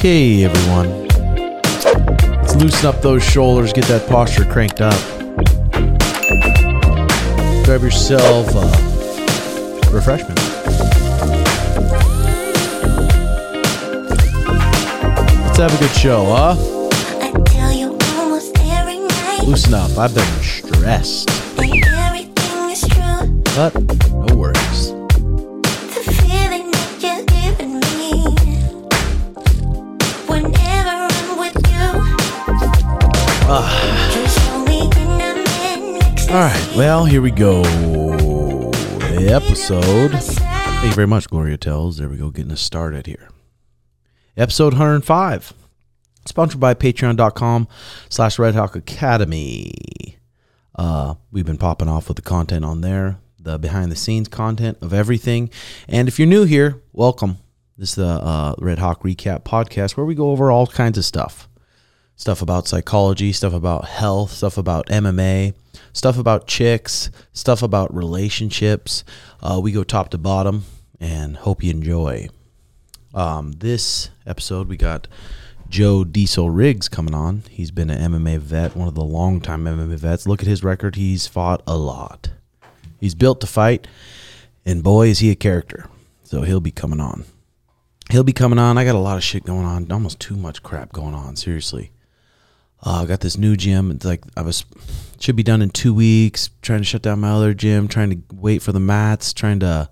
Okay, 0.00 0.44
everyone. 0.44 1.06
Let's 1.36 2.56
loosen 2.56 2.86
up 2.86 3.02
those 3.02 3.22
shoulders, 3.22 3.70
get 3.70 3.84
that 3.84 4.08
posture 4.08 4.46
cranked 4.46 4.80
up. 4.80 4.98
Grab 7.66 7.82
yourself 7.82 8.48
a 8.54 9.90
refreshment. 9.90 10.38
Let's 15.44 15.58
have 15.58 15.74
a 15.74 15.78
good 15.78 15.94
show, 15.94 16.24
huh? 16.24 16.56
I 17.20 17.32
tell 17.44 17.70
you 17.70 17.98
almost 18.16 18.56
every 18.58 19.00
night 19.00 19.42
Loosen 19.46 19.74
up. 19.74 19.98
I've 19.98 20.14
been 20.14 20.24
stressed, 20.40 21.28
that 21.56 22.08
everything 22.08 22.70
is 22.70 22.80
true. 22.88 23.42
but 23.54 23.89
All 36.30 36.36
right, 36.36 36.72
well, 36.76 37.06
here 37.06 37.20
we 37.20 37.32
go. 37.32 37.62
Episode. 39.18 40.12
Thank 40.12 40.84
you 40.84 40.92
very 40.92 41.08
much, 41.08 41.28
Gloria 41.28 41.56
Tells. 41.56 41.96
There 41.96 42.08
we 42.08 42.18
go, 42.18 42.30
getting 42.30 42.52
us 42.52 42.60
started 42.60 43.08
here. 43.08 43.30
Episode 44.36 44.74
105. 44.74 45.52
Sponsored 46.26 46.60
by 46.60 46.74
patreon.com 46.74 47.66
slash 48.08 48.38
Red 48.38 48.54
Hawk 48.54 48.76
Academy. 48.76 50.18
Uh, 50.76 51.14
we've 51.32 51.44
been 51.44 51.58
popping 51.58 51.88
off 51.88 52.06
with 52.06 52.14
the 52.14 52.22
content 52.22 52.64
on 52.64 52.80
there, 52.80 53.18
the 53.40 53.58
behind 53.58 53.90
the 53.90 53.96
scenes 53.96 54.28
content 54.28 54.78
of 54.80 54.94
everything. 54.94 55.50
And 55.88 56.06
if 56.06 56.20
you're 56.20 56.28
new 56.28 56.44
here, 56.44 56.80
welcome. 56.92 57.38
This 57.76 57.88
is 57.88 57.94
the 57.96 58.06
uh, 58.06 58.54
Red 58.58 58.78
Hawk 58.78 59.02
Recap 59.02 59.42
podcast 59.42 59.96
where 59.96 60.06
we 60.06 60.14
go 60.14 60.30
over 60.30 60.52
all 60.52 60.68
kinds 60.68 60.96
of 60.96 61.04
stuff 61.04 61.48
stuff 62.20 62.42
about 62.42 62.68
psychology, 62.68 63.32
stuff 63.32 63.54
about 63.54 63.86
health, 63.86 64.30
stuff 64.30 64.58
about 64.58 64.86
MMA, 64.88 65.54
stuff 65.94 66.18
about 66.18 66.46
chicks, 66.46 67.10
stuff 67.32 67.62
about 67.62 67.94
relationships. 67.94 69.04
Uh, 69.42 69.58
we 69.62 69.72
go 69.72 69.82
top 69.82 70.10
to 70.10 70.18
bottom 70.18 70.64
and 71.00 71.34
hope 71.38 71.62
you 71.62 71.70
enjoy. 71.70 72.28
Um, 73.14 73.52
this 73.52 74.10
episode, 74.26 74.68
we 74.68 74.76
got 74.76 75.08
Joe 75.70 76.04
Diesel 76.04 76.50
Riggs 76.50 76.90
coming 76.90 77.14
on. 77.14 77.44
He's 77.48 77.70
been 77.70 77.88
an 77.88 78.12
MMA 78.12 78.38
vet, 78.38 78.76
one 78.76 78.86
of 78.86 78.94
the 78.94 79.02
longtime 79.02 79.64
MMA 79.64 79.96
vets. 79.96 80.26
Look 80.26 80.42
at 80.42 80.46
his 80.46 80.62
record. 80.62 80.96
He's 80.96 81.26
fought 81.26 81.62
a 81.66 81.78
lot. 81.78 82.32
He's 83.00 83.14
built 83.14 83.40
to 83.40 83.46
fight, 83.46 83.88
and 84.66 84.82
boy, 84.82 85.08
is 85.08 85.20
he 85.20 85.30
a 85.30 85.34
character. 85.34 85.88
So 86.24 86.42
he'll 86.42 86.60
be 86.60 86.70
coming 86.70 87.00
on. 87.00 87.24
He'll 88.10 88.24
be 88.24 88.34
coming 88.34 88.58
on. 88.58 88.76
I 88.76 88.84
got 88.84 88.94
a 88.94 88.98
lot 88.98 89.16
of 89.16 89.24
shit 89.24 89.44
going 89.44 89.64
on, 89.64 89.90
almost 89.90 90.20
too 90.20 90.36
much 90.36 90.62
crap 90.62 90.92
going 90.92 91.14
on, 91.14 91.36
seriously. 91.36 91.92
Uh, 92.82 93.02
I 93.02 93.06
got 93.06 93.20
this 93.20 93.36
new 93.36 93.56
gym. 93.56 93.90
It's 93.90 94.04
like 94.04 94.22
I 94.36 94.42
was 94.42 94.64
should 95.18 95.36
be 95.36 95.42
done 95.42 95.62
in 95.62 95.70
two 95.70 95.92
weeks. 95.92 96.50
Trying 96.62 96.80
to 96.80 96.84
shut 96.84 97.02
down 97.02 97.20
my 97.20 97.30
other 97.30 97.52
gym. 97.52 97.88
Trying 97.88 98.10
to 98.10 98.34
wait 98.34 98.62
for 98.62 98.72
the 98.72 98.80
mats. 98.80 99.32
Trying 99.32 99.60
to 99.60 99.88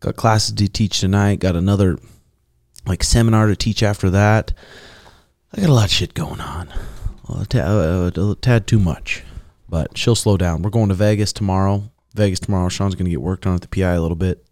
got 0.00 0.16
classes 0.16 0.54
to 0.54 0.68
teach 0.68 1.00
tonight. 1.00 1.40
Got 1.40 1.56
another 1.56 1.98
like 2.86 3.04
seminar 3.04 3.46
to 3.46 3.56
teach 3.56 3.82
after 3.82 4.10
that. 4.10 4.52
I 5.52 5.60
got 5.60 5.70
a 5.70 5.72
lot 5.72 5.84
of 5.84 5.90
shit 5.92 6.14
going 6.14 6.40
on. 6.40 6.72
A, 7.28 7.46
tad, 7.46 7.66
uh, 7.66 8.10
a 8.14 8.34
tad 8.34 8.66
too 8.66 8.78
much, 8.78 9.22
but 9.68 9.96
she'll 9.96 10.16
slow 10.16 10.36
down. 10.36 10.62
We're 10.62 10.70
going 10.70 10.88
to 10.88 10.94
Vegas 10.94 11.32
tomorrow. 11.32 11.90
Vegas 12.14 12.40
tomorrow. 12.40 12.68
Sean's 12.68 12.94
going 12.94 13.06
to 13.06 13.10
get 13.10 13.22
worked 13.22 13.46
on 13.46 13.54
at 13.54 13.60
the 13.60 13.68
PI 13.68 13.92
a 13.92 14.02
little 14.02 14.16
bit. 14.16 14.44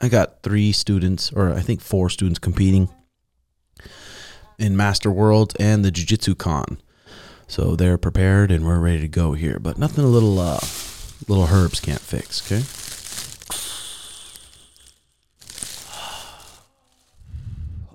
I 0.00 0.08
got 0.08 0.42
three 0.42 0.72
students, 0.72 1.32
or 1.32 1.52
I 1.52 1.60
think 1.60 1.80
four 1.80 2.10
students 2.10 2.38
competing 2.38 2.88
in 4.58 4.76
Master 4.76 5.10
World 5.10 5.54
and 5.58 5.84
the 5.84 5.90
Jiu 5.90 6.04
Jitsu 6.04 6.34
Con. 6.34 6.80
So 7.48 7.74
they're 7.74 7.98
prepared 7.98 8.50
and 8.52 8.64
we're 8.64 8.78
ready 8.78 9.00
to 9.00 9.08
go 9.08 9.32
here. 9.32 9.58
But 9.58 9.78
nothing 9.78 10.04
a 10.04 10.08
little 10.08 10.38
uh 10.38 10.60
little 11.26 11.46
herbs 11.46 11.80
can't 11.80 12.00
fix, 12.00 12.40
okay? 12.46 12.62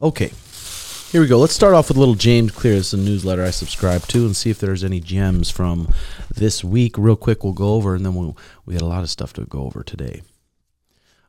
Okay. 0.01 0.33
Here 1.11 1.21
we 1.21 1.27
go. 1.27 1.37
Let's 1.37 1.53
start 1.53 1.75
off 1.75 1.89
with 1.89 1.97
a 1.97 1.99
little 1.99 2.15
James 2.15 2.51
Clear. 2.51 2.73
This 2.73 2.93
is 2.93 2.99
a 2.99 3.03
newsletter 3.03 3.43
I 3.43 3.51
subscribe 3.51 4.01
to 4.07 4.25
and 4.25 4.35
see 4.35 4.49
if 4.49 4.57
there's 4.57 4.83
any 4.83 4.99
gems 4.99 5.51
from 5.51 5.93
this 6.33 6.63
week. 6.63 6.97
Real 6.97 7.15
quick, 7.15 7.43
we'll 7.43 7.53
go 7.53 7.75
over 7.75 7.93
and 7.95 8.03
then 8.03 8.15
we'll, 8.15 8.35
we 8.65 8.73
got 8.73 8.81
a 8.81 8.87
lot 8.87 9.03
of 9.03 9.11
stuff 9.11 9.31
to 9.33 9.45
go 9.45 9.59
over 9.59 9.83
today. 9.83 10.23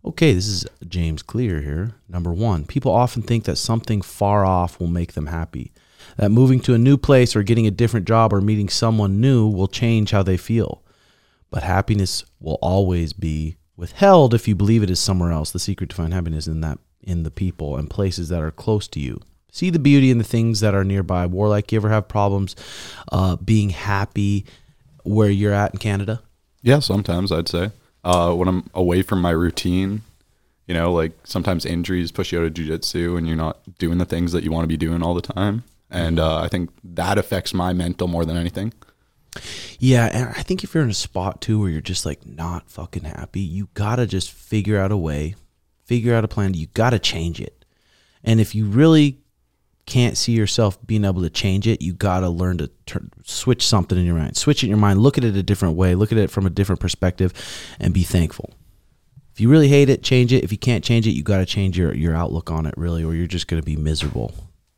Okay, 0.05 0.33
this 0.33 0.47
is 0.47 0.67
James 0.89 1.23
Clear 1.23 1.61
here. 1.61 1.93
Number 2.09 2.33
one, 2.33 2.65
people 2.65 2.91
often 2.91 3.23
think 3.23 3.45
that 3.45 3.56
something 3.56 4.01
far 4.01 4.45
off 4.45 4.81
will 4.81 4.87
make 4.87 5.12
them 5.12 5.27
happy. 5.27 5.71
That 6.17 6.31
moving 6.31 6.61
to 6.61 6.75
a 6.75 6.79
new 6.79 6.97
place 6.97 7.35
or 7.35 7.43
getting 7.43 7.67
a 7.67 7.73
different 7.73 8.07
job 8.07 8.33
or 8.33 8.41
meeting 8.41 8.69
someone 8.69 9.21
new 9.21 9.49
will 9.49 9.67
change 9.67 10.13
how 10.13 10.23
they 10.23 10.37
feel. 10.37 10.83
But 11.51 11.63
happiness 11.63 12.25
will 12.41 12.59
always 12.61 13.13
be 13.13 13.57
withheld 13.77 14.35
if 14.35 14.47
you 14.47 14.55
believe 14.55 14.83
it 14.83 14.91
is 14.91 15.01
somewhere 15.01 15.33
else. 15.33 15.51
The 15.51 15.59
secret 15.59 15.91
to 15.91 15.97
find 15.97 16.13
happiness 16.13 16.47
in 16.47 16.61
that 16.61 16.79
in 17.03 17.23
the 17.23 17.31
people 17.31 17.77
and 17.77 17.91
places 17.91 18.29
that 18.31 18.43
are 18.43 18.51
close 18.51 18.89
to 18.89 19.01
you. 19.01 19.21
See 19.53 19.71
the 19.71 19.79
beauty 19.79 20.11
in 20.11 20.19
the 20.19 20.25
things 20.25 20.61
that 20.61 20.75
are 20.75 20.85
nearby. 20.85 21.27
Warlike, 21.27 21.71
you 21.71 21.79
ever 21.79 21.91
have 21.91 22.09
problems 22.09 22.57
uh, 23.13 23.37
being 23.37 23.71
happy 23.71 24.47
where 25.05 25.31
you're 25.31 25.53
at 25.53 25.73
in 25.73 25.79
Canada? 25.79 26.23
Yeah, 26.63 26.81
sometimes 26.81 27.31
I'd 27.31 27.49
say. 27.49 27.71
Uh, 28.03 28.35
when 28.35 28.49
I'm 28.49 28.69
away 28.75 29.03
from 29.03 29.21
my 29.21 29.31
routine, 29.31 30.03
you 30.67 30.75
know, 30.75 30.93
like 30.93 31.13
sometimes 31.25 31.65
injuries 31.65 32.11
push 32.11 32.33
you 32.33 32.41
out 32.41 32.47
of 32.47 32.55
jujitsu 32.55 33.17
and 33.17 33.29
you're 33.29 33.37
not 33.37 33.59
doing 33.79 33.99
the 33.99 34.05
things 34.05 34.33
that 34.33 34.43
you 34.43 34.51
want 34.51 34.65
to 34.65 34.69
be 34.69 34.77
doing 34.77 35.03
all 35.03 35.15
the 35.15 35.21
time. 35.21 35.63
And 35.94 36.19
uh, 36.19 36.38
I 36.38 36.49
think 36.49 36.71
that 36.82 37.19
affects 37.19 37.55
my 37.55 37.72
mental 37.72 38.09
more 38.09 38.25
than 38.25 38.37
anything. 38.37 38.72
Yeah, 39.78 40.10
and 40.12 40.28
I 40.31 40.43
think 40.43 40.65
if 40.65 40.75
you're 40.75 40.82
in 40.82 40.91
a 40.91 40.94
spot 40.94 41.41
too 41.41 41.60
where 41.60 41.71
you're 41.71 41.81
just 41.81 42.05
like 42.05 42.27
not 42.27 42.69
fucking 42.69 43.05
happy, 43.05 43.41
you 43.41 43.69
gotta 43.75 44.05
just 44.05 44.32
figure 44.32 44.77
out 44.77 44.91
a 44.91 44.97
way, 44.97 45.37
figure 45.84 46.15
out 46.15 46.25
a 46.25 46.28
plan. 46.28 46.55
You 46.55 46.66
gotta 46.75 46.99
change 46.99 47.41
it. 47.41 47.65
And 48.25 48.41
if 48.41 48.56
you 48.56 48.66
really 48.66 49.21
can't 49.87 50.16
see 50.16 50.32
yourself 50.32 50.84
being 50.84 51.05
able 51.05 51.22
to 51.22 51.31
change 51.31 51.69
it, 51.69 51.81
you 51.81 51.93
gotta 51.93 52.28
learn 52.28 52.59
to 52.59 52.71
turn, 52.87 53.11
switch 53.22 53.65
something 53.65 53.97
in 53.97 54.05
your 54.05 54.16
mind. 54.16 54.37
Switch 54.37 54.65
it 54.65 54.66
in 54.66 54.71
your 54.71 54.78
mind. 54.78 55.00
Look 55.00 55.16
at 55.16 55.22
it 55.22 55.37
a 55.37 55.44
different 55.44 55.76
way. 55.76 55.94
Look 55.94 56.11
at 56.11 56.19
it 56.19 56.31
from 56.31 56.44
a 56.44 56.50
different 56.50 56.81
perspective, 56.81 57.32
and 57.78 57.94
be 57.94 58.03
thankful. 58.03 58.53
If 59.32 59.41
you 59.41 59.49
really 59.49 59.69
hate 59.69 59.88
it, 59.88 60.03
change 60.03 60.32
it. 60.32 60.43
If 60.43 60.50
you 60.50 60.59
can't 60.59 60.82
change 60.82 61.06
it, 61.06 61.12
you 61.12 61.22
gotta 61.22 61.47
change 61.47 61.78
your 61.78 61.94
your 61.94 62.16
outlook 62.16 62.50
on 62.50 62.66
it 62.66 62.75
really, 62.76 63.05
or 63.05 63.15
you're 63.15 63.28
just 63.28 63.47
gonna 63.47 63.62
be 63.62 63.76
miserable 63.76 64.34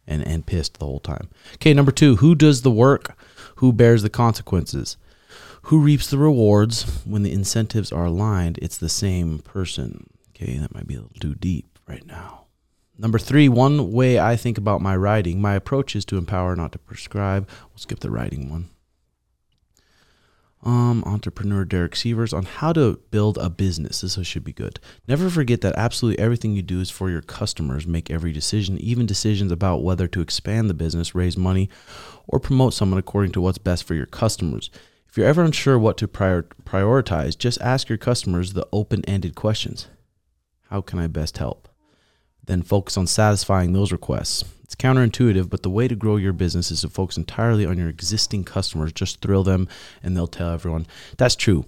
and 0.06 0.26
and 0.26 0.46
pissed 0.46 0.78
the 0.78 0.84
whole 0.84 1.00
time. 1.00 1.28
Okay, 1.54 1.74
number 1.74 1.92
two, 1.92 2.16
who 2.16 2.34
does 2.34 2.62
the 2.62 2.70
work? 2.70 3.16
Who 3.56 3.72
bears 3.72 4.02
the 4.02 4.10
consequences? 4.10 4.96
Who 5.62 5.80
reaps 5.80 6.08
the 6.08 6.18
rewards 6.18 6.84
when 7.04 7.22
the 7.22 7.32
incentives 7.32 7.90
are 7.90 8.04
aligned? 8.04 8.58
It's 8.62 8.78
the 8.78 8.88
same 8.88 9.40
person. 9.40 10.10
Okay, 10.30 10.58
that 10.58 10.74
might 10.74 10.86
be 10.86 10.94
a 10.94 11.00
little 11.00 11.18
too 11.18 11.34
deep 11.34 11.78
right 11.88 12.06
now. 12.06 12.44
Number 12.98 13.18
three, 13.18 13.48
one 13.48 13.92
way 13.92 14.18
I 14.18 14.36
think 14.36 14.56
about 14.56 14.80
my 14.80 14.96
writing, 14.96 15.40
my 15.40 15.54
approach 15.54 15.96
is 15.96 16.04
to 16.06 16.16
empower, 16.16 16.56
not 16.56 16.72
to 16.72 16.78
prescribe. 16.78 17.48
We'll 17.70 17.78
skip 17.78 18.00
the 18.00 18.10
writing 18.10 18.48
one. 18.48 18.70
Um, 20.66 21.04
entrepreneur 21.06 21.64
Derek 21.64 21.92
Sivers 21.92 22.36
on 22.36 22.44
how 22.44 22.72
to 22.72 22.98
build 23.12 23.38
a 23.38 23.48
business. 23.48 24.00
This 24.00 24.18
should 24.26 24.42
be 24.42 24.52
good. 24.52 24.80
Never 25.06 25.30
forget 25.30 25.60
that 25.60 25.76
absolutely 25.76 26.20
everything 26.20 26.56
you 26.56 26.62
do 26.62 26.80
is 26.80 26.90
for 26.90 27.08
your 27.08 27.22
customers. 27.22 27.86
Make 27.86 28.10
every 28.10 28.32
decision, 28.32 28.76
even 28.78 29.06
decisions 29.06 29.52
about 29.52 29.84
whether 29.84 30.08
to 30.08 30.20
expand 30.20 30.68
the 30.68 30.74
business, 30.74 31.14
raise 31.14 31.36
money, 31.36 31.70
or 32.26 32.40
promote 32.40 32.74
someone 32.74 32.98
according 32.98 33.30
to 33.32 33.40
what's 33.40 33.58
best 33.58 33.84
for 33.84 33.94
your 33.94 34.06
customers. 34.06 34.68
If 35.08 35.16
you're 35.16 35.28
ever 35.28 35.44
unsure 35.44 35.78
what 35.78 35.96
to 35.98 36.08
prior- 36.08 36.48
prioritize, 36.64 37.38
just 37.38 37.60
ask 37.60 37.88
your 37.88 37.96
customers 37.96 38.54
the 38.54 38.66
open 38.72 39.04
ended 39.04 39.36
questions 39.36 39.86
How 40.68 40.80
can 40.80 40.98
I 40.98 41.06
best 41.06 41.38
help? 41.38 41.68
Then 42.46 42.62
focus 42.62 42.96
on 42.96 43.06
satisfying 43.06 43.72
those 43.72 43.92
requests. 43.92 44.44
It's 44.64 44.74
counterintuitive, 44.74 45.48
but 45.48 45.62
the 45.62 45.70
way 45.70 45.86
to 45.86 45.94
grow 45.94 46.16
your 46.16 46.32
business 46.32 46.70
is 46.70 46.80
to 46.80 46.88
focus 46.88 47.16
entirely 47.16 47.64
on 47.66 47.78
your 47.78 47.88
existing 47.88 48.44
customers. 48.44 48.92
Just 48.92 49.20
thrill 49.20 49.44
them 49.44 49.68
and 50.02 50.16
they'll 50.16 50.26
tell 50.26 50.50
everyone. 50.50 50.86
That's 51.18 51.36
true. 51.36 51.66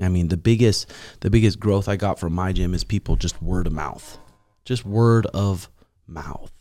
I 0.00 0.08
mean, 0.08 0.28
the 0.28 0.36
biggest 0.36 0.90
the 1.20 1.30
biggest 1.30 1.60
growth 1.60 1.88
I 1.88 1.96
got 1.96 2.18
from 2.18 2.32
my 2.32 2.52
gym 2.52 2.72
is 2.72 2.84
people 2.84 3.16
just 3.16 3.42
word 3.42 3.66
of 3.66 3.72
mouth. 3.72 4.18
Just 4.64 4.84
word 4.84 5.26
of 5.26 5.68
mouth. 6.06 6.52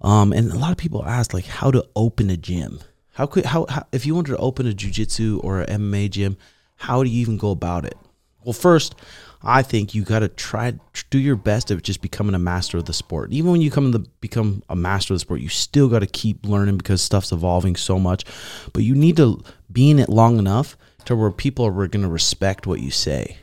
Um, 0.00 0.32
and 0.32 0.50
a 0.50 0.58
lot 0.58 0.70
of 0.70 0.78
people 0.78 1.04
ask 1.04 1.34
like 1.34 1.44
how 1.44 1.70
to 1.70 1.86
open 1.94 2.30
a 2.30 2.36
gym. 2.36 2.80
How 3.12 3.26
could 3.26 3.44
how, 3.44 3.66
how 3.68 3.86
if 3.92 4.06
you 4.06 4.14
wanted 4.14 4.32
to 4.32 4.38
open 4.38 4.66
a 4.66 4.72
jujitsu 4.72 5.44
or 5.44 5.60
an 5.60 5.82
MMA 5.82 6.10
gym, 6.10 6.38
how 6.76 7.04
do 7.04 7.10
you 7.10 7.20
even 7.20 7.36
go 7.36 7.50
about 7.50 7.84
it? 7.84 7.98
Well, 8.44 8.54
first, 8.54 8.94
I 9.42 9.62
think 9.62 9.94
you 9.94 10.02
got 10.04 10.18
to 10.18 10.28
try 10.28 10.74
do 11.08 11.18
your 11.18 11.36
best 11.36 11.70
at 11.70 11.82
just 11.82 12.02
becoming 12.02 12.34
a 12.34 12.38
master 12.38 12.76
of 12.76 12.84
the 12.84 12.92
sport. 12.92 13.32
Even 13.32 13.52
when 13.52 13.62
you 13.62 13.70
come 13.70 13.90
to 13.92 14.00
become 14.20 14.62
a 14.68 14.76
master 14.76 15.14
of 15.14 15.16
the 15.16 15.20
sport, 15.20 15.40
you 15.40 15.48
still 15.48 15.88
got 15.88 16.00
to 16.00 16.06
keep 16.06 16.44
learning 16.44 16.76
because 16.76 17.00
stuff's 17.00 17.32
evolving 17.32 17.74
so 17.76 17.98
much. 17.98 18.24
But 18.72 18.82
you 18.82 18.94
need 18.94 19.16
to 19.16 19.42
be 19.72 19.90
in 19.90 19.98
it 19.98 20.10
long 20.10 20.38
enough 20.38 20.76
to 21.06 21.16
where 21.16 21.30
people 21.30 21.64
are 21.64 21.88
going 21.88 22.02
to 22.02 22.08
respect 22.08 22.66
what 22.66 22.80
you 22.80 22.90
say, 22.90 23.38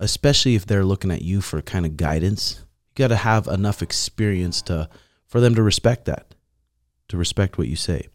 especially 0.00 0.54
if 0.54 0.64
they're 0.64 0.84
looking 0.84 1.10
at 1.10 1.22
you 1.22 1.42
for 1.42 1.60
kind 1.60 1.84
of 1.84 1.98
guidance. 1.98 2.64
You 2.90 3.02
got 3.04 3.08
to 3.08 3.16
have 3.16 3.46
enough 3.46 3.82
experience 3.82 4.62
to 4.62 4.88
for 5.26 5.40
them 5.40 5.54
to 5.54 5.62
respect 5.62 6.06
that, 6.06 6.34
to 7.08 7.16
respect 7.18 7.58
what 7.58 7.68
you 7.68 7.76
say. 7.76 8.08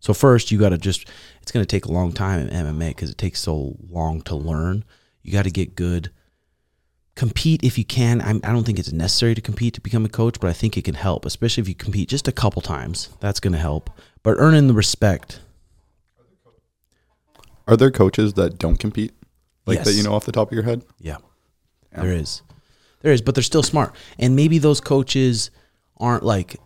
So 0.00 0.14
first, 0.14 0.50
you 0.50 0.58
got 0.58 0.70
to 0.70 0.78
just. 0.78 1.08
It's 1.42 1.52
going 1.52 1.64
to 1.64 1.70
take 1.70 1.84
a 1.84 1.92
long 1.92 2.12
time 2.12 2.40
in 2.40 2.66
MMA 2.66 2.88
because 2.88 3.10
it 3.10 3.18
takes 3.18 3.40
so 3.40 3.76
long 3.88 4.22
to 4.22 4.34
learn. 4.34 4.84
You 5.22 5.32
got 5.32 5.44
to 5.44 5.50
get 5.50 5.74
good. 5.74 6.10
Compete 7.14 7.62
if 7.64 7.76
you 7.76 7.84
can. 7.84 8.20
I'm, 8.22 8.40
I 8.44 8.52
don't 8.52 8.64
think 8.64 8.78
it's 8.78 8.92
necessary 8.92 9.34
to 9.34 9.40
compete 9.40 9.74
to 9.74 9.80
become 9.80 10.04
a 10.04 10.08
coach, 10.08 10.40
but 10.40 10.48
I 10.48 10.52
think 10.52 10.76
it 10.76 10.84
can 10.84 10.94
help, 10.94 11.26
especially 11.26 11.62
if 11.62 11.68
you 11.68 11.74
compete 11.74 12.08
just 12.08 12.28
a 12.28 12.32
couple 12.32 12.62
times. 12.62 13.10
That's 13.20 13.40
going 13.40 13.52
to 13.52 13.58
help. 13.58 13.90
But 14.22 14.36
earning 14.38 14.68
the 14.68 14.74
respect. 14.74 15.40
Are 17.66 17.76
there 17.76 17.90
coaches 17.90 18.34
that 18.34 18.58
don't 18.58 18.78
compete? 18.78 19.12
Like 19.66 19.84
that 19.84 19.92
you 19.92 20.02
know 20.02 20.14
off 20.14 20.24
the 20.24 20.32
top 20.32 20.48
of 20.48 20.54
your 20.54 20.64
head? 20.64 20.84
Yeah. 20.98 21.18
Yeah. 21.92 22.02
There 22.02 22.12
is. 22.12 22.42
There 23.02 23.12
is, 23.12 23.22
but 23.22 23.34
they're 23.34 23.42
still 23.42 23.62
smart. 23.62 23.94
And 24.18 24.36
maybe 24.36 24.58
those 24.58 24.80
coaches 24.80 25.50
aren't 25.96 26.22
like 26.22 26.56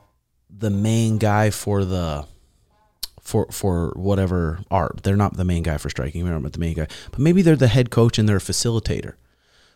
the 0.51 0.71
main 0.71 1.19
guy 1.19 1.51
for 1.51 1.85
the 1.85 2.27
for 3.21 3.47
for 3.51 3.93
whatever 3.97 4.61
art. 4.71 5.03
They're 5.03 5.17
not 5.17 5.37
the 5.37 5.45
main 5.45 5.63
guy 5.63 5.79
for 5.79 5.91
striking, 5.91 6.25
they're 6.25 6.39
not 6.39 6.53
the 6.53 6.59
main 6.59 6.75
guy. 6.75 6.87
But 7.11 7.21
maybe 7.21 7.43
they're 7.43 7.57
the 7.57 7.69
head 7.69 7.91
coach 7.91 8.19
and 8.19 8.29
they're 8.29 8.37
a 8.37 8.41
facilitator. 8.41 9.15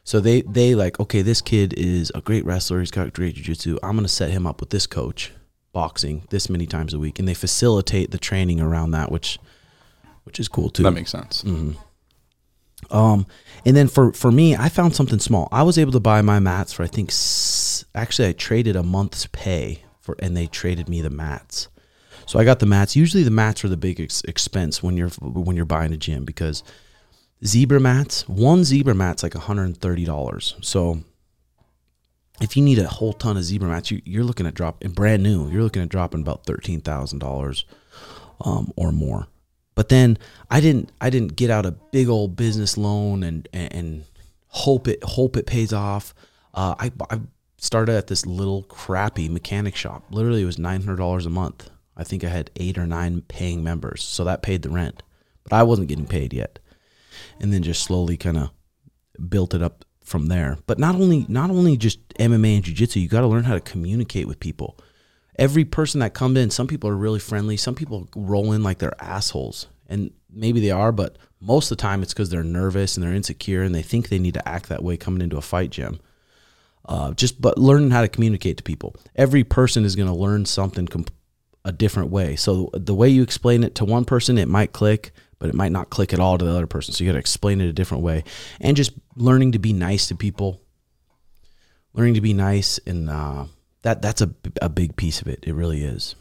So 0.09 0.21
they 0.21 0.41
they 0.41 0.75
like, 0.75 0.99
okay, 0.99 1.21
this 1.21 1.43
kid 1.43 1.75
is 1.77 2.11
a 2.15 2.23
great 2.23 2.47
wrestler, 2.47 2.81
he's 2.81 2.91
got 2.91 3.13
great 3.13 3.35
jiu-jitsu. 3.35 3.79
I'm 3.83 3.93
going 3.93 4.05
to 4.05 4.09
set 4.09 4.31
him 4.31 4.47
up 4.47 4.59
with 4.59 4.71
this 4.71 4.87
coach 4.87 5.33
boxing 5.75 6.27
this 6.31 6.49
many 6.49 6.65
times 6.65 6.95
a 6.95 6.99
week 6.99 7.19
and 7.19 7.29
they 7.29 7.35
facilitate 7.35 8.11
the 8.11 8.17
training 8.17 8.59
around 8.59 8.93
that 8.93 9.13
which 9.13 9.39
which 10.25 10.41
is 10.41 10.49
cool 10.49 10.71
too. 10.71 10.83
That 10.83 10.93
makes 10.93 11.11
sense. 11.11 11.45
Um, 12.91 13.27
and 13.67 13.77
then 13.77 13.87
for 13.87 14.15
for 14.15 14.33
me, 14.33 14.57
I 14.57 14.71
found 14.71 14.95
something 14.97 15.19
small. 15.19 15.47
I 15.53 15.63
was 15.63 15.77
able 15.77 15.93
to 15.93 16.01
buy 16.01 16.23
my 16.23 16.39
mats 16.39 16.73
for 16.73 16.85
I 16.85 16.87
think 16.87 17.11
s- 17.11 17.85
actually 17.95 18.29
I 18.29 18.33
traded 18.33 18.77
a 18.77 18.83
month's 18.83 19.27
pay 19.27 19.85
for, 20.01 20.17
and 20.21 20.35
they 20.35 20.47
traded 20.47 20.89
me 20.89 21.03
the 21.03 21.11
mats. 21.11 21.69
So 22.25 22.39
I 22.39 22.45
got 22.45 22.61
the 22.61 22.67
mats. 22.67 22.97
Usually 22.97 23.25
the 23.25 23.31
mats 23.31 23.63
are 23.63 23.69
the 23.69 23.77
big 23.77 24.01
ex- 24.01 24.25
expense 24.25 24.83
when 24.83 24.97
you're 24.97 25.11
when 25.21 25.55
you're 25.55 25.67
buying 25.67 25.93
a 25.93 25.99
gym 25.99 26.25
because 26.25 26.63
zebra 27.45 27.81
mats, 27.81 28.29
one 28.29 28.65
zebra 28.65 28.95
mat's 28.95 29.23
like 29.23 29.33
$130. 29.33 30.65
So 30.65 31.03
if 32.41 32.57
you 32.57 32.63
need 32.63 32.79
a 32.79 32.87
whole 32.87 33.13
ton 33.13 33.37
of 33.37 33.45
zebra 33.45 33.69
mats, 33.69 33.91
you, 33.91 34.01
you're 34.05 34.25
looking 34.25 34.47
at 34.47 34.55
drop 34.55 34.83
and 34.83 34.95
brand 34.95 35.23
new. 35.23 35.49
You're 35.51 35.63
looking 35.63 35.83
at 35.83 35.89
dropping 35.89 36.21
about 36.21 36.47
thirteen 36.47 36.81
thousand 36.81 37.19
dollars 37.19 37.65
um, 38.41 38.73
or 38.77 38.93
more. 38.93 39.27
But 39.75 39.89
then 39.89 40.19
I 40.51 40.61
didn't 40.61 40.93
I 41.01 41.11
didn't 41.11 41.37
get 41.37 41.51
out 41.51 41.67
a 41.67 41.73
big 41.73 42.09
old 42.09 42.37
business 42.37 42.77
loan 42.77 43.23
and 43.23 43.49
and, 43.53 43.73
and 43.73 44.05
hope 44.49 44.89
it 44.89 45.03
hope 45.03 45.37
it 45.37 45.47
pays 45.47 45.73
off. 45.73 46.15
Uh, 46.55 46.75
I 46.79 46.93
I 47.11 47.21
started 47.59 47.95
at 47.95 48.07
this 48.07 48.25
little 48.25 48.63
crappy 48.65 49.29
mechanic 49.29 49.75
shop. 49.77 50.05
Literally, 50.11 50.43
it 50.43 50.47
was 50.47 50.59
nine 50.59 50.83
hundred 50.83 50.97
dollars 50.97 51.27
a 51.27 51.31
month. 51.31 51.71
I 51.97 52.05
think 52.05 52.23
I 52.23 52.29
had 52.29 52.51
eight 52.57 52.79
or 52.79 52.87
nine 52.87 53.23
paying 53.23 53.65
members, 53.65 54.05
so 54.05 54.23
that 54.25 54.43
paid 54.43 54.63
the 54.63 54.71
rent. 54.71 55.03
But 55.43 55.55
I 55.55 55.65
wasn't 55.65 55.89
getting 55.89 56.07
paid 56.07 56.33
yet, 56.33 56.61
and 57.41 57.53
then 57.53 57.63
just 57.63 57.83
slowly 57.83 58.17
kind 58.17 58.37
of 58.37 58.51
built 59.29 59.55
it 59.55 59.63
up 59.63 59.85
from 60.03 60.27
there. 60.27 60.59
But 60.67 60.79
not 60.79 60.95
only 60.95 61.27
not 61.29 61.51
only 61.51 61.77
just 61.77 62.09
MMA 62.15 62.57
and 62.57 62.65
jiu-jitsu, 62.65 63.01
you 63.01 63.09
got 63.09 63.21
to 63.21 63.27
learn 63.27 63.45
how 63.45 63.55
to 63.55 63.61
communicate 63.61 64.27
with 64.27 64.41
people. 64.41 64.79
Every 65.39 65.65
person 65.65 66.01
that 66.01 66.15
comes 66.15 66.39
in, 66.39 66.51
some 66.51 66.67
people 66.67 66.91
are 66.91 66.97
really 66.97 67.21
friendly, 67.21 67.57
some 67.57 67.75
people 67.75 68.09
roll 68.17 68.53
in 68.53 68.63
like 68.63 68.79
they're 68.79 69.01
assholes. 69.01 69.69
And 69.89 70.11
maybe 70.31 70.61
they 70.61 70.71
are, 70.71 70.93
but 70.93 71.17
most 71.41 71.71
of 71.71 71.77
the 71.79 71.83
time 71.83 72.03
it's 72.03 72.13
because 72.13 72.31
they're 72.31 72.43
nervous 72.43 72.97
and 72.97 73.05
they're 73.05 73.15
insecure 73.15 73.63
and 73.63 73.75
they 73.75 73.83
think 73.83 74.09
they 74.09 74.19
need 74.19 74.35
to 74.35 74.49
act 74.49 74.69
that 74.69 74.83
way 74.83 74.97
coming 74.97 75.23
into 75.23 75.37
a 75.37 75.43
fight 75.43 75.71
gym. 75.71 76.01
Uh, 76.85 77.13
just 77.13 77.41
but 77.41 77.59
learning 77.59 77.91
how 77.91 78.01
to 78.01 78.09
communicate 78.09 78.57
to 78.57 78.63
people. 78.63 78.97
Every 79.15 79.45
person 79.45 79.85
is 79.85 79.95
going 79.95 80.09
to 80.09 80.15
learn 80.15 80.47
something 80.47 80.89
comp- 80.89 81.13
a 81.65 81.73
different 81.73 82.11
way. 82.11 82.35
So 82.35 82.71
the 82.73 82.95
way 82.95 83.09
you 83.09 83.23
explain 83.23 83.63
it 83.63 83.75
to 83.77 83.85
one 83.85 84.07
person, 84.07 84.39
it 84.39 84.49
might 84.49 84.73
click, 84.73 85.13
but 85.39 85.49
it 85.49 85.55
might 85.55 85.73
not 85.73 85.91
click 85.91 86.13
at 86.13 86.21
all 86.21 86.39
to 86.39 86.45
the 86.45 86.51
other 86.51 86.67
person. 86.67 86.95
So 86.95 87.05
you 87.05 87.11
got 87.11 87.15
to 87.15 87.19
explain 87.19 87.61
it 87.61 87.69
a 87.69 87.73
different 87.73 88.03
way, 88.03 88.25
and 88.61 88.77
just 88.77 88.93
learning 89.17 89.53
to 89.53 89.59
be 89.59 89.73
nice 89.73 90.09
to 90.09 90.15
people. 90.15 90.61
Learning 91.95 92.15
to 92.15 92.21
be 92.21 92.35
nice, 92.35 92.79
and 92.87 93.11
uh, 93.11 93.47
that 93.83 94.03
that's 94.03 94.21
a, 94.21 94.31
a 94.63 94.69
big 94.69 94.97
piece 94.97 95.21
of 95.21 95.27
it. 95.27 95.45
It 95.47 95.55
really 95.55 95.83
is. 95.83 96.15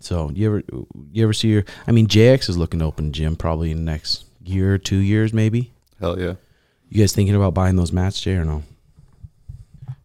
So 0.00 0.30
you 0.34 0.46
ever 0.46 0.62
you 1.12 1.22
ever 1.22 1.32
see 1.32 1.48
your? 1.48 1.64
I 1.86 1.92
mean, 1.92 2.06
JX 2.06 2.48
is 2.48 2.58
looking 2.58 2.80
to 2.80 2.86
open 2.86 3.08
a 3.08 3.10
gym 3.10 3.36
probably 3.36 3.70
in 3.70 3.78
the 3.78 3.90
next 3.90 4.26
year, 4.44 4.74
or 4.74 4.78
two 4.78 4.98
years, 4.98 5.32
maybe. 5.32 5.72
Hell 6.00 6.18
yeah. 6.18 6.34
You 6.88 7.00
guys 7.00 7.12
thinking 7.12 7.34
about 7.34 7.54
buying 7.54 7.76
those 7.76 7.92
mats, 7.92 8.20
Jay, 8.20 8.34
or 8.34 8.44
no? 8.44 8.62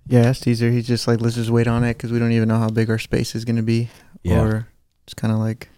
Yeah, 0.07 0.21
ask 0.21 0.43
Teaser. 0.43 0.71
He's 0.71 0.87
just 0.87 1.07
like, 1.07 1.21
let's 1.21 1.35
just 1.35 1.49
wait 1.49 1.67
on 1.67 1.83
it 1.83 1.93
because 1.93 2.11
we 2.11 2.19
don't 2.19 2.31
even 2.31 2.49
know 2.49 2.57
how 2.57 2.69
big 2.69 2.89
our 2.89 2.99
space 2.99 3.35
is 3.35 3.45
going 3.45 3.55
to 3.57 3.61
be. 3.61 3.89
Yeah. 4.23 4.41
Or 4.41 4.67
it's 5.05 5.13
kind 5.13 5.31
of 5.31 5.39
like, 5.39 5.69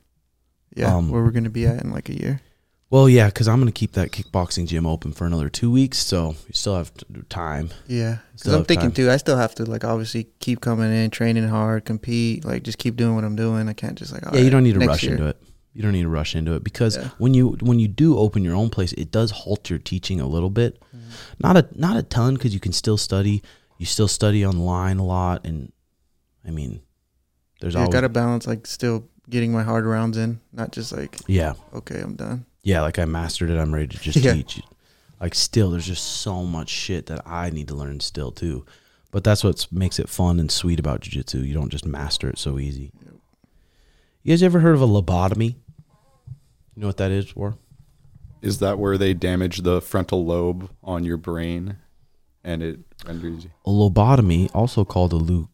yeah, 0.76 0.96
Um, 0.96 1.10
where 1.10 1.24
we're 1.24 1.32
going 1.32 1.44
to 1.46 1.50
be 1.50 1.66
at 1.68 1.82
in 1.84 1.92
like 1.92 2.10
a 2.10 2.20
year. 2.20 2.42
Well, 2.90 3.10
yeah, 3.10 3.26
because 3.26 3.48
I'm 3.48 3.60
going 3.60 3.72
to 3.72 3.78
keep 3.80 3.94
that 3.94 4.12
kickboxing 4.12 4.68
gym 4.68 4.86
open 4.86 5.14
for 5.14 5.26
another 5.26 5.50
two 5.50 5.72
weeks, 5.72 5.98
so 5.98 6.36
you 6.48 6.54
still 6.54 6.76
have 6.76 6.92
time. 7.28 7.72
Yeah. 7.88 8.20
Because 8.36 8.54
I'm 8.54 8.66
thinking 8.66 8.90
time. 8.90 9.06
too, 9.06 9.10
I 9.10 9.18
still 9.18 9.38
have 9.38 9.56
to 9.56 9.66
like 9.66 9.84
obviously 9.84 10.28
keep 10.40 10.62
coming 10.62 10.92
in, 10.94 11.10
training 11.10 11.48
hard, 11.48 11.86
compete, 11.86 12.46
like 12.46 12.62
just 12.62 12.78
keep 12.78 12.96
doing 12.96 13.16
what 13.16 13.24
I'm 13.24 13.36
doing. 13.36 13.68
I 13.68 13.74
can't 13.74 13.98
just 13.98 14.14
like, 14.14 14.22
yeah, 14.32 14.42
you 14.42 14.52
don't 14.52 14.64
need 14.64 14.76
to 14.76 14.80
rush 14.86 15.02
year. 15.04 15.14
into 15.14 15.26
it. 15.28 15.42
You 15.74 15.82
don't 15.82 15.94
need 15.94 16.04
to 16.04 16.10
rush 16.10 16.36
into 16.36 16.54
it 16.54 16.64
because 16.64 16.98
Yeah. 16.98 17.10
when 17.18 17.34
you 17.34 17.58
when 17.62 17.80
you 17.80 17.88
do 17.88 18.16
open 18.20 18.44
your 18.44 18.54
own 18.56 18.70
place, 18.70 18.94
it 18.94 19.10
does 19.10 19.32
halt 19.32 19.72
your 19.72 19.80
teaching 19.80 20.20
a 20.22 20.28
little 20.28 20.52
bit. 20.52 20.80
Mm-hmm. 20.96 21.10
Not 21.40 21.58
a 21.58 21.68
not 21.74 21.98
a 21.98 22.04
ton 22.04 22.36
because 22.36 22.54
you 22.54 22.60
can 22.60 22.74
still 22.74 22.98
study. 22.98 23.42
You 23.80 23.88
still 23.88 24.08
study 24.08 24.46
online 24.46 25.00
a 25.00 25.04
lot, 25.04 25.48
and 25.48 25.72
I 26.48 26.52
mean, 26.52 26.82
there's 27.60 27.74
Yeah, 27.74 27.80
always 27.80 27.94
got 27.94 28.02
to 28.02 28.10
balance 28.10 28.46
like 28.46 28.68
still 28.68 29.10
getting 29.30 29.52
my 29.52 29.64
hard 29.64 29.86
rounds 29.86 30.18
in, 30.18 30.40
not 30.52 30.72
just 30.72 30.92
like, 30.92 31.18
yeah 31.28 31.54
okay, 31.74 32.00
I'm 32.02 32.16
done. 32.16 32.46
yeah 32.64 32.82
like 32.82 33.00
I 33.00 33.06
mastered 33.06 33.50
it. 33.50 33.58
I'm 33.58 33.74
ready 33.74 33.88
to 33.88 33.98
just 34.00 34.18
Yeah. 34.24 34.34
teach. 34.34 34.62
Like 35.22 35.36
still, 35.36 35.72
there's 35.72 35.88
just 35.88 36.04
so 36.22 36.44
much 36.44 36.70
shit 36.70 37.06
that 37.06 37.22
I 37.26 37.50
need 37.50 37.70
to 37.70 37.76
learn 37.76 38.00
still 38.02 38.32
too. 38.32 38.66
But 39.12 39.24
that's 39.24 39.44
what 39.44 39.66
makes 39.72 39.98
it 40.00 40.10
fun 40.10 40.40
and 40.40 40.52
sweet 40.52 40.80
about 40.80 41.02
jiu-jitsu. 41.02 41.40
You 41.40 41.54
don't 41.54 41.70
just 41.70 41.86
master 41.86 42.30
it 42.30 42.38
so 42.40 42.60
easy. 42.60 42.92
You 44.24 44.34
guys 44.34 44.44
ever 44.44 44.60
heard 44.60 44.76
of 44.76 44.82
a 44.82 44.88
lobotomy? 44.88 45.56
You 46.76 46.82
know 46.82 46.88
what 46.88 46.98
that 46.98 47.12
is 47.12 47.30
for? 47.30 47.56
Is 48.42 48.60
that 48.60 48.80
where 48.80 48.98
they 48.98 49.14
damage 49.14 49.60
the 49.60 49.80
frontal 49.82 50.26
lobe 50.26 50.70
on 50.84 51.06
your 51.06 51.18
brain 51.18 51.78
and 52.44 52.62
it 52.64 52.80
renders 53.06 53.46
you? 53.46 53.52
A 53.66 53.70
lobotomy, 53.70 54.50
also 54.54 54.84
called 54.84 55.14
a 55.14 55.18
leu- 55.18 55.48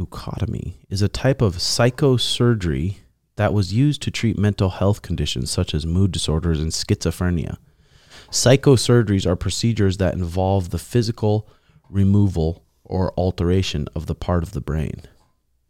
leucotomy, 0.00 0.74
is 0.88 1.02
a 1.02 1.08
type 1.08 1.42
of 1.42 1.56
psychosurgery 1.56 2.96
that 3.36 3.52
was 3.52 3.72
used 3.72 4.02
to 4.02 4.10
treat 4.10 4.38
mental 4.38 4.70
health 4.70 5.02
conditions 5.02 5.50
such 5.50 5.74
as 5.74 5.86
mood 5.86 6.12
disorders 6.12 6.60
and 6.60 6.72
schizophrenia. 6.72 7.56
Psychosurgeries 8.30 9.26
are 9.26 9.36
procedures 9.36 9.96
that 9.96 10.14
involve 10.14 10.70
the 10.70 10.78
physical 10.78 11.48
removal 11.88 12.64
or 12.84 13.12
alteration 13.16 13.88
of 13.94 14.06
the 14.06 14.14
part 14.14 14.42
of 14.42 14.52
the 14.52 14.60
brain. 14.60 15.02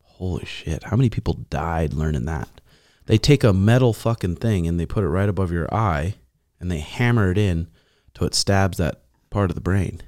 Holy 0.02 0.44
shit, 0.44 0.84
how 0.84 0.96
many 0.96 1.10
people 1.10 1.44
died 1.48 1.94
learning 1.94 2.26
that? 2.26 2.60
They 3.06 3.18
take 3.18 3.42
a 3.42 3.52
metal 3.52 3.92
fucking 3.92 4.36
thing 4.36 4.66
and 4.66 4.78
they 4.78 4.86
put 4.86 5.04
it 5.04 5.08
right 5.08 5.28
above 5.28 5.50
your 5.50 5.72
eye 5.74 6.14
and 6.58 6.70
they 6.70 6.80
hammer 6.80 7.30
it 7.30 7.38
in 7.38 7.68
till 8.14 8.26
it 8.26 8.34
stabs 8.34 8.78
that 8.78 9.02
part 9.30 9.50
of 9.50 9.54
the 9.54 9.60
brain. 9.60 10.02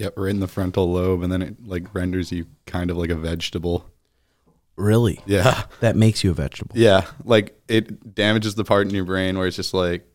Yep, 0.00 0.14
right 0.16 0.30
in 0.30 0.40
the 0.40 0.48
frontal 0.48 0.90
lobe, 0.90 1.22
and 1.22 1.30
then 1.30 1.42
it 1.42 1.56
like 1.66 1.94
renders 1.94 2.32
you 2.32 2.46
kind 2.66 2.90
of 2.90 2.96
like 2.96 3.10
a 3.10 3.14
vegetable. 3.14 3.84
Really? 4.76 5.20
Yeah, 5.26 5.64
That 5.80 5.94
makes 5.94 6.24
you 6.24 6.30
a 6.30 6.34
vegetable. 6.34 6.74
yeah, 6.74 7.04
like 7.24 7.60
it 7.68 8.14
damages 8.14 8.54
the 8.54 8.64
part 8.64 8.88
in 8.88 8.94
your 8.94 9.04
brain 9.04 9.36
where 9.36 9.46
it's 9.46 9.56
just 9.56 9.74
like, 9.74 10.06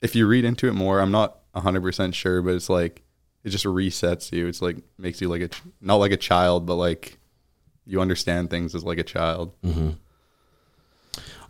if 0.00 0.16
you 0.16 0.26
read 0.26 0.46
into 0.46 0.66
it 0.66 0.72
more, 0.72 0.98
I'm 1.00 1.10
not 1.10 1.36
hundred 1.54 1.82
percent 1.82 2.14
sure, 2.14 2.40
but 2.40 2.54
it's 2.54 2.70
like 2.70 3.02
it 3.44 3.50
just 3.50 3.64
resets 3.66 4.32
you. 4.32 4.46
It's 4.46 4.62
like 4.62 4.78
makes 4.96 5.20
you 5.20 5.28
like 5.28 5.42
a 5.42 5.48
ch- 5.48 5.62
not 5.80 5.96
like 5.96 6.12
a 6.12 6.16
child, 6.16 6.64
but 6.64 6.76
like 6.76 7.18
you 7.84 8.00
understand 8.00 8.48
things 8.48 8.74
as 8.74 8.82
like 8.84 8.98
a 8.98 9.02
child. 9.04 9.52
Mm-hmm. 9.62 9.90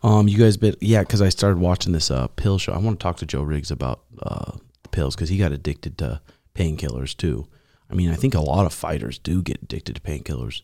Um, 0.06 0.28
you 0.28 0.38
guys, 0.38 0.56
been 0.56 0.74
yeah, 0.80 1.00
because 1.00 1.20
I 1.22 1.28
started 1.28 1.58
watching 1.58 1.92
this 1.92 2.10
uh 2.10 2.26
pill 2.28 2.58
show. 2.58 2.72
I 2.72 2.78
want 2.78 2.98
to 2.98 3.02
talk 3.02 3.18
to 3.18 3.26
Joe 3.26 3.42
Riggs 3.42 3.70
about 3.70 4.00
uh 4.22 4.52
the 4.82 4.88
pills 4.88 5.14
because 5.14 5.28
he 5.28 5.38
got 5.38 5.52
addicted 5.52 5.98
to 5.98 6.20
painkillers 6.54 7.16
too. 7.16 7.46
I 7.90 7.94
mean, 7.94 8.10
I 8.10 8.14
think 8.14 8.34
a 8.34 8.40
lot 8.40 8.66
of 8.66 8.72
fighters 8.74 9.18
do 9.18 9.42
get 9.42 9.62
addicted 9.62 9.94
to 9.96 10.00
painkillers 10.02 10.62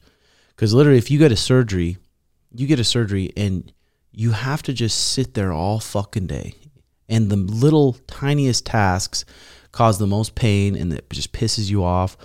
because 0.50 0.74
literally, 0.74 0.98
if 0.98 1.10
you 1.10 1.18
get 1.18 1.32
a 1.32 1.36
surgery, 1.36 1.96
you 2.54 2.66
get 2.66 2.78
a 2.78 2.84
surgery 2.84 3.32
and 3.36 3.72
you 4.12 4.32
have 4.32 4.62
to 4.64 4.72
just 4.72 5.12
sit 5.12 5.34
there 5.34 5.52
all 5.52 5.80
fucking 5.80 6.26
day, 6.26 6.54
and 7.08 7.30
the 7.30 7.36
little 7.36 7.94
tiniest 8.06 8.66
tasks 8.66 9.24
cause 9.72 9.98
the 9.98 10.06
most 10.06 10.34
pain 10.36 10.76
and 10.76 10.92
it 10.92 11.08
just 11.10 11.32
pisses 11.32 11.68
you 11.70 11.82
off. 11.82 12.16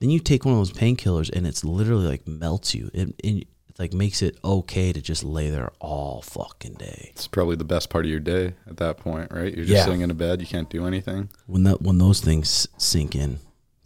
Then 0.00 0.10
you 0.10 0.18
take 0.18 0.44
one 0.44 0.52
of 0.54 0.60
those 0.60 0.72
painkillers 0.72 1.30
and 1.34 1.46
it's 1.46 1.64
literally 1.64 2.06
like 2.06 2.26
melts 2.28 2.74
you. 2.74 2.90
It, 2.92 3.14
it 3.24 3.48
like 3.78 3.94
makes 3.94 4.20
it 4.20 4.36
okay 4.44 4.92
to 4.92 5.00
just 5.00 5.24
lay 5.24 5.48
there 5.48 5.70
all 5.78 6.20
fucking 6.20 6.74
day. 6.74 7.10
It's 7.14 7.26
probably 7.26 7.56
the 7.56 7.64
best 7.64 7.88
part 7.88 8.04
of 8.04 8.10
your 8.10 8.20
day 8.20 8.52
at 8.66 8.76
that 8.78 8.98
point, 8.98 9.30
right? 9.32 9.46
You're 9.54 9.64
just 9.64 9.76
Yeah. 9.76 9.84
sitting 9.84 10.02
in 10.02 10.10
a 10.10 10.14
bed, 10.14 10.40
you 10.42 10.46
can't 10.46 10.68
do 10.68 10.86
anything. 10.86 11.30
When 11.46 11.62
that 11.64 11.80
when 11.80 11.96
those 11.98 12.20
things 12.20 12.68
sink 12.76 13.14
in, 13.16 13.38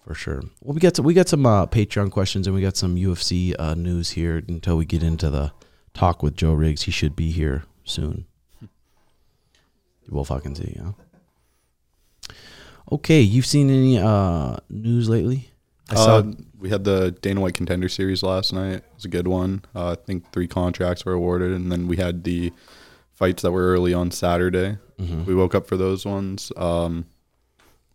for 0.04 0.14
sure. 0.14 0.42
Well, 0.60 0.74
we 0.74 0.80
got 0.80 0.96
some, 0.96 1.04
we 1.04 1.14
got 1.14 1.28
some 1.28 1.46
uh, 1.46 1.66
Patreon 1.66 2.10
questions 2.10 2.46
and 2.46 2.54
we 2.54 2.62
got 2.62 2.76
some 2.76 2.96
UFC 2.96 3.54
uh, 3.58 3.74
news 3.74 4.10
here 4.10 4.42
until 4.46 4.76
we 4.76 4.84
get 4.84 5.02
into 5.02 5.30
the 5.30 5.52
talk 5.94 6.22
with 6.22 6.36
Joe 6.36 6.52
Riggs. 6.52 6.82
He 6.82 6.90
should 6.90 7.16
be 7.16 7.30
here 7.30 7.64
soon. 7.84 8.26
We'll 10.08 10.24
fucking 10.24 10.56
see. 10.56 10.76
Yeah. 10.76 10.92
Okay, 12.92 13.20
you've 13.22 13.46
seen 13.46 13.70
any 13.70 13.98
uh, 13.98 14.56
news 14.68 15.08
lately? 15.08 15.50
I 15.88 15.94
saw. 15.94 16.18
Uh, 16.18 16.32
we 16.58 16.68
had 16.68 16.84
the 16.84 17.12
Dana 17.22 17.40
White 17.40 17.54
Contender 17.54 17.88
Series 17.88 18.22
last 18.22 18.52
night. 18.52 18.76
It 18.76 18.84
was 18.94 19.04
a 19.04 19.08
good 19.08 19.26
one. 19.26 19.64
Uh, 19.74 19.92
I 19.92 19.94
think 19.94 20.30
three 20.32 20.46
contracts 20.46 21.04
were 21.04 21.12
awarded, 21.12 21.52
and 21.52 21.72
then 21.72 21.88
we 21.88 21.96
had 21.96 22.24
the 22.24 22.52
fights 23.12 23.42
that 23.42 23.52
were 23.52 23.72
early 23.72 23.94
on 23.94 24.10
Saturday. 24.10 24.78
Mm-hmm. 24.98 25.24
We 25.24 25.34
woke 25.34 25.54
up 25.54 25.66
for 25.66 25.76
those 25.76 26.04
ones. 26.04 26.52
Um, 26.56 27.06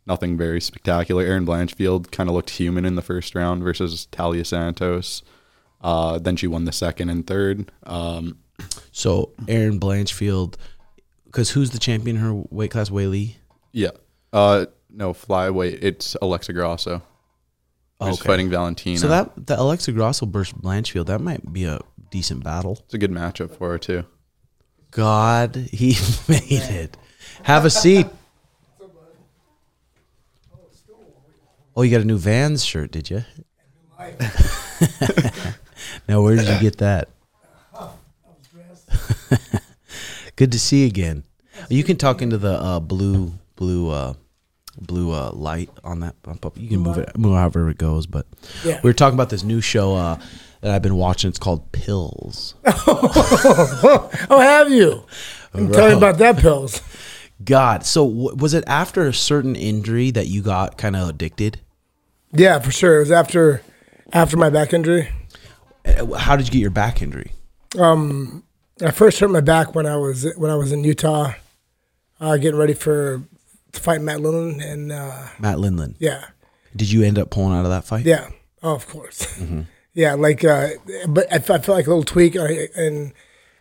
nothing 0.09 0.35
very 0.37 0.59
spectacular. 0.59 1.23
Erin 1.23 1.45
Blanchfield 1.45 2.11
kind 2.11 2.27
of 2.29 2.35
looked 2.35 2.49
human 2.49 2.83
in 2.83 2.95
the 2.95 3.01
first 3.01 3.35
round 3.35 3.63
versus 3.63 4.07
Taila 4.11 4.45
Santos. 4.45 5.21
Uh, 5.81 6.19
then 6.19 6.35
she 6.35 6.47
won 6.47 6.65
the 6.65 6.71
second 6.73 7.09
and 7.09 7.25
third. 7.25 7.71
Um, 7.83 8.39
so 8.91 9.31
Erin 9.47 9.79
Blanchfield, 9.79 10.55
because 11.25 11.51
who's 11.51 11.69
the 11.69 11.79
champion 11.79 12.17
in 12.17 12.21
her 12.23 12.33
weight 12.49 12.71
class? 12.71 12.89
Weili. 12.89 13.35
yeah. 13.71 13.91
Uh, 14.33 14.65
no, 14.91 15.13
flyweight. 15.13 15.79
It's 15.81 16.15
Alexa 16.21 16.51
Grasso. 16.53 17.01
Who's 18.01 18.19
Okay. 18.19 18.27
fighting 18.27 18.49
Valentina. 18.49 18.97
So 18.99 19.07
that 19.07 19.47
the 19.47 19.59
Alexa 19.59 19.91
Grasso 19.91 20.25
versus 20.25 20.53
Blanchfield 20.53 21.05
that 21.07 21.19
might 21.21 21.51
be 21.53 21.63
a 21.65 21.79
decent 22.11 22.43
battle. 22.43 22.79
it's 22.85 22.93
a 22.93 22.97
good 22.97 23.11
matchup 23.11 23.55
for 23.57 23.69
her 23.71 23.77
too. 23.77 24.05
God, 24.91 25.55
he 25.55 25.95
made 26.27 26.43
it. 26.51 26.97
Have 27.43 27.65
a 27.65 27.69
seat. 27.69 28.07
Oh, 31.79 31.81
you 31.81 31.91
got 31.91 32.01
a 32.01 32.05
new 32.05 32.17
Vans 32.17 32.65
shirt, 32.65 32.91
did 32.91 33.09
you? 33.09 33.23
now, 36.09 36.21
where 36.21 36.35
did 36.35 36.45
you 36.45 36.59
get 36.59 36.79
that? 36.79 37.07
Good 40.35 40.51
to 40.51 40.59
see 40.59 40.81
you 40.81 40.87
again. 40.87 41.23
You 41.69 41.85
can 41.85 41.95
talk 41.95 42.21
into 42.21 42.37
the 42.37 42.61
uh, 42.61 42.81
blue, 42.81 43.31
blue, 43.55 43.91
uh, 43.91 44.15
blue 44.77 45.13
uh, 45.13 45.31
light 45.31 45.69
on 45.85 46.01
that 46.01 46.21
bump 46.21 46.45
up. 46.45 46.57
You 46.57 46.67
can 46.67 46.81
move 46.81 46.97
it, 46.97 47.17
move 47.17 47.35
however 47.35 47.69
it 47.69 47.77
goes. 47.77 48.05
But 48.07 48.25
Yeah. 48.65 48.81
we 48.83 48.89
were 48.89 48.93
talking 48.93 49.13
about 49.15 49.29
this 49.29 49.43
new 49.43 49.61
show 49.61 49.95
uh, 49.95 50.19
that 50.59 50.71
I've 50.71 50.81
been 50.81 50.97
watching. 50.97 51.29
It's 51.29 51.39
called 51.39 51.71
Pills. 51.71 52.55
Oh, 52.65 54.09
have 54.41 54.69
you? 54.69 55.05
And 55.53 55.71
Tell 55.71 55.87
me 55.87 55.95
about 55.95 56.17
that 56.17 56.39
pills. 56.39 56.81
God, 57.41 57.85
so 57.85 58.05
w- 58.05 58.35
was 58.35 58.53
it 58.53 58.65
after 58.67 59.07
a 59.07 59.13
certain 59.13 59.55
injury 59.55 60.11
that 60.11 60.27
you 60.27 60.41
got 60.41 60.77
kind 60.77 60.97
of 60.97 61.07
addicted? 61.07 61.61
Yeah, 62.31 62.59
for 62.59 62.71
sure. 62.71 62.97
It 62.97 63.01
was 63.01 63.11
after 63.11 63.61
after 64.13 64.37
my 64.37 64.49
back 64.49 64.73
injury. 64.73 65.09
Uh, 65.85 66.13
How 66.17 66.35
did 66.35 66.47
you 66.47 66.51
get 66.51 66.59
your 66.59 66.69
back 66.71 67.01
injury? 67.01 67.31
Um, 67.77 68.43
I 68.83 68.91
first 68.91 69.19
hurt 69.19 69.29
my 69.31 69.41
back 69.41 69.75
when 69.75 69.85
I 69.85 69.97
was 69.97 70.27
when 70.37 70.51
I 70.51 70.55
was 70.55 70.71
in 70.71 70.83
Utah, 70.83 71.33
uh, 72.19 72.37
getting 72.37 72.59
ready 72.59 72.73
for 72.73 73.23
to 73.71 73.79
fight 73.79 74.01
Matt 74.01 74.19
Lindland, 74.19 74.63
and 74.65 74.91
uh, 74.91 75.27
Matt 75.39 75.57
Lindland. 75.57 75.95
yeah, 75.99 76.25
Did 76.75 76.91
you 76.91 77.03
end 77.03 77.19
up 77.19 77.29
pulling 77.29 77.53
out 77.53 77.65
of 77.65 77.71
that 77.71 77.85
fight? 77.85 78.05
yeah, 78.05 78.29
oh, 78.63 78.73
of 78.75 78.87
course, 78.87 79.27
yeah. 79.93 80.13
Like, 80.15 80.43
uh, 80.43 80.69
but 81.07 81.31
I, 81.31 81.35
I 81.35 81.39
felt 81.39 81.67
like 81.69 81.85
a 81.87 81.89
little 81.89 82.03
tweak, 82.03 82.35
I, 82.35 82.67
and 82.75 83.13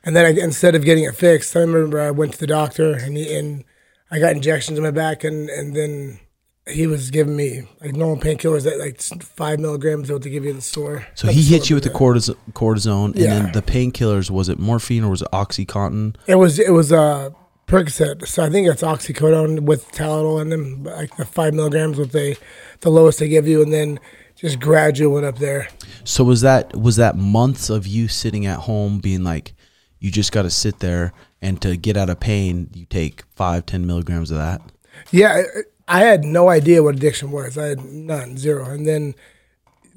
and 0.04 0.16
then 0.16 0.24
I, 0.24 0.40
instead 0.42 0.74
of 0.74 0.84
getting 0.84 1.04
it 1.04 1.14
fixed, 1.14 1.54
I 1.56 1.60
remember 1.60 2.00
I 2.00 2.10
went 2.10 2.32
to 2.34 2.38
the 2.38 2.46
doctor 2.46 2.94
and 2.94 3.16
he, 3.16 3.34
and 3.36 3.64
I 4.10 4.18
got 4.18 4.32
injections 4.32 4.78
in 4.78 4.84
my 4.84 4.90
back, 4.90 5.24
and 5.24 5.50
and 5.50 5.74
then 5.76 6.20
he 6.68 6.86
was 6.86 7.10
giving 7.10 7.36
me 7.36 7.62
like 7.80 7.94
normal 7.94 8.22
painkillers 8.22 8.64
that 8.64 8.78
like 8.78 9.00
five 9.22 9.60
milligrams 9.60 10.10
what 10.10 10.22
they 10.22 10.30
give 10.30 10.44
you 10.44 10.50
in 10.50 10.56
the 10.56 10.62
store. 10.62 11.06
So 11.14 11.28
he 11.28 11.42
hit 11.42 11.64
store, 11.64 11.70
you 11.70 11.74
with 11.76 11.84
the 11.84 11.90
cortis- 11.90 12.36
cortisone, 12.52 13.14
and 13.14 13.16
then 13.16 13.52
the 13.52 13.62
painkillers. 13.62 14.30
Was 14.30 14.48
it 14.48 14.58
morphine 14.58 15.04
or 15.04 15.10
was 15.10 15.22
it 15.22 15.28
OxyContin? 15.32 16.16
It 16.26 16.36
was 16.36 16.58
it 16.58 16.72
was 16.72 16.92
uh 16.92 17.30
Percocet, 17.66 18.26
so 18.26 18.42
I 18.42 18.48
think 18.48 18.66
it's 18.66 18.82
oxycodone 18.82 19.60
with 19.60 19.92
Tylenol 19.92 20.40
in 20.40 20.48
them, 20.48 20.84
like 20.84 21.14
the 21.18 21.26
five 21.26 21.52
milligrams 21.52 21.98
with 21.98 22.12
the 22.12 22.36
the 22.80 22.90
lowest 22.90 23.18
they 23.18 23.28
give 23.28 23.46
you, 23.46 23.60
and 23.60 23.70
then 23.70 24.00
just 24.36 24.58
gradual 24.58 25.12
went 25.12 25.26
up 25.26 25.36
there. 25.36 25.68
So 26.04 26.24
was 26.24 26.40
that 26.40 26.74
was 26.74 26.96
that 26.96 27.16
months 27.16 27.68
of 27.68 27.86
you 27.86 28.08
sitting 28.08 28.46
at 28.46 28.60
home 28.60 29.00
being 29.00 29.22
like, 29.22 29.52
you 29.98 30.10
just 30.10 30.32
got 30.32 30.42
to 30.42 30.50
sit 30.50 30.78
there, 30.78 31.12
and 31.42 31.60
to 31.60 31.76
get 31.76 31.98
out 31.98 32.08
of 32.08 32.18
pain, 32.20 32.70
you 32.72 32.86
take 32.86 33.24
five, 33.36 33.66
ten 33.66 33.86
milligrams 33.86 34.30
of 34.30 34.38
that. 34.38 34.62
Yeah, 35.10 35.42
I, 35.88 36.00
had 36.00 36.24
no 36.24 36.48
idea 36.48 36.82
what 36.82 36.96
addiction 36.96 37.30
was. 37.30 37.56
I 37.56 37.66
had 37.66 37.84
none, 37.84 38.36
zero, 38.36 38.66
and 38.66 38.86
then 38.86 39.14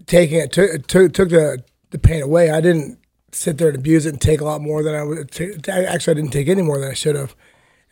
taking 0.08 0.40
it 0.40 0.52
took 0.52 0.88
took, 0.88 1.14
took 1.14 1.30
the 1.30 1.64
the 1.92 2.00
pain 2.00 2.22
away. 2.22 2.50
I 2.50 2.62
didn't 2.62 2.98
sit 3.32 3.58
there 3.58 3.70
and 3.70 3.78
abuse 3.78 4.06
it 4.06 4.10
and 4.10 4.22
take 4.22 4.42
a 4.42 4.46
lot 4.46 4.62
more 4.62 4.84
than 4.84 4.96
I 4.96 5.04
would. 5.04 5.32
T- 5.32 5.54
actually, 5.68 6.12
I 6.12 6.16
didn't 6.16 6.32
take 6.32 6.48
any 6.48 6.62
more 6.62 6.80
than 6.80 6.90
I 6.90 6.94
should 6.94 7.16
have. 7.16 7.36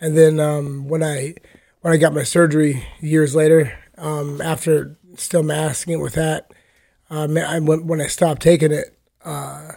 And 0.01 0.17
then 0.17 0.39
um, 0.39 0.87
when 0.87 1.03
I 1.03 1.35
when 1.81 1.93
I 1.93 1.97
got 1.97 2.13
my 2.13 2.23
surgery 2.23 2.85
years 2.99 3.35
later, 3.35 3.77
um, 3.97 4.41
after 4.41 4.97
still 5.15 5.43
masking 5.43 5.93
it 5.93 6.01
with 6.01 6.13
that, 6.13 6.51
um, 7.09 7.37
I, 7.37 7.59
when, 7.59 7.87
when 7.87 8.01
I 8.01 8.07
stopped 8.07 8.41
taking 8.41 8.71
it, 8.71 8.97
uh, 9.23 9.73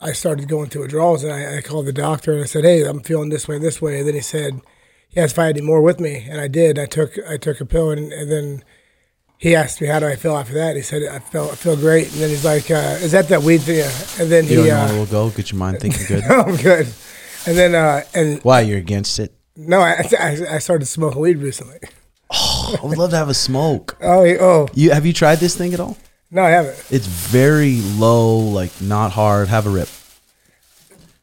I 0.00 0.12
started 0.12 0.48
going 0.48 0.70
through 0.70 0.82
withdrawals, 0.82 1.24
and 1.24 1.32
I, 1.32 1.58
I 1.58 1.60
called 1.62 1.86
the 1.86 1.92
doctor 1.92 2.32
and 2.32 2.42
I 2.42 2.46
said, 2.46 2.64
"Hey, 2.64 2.84
I'm 2.84 3.00
feeling 3.00 3.28
this 3.28 3.46
way, 3.46 3.58
this 3.58 3.82
way." 3.82 3.98
And 3.98 4.08
then 4.08 4.14
he 4.14 4.20
said, 4.20 4.60
"He 5.10 5.20
asked 5.20 5.34
if 5.34 5.38
I 5.38 5.46
had 5.46 5.56
any 5.56 5.66
more 5.66 5.80
with 5.82 6.00
me," 6.00 6.26
and 6.30 6.40
I 6.40 6.48
did. 6.48 6.78
I 6.78 6.86
took 6.86 7.12
I 7.28 7.36
took 7.36 7.60
a 7.60 7.66
pill, 7.66 7.90
and, 7.90 8.12
and 8.12 8.30
then 8.30 8.64
he 9.38 9.54
asked 9.54 9.80
me 9.80 9.86
how 9.88 9.98
do 10.00 10.06
I 10.06 10.16
feel 10.16 10.36
after 10.36 10.54
that. 10.54 10.76
He 10.76 10.82
said, 10.82 11.02
"I 11.10 11.18
felt 11.18 11.52
I 11.52 11.54
feel 11.56 11.76
great." 11.76 12.10
And 12.12 12.20
then 12.20 12.28
he's 12.30 12.44
like, 12.44 12.70
uh, 12.70 12.98
"Is 13.00 13.12
that 13.12 13.28
that 13.28 13.42
weed 13.42 13.58
thing?" 13.62 13.80
And 14.20 14.30
then 14.30 14.46
You 14.46 14.64
he, 14.64 14.70
uh, 14.70 14.92
will 14.94 15.06
go 15.06 15.30
get 15.30 15.50
your 15.52 15.58
mind 15.58 15.80
thinking 15.80 16.04
good. 16.06 16.24
"I'm 16.30 16.56
good." 16.56 16.86
And 17.46 17.56
then 17.56 17.74
uh, 17.74 18.02
and 18.14 18.40
Why 18.42 18.60
you're 18.60 18.78
against 18.78 19.18
it? 19.18 19.32
no, 19.56 19.80
I, 19.80 20.06
I 20.18 20.38
I 20.56 20.58
started 20.58 20.86
smoking 20.86 21.20
weed 21.20 21.38
recently. 21.38 21.78
I 22.30 22.78
would 22.82 22.96
love 22.98 23.10
to 23.10 23.16
have 23.16 23.28
a 23.28 23.34
smoke. 23.34 23.96
Oh 24.02 24.24
oh 24.40 24.68
You 24.74 24.92
have 24.92 25.04
you 25.06 25.12
tried 25.12 25.36
this 25.40 25.56
thing 25.56 25.74
at 25.74 25.80
all? 25.80 25.96
no, 26.30 26.42
I 26.44 26.50
haven't. 26.50 26.76
It's 26.90 27.06
very 27.06 27.80
low, 27.98 28.38
like 28.38 28.70
not 28.80 29.10
hard. 29.12 29.48
Have 29.48 29.66
a 29.66 29.70
rip. 29.70 29.88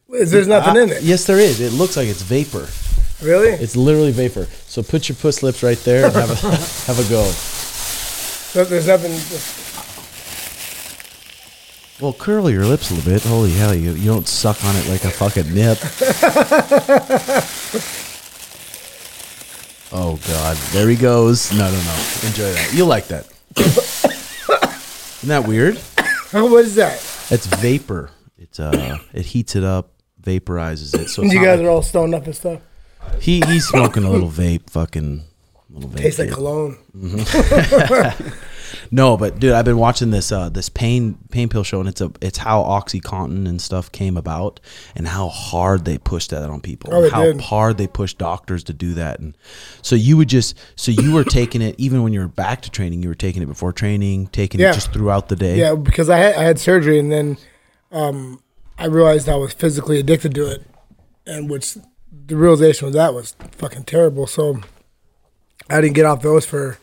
There's 0.09 0.47
nothing 0.47 0.77
Ah, 0.77 0.83
in 0.83 0.89
it. 0.89 1.03
Yes, 1.03 1.25
there 1.25 1.39
is. 1.39 1.59
It 1.61 1.71
looks 1.73 1.95
like 1.97 2.07
it's 2.07 2.21
vapor. 2.21 2.67
Really? 3.21 3.49
It's 3.49 3.75
literally 3.75 4.11
vapor. 4.11 4.47
So 4.67 4.83
put 4.83 5.09
your 5.09 5.15
puss 5.15 5.41
lips 5.41 5.63
right 5.63 5.77
there 5.79 6.05
and 6.05 6.13
have 6.15 6.29
a 6.31 6.35
have 6.85 6.99
a 6.99 7.09
go. 7.09 7.23
So 7.23 8.63
there's 8.63 8.87
nothing. 8.87 9.11
Well, 11.99 12.13
curl 12.13 12.47
your 12.49 12.65
lips 12.65 12.91
a 12.91 12.93
little 12.93 13.11
bit. 13.11 13.23
Holy 13.23 13.51
hell, 13.51 13.73
you 13.73 13.91
you 13.93 14.05
don't 14.05 14.27
suck 14.27 14.63
on 14.63 14.75
it 14.75 14.87
like 14.87 15.03
a 15.03 15.09
fucking 15.09 15.51
nip. 15.53 15.79
oh 19.91 20.19
God, 20.27 20.57
there 20.73 20.87
he 20.87 20.95
goes. 20.95 21.51
No, 21.51 21.65
no, 21.65 21.71
no. 21.71 22.05
Enjoy 22.23 22.53
that. 22.53 22.71
You'll 22.73 22.87
like 22.87 23.07
that. 23.07 23.27
Isn't 23.57 25.29
that 25.29 25.47
weird? 25.47 25.77
what 26.31 26.65
is 26.65 26.75
that? 26.75 26.93
It's 27.31 27.47
vapor. 27.47 28.11
It's 28.37 28.59
uh, 28.59 28.99
it 29.11 29.25
heats 29.25 29.55
it 29.55 29.63
up, 29.63 29.93
vaporizes 30.21 30.93
it. 30.93 31.09
So 31.09 31.23
you 31.23 31.43
guys 31.43 31.59
like- 31.59 31.67
are 31.67 31.71
all 31.71 31.81
stoned 31.81 32.13
up 32.13 32.25
and 32.25 32.35
stuff. 32.35 32.61
He 33.19 33.41
he's 33.47 33.65
smoking 33.67 34.03
a 34.03 34.09
little 34.09 34.29
vape, 34.29 34.69
fucking 34.69 35.23
little 35.69 35.89
vape. 35.89 35.97
Tastes 35.97 36.19
like 36.19 36.31
cologne. 36.31 36.77
No, 38.91 39.15
but 39.17 39.39
dude, 39.39 39.53
I've 39.53 39.63
been 39.65 39.77
watching 39.77 40.11
this 40.11 40.29
uh 40.31 40.49
this 40.49 40.67
pain 40.69 41.17
pain 41.31 41.47
pill 41.47 41.63
show, 41.63 41.79
and 41.79 41.87
it's 41.87 42.01
a 42.01 42.11
it's 42.21 42.37
how 42.37 42.61
OxyContin 42.63 43.47
and 43.47 43.61
stuff 43.61 43.91
came 43.91 44.17
about, 44.17 44.59
and 44.95 45.07
how 45.07 45.29
hard 45.29 45.85
they 45.85 45.97
pushed 45.97 46.31
that 46.31 46.49
on 46.49 46.59
people, 46.61 46.89
Oh, 46.93 47.09
how 47.09 47.23
did. 47.23 47.39
hard 47.41 47.77
they 47.77 47.87
pushed 47.87 48.17
doctors 48.17 48.63
to 48.65 48.73
do 48.73 48.93
that, 48.95 49.19
and 49.19 49.37
so 49.81 49.95
you 49.95 50.17
would 50.17 50.27
just 50.27 50.57
so 50.75 50.91
you 50.91 51.13
were 51.13 51.23
taking 51.23 51.61
it 51.61 51.75
even 51.77 52.03
when 52.03 52.11
you 52.11 52.19
were 52.19 52.27
back 52.27 52.61
to 52.63 52.69
training, 52.69 53.01
you 53.03 53.09
were 53.09 53.15
taking 53.15 53.41
it 53.41 53.45
before 53.47 53.71
training, 53.71 54.27
taking 54.27 54.59
Yeah. 54.59 54.71
it 54.71 54.73
just 54.73 54.91
throughout 54.91 55.29
the 55.29 55.35
day. 55.37 55.57
Yeah, 55.57 55.75
because 55.75 56.09
I 56.09 56.17
had 56.17 56.35
I 56.35 56.43
had 56.43 56.59
surgery 56.59 56.99
and 56.99 57.09
then 57.11 57.37
um, 57.91 58.41
I 58.77 58.85
realized 58.87 59.29
I 59.29 59.35
was 59.35 59.53
physically 59.53 59.97
addicted 59.99 60.35
to 60.35 60.45
it, 60.51 60.63
and 61.25 61.49
which 61.49 61.77
the 62.25 62.35
realization 62.35 62.87
of 62.87 62.93
that 62.93 63.13
was 63.13 63.35
fucking 63.51 63.83
terrible. 63.83 64.27
So 64.27 64.61
I 65.69 65.81
didn't 65.81 65.95
get 65.95 66.05
off 66.05 66.21
those 66.21 66.45
for 66.45 66.77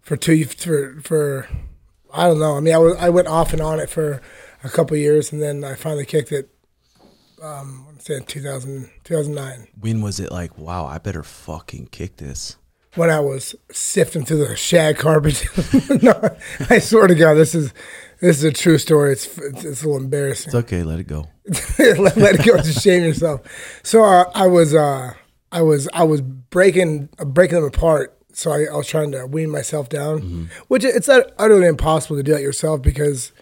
for 0.00 0.16
two 0.16 0.44
for 0.44 1.00
for 1.02 1.48
I 2.12 2.26
don't 2.26 2.40
know. 2.40 2.56
I 2.56 2.60
mean, 2.60 2.74
I 2.74 2.78
was 2.78 2.96
I 2.96 3.08
went 3.10 3.28
off 3.28 3.52
and 3.52 3.62
on 3.62 3.80
it 3.80 3.90
for 3.90 4.20
a 4.64 4.68
couple 4.68 4.94
of 4.94 5.00
years, 5.00 5.32
and 5.32 5.42
then 5.42 5.64
I 5.64 5.74
finally 5.74 6.06
kicked 6.06 6.32
it. 6.32 6.50
Um, 7.42 7.86
I'm 7.88 8.00
saying 8.00 8.24
2000, 8.24 8.90
2009 9.04 9.68
When 9.78 10.00
was 10.00 10.18
it 10.18 10.32
like, 10.32 10.58
wow, 10.58 10.86
I 10.86 10.98
better 10.98 11.22
fucking 11.22 11.88
kick 11.92 12.16
this? 12.16 12.56
when 12.94 13.10
I 13.10 13.20
was 13.20 13.54
sifting 13.70 14.24
through 14.24 14.44
the 14.44 14.56
shag 14.56 14.96
carpet. 14.98 15.44
no, 16.02 16.36
I 16.68 16.80
swear 16.80 17.06
to 17.06 17.14
God, 17.14 17.34
this 17.34 17.54
is 17.54 17.72
this 18.20 18.38
is 18.38 18.44
a 18.44 18.52
true 18.52 18.78
story. 18.78 19.12
It's 19.12 19.26
it's, 19.38 19.64
it's 19.64 19.82
a 19.82 19.86
little 19.88 20.02
embarrassing. 20.02 20.48
It's 20.48 20.54
okay, 20.54 20.82
let 20.82 20.98
it 20.98 21.06
go. 21.06 21.26
let, 21.78 22.16
let 22.16 22.34
it 22.40 22.44
go. 22.46 22.56
Just 22.58 22.82
shame 22.82 23.02
yourself. 23.02 23.40
So 23.82 24.02
uh, 24.04 24.30
I 24.34 24.46
was, 24.46 24.74
uh, 24.74 25.12
I 25.52 25.62
was, 25.62 25.88
I 25.92 26.04
was 26.04 26.20
breaking, 26.20 27.08
uh, 27.18 27.24
breaking 27.24 27.56
them 27.56 27.64
apart 27.64 28.14
so 28.34 28.52
I, 28.52 28.66
I 28.72 28.76
was 28.76 28.86
trying 28.86 29.10
to 29.12 29.26
wean 29.26 29.50
myself 29.50 29.88
down, 29.88 30.20
Mm-hmm. 30.20 30.44
which 30.68 30.84
it's 30.84 31.08
ut- 31.08 31.32
utterly 31.38 31.66
impossible 31.66 32.16
to 32.16 32.22
do 32.22 32.32
that 32.34 32.42
yourself 32.42 32.82
because 32.82 33.32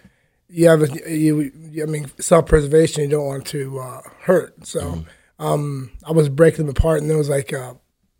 you 0.49 0.67
have 0.69 0.81
a, 0.81 0.87
you, 1.15 1.51
you- 1.69 1.83
I 1.83 1.85
mean, 1.85 2.09
self 2.19 2.47
preservation. 2.47 3.03
You 3.03 3.09
don't 3.09 3.25
want 3.27 3.45
to 3.47 3.79
uh, 3.79 4.01
hurt. 4.21 4.65
So 4.65 4.79
Mm-hmm. 4.81 5.45
um, 5.45 5.91
I 6.03 6.13
was 6.13 6.29
breaking 6.29 6.65
them 6.65 6.69
apart, 6.75 7.01
and 7.01 7.09
there 7.09 7.17
was 7.17 7.29
like 7.29 7.53
uh, 7.53 7.73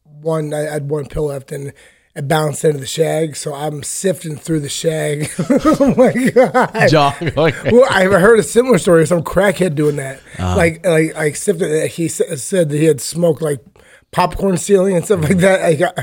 one. 0.04 0.54
I 0.54 0.60
had 0.60 0.90
one 0.92 1.08
pill 1.08 1.26
left, 1.28 1.52
and 1.52 1.74
it 2.18 2.28
bounced 2.28 2.66
into 2.66 2.80
the 2.80 2.88
shag. 2.88 3.36
So 3.36 3.54
I'm 3.54 3.84
sifting 3.84 4.36
through 4.38 4.62
the 4.62 4.70
shag. 4.70 5.30
oh 5.40 5.94
my 5.96 6.12
god! 6.32 6.90
John, 6.90 7.14
like, 7.36 7.64
well, 7.66 7.86
I 7.90 8.06
heard 8.06 8.40
a 8.40 8.44
similar 8.44 8.80
story 8.80 9.04
of 9.04 9.08
some 9.08 9.22
crackhead 9.22 9.76
doing 9.76 9.98
that. 9.98 10.20
Uh-huh. 10.40 10.58
Like, 10.58 10.86
like, 10.86 11.16
like 11.16 11.36
sifted. 11.36 11.92
He 11.92 12.08
said 12.08 12.70
that 12.70 12.78
he 12.78 12.86
had 12.86 13.00
smoked 13.00 13.42
like 13.44 13.64
popcorn 14.12 14.58
ceiling 14.58 14.96
and 14.96 15.06
stuff 15.06 15.22
like 15.22 15.38
that. 15.38 15.62
I 15.62 15.76
got, 15.76 15.98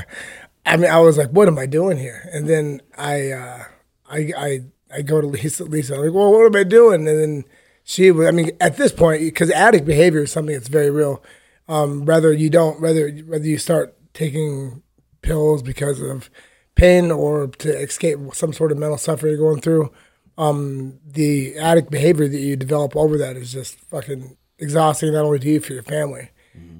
I 0.65 0.77
mean, 0.77 0.89
I 0.89 0.99
was 0.99 1.17
like, 1.17 1.31
what 1.31 1.49
am 1.49 1.59
I 1.59 1.65
doing 1.65 1.97
here? 1.97 2.29
And 2.31 2.47
then 2.47 2.81
I, 2.97 3.31
uh, 3.31 3.63
I, 4.09 4.31
I, 4.37 4.59
I 4.93 5.01
go 5.01 5.19
to 5.19 5.27
Lisa. 5.27 5.65
Lisa, 5.65 5.95
I'm 5.95 6.01
like, 6.01 6.13
well, 6.13 6.31
what 6.31 6.45
am 6.45 6.55
I 6.55 6.63
doing? 6.63 7.07
And 7.07 7.19
then 7.19 7.45
she 7.83 8.09
was. 8.11 8.27
I 8.27 8.31
mean, 8.31 8.51
at 8.61 8.77
this 8.77 8.93
point, 8.93 9.21
because 9.21 9.51
addict 9.51 9.85
behavior 9.85 10.23
is 10.23 10.31
something 10.31 10.55
that's 10.55 10.69
very 10.69 10.89
real. 10.89 11.21
Um, 11.67 12.05
whether 12.05 12.31
you 12.31 12.49
don't, 12.49 12.79
whether 12.79 13.09
whether 13.09 13.45
you 13.45 13.57
start 13.57 13.97
taking 14.13 14.81
pills 15.25 15.61
because 15.63 16.01
of 16.01 16.29
pain 16.75 17.11
or 17.11 17.47
to 17.47 17.69
escape 17.77 18.17
some 18.33 18.53
sort 18.53 18.71
of 18.71 18.77
mental 18.77 18.97
suffering 18.97 19.31
you're 19.33 19.41
going 19.49 19.61
through 19.61 19.91
um, 20.37 20.99
the 21.05 21.57
addict 21.57 21.89
behavior 21.89 22.27
that 22.27 22.39
you 22.39 22.55
develop 22.57 22.95
over 22.95 23.17
that 23.17 23.37
is 23.37 23.53
just 23.53 23.79
fucking 23.79 24.35
exhausting, 24.59 25.13
not 25.13 25.23
only 25.25 25.39
to 25.39 25.47
you 25.49 25.59
for 25.61 25.73
your 25.73 25.83
family. 25.83 26.29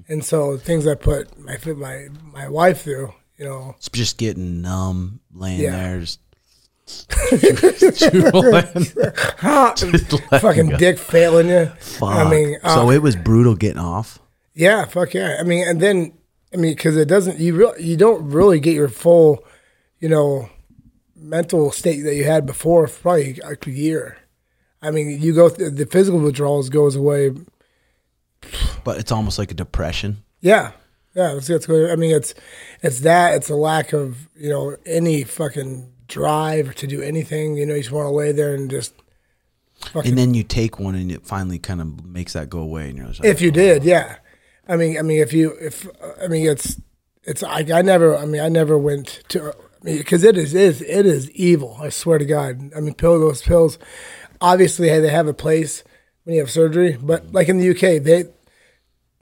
And 0.08 0.24
so 0.24 0.56
things 0.58 0.86
I 0.86 0.94
put 0.94 1.38
my 1.38 1.56
my 1.74 2.08
my 2.32 2.48
wife 2.48 2.82
through, 2.82 3.12
you 3.38 3.44
know, 3.46 3.74
it's 3.78 3.88
just 3.90 4.16
getting 4.18 4.62
numb, 4.62 5.20
laying 5.34 5.60
Yeah. 5.60 5.70
there, 5.76 6.00
just 6.00 6.20
drooling. 8.10 8.62
Just 9.76 10.12
letting 10.12 10.38
fucking 10.40 10.68
go. 10.70 10.76
dick 10.76 10.98
failing 10.98 11.48
you. 11.48 11.66
Fuck. 11.80 12.08
I 12.10 12.30
mean, 12.30 12.58
uh, 12.62 12.74
so 12.74 12.90
it 12.90 13.02
was 13.02 13.16
brutal 13.16 13.54
getting 13.56 13.78
off. 13.80 14.18
yeah, 14.54 14.84
fuck 14.84 15.12
yeah. 15.14 15.36
I 15.40 15.42
mean, 15.42 15.66
and 15.66 15.80
then 15.80 16.12
I 16.52 16.56
mean, 16.56 16.74
because 16.74 16.96
it 16.96 17.08
doesn't 17.08 17.38
you 17.38 17.54
real 17.54 17.74
you 17.78 17.96
don't 17.96 18.30
really 18.30 18.60
get 18.60 18.74
your 18.74 18.88
full, 18.88 19.44
you 20.00 20.08
know, 20.08 20.48
mental 21.14 21.72
state 21.72 22.02
that 22.02 22.14
you 22.14 22.24
had 22.24 22.46
before 22.46 22.86
for 22.86 23.02
probably 23.02 23.34
like 23.34 23.66
a 23.66 23.70
year. 23.70 24.18
I 24.82 24.90
mean, 24.90 25.20
you 25.20 25.34
go 25.34 25.48
th- 25.48 25.74
the 25.74 25.86
physical 25.86 26.20
withdrawals 26.20 26.68
goes 26.68 26.96
away 26.96 27.32
But 28.84 28.98
it's 28.98 29.12
almost 29.12 29.38
like 29.38 29.50
a 29.50 29.54
depression. 29.54 30.22
Yeah, 30.40 30.72
yeah. 31.14 31.38
That's 31.40 31.66
good. 31.66 31.90
I 31.90 31.96
mean, 31.96 32.14
it's 32.14 32.34
it's 32.82 33.00
that. 33.00 33.34
It's 33.34 33.50
a 33.50 33.56
lack 33.56 33.92
of 33.92 34.28
you 34.36 34.50
know 34.50 34.76
any 34.86 35.24
fucking 35.24 35.92
drive 36.08 36.74
to 36.76 36.86
do 36.86 37.02
anything. 37.02 37.56
You 37.56 37.66
know, 37.66 37.74
you 37.74 37.82
just 37.82 37.92
want 37.92 38.06
to 38.06 38.10
lay 38.10 38.32
there 38.32 38.54
and 38.54 38.70
just. 38.70 38.94
Fucking, 39.92 40.10
And 40.10 40.18
then 40.18 40.32
you 40.32 40.42
take 40.42 40.80
one 40.80 40.94
and 40.94 41.12
it 41.12 41.26
finally 41.26 41.58
kind 41.58 41.82
of 41.82 42.06
makes 42.06 42.32
that 42.32 42.48
go 42.48 42.60
away. 42.60 42.88
And 42.88 42.96
you're 42.96 43.08
like, 43.08 43.24
if 43.24 43.42
you 43.42 43.48
oh. 43.48 43.52
did, 43.52 43.84
yeah. 43.84 44.16
I 44.68 44.76
mean, 44.76 44.98
I 44.98 45.02
mean, 45.02 45.20
if 45.20 45.32
you, 45.32 45.52
if 45.60 45.86
I 46.22 46.28
mean, 46.28 46.46
it's 46.46 46.80
it's. 47.22 47.42
I, 47.42 47.64
I 47.72 47.82
never. 47.82 48.16
I 48.16 48.26
mean, 48.26 48.40
I 48.40 48.48
never 48.48 48.76
went 48.76 49.22
to. 49.28 49.50
I 49.50 49.84
mean, 49.84 49.98
because 49.98 50.24
it 50.24 50.36
is, 50.36 50.54
is 50.54 50.82
it 50.82 51.06
is 51.06 51.30
evil. 51.32 51.76
I 51.80 51.88
swear 51.90 52.18
to 52.18 52.24
God. 52.24 52.72
I 52.76 52.80
mean, 52.80 52.94
pill 52.94 53.18
those 53.20 53.42
pills. 53.42 53.78
Obviously, 54.40 54.88
hey, 54.88 55.00
they 55.00 55.10
have 55.10 55.28
a 55.28 55.34
place 55.34 55.82
when 56.24 56.34
you 56.34 56.40
have 56.40 56.50
surgery, 56.50 56.98
but 57.00 57.32
like 57.32 57.48
in 57.48 57.58
the 57.58 57.70
UK, 57.70 58.02
they 58.02 58.24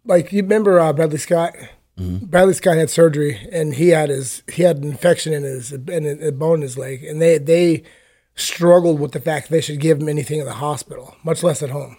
like 0.05 0.33
you 0.33 0.43
remember 0.43 0.81
uh, 0.81 0.93
Bradley 0.93 1.19
Scott. 1.19 1.55
Bradley 1.97 2.55
Scott 2.55 2.77
had 2.77 2.91
surgery, 2.91 3.47
and 3.53 3.75
he 3.75 3.91
had 3.91 4.09
his 4.09 4.43
he 4.51 4.63
had 4.63 4.79
an 4.79 4.85
infection 4.85 5.33
in 5.33 5.45
his 5.45 5.73
in 5.73 6.23
a 6.23 6.33
bone 6.33 6.57
in 6.57 6.63
his 6.63 6.79
leg, 6.79 7.05
and 7.05 7.21
they 7.21 7.39
they 7.39 7.85
struggled 8.35 8.99
with 8.99 9.13
the 9.13 9.21
fact 9.21 9.49
they 9.49 9.61
should 9.61 9.79
give 9.79 10.01
him 10.01 10.09
anything 10.09 10.41
in 10.41 10.47
the 10.47 10.55
hospital, 10.55 11.15
much 11.23 11.43
less 11.43 11.63
at 11.63 11.71
home. 11.71 11.97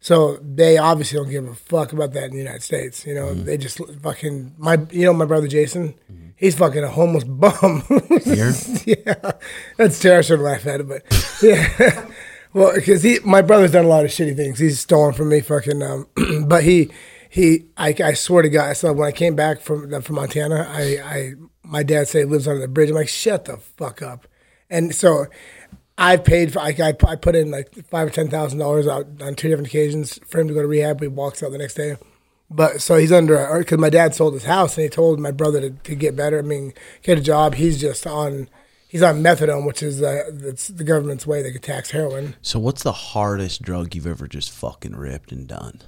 So 0.00 0.38
they 0.42 0.78
obviously 0.78 1.18
don't 1.18 1.28
give 1.28 1.46
a 1.46 1.54
fuck 1.54 1.92
about 1.92 2.14
that 2.14 2.24
in 2.24 2.30
the 2.32 2.38
United 2.38 2.62
States. 2.62 3.06
You 3.06 3.14
know, 3.14 3.26
mm-hmm. 3.26 3.44
they 3.44 3.58
just 3.58 3.80
fucking 4.02 4.54
my 4.56 4.78
you 4.90 5.04
know 5.04 5.12
my 5.12 5.26
brother 5.26 5.46
Jason, 5.46 5.94
mm-hmm. 6.10 6.28
he's 6.36 6.56
fucking 6.56 6.82
a 6.82 6.88
homeless 6.88 7.24
bum. 7.24 7.82
Here? 8.24 8.52
yeah, 8.86 9.32
that's 9.76 10.00
terrible. 10.00 10.18
I 10.18 10.22
should 10.22 10.40
laugh 10.40 10.66
at 10.66 10.80
it, 10.80 10.88
but 10.88 11.02
yeah. 11.42 12.06
well, 12.54 12.74
because 12.74 13.02
he 13.02 13.18
my 13.24 13.42
brother's 13.42 13.72
done 13.72 13.84
a 13.84 13.88
lot 13.88 14.06
of 14.06 14.10
shitty 14.10 14.36
things. 14.36 14.58
He's 14.58 14.80
stolen 14.80 15.12
from 15.12 15.28
me, 15.28 15.40
fucking. 15.40 15.82
Um, 15.82 16.06
but 16.46 16.64
he 16.64 16.90
he 17.28 17.66
I, 17.76 17.94
I 18.02 18.14
swear 18.14 18.42
to 18.42 18.48
God, 18.48 18.74
so 18.78 18.94
when 18.94 19.06
I 19.06 19.12
came 19.12 19.36
back 19.36 19.60
from 19.60 19.92
uh, 19.92 20.00
from 20.00 20.16
Montana, 20.16 20.66
I 20.66 20.82
I 21.04 21.32
my 21.62 21.82
dad 21.82 22.08
said 22.08 22.20
he 22.20 22.24
lives 22.24 22.48
under 22.48 22.62
the 22.62 22.68
bridge. 22.68 22.88
I'm 22.88 22.96
like, 22.96 23.08
shut 23.08 23.44
the 23.44 23.58
fuck 23.58 24.00
up. 24.00 24.26
And 24.70 24.94
so 24.94 25.26
I 26.00 26.16
paid 26.16 26.52
for 26.52 26.60
I, 26.60 26.74
I, 26.80 26.96
I 27.06 27.16
put 27.16 27.36
in 27.36 27.50
like 27.50 27.72
five 27.88 28.08
or 28.08 28.10
ten 28.10 28.28
thousand 28.28 28.58
dollars 28.58 28.88
out 28.88 29.06
on 29.20 29.34
two 29.34 29.48
different 29.48 29.68
occasions 29.68 30.18
for 30.26 30.40
him 30.40 30.48
to 30.48 30.54
go 30.54 30.62
to 30.62 30.66
rehab. 30.66 31.00
He 31.00 31.08
walks 31.08 31.42
out 31.42 31.52
the 31.52 31.58
next 31.58 31.74
day. 31.74 31.96
But 32.50 32.80
so 32.80 32.96
he's 32.96 33.12
under 33.12 33.58
because 33.58 33.78
my 33.78 33.90
dad 33.90 34.14
sold 34.14 34.34
his 34.34 34.44
house 34.44 34.76
and 34.76 34.82
he 34.82 34.88
told 34.88 35.20
my 35.20 35.30
brother 35.30 35.60
to, 35.60 35.70
to 35.70 35.94
get 35.94 36.16
better. 36.16 36.38
I 36.38 36.42
mean, 36.42 36.72
get 37.02 37.18
a 37.18 37.20
job. 37.20 37.54
He's 37.54 37.80
just 37.80 38.06
on 38.06 38.48
he's 38.88 39.02
on 39.02 39.22
methadone, 39.22 39.66
which 39.66 39.82
is 39.82 40.02
uh, 40.02 40.30
that's 40.32 40.68
the 40.68 40.84
government's 40.84 41.26
way 41.26 41.42
they 41.42 41.52
could 41.52 41.62
tax 41.62 41.90
heroin. 41.90 42.34
So 42.40 42.58
what's 42.58 42.82
the 42.82 42.92
hardest 42.92 43.62
drug 43.62 43.94
you've 43.94 44.06
ever 44.06 44.26
just 44.26 44.50
fucking 44.50 44.96
ripped 44.96 45.32
and 45.32 45.46
done? 45.46 45.82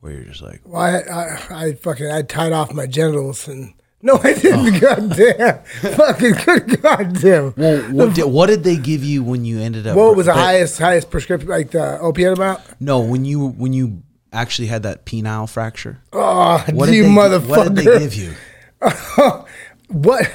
Where 0.00 0.12
you're 0.12 0.24
just 0.24 0.42
like, 0.42 0.60
Well, 0.66 0.82
I, 0.82 0.98
I, 0.98 1.64
I 1.64 1.72
fucking 1.72 2.10
I 2.10 2.20
tied 2.20 2.52
off 2.52 2.74
my 2.74 2.86
genitals 2.86 3.48
and 3.48 3.72
no, 4.04 4.20
I 4.22 4.34
didn't. 4.34 4.78
Goddamn, 4.80 5.64
fucking 5.64 6.34
good 6.44 6.80
goddamn. 6.82 7.54
well, 7.56 7.82
what 7.90 8.14
did, 8.14 8.24
what 8.26 8.46
did 8.46 8.62
they 8.62 8.76
give 8.76 9.02
you 9.02 9.24
when 9.24 9.44
you 9.44 9.58
ended 9.60 9.86
up? 9.86 9.96
What 9.96 10.14
was 10.14 10.26
the 10.26 10.32
but- 10.32 10.38
highest 10.38 10.78
highest 10.78 11.10
prescription 11.10 11.48
like 11.48 11.72
the 11.72 11.98
opiate 11.98 12.36
amount? 12.36 12.60
No, 12.80 13.00
when 13.00 13.24
you 13.24 13.48
when 13.48 13.72
you 13.72 14.02
actually 14.32 14.68
had 14.68 14.82
that 14.82 15.06
penile 15.06 15.48
fracture. 15.48 16.00
Oh, 16.12 16.62
What 16.72 16.88
you 16.90 17.02
did, 17.02 17.04
they, 17.04 17.08
motherfucker! 17.08 17.48
what 17.48 17.74
did 17.74 17.76
they 17.76 17.98
give 17.98 18.14
you? 18.14 18.34
What? 19.88 20.30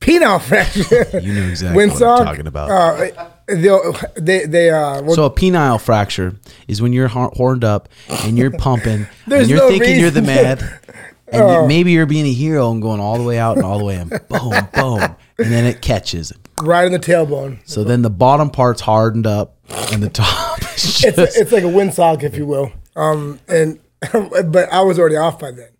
Penile 0.00 0.40
fracture. 0.40 1.06
You 1.22 1.32
knew 1.32 1.48
exactly 1.48 1.86
what 1.86 2.02
I'm 2.02 2.24
talking 2.26 2.46
about. 2.46 2.70
Uh, 2.70 3.28
they, 4.16 4.46
they, 4.46 4.70
uh, 4.70 5.02
well, 5.02 5.14
So 5.14 5.24
a 5.26 5.30
penile 5.30 5.80
fracture 5.80 6.34
is 6.66 6.80
when 6.82 6.92
you're 6.92 7.08
horned 7.08 7.62
up 7.64 7.88
and 8.08 8.36
you're 8.38 8.50
pumping 8.50 9.06
and 9.30 9.48
you're 9.48 9.58
no 9.58 9.68
thinking 9.68 10.00
you're 10.00 10.10
the 10.10 10.22
man. 10.22 10.58
And 11.32 11.50
you, 11.62 11.66
maybe 11.68 11.92
you're 11.92 12.06
being 12.06 12.26
a 12.26 12.32
hero 12.32 12.70
and 12.70 12.82
going 12.82 13.00
all 13.00 13.16
the 13.18 13.24
way 13.24 13.38
out 13.38 13.56
and 13.56 13.64
all 13.66 13.78
the 13.78 13.84
way 13.84 13.96
in. 13.96 14.08
Boom, 14.28 14.68
boom. 14.74 15.16
And 15.38 15.50
then 15.50 15.64
it 15.64 15.80
catches. 15.82 16.32
right 16.60 16.84
in 16.86 16.92
the 16.92 16.98
tailbone. 16.98 17.58
So 17.64 17.84
then 17.84 18.02
the 18.02 18.10
bottom 18.10 18.50
part's 18.50 18.80
hardened 18.80 19.26
up 19.26 19.56
and 19.92 20.02
the 20.02 20.10
top 20.10 20.60
is 20.74 21.02
It's, 21.04 21.16
just. 21.16 21.36
it's 21.38 21.52
like 21.52 21.64
a 21.64 21.66
windsock, 21.68 22.22
if 22.22 22.36
you 22.36 22.46
will. 22.46 22.70
Um, 22.96 23.40
and 23.48 23.80
but 24.12 24.70
I 24.72 24.82
was 24.82 24.98
already 24.98 25.16
off 25.16 25.38
by 25.38 25.50
then. 25.52 25.70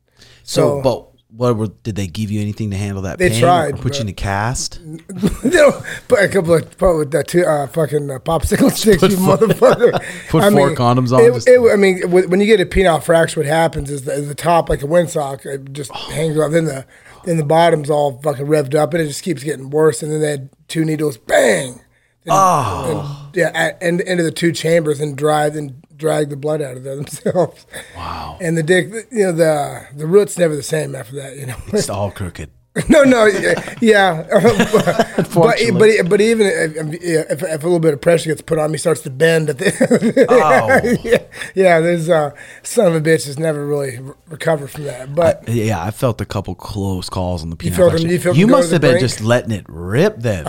so, 0.42 0.80
so- 0.80 0.82
but 0.82 1.08
what 1.34 1.56
were, 1.56 1.68
did 1.82 1.96
they 1.96 2.06
give 2.06 2.30
you 2.30 2.40
anything 2.42 2.70
to 2.70 2.76
handle 2.76 3.02
that 3.02 3.18
They 3.18 3.30
pain? 3.30 3.40
tried, 3.40 3.74
Or 3.74 3.82
put 3.82 3.94
you 3.96 4.02
in 4.02 4.08
a 4.08 4.12
cast? 4.12 4.80
know, 5.44 5.82
put 6.08 6.20
a 6.20 6.28
couple 6.28 6.54
of 6.54 6.76
put 6.78 6.98
with 6.98 7.10
that 7.12 7.28
two 7.28 7.44
uh, 7.44 7.66
fucking 7.68 8.10
uh, 8.10 8.18
popsicle 8.18 8.70
sticks, 8.76 9.02
you 9.02 9.16
motherfucker. 9.16 9.92
put 10.28 10.42
I 10.42 10.50
four 10.50 10.68
mean, 10.68 10.76
condoms 10.76 11.12
on, 11.16 11.22
It, 11.24 11.44
it, 11.46 11.72
I 11.72 11.76
mean, 11.76 12.10
when 12.10 12.40
you 12.40 12.46
get 12.46 12.60
a 12.60 12.66
penile 12.66 13.02
fracture, 13.02 13.40
what 13.40 13.46
happens 13.46 13.90
is 13.90 14.02
the, 14.02 14.20
the 14.20 14.34
top, 14.34 14.68
like 14.68 14.82
a 14.82 14.86
windsock, 14.86 15.46
it 15.46 15.72
just 15.72 15.90
hangs 15.92 16.38
off. 16.38 16.52
Then 16.52 16.66
the 16.66 16.86
then 17.24 17.36
the 17.36 17.44
bottom's 17.44 17.88
all 17.88 18.20
fucking 18.22 18.46
revved 18.46 18.74
up, 18.74 18.92
and 18.94 19.02
it 19.02 19.06
just 19.06 19.22
keeps 19.22 19.44
getting 19.44 19.70
worse. 19.70 20.02
And 20.02 20.10
then 20.12 20.20
they 20.20 20.30
had 20.30 20.50
two 20.68 20.84
needles, 20.84 21.16
bang. 21.18 21.80
Then, 22.24 22.34
oh, 22.36 23.30
yeah, 23.34 23.50
at, 23.54 23.82
and 23.82 24.00
into 24.00 24.22
the 24.22 24.30
two 24.30 24.52
chambers 24.52 25.00
and 25.00 25.16
drive 25.16 25.56
and 25.56 25.82
drag 25.96 26.30
the 26.30 26.36
blood 26.36 26.62
out 26.62 26.76
of 26.76 26.84
there 26.84 26.96
themselves. 27.02 27.66
Wow. 27.96 28.38
And 28.40 28.56
the 28.56 28.62
dick, 28.62 28.90
you 29.10 29.24
know, 29.24 29.32
the 29.32 29.86
the 29.96 30.06
root's 30.06 30.38
never 30.38 30.54
the 30.56 30.62
same 30.62 30.94
after 30.94 31.16
that. 31.16 31.36
You 31.36 31.46
know, 31.46 31.56
It's 31.72 31.90
all 31.90 32.10
crooked. 32.10 32.50
no, 32.88 33.02
no, 33.04 33.26
yeah, 33.26 33.74
yeah. 33.82 34.22
but, 34.32 35.18
Unfortunately. 35.18 35.98
but 36.00 36.08
but 36.08 36.20
even 36.22 36.46
if, 36.46 37.02
if, 37.02 37.42
if 37.42 37.62
a 37.62 37.66
little 37.66 37.78
bit 37.80 37.92
of 37.92 38.00
pressure 38.00 38.30
gets 38.30 38.40
put 38.40 38.58
on 38.58 38.70
me, 38.72 38.78
starts 38.78 39.02
to 39.02 39.10
bend. 39.10 39.50
At 39.50 39.58
the, 39.58 40.26
Oh. 40.30 40.98
yeah, 41.04 41.18
yeah. 41.54 41.80
There's 41.80 42.08
uh, 42.08 42.30
son 42.62 42.86
of 42.86 42.94
a 42.94 43.00
bitch 43.02 43.26
has 43.26 43.38
never 43.38 43.66
really 43.66 43.98
re- 43.98 44.14
recovered 44.28 44.68
from 44.70 44.84
that. 44.84 45.14
But 45.14 45.46
Yeah, 45.50 45.84
I 45.84 45.90
felt 45.90 46.18
a 46.22 46.24
couple 46.24 46.54
close 46.54 47.10
calls 47.10 47.42
on 47.42 47.50
the 47.50 47.56
penile 47.56 47.74
felt 47.76 47.92
them- 48.00 48.10
you 48.10 48.18
felt 48.18 48.36
you 48.38 48.46
must 48.46 48.70
have 48.70 48.80
been 48.80 48.92
brink? 48.92 49.02
just 49.06 49.20
letting 49.20 49.50
it 49.50 49.66
rip 49.68 50.16
then. 50.20 50.46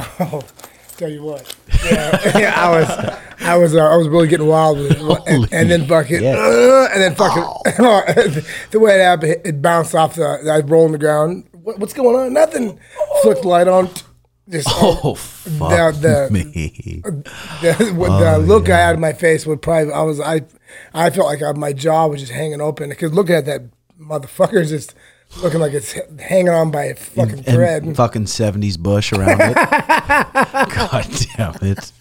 Tell 0.98 1.10
you 1.10 1.24
what, 1.24 1.56
yeah, 1.86 2.38
yeah, 2.40 2.54
I 2.68 2.70
was, 2.80 2.90
I 3.42 3.58
was, 3.58 3.76
uh, 3.76 3.80
I 3.80 3.96
was 3.98 4.08
really 4.08 4.28
getting 4.28 4.48
wild 4.48 4.78
with 4.78 4.92
it, 4.92 5.22
and, 5.28 5.52
and 5.54 5.70
then 5.72 5.86
fucking, 5.88 6.22
yeah. 6.24 6.36
uh, 6.38 6.90
and 6.94 7.02
then 7.02 7.16
fucking, 7.16 7.44
the 8.72 8.80
way 8.80 8.96
it 9.00 9.04
happened, 9.04 9.42
it 9.46 9.62
bounced 9.62 9.96
off 9.96 10.16
the. 10.16 10.24
I 10.26 10.60
rolled 10.68 10.88
on 10.88 10.92
the 10.94 10.98
ground. 10.98 11.48
What, 11.52 11.80
what's 11.80 11.94
going 11.94 12.16
on? 12.16 12.34
Nothing. 12.34 12.80
Flicked 13.22 13.46
light 13.46 13.68
on. 13.68 13.90
Just 14.50 14.68
Oh, 14.72 15.16
fuck 15.16 15.96
the- 15.96 16.28
me. 16.30 17.02
the, 17.62 17.94
what 17.96 18.20
the 18.20 18.38
look 18.40 18.70
I 18.70 18.78
had 18.78 18.96
in 18.96 19.02
my 19.02 19.14
face 19.14 19.46
would 19.46 19.62
probably 19.62 19.94
I 19.94 20.02
was 20.02 20.20
I 20.20 20.42
I 20.94 21.10
felt 21.12 21.28
like 21.28 21.42
I, 21.42 21.54
my 21.54 21.72
jaw 21.72 22.08
was 22.08 22.20
just 22.20 22.34
hanging 22.34 22.60
open 22.60 22.90
because 22.90 23.14
looking 23.14 23.36
at 23.36 23.46
that 23.46 23.62
motherfucker 24.00 24.60
is 24.62 24.70
just 24.70 24.96
looking 25.42 25.60
like 25.60 25.74
it's 25.74 25.94
hanging 26.20 26.50
on 26.50 26.72
by 26.72 26.86
a 26.86 26.96
fucking 26.96 27.34
and 27.40 27.46
thread. 27.46 27.96
fucking 27.96 28.26
70s 28.26 28.78
bush 28.78 29.12
around 29.14 29.40
it. 29.42 29.56
God 30.76 31.08
damn 31.38 31.56
it. 31.72 31.92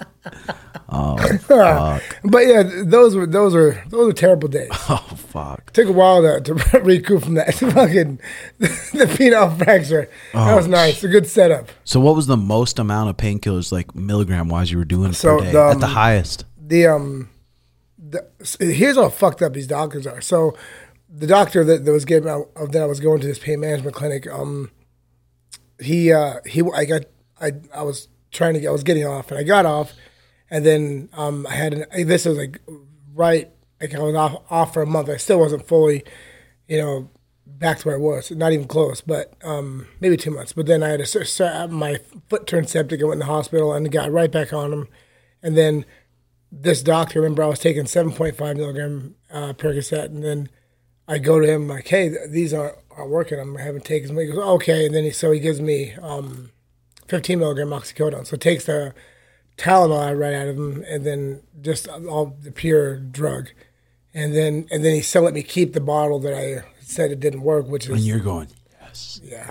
Oh, 0.95 1.17
fuck. 1.39 2.03
but 2.25 2.47
yeah, 2.47 2.63
those 2.85 3.17
were 3.17 3.27
those 3.27 3.55
were 3.55 3.83
those 3.89 4.07
were 4.07 4.13
terrible 4.13 4.49
days. 4.49 4.69
Oh, 4.89 4.97
fuck. 5.17 5.73
Took 5.73 5.89
a 5.89 5.93
while 5.93 6.21
to, 6.23 6.41
to 6.43 6.81
recoup 6.81 7.23
from 7.25 7.35
that 7.35 7.55
fucking 7.55 8.21
the 8.59 8.67
penile 9.17 9.57
fracture. 9.57 10.11
that 10.35 10.53
Oh, 10.53 10.57
was 10.57 10.69
nice. 10.69 11.03
A 11.03 11.09
good 11.09 11.27
setup. 11.27 11.71
So, 11.85 11.99
what 11.99 12.15
was 12.15 12.27
the 12.27 12.37
most 12.37 12.79
amount 12.79 13.09
of 13.09 13.17
painkillers, 13.17 13.73
like 13.73 13.95
milligram 13.95 14.49
wise, 14.49 14.71
you 14.71 14.77
were 14.79 14.85
doing 14.85 15.13
So, 15.15 15.39
per 15.39 15.45
day 15.45 15.53
the, 15.53 15.63
at 15.69 15.81
the 15.81 15.87
um, 15.87 15.93
highest? 15.93 16.45
the 16.61 16.87
um 16.89 17.31
the, 17.99 18.27
here's 18.61 18.97
how 18.97 19.09
fucked 19.09 19.41
up 19.41 19.55
these 19.55 19.67
doctors 19.67 20.07
are. 20.07 20.21
So 20.21 20.55
the 21.15 21.27
doctor 21.27 21.63
that, 21.65 21.85
that 21.85 21.93
was 21.93 22.05
giving 22.05 22.31
out 22.31 22.49
that 22.55 22.83
I 22.83 22.87
was 22.87 23.01
going 23.01 23.21
to 23.21 23.27
this 23.27 23.39
pain 23.39 23.61
management 23.61 23.95
clinic, 23.95 24.27
um 24.27 24.71
he 25.81 26.13
uh 26.13 26.37
he 26.47 26.63
I 26.75 26.85
got 26.85 27.03
I 27.41 27.53
I 27.75 27.83
was 27.83 28.09
trying 28.31 28.55
to 28.55 28.61
get 28.61 28.69
I 28.69 28.73
was 28.73 28.83
getting 28.83 29.07
off 29.07 29.31
and 29.31 29.39
I 29.39 29.43
got 29.43 29.67
off 29.67 29.93
and 30.51 30.65
then 30.65 31.09
um 31.13 31.47
I 31.47 31.55
had 31.55 31.75
an 31.75 32.07
this 32.07 32.25
was 32.25 32.39
like 32.39 32.61
right 33.15 33.51
like 33.81 33.95
I 33.95 34.01
was 34.01 34.15
off 34.15 34.43
off 34.51 34.73
for 34.73 34.83
a 34.83 34.87
month. 34.87 35.11
I 35.11 35.17
still 35.17 35.41
wasn't 35.41 35.67
fully, 35.67 36.05
you 36.67 36.79
know, 36.79 37.11
back 37.47 37.81
to 37.81 37.89
where 37.89 37.97
I 37.97 38.01
was. 38.01 38.31
Not 38.31 38.53
even 38.53 38.67
close, 38.67 39.03
but 39.03 39.35
um 39.43 39.87
maybe 40.01 40.17
two 40.17 40.31
months. 40.31 40.53
But 40.55 40.67
then 40.67 40.83
I 40.83 40.89
had 40.89 41.01
a 41.01 41.69
my 41.69 41.99
foot 42.31 42.47
turned 42.47 42.71
septic. 42.71 43.03
I 43.03 43.05
went 43.05 43.15
in 43.15 43.27
the 43.27 43.27
hospital 43.27 43.75
and 43.75 43.91
got 43.93 44.11
right 44.11 44.33
back 44.33 44.53
on 44.53 44.71
them. 44.71 44.89
And 45.43 45.59
then 45.59 45.85
this 46.51 46.83
doctor, 46.83 47.21
remember 47.21 47.43
I 47.43 47.47
was 47.47 47.59
taking 47.59 47.85
7.5 47.85 48.57
milligram 48.57 49.17
uh, 49.31 49.55
Percocet, 49.55 50.05
and 50.05 50.23
then 50.23 50.51
I 51.09 51.19
go 51.19 51.41
to 51.41 51.47
him 51.47 51.69
like, 51.69 51.89
hey, 51.89 52.15
these 52.29 52.55
aren't, 52.55 52.77
aren't 52.97 53.11
working. 53.11 53.39
I'm 53.39 53.57
having 53.57 53.81
takes. 53.81 54.11
He 54.11 54.15
goes, 54.27 54.39
okay. 54.39 54.87
And 54.87 54.95
then 54.95 55.05
he, 55.05 55.11
so 55.11 55.31
he 55.33 55.41
gives 55.41 55.61
me 55.61 55.95
um, 56.01 56.51
15 57.09 57.39
milligram 57.39 57.69
oxycodone. 57.71 58.27
So 58.27 58.37
takes 58.37 58.67
the 58.67 58.95
Tylenol 59.59 60.19
right 60.19 60.35
out 60.35 60.49
of 60.49 60.57
him, 60.57 60.85
and 60.89 61.05
then 61.05 61.43
just 61.61 61.89
all 61.89 62.37
the 62.43 62.51
pure 62.51 62.97
drug. 62.97 63.51
And 64.15 64.35
then 64.35 64.67
and 64.71 64.85
then 64.85 64.95
he 64.95 65.01
still 65.01 65.23
let 65.23 65.35
me 65.35 65.43
keep 65.43 65.73
the 65.73 65.81
bottle 65.81 66.19
that 66.21 66.35
I 66.35 66.65
said 66.81 67.11
it 67.11 67.21
didn't 67.21 67.43
work, 67.43 67.67
which 67.67 67.87
And 67.87 67.97
is 67.97 68.07
you're 68.07 68.19
going, 68.19 68.49
yes. 68.81 69.21
yeah, 69.25 69.51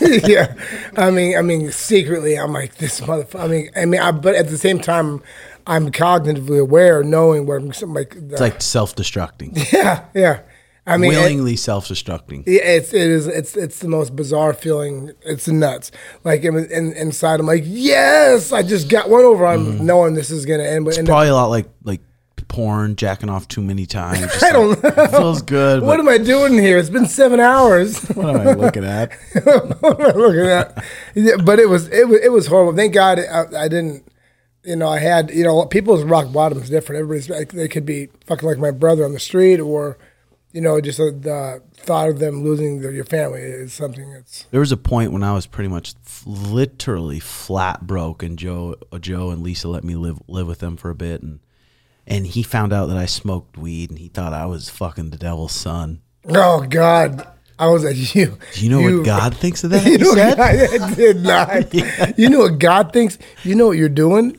yeah. 0.26 0.54
I 0.96 1.10
mean, 1.10 1.36
I 1.36 1.42
mean, 1.42 1.70
secretly, 1.70 2.38
I'm 2.38 2.52
like 2.52 2.76
this 2.76 3.00
motherfucker. 3.00 3.40
I 3.40 3.48
mean, 3.48 3.70
I 3.76 3.84
mean, 3.84 4.00
I, 4.00 4.10
but 4.10 4.34
at 4.34 4.48
the 4.48 4.56
same 4.56 4.78
time, 4.78 5.22
I'm 5.66 5.90
cognitively 5.90 6.60
aware, 6.60 7.02
knowing 7.02 7.46
where 7.46 7.58
I'm 7.58 7.68
like, 7.94 8.10
the, 8.10 8.32
It's 8.32 8.40
like 8.40 8.62
self 8.62 8.94
destructing, 8.96 9.52
yeah, 9.72 10.04
yeah. 10.14 10.40
I 10.86 10.98
mean, 10.98 11.12
it- 11.12 11.16
willingly 11.16 11.56
self 11.56 11.88
destructing. 11.88 12.44
it's 12.46 12.92
it 12.92 13.08
is 13.08 13.26
it's 13.26 13.56
it's 13.56 13.78
the 13.78 13.88
most 13.88 14.14
bizarre 14.14 14.52
feeling. 14.52 15.12
It's 15.22 15.48
nuts. 15.48 15.90
Like 16.24 16.44
in, 16.44 16.56
in, 16.70 16.92
inside, 16.92 17.40
I'm 17.40 17.46
like, 17.46 17.64
yes, 17.66 18.52
I 18.52 18.62
just 18.62 18.88
got 18.88 19.08
one 19.08 19.24
over. 19.24 19.46
I'm 19.46 19.64
mm-hmm. 19.64 19.86
knowing 19.86 20.14
this 20.14 20.30
is 20.30 20.44
gonna 20.44 20.64
end, 20.64 20.84
but 20.84 20.98
end 20.98 21.08
up, 21.08 21.12
Probably 21.12 21.28
a 21.28 21.34
lot 21.34 21.46
like 21.46 21.68
like 21.84 22.00
porn, 22.48 22.94
jacking 22.96 23.28
off 23.28 23.48
too 23.48 23.62
many 23.62 23.86
times. 23.86 24.30
I 24.42 24.52
don't 24.52 24.82
like, 24.82 24.96
know. 24.96 25.06
feels 25.06 25.42
good. 25.42 25.82
What 25.82 25.98
am 25.98 26.08
I 26.08 26.18
doing 26.18 26.52
here? 26.52 26.78
It's 26.78 26.90
been 26.90 27.06
seven 27.06 27.40
hours. 27.40 28.06
what 28.14 28.28
am 28.28 28.46
I 28.46 28.52
looking 28.52 28.84
at? 28.84 29.12
what 29.42 30.00
am 30.00 30.06
I 30.06 30.12
looking 30.12 30.46
at? 30.46 30.84
Yeah, 31.14 31.36
but 31.42 31.58
it 31.58 31.68
was 31.68 31.88
it 31.88 32.08
was 32.08 32.20
it 32.20 32.32
was 32.32 32.46
horrible. 32.46 32.76
Thank 32.76 32.94
God 32.94 33.18
I, 33.18 33.64
I 33.64 33.68
didn't. 33.68 34.10
You 34.64 34.76
know, 34.76 34.88
I 34.88 34.98
had 34.98 35.30
you 35.30 35.44
know 35.44 35.66
people's 35.66 36.04
rock 36.04 36.32
bottom 36.32 36.58
is 36.58 36.70
different. 36.70 37.00
Everybody's 37.00 37.28
like, 37.28 37.52
they 37.52 37.68
could 37.68 37.84
be 37.84 38.08
fucking 38.26 38.48
like 38.48 38.58
my 38.58 38.70
brother 38.70 39.04
on 39.04 39.12
the 39.12 39.20
street, 39.20 39.60
or 39.60 39.98
you 40.54 40.60
know, 40.60 40.80
just 40.80 40.98
the, 40.98 41.10
the 41.10 41.62
thought 41.82 42.08
of 42.08 42.20
them 42.20 42.44
losing 42.44 42.80
their, 42.80 42.92
your 42.92 43.04
family 43.04 43.40
is 43.42 43.72
something 43.74 44.10
that's 44.12 44.44
There 44.52 44.60
was 44.60 44.70
a 44.72 44.76
point 44.76 45.10
when 45.12 45.24
I 45.24 45.34
was 45.34 45.46
pretty 45.46 45.68
much 45.68 45.94
f- 46.06 46.22
literally 46.24 47.18
flat 47.20 47.86
broke, 47.86 48.22
and 48.22 48.38
Joe, 48.38 48.76
uh, 48.92 48.98
Joe 49.00 49.30
and 49.30 49.42
Lisa 49.42 49.68
let 49.68 49.82
me 49.84 49.96
live 49.96 50.18
live 50.28 50.46
with 50.46 50.60
them 50.60 50.76
for 50.76 50.90
a 50.90 50.94
bit, 50.94 51.22
and 51.22 51.40
and 52.06 52.26
he 52.26 52.42
found 52.44 52.72
out 52.72 52.86
that 52.86 52.96
I 52.96 53.06
smoked 53.06 53.58
weed, 53.58 53.90
and 53.90 53.98
he 53.98 54.08
thought 54.08 54.32
I 54.32 54.46
was 54.46 54.70
fucking 54.70 55.10
the 55.10 55.18
devil's 55.18 55.52
son. 55.52 56.00
oh 56.28 56.60
God. 56.66 57.26
I 57.56 57.68
was 57.68 57.84
like 57.84 57.94
you. 58.16 58.36
Do 58.54 58.64
you 58.64 58.68
know 58.68 58.80
what 58.80 59.04
God 59.06 59.36
thinks 59.36 59.62
of 59.62 59.70
that? 59.70 59.86
You 59.86 59.98
know, 59.98 60.12
said? 60.14 60.40
I 60.40 60.94
did 60.94 61.16
not. 61.22 62.18
You 62.18 62.28
know 62.28 62.40
what 62.40 62.58
God 62.58 62.92
thinks? 62.92 63.16
You 63.44 63.54
know 63.54 63.68
what 63.68 63.76
you're 63.78 63.88
doing? 63.88 64.36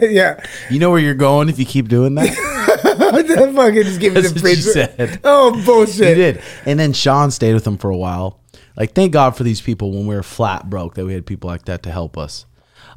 yeah. 0.00 0.44
You 0.70 0.78
know 0.78 0.90
where 0.90 1.00
you're 1.00 1.14
going 1.14 1.48
if 1.48 1.58
you 1.58 1.64
keep 1.66 1.88
doing 1.88 2.14
that. 2.14 2.28
That 3.28 3.52
fucking 3.54 3.82
just 3.84 4.00
give 4.00 4.14
me 4.14 4.20
the 4.20 4.40
preacher. 4.40 4.60
said. 4.62 5.20
Oh 5.24 5.62
bullshit. 5.64 6.08
He 6.08 6.14
did. 6.14 6.42
And 6.66 6.78
then 6.78 6.92
Sean 6.92 7.30
stayed 7.30 7.54
with 7.54 7.66
him 7.66 7.78
for 7.78 7.90
a 7.90 7.96
while. 7.96 8.40
Like, 8.76 8.94
thank 8.94 9.12
God 9.12 9.36
for 9.36 9.42
these 9.44 9.60
people 9.60 9.90
when 9.92 10.06
we 10.06 10.14
were 10.14 10.22
flat 10.22 10.68
broke 10.70 10.94
that 10.94 11.04
we 11.04 11.12
had 11.12 11.26
people 11.26 11.48
like 11.50 11.64
that 11.64 11.82
to 11.84 11.90
help 11.90 12.16
us. 12.16 12.46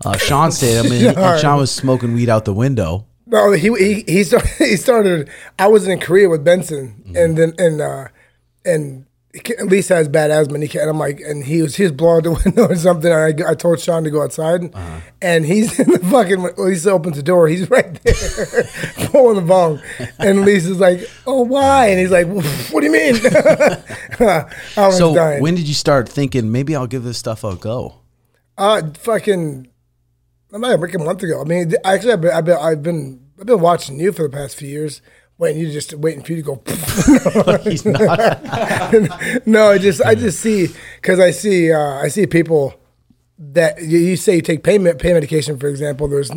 Uh, 0.05 0.17
Sean 0.17 0.51
stayed. 0.57 0.79
I 0.79 0.83
mean, 0.83 1.05
and 1.07 1.39
Sean. 1.39 1.57
Was 1.57 1.71
smoking 1.71 2.13
weed 2.13 2.29
out 2.29 2.45
the 2.45 2.53
window. 2.53 3.05
No, 3.27 3.51
he 3.51 3.69
he 3.77 4.03
he 4.07 4.23
started. 4.23 4.49
He 4.57 4.75
started. 4.77 5.29
I 5.57 5.67
was 5.67 5.87
in 5.87 5.99
Korea 5.99 6.29
with 6.29 6.43
Benson, 6.43 7.01
Mm-hmm. 7.05 7.15
and 7.15 7.37
then 7.37 7.53
and 7.57 7.81
uh, 7.81 8.07
and 8.65 9.05
Lisa 9.63 9.95
has 9.95 10.09
bad 10.09 10.29
asthma, 10.29 10.55
and, 10.55 10.63
he, 10.63 10.67
can- 10.67 10.81
and 10.81 10.89
I'm 10.89 10.97
like, 10.99 11.21
and 11.21 11.41
he 11.43 11.61
was 11.61 11.75
he 11.77 11.83
was 11.83 11.93
blowing 11.93 12.23
the 12.23 12.31
window 12.45 12.67
or 12.67 12.75
something. 12.75 13.09
And 13.11 13.41
I, 13.41 13.51
I 13.51 13.53
told 13.55 13.79
Sean 13.79 14.03
to 14.03 14.09
go 14.09 14.21
outside, 14.23 14.75
Uh-huh. 14.75 14.99
and 15.21 15.45
he's 15.45 15.79
in 15.79 15.89
the 15.89 15.99
fucking. 15.99 16.45
Lisa 16.57 16.91
opens 16.91 17.15
the 17.15 17.23
door. 17.23 17.47
He's 17.47 17.69
right 17.69 17.93
there, 18.03 18.15
pulling 19.07 19.37
the 19.37 19.41
bong, 19.47 19.81
and 20.19 20.41
Lisa's 20.41 20.79
like, 20.81 21.09
"Oh, 21.25 21.43
why?" 21.43 21.87
And 21.87 21.99
he's 21.99 22.11
like, 22.11 22.27
"What 22.27 22.81
do 22.81 22.85
you 22.87 22.91
mean?" 22.91 23.15
I 24.19 24.45
was 24.87 24.97
So, 24.97 25.15
dying. 25.15 25.41
when 25.41 25.55
did 25.55 25.67
you 25.67 25.73
start 25.73 26.09
thinking 26.09 26.51
maybe 26.51 26.75
I'll 26.75 26.87
give 26.87 27.03
this 27.03 27.17
stuff 27.17 27.43
a 27.43 27.55
go? 27.55 27.95
Uh, 28.57 28.81
fucking, 28.99 29.67
I 30.53 30.57
might 30.57 30.71
have 30.71 30.81
like 30.81 30.93
a 30.93 30.99
month 30.99 31.23
ago. 31.23 31.41
I 31.41 31.45
mean, 31.45 31.73
actually, 31.85 32.13
I've 32.13 32.21
been, 32.21 32.31
I've 32.31 32.45
been, 32.45 32.57
I've 32.57 32.83
been, 32.83 33.25
I've 33.39 33.45
been 33.45 33.61
watching 33.61 33.99
you 33.99 34.11
for 34.11 34.23
the 34.23 34.29
past 34.37 34.55
few 34.57 34.67
years. 34.67 35.01
Waiting, 35.41 35.59
you 35.63 35.71
just 35.71 35.95
waiting 35.95 36.21
for 36.21 36.33
you 36.33 36.43
to 36.43 36.43
go. 36.43 37.57
He's 37.63 37.83
not. 37.83 39.47
no, 39.47 39.71
I 39.71 39.79
just, 39.79 39.99
I 40.05 40.13
just 40.13 40.39
see 40.39 40.67
because 40.97 41.19
I 41.19 41.31
see, 41.31 41.73
uh, 41.73 41.95
I 41.95 42.09
see 42.09 42.27
people 42.27 42.79
that 43.39 43.81
you, 43.81 43.97
you 43.97 44.17
say 44.17 44.35
you 44.35 44.43
take 44.43 44.63
pain 44.63 44.83
med- 44.83 44.99
pain 44.99 45.15
medication, 45.15 45.57
for 45.57 45.67
example. 45.67 46.07
There's 46.07 46.29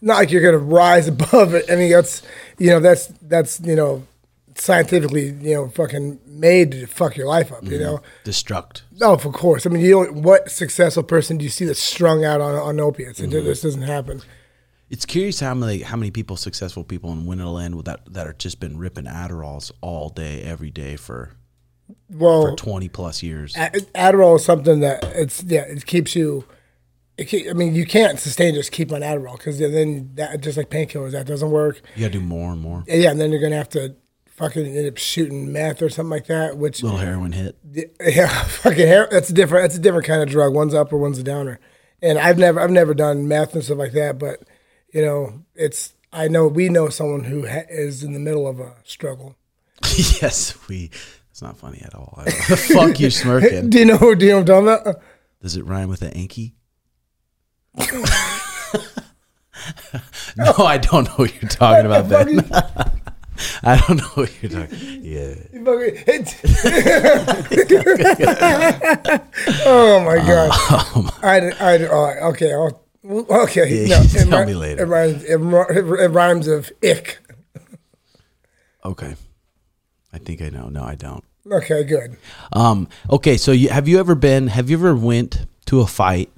not 0.00 0.16
like 0.16 0.32
you're 0.32 0.42
gonna 0.42 0.58
rise 0.58 1.06
above 1.16 1.54
it. 1.54 1.70
I 1.70 1.76
mean, 1.76 1.92
that's 1.92 2.22
you 2.58 2.70
know, 2.70 2.80
that's 2.80 3.06
that's 3.22 3.60
you 3.60 3.76
know, 3.76 4.04
scientifically 4.56 5.28
you 5.28 5.54
know, 5.54 5.68
fucking 5.68 6.18
made 6.26 6.72
to 6.72 6.86
fuck 6.86 7.16
your 7.16 7.28
life 7.28 7.52
up. 7.52 7.62
You 7.62 7.78
know. 7.78 8.00
Destruct. 8.24 8.82
No, 8.98 9.12
of 9.12 9.22
course. 9.32 9.64
I 9.64 9.70
mean, 9.70 9.80
you 9.80 9.92
don't. 9.92 10.22
What 10.22 10.50
successful 10.50 11.04
person 11.04 11.38
do 11.38 11.44
you 11.44 11.50
see 11.50 11.66
that's 11.66 11.78
strung 11.78 12.24
out 12.24 12.40
on, 12.40 12.56
on 12.56 12.80
opiates? 12.80 13.20
It, 13.20 13.30
this 13.30 13.62
doesn't 13.62 13.82
happen. 13.82 14.22
It's 14.94 15.04
curious 15.04 15.40
how 15.40 15.54
many 15.54 15.80
how 15.80 15.96
many 15.96 16.12
people, 16.12 16.36
successful 16.36 16.84
people 16.84 17.10
in 17.10 17.24
Winterland 17.24 17.82
that 17.84 18.02
that 18.14 18.28
are 18.28 18.32
just 18.32 18.60
been 18.60 18.78
ripping 18.78 19.06
Adderalls 19.06 19.72
all 19.80 20.08
day, 20.08 20.40
every 20.42 20.70
day 20.70 20.94
for 20.94 21.32
Well, 22.08 22.42
for 22.42 22.56
twenty 22.56 22.88
plus 22.88 23.20
years. 23.20 23.54
Adderall 23.54 24.36
is 24.36 24.44
something 24.44 24.78
that 24.80 25.02
it's 25.02 25.42
yeah, 25.42 25.62
it 25.62 25.84
keeps 25.84 26.14
you. 26.14 26.44
It 27.18 27.24
keep, 27.24 27.50
I 27.50 27.54
mean, 27.54 27.74
you 27.74 27.86
can't 27.86 28.20
sustain 28.20 28.54
just 28.54 28.70
keep 28.70 28.92
on 28.92 29.00
Adderall 29.00 29.36
because 29.36 29.58
then 29.58 30.12
that 30.14 30.40
just 30.40 30.56
like 30.56 30.70
painkillers 30.70 31.10
that 31.10 31.26
doesn't 31.26 31.50
work. 31.50 31.82
You 31.96 32.02
gotta 32.02 32.12
do 32.12 32.20
more 32.20 32.52
and 32.52 32.62
more. 32.62 32.84
And 32.86 33.02
yeah, 33.02 33.10
and 33.10 33.20
then 33.20 33.32
you're 33.32 33.42
gonna 33.42 33.56
have 33.56 33.70
to 33.70 33.96
fucking 34.28 34.64
end 34.64 34.86
up 34.86 34.96
shooting 34.96 35.52
meth 35.52 35.82
or 35.82 35.90
something 35.90 36.10
like 36.10 36.28
that. 36.28 36.56
Which 36.56 36.84
Little 36.84 36.98
heroin 37.00 37.32
hit. 37.32 37.58
yeah, 38.00 38.44
fucking 38.44 38.86
hair. 38.86 39.08
That's 39.10 39.30
a 39.30 39.32
different. 39.34 39.64
That's 39.64 39.76
a 39.76 39.80
different 39.80 40.06
kind 40.06 40.22
of 40.22 40.28
drug. 40.28 40.54
One's 40.54 40.72
upper, 40.72 40.96
one's 40.96 41.18
a 41.18 41.24
downer. 41.24 41.58
And 42.00 42.16
I've 42.16 42.38
never, 42.38 42.60
I've 42.60 42.70
never 42.70 42.94
done 42.94 43.26
meth 43.26 43.54
and 43.54 43.64
stuff 43.64 43.78
like 43.78 43.92
that. 43.92 44.20
But 44.20 44.40
you 44.94 45.02
know, 45.02 45.42
it's. 45.54 45.92
I 46.12 46.28
know 46.28 46.46
we 46.46 46.68
know 46.68 46.88
someone 46.88 47.24
who 47.24 47.46
ha- 47.46 47.66
is 47.68 48.02
in 48.04 48.12
the 48.12 48.20
middle 48.20 48.46
of 48.46 48.60
a 48.60 48.76
struggle. 48.84 49.36
yes, 49.96 50.56
we. 50.68 50.90
It's 51.30 51.42
not 51.42 51.56
funny 51.58 51.82
at 51.84 51.94
all. 51.94 52.14
I 52.16 52.24
don't- 52.26 52.34
Fuck 52.58 53.00
you, 53.00 53.10
smirking. 53.10 53.68
Do 53.70 53.78
you 53.80 53.84
know? 53.86 54.14
Do 54.14 54.24
you 54.24 54.32
know 54.32 54.38
what 54.40 54.50
I'm 54.50 54.64
talking 54.66 54.90
about? 54.92 55.02
Does 55.42 55.56
it 55.56 55.64
rhyme 55.66 55.88
with 55.88 56.02
an 56.02 56.12
Anki? 56.12 56.52
no, 60.36 60.54
I 60.64 60.78
don't 60.78 61.04
know 61.08 61.14
what 61.16 61.34
you're 61.42 61.50
talking 61.50 61.86
about, 61.86 62.08
Ben. 62.08 62.38
I 63.64 63.76
don't 63.80 63.96
know 63.96 64.08
what 64.14 64.30
you're 64.42 64.50
talking. 64.52 64.78
Yeah. 65.02 65.34
oh 69.66 70.00
my 70.04 70.16
god! 70.18 70.50
Oh 70.52 71.18
I, 71.22 71.38
I, 71.60 71.78
oh, 71.90 72.28
okay, 72.30 72.52
I'll, 72.52 72.83
okay. 73.04 73.86
Yeah, 73.86 74.02
no, 74.02 74.06
tell 74.30 74.46
me 74.46 74.54
later. 74.54 74.82
It 74.84 74.86
rhymes, 74.86 75.24
it, 75.24 75.40
it 75.40 76.08
rhymes 76.08 76.48
of 76.48 76.72
ick. 76.82 77.18
Okay. 78.84 79.16
I 80.12 80.18
think 80.18 80.42
I 80.42 80.48
know. 80.50 80.68
No, 80.68 80.84
I 80.84 80.94
don't. 80.94 81.24
Okay, 81.50 81.84
good. 81.84 82.16
Um. 82.52 82.88
Okay. 83.10 83.36
So, 83.36 83.52
you, 83.52 83.68
have 83.68 83.88
you 83.88 83.98
ever 83.98 84.14
been? 84.14 84.46
Have 84.48 84.70
you 84.70 84.76
ever 84.78 84.94
went 84.94 85.46
to 85.66 85.80
a 85.80 85.86
fight? 85.86 86.30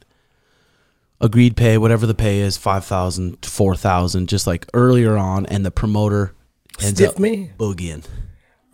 Agreed 1.21 1.57
pay, 1.57 1.79
whatever 1.79 2.07
the 2.07 2.15
pay 2.15 2.41
is, 2.41 2.57
five 2.57 2.85
thousand 2.85 3.41
to 3.43 3.49
four 3.49 3.75
thousand, 3.77 4.29
just 4.29 4.47
like 4.47 4.67
earlier 4.75 5.17
on, 5.17 5.47
and 5.47 5.65
the 5.65 5.71
promoter 5.71 6.35
ends 6.83 6.99
Stiff 6.99 7.11
up 7.15 7.19
me? 7.19 7.53
boogieing. 7.59 8.05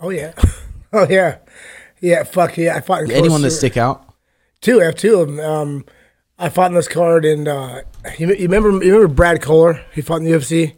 Oh 0.00 0.08
yeah, 0.10 0.32
oh 0.92 1.06
yeah, 1.08 1.38
Yeah, 2.00 2.24
fuck 2.24 2.56
yeah. 2.56 2.74
I 2.76 2.80
fought 2.80 3.08
Anyone 3.10 3.42
that 3.42 3.52
stick 3.52 3.76
out? 3.76 4.12
Two, 4.60 4.80
I 4.80 4.86
have 4.86 4.96
two 4.96 5.20
of 5.20 5.28
them. 5.28 5.38
Um, 5.40 5.84
I 6.38 6.48
fought 6.48 6.70
in 6.70 6.74
this 6.74 6.88
card, 6.88 7.24
and 7.24 7.46
uh, 7.46 7.82
you, 8.18 8.28
you 8.28 8.48
remember 8.48 8.70
you 8.84 8.94
remember 8.94 9.08
Brad 9.08 9.40
Kohler? 9.42 9.84
He 9.94 10.00
fought 10.00 10.16
in 10.18 10.24
the 10.24 10.32
UFC. 10.32 10.76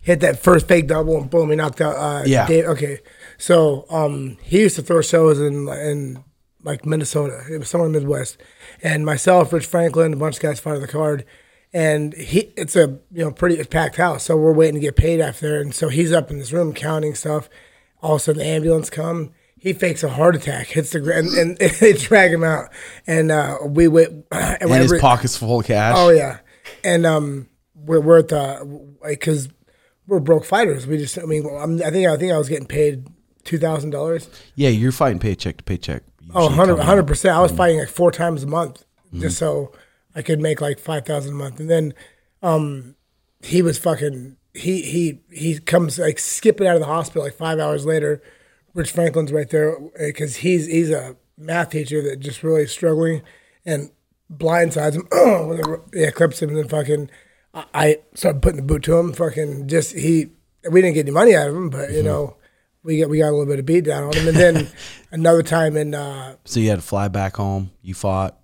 Hit 0.00 0.20
that 0.20 0.38
first 0.38 0.68
fake 0.68 0.86
double, 0.86 1.16
and 1.16 1.28
boom, 1.30 1.50
he 1.50 1.56
knocked 1.56 1.80
out. 1.80 1.96
Uh, 1.96 2.22
Yeah. 2.26 2.46
Dave. 2.46 2.64
Okay, 2.66 2.98
so 3.38 3.86
um, 3.90 4.36
he 4.42 4.60
used 4.60 4.76
to 4.76 4.82
throw 4.82 5.00
shows 5.02 5.40
in 5.40 5.68
in 5.68 6.22
like 6.62 6.84
Minnesota. 6.86 7.42
It 7.50 7.58
was 7.58 7.68
somewhere 7.68 7.86
in 7.86 7.92
the 7.92 8.00
Midwest, 8.00 8.36
and 8.82 9.04
myself, 9.06 9.52
Rich 9.52 9.66
Franklin, 9.66 10.12
a 10.12 10.16
bunch 10.16 10.36
of 10.36 10.42
guys 10.42 10.60
fought 10.60 10.76
in 10.76 10.82
the 10.82 10.88
card. 10.88 11.24
And 11.72 12.14
he, 12.14 12.52
it's 12.56 12.76
a 12.76 12.98
you 13.10 13.24
know 13.24 13.32
pretty 13.32 13.62
packed 13.64 13.96
house, 13.96 14.24
so 14.24 14.36
we're 14.36 14.52
waiting 14.52 14.74
to 14.74 14.80
get 14.80 14.96
paid 14.96 15.20
after. 15.20 15.60
And 15.60 15.74
so 15.74 15.88
he's 15.88 16.12
up 16.12 16.30
in 16.30 16.38
this 16.38 16.52
room 16.52 16.72
counting 16.72 17.14
stuff. 17.14 17.48
All 18.02 18.14
of 18.14 18.20
a 18.20 18.24
sudden, 18.24 18.38
the 18.40 18.46
ambulance 18.46 18.90
come. 18.90 19.32
He 19.66 19.72
fakes 19.72 20.04
a 20.04 20.08
heart 20.08 20.36
attack, 20.36 20.68
hits 20.68 20.90
the 20.90 21.00
ground, 21.00 21.26
and, 21.36 21.60
and 21.60 21.70
they 21.80 21.92
drag 21.92 22.32
him 22.32 22.44
out. 22.44 22.70
And 23.04 23.32
uh, 23.32 23.58
we 23.66 23.88
wait. 23.88 24.10
And, 24.30 24.70
And 24.70 24.82
his 24.82 25.00
pockets 25.00 25.36
full 25.36 25.58
of 25.58 25.66
cash. 25.66 25.96
Oh 25.98 26.10
yeah, 26.10 26.38
and 26.84 27.04
um, 27.04 27.48
we're 27.74 27.98
we're 27.98 28.20
at 28.20 28.28
the 28.28 28.96
because 29.04 29.48
we're 30.06 30.20
broke 30.20 30.44
fighters. 30.44 30.86
We 30.86 30.98
just, 30.98 31.18
I 31.18 31.22
mean, 31.22 31.44
I'm, 31.46 31.82
I 31.82 31.90
think 31.90 32.06
I 32.06 32.16
think 32.16 32.32
I 32.32 32.38
was 32.38 32.48
getting 32.48 32.68
paid 32.68 33.08
two 33.42 33.58
thousand 33.58 33.90
dollars. 33.90 34.30
Yeah, 34.54 34.68
you're 34.68 34.92
fighting 34.92 35.18
paycheck 35.18 35.56
to 35.56 35.64
paycheck. 35.64 36.04
Oh, 36.32 36.46
100 36.46 37.04
percent. 37.04 37.36
I 37.36 37.40
was 37.40 37.50
fighting 37.50 37.80
like 37.80 37.88
four 37.88 38.12
times 38.12 38.44
a 38.44 38.46
month 38.46 38.84
just 39.18 39.36
so 39.36 39.72
I 40.14 40.22
could 40.22 40.40
make 40.40 40.60
like 40.60 40.78
five 40.78 41.04
thousand 41.04 41.32
a 41.32 41.36
month. 41.36 41.58
And 41.58 41.68
then 41.68 41.92
um, 42.40 42.94
he 43.40 43.62
was 43.62 43.78
fucking. 43.78 44.36
He 44.54 44.82
he 44.82 45.22
he 45.32 45.58
comes 45.58 45.98
like 45.98 46.20
skipping 46.20 46.68
out 46.68 46.76
of 46.76 46.80
the 46.80 46.86
hospital 46.86 47.24
like 47.24 47.34
five 47.34 47.58
hours 47.58 47.84
later. 47.84 48.22
Rich 48.76 48.92
Franklin's 48.92 49.32
right 49.32 49.48
there 49.48 49.78
because 49.98 50.36
he's 50.36 50.66
he's 50.66 50.90
a 50.90 51.16
math 51.38 51.70
teacher 51.70 52.02
that 52.02 52.20
just 52.20 52.42
really 52.42 52.66
struggling 52.66 53.22
and 53.64 53.90
blindsides 54.32 54.94
him 54.94 55.06
with 55.48 55.60
a, 55.60 55.80
yeah 55.94 56.10
clips 56.10 56.40
him 56.42 56.50
and 56.50 56.58
then 56.58 56.68
fucking 56.68 57.10
I, 57.54 57.64
I 57.74 57.96
started 58.14 58.42
putting 58.42 58.58
the 58.58 58.62
boot 58.62 58.82
to 58.84 58.96
him 58.98 59.12
fucking 59.12 59.66
just 59.68 59.94
he 59.94 60.30
we 60.70 60.82
didn't 60.82 60.94
get 60.94 61.06
any 61.06 61.10
money 61.12 61.34
out 61.34 61.48
of 61.48 61.54
him 61.56 61.70
but 61.70 61.90
you 61.92 62.02
know 62.02 62.36
we 62.82 63.00
got 63.00 63.08
we 63.08 63.18
got 63.18 63.28
a 63.28 63.36
little 63.36 63.46
bit 63.46 63.58
of 63.58 63.66
beat 63.66 63.84
down 63.84 64.04
on 64.04 64.12
him 64.14 64.28
and 64.28 64.36
then 64.36 64.68
another 65.10 65.42
time 65.42 65.76
in 65.76 65.94
uh 65.94 66.36
So 66.44 66.60
you 66.60 66.68
had 66.70 66.76
to 66.80 66.84
fly 66.86 67.08
back 67.08 67.36
home. 67.36 67.70
You 67.82 67.94
fought. 67.94 68.38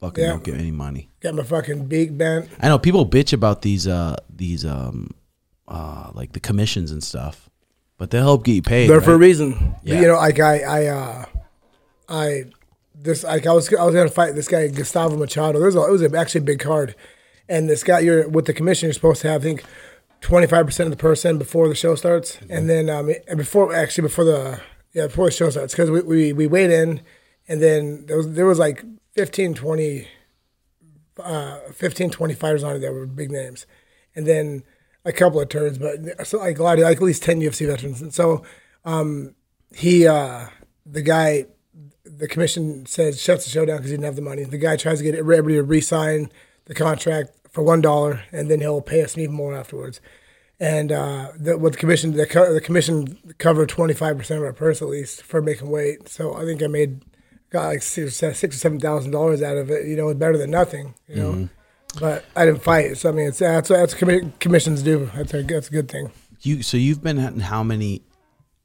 Fucking 0.00 0.22
Yeah. 0.24 0.30
don't 0.30 0.44
get 0.44 0.54
any 0.56 0.70
money. 0.70 1.10
got 1.20 1.34
my 1.34 1.42
fucking 1.44 1.86
beak 1.86 2.16
bent 2.16 2.48
I 2.60 2.68
know 2.68 2.78
people 2.78 3.06
bitch 3.06 3.32
about 3.32 3.62
these 3.62 3.86
uh 3.86 4.16
these 4.28 4.64
um 4.64 5.10
uh 5.68 6.10
like 6.14 6.32
the 6.32 6.40
commissions 6.40 6.90
and 6.90 7.02
stuff, 7.02 7.48
but 7.98 8.10
they'll 8.10 8.22
help 8.22 8.44
get 8.44 8.52
you 8.52 8.62
paid. 8.62 8.88
They're 8.88 9.00
for 9.00 9.14
a 9.14 9.18
reason. 9.18 9.74
Yeah. 9.82 10.00
You 10.00 10.08
know, 10.08 10.14
like 10.14 10.40
I, 10.40 10.58
I, 10.60 10.86
uh, 10.86 11.24
I, 12.08 12.44
this, 12.94 13.24
like 13.24 13.46
I 13.46 13.52
was, 13.52 13.72
I 13.72 13.84
was 13.84 13.94
gonna 13.94 14.08
fight 14.08 14.34
this 14.34 14.48
guy 14.48 14.68
Gustavo 14.68 15.16
Machado. 15.16 15.58
There's, 15.60 15.76
a, 15.76 15.82
it 15.84 15.90
was 15.90 16.02
actually 16.14 16.40
a 16.40 16.44
big 16.44 16.60
card, 16.60 16.94
and 17.48 17.68
this 17.68 17.84
guy, 17.84 18.00
you're 18.00 18.28
with 18.28 18.46
the 18.46 18.52
commission, 18.52 18.86
you're 18.86 18.94
supposed 18.94 19.20
to 19.22 19.28
have, 19.28 19.42
I 19.42 19.44
think, 19.44 19.64
twenty 20.20 20.46
five 20.46 20.66
percent 20.66 20.86
of 20.86 20.90
the 20.96 21.00
person 21.00 21.38
before 21.38 21.68
the 21.68 21.74
show 21.74 21.94
starts, 21.94 22.38
and 22.48 22.68
then 22.68 22.88
um, 22.88 23.12
and 23.28 23.36
before 23.36 23.74
actually 23.74 24.02
before 24.02 24.24
the 24.24 24.60
yeah 24.92 25.06
before 25.06 25.26
the 25.26 25.32
show 25.32 25.50
starts 25.50 25.74
because 25.74 25.90
we, 25.90 26.00
we 26.00 26.32
we 26.32 26.46
wait 26.46 26.70
in, 26.70 27.02
and 27.46 27.62
then 27.62 28.06
there 28.06 28.16
was 28.16 28.32
there 28.32 28.46
was 28.46 28.58
like 28.58 28.84
15, 29.12 29.54
20, 29.54 30.08
uh, 31.22 31.58
15, 31.72 32.10
20 32.10 32.34
fighters 32.34 32.64
on 32.64 32.76
it 32.76 32.78
that 32.80 32.92
were 32.92 33.06
big 33.06 33.30
names, 33.30 33.66
and 34.14 34.26
then 34.26 34.64
a 35.04 35.12
couple 35.12 35.40
of 35.40 35.48
turns, 35.48 35.78
but 35.78 36.26
so 36.26 36.38
like 36.38 36.58
a 36.58 36.62
lot 36.62 36.78
of 36.78 36.84
like 36.84 36.96
at 36.96 37.02
least 37.02 37.22
ten 37.22 37.40
UFC 37.40 37.66
veterans, 37.66 38.00
and 38.00 38.12
so 38.12 38.42
um, 38.84 39.34
he 39.74 40.06
uh, 40.06 40.46
the 40.86 41.02
guy 41.02 41.46
the 42.04 42.28
commission 42.28 42.86
says 42.86 43.20
shuts 43.20 43.44
the 43.44 43.50
show 43.50 43.64
down 43.64 43.78
because 43.78 43.90
he 43.90 43.96
didn't 43.96 44.04
have 44.04 44.16
the 44.16 44.22
money. 44.22 44.44
The 44.44 44.58
guy 44.58 44.76
tries 44.76 44.98
to 44.98 45.04
get 45.04 45.14
everybody 45.14 45.54
to 45.54 45.62
re-sign 45.62 46.30
the 46.66 46.74
contract 46.74 47.32
for 47.50 47.62
one 47.62 47.80
dollar, 47.80 48.22
and 48.32 48.50
then 48.50 48.60
he'll 48.60 48.80
pay 48.80 49.02
us 49.02 49.16
even 49.16 49.34
more 49.34 49.54
afterwards. 49.54 50.00
And 50.60 50.92
uh, 50.92 51.32
the, 51.36 51.58
what 51.58 51.72
the 51.72 51.78
commission 51.78 52.12
the, 52.12 52.26
co- 52.26 52.52
the 52.52 52.60
commission 52.60 53.34
covered 53.38 53.68
twenty 53.68 53.94
five 53.94 54.16
percent 54.16 54.38
of 54.38 54.44
our 54.46 54.52
purse 54.52 54.80
at 54.80 54.88
least 54.88 55.22
for 55.22 55.42
making 55.42 55.70
weight. 55.70 56.08
So 56.08 56.34
I 56.34 56.44
think 56.44 56.62
I 56.62 56.68
made 56.68 57.04
got 57.50 57.66
like 57.66 57.82
six 57.82 58.16
six 58.16 58.44
or 58.44 58.58
seven 58.58 58.80
thousand 58.80 59.10
dollars 59.10 59.42
out 59.42 59.56
of 59.56 59.70
it. 59.70 59.86
You 59.86 59.96
know, 59.96 60.12
better 60.14 60.38
than 60.38 60.50
nothing. 60.50 60.94
You 61.08 61.16
know, 61.16 61.48
but 61.94 62.24
I 62.36 62.44
didn't 62.46 62.62
fight. 62.62 62.96
So 62.98 63.08
I 63.08 63.12
mean, 63.12 63.28
it's 63.28 63.38
that's 63.38 63.68
that's 63.68 63.94
what 63.94 64.00
commi- 64.00 64.32
commissions 64.40 64.82
do. 64.82 65.10
That's 65.14 65.32
a 65.34 65.42
that's 65.42 65.68
a 65.68 65.72
good 65.72 65.88
thing. 65.90 66.10
You 66.42 66.62
so 66.62 66.76
you've 66.76 67.02
been 67.02 67.18
in 67.18 67.40
how 67.40 67.62
many 67.62 68.02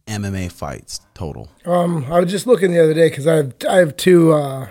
MMA 0.07 0.51
fights 0.51 1.01
total, 1.13 1.49
Um, 1.65 2.05
I 2.11 2.19
was 2.19 2.31
just 2.31 2.47
looking 2.47 2.71
the 2.71 2.83
other 2.83 2.93
day 2.93 3.09
because 3.09 3.27
I 3.27 3.35
have 3.35 3.53
I 3.69 3.75
have 3.77 3.95
two. 3.95 4.33
Uh, 4.33 4.67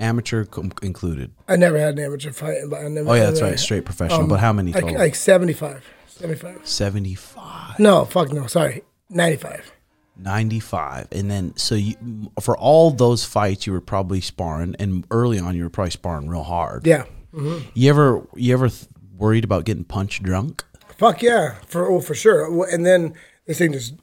amateur 0.00 0.44
com- 0.44 0.72
included? 0.82 1.30
I 1.46 1.54
never 1.56 1.78
had 1.78 1.96
an 1.98 2.04
amateur 2.04 2.32
fight, 2.32 2.58
but 2.68 2.80
I 2.80 2.88
never. 2.88 3.08
Oh 3.10 3.14
yeah, 3.14 3.26
that's 3.26 3.40
right, 3.40 3.58
straight 3.58 3.84
professional. 3.84 4.26
but 4.26 4.40
how 4.40 4.52
many 4.52 4.72
total? 4.72 4.94
like 4.94 5.14
75. 5.14 5.84
75. 6.08 6.60
Seventy 6.66 7.14
five. 7.14 7.78
No, 7.78 8.04
fuck 8.04 8.32
no. 8.32 8.46
Sorry. 8.46 8.82
95. 9.08 9.72
95 10.16 11.08
and 11.12 11.30
then 11.30 11.56
so 11.56 11.74
you 11.74 11.94
for 12.40 12.56
all 12.58 12.90
those 12.90 13.24
fights 13.24 13.66
you 13.66 13.72
were 13.72 13.80
probably 13.80 14.20
sparring 14.20 14.76
and 14.78 15.06
early 15.10 15.38
on 15.38 15.56
you 15.56 15.62
were 15.64 15.70
probably 15.70 15.90
sparring 15.90 16.28
real 16.28 16.42
hard 16.42 16.86
Yeah. 16.86 17.04
You 17.32 17.88
ever 17.88 18.26
you 18.34 18.52
ever 18.52 18.68
th- 18.68 18.88
worried 19.16 19.44
about 19.44 19.64
getting 19.64 19.84
punch 19.84 20.22
drunk 20.22 20.64
Fuck 21.02 21.20
yeah. 21.20 21.56
For 21.66 21.90
oh, 21.90 22.00
for 22.00 22.14
sure. 22.14 22.64
And 22.72 22.86
then 22.86 23.14
this 23.46 23.58
thing 23.58 23.72
just 23.72 23.96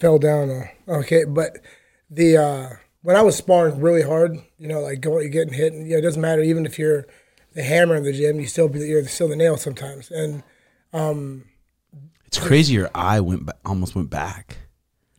fell 0.00 0.18
down. 0.18 0.50
Uh, 0.50 0.92
okay, 0.92 1.24
but 1.24 1.58
the 2.10 2.38
uh, 2.38 2.68
when 3.02 3.16
I 3.16 3.20
was 3.20 3.36
sparring 3.36 3.82
really 3.82 4.00
hard, 4.00 4.38
you 4.56 4.66
know, 4.66 4.80
like 4.80 5.02
going 5.02 5.30
getting 5.30 5.52
hit, 5.52 5.74
and 5.74 5.86
you 5.86 5.92
know, 5.92 5.98
it 5.98 6.00
doesn't 6.00 6.22
matter 6.22 6.40
even 6.40 6.64
if 6.64 6.78
you're 6.78 7.06
the 7.52 7.62
hammer 7.62 7.96
in 7.96 8.02
the 8.02 8.14
gym, 8.14 8.40
you 8.40 8.46
still 8.46 8.70
be 8.70 8.78
you're 8.78 9.04
still 9.08 9.28
the 9.28 9.36
nail 9.36 9.58
sometimes. 9.58 10.10
And 10.10 10.42
um, 10.94 11.44
it's 12.24 12.38
crazy 12.38 12.72
your 12.72 12.90
eye 12.94 13.20
went 13.20 13.44
ba- 13.44 13.58
almost 13.66 13.94
went 13.94 14.08
back 14.08 14.56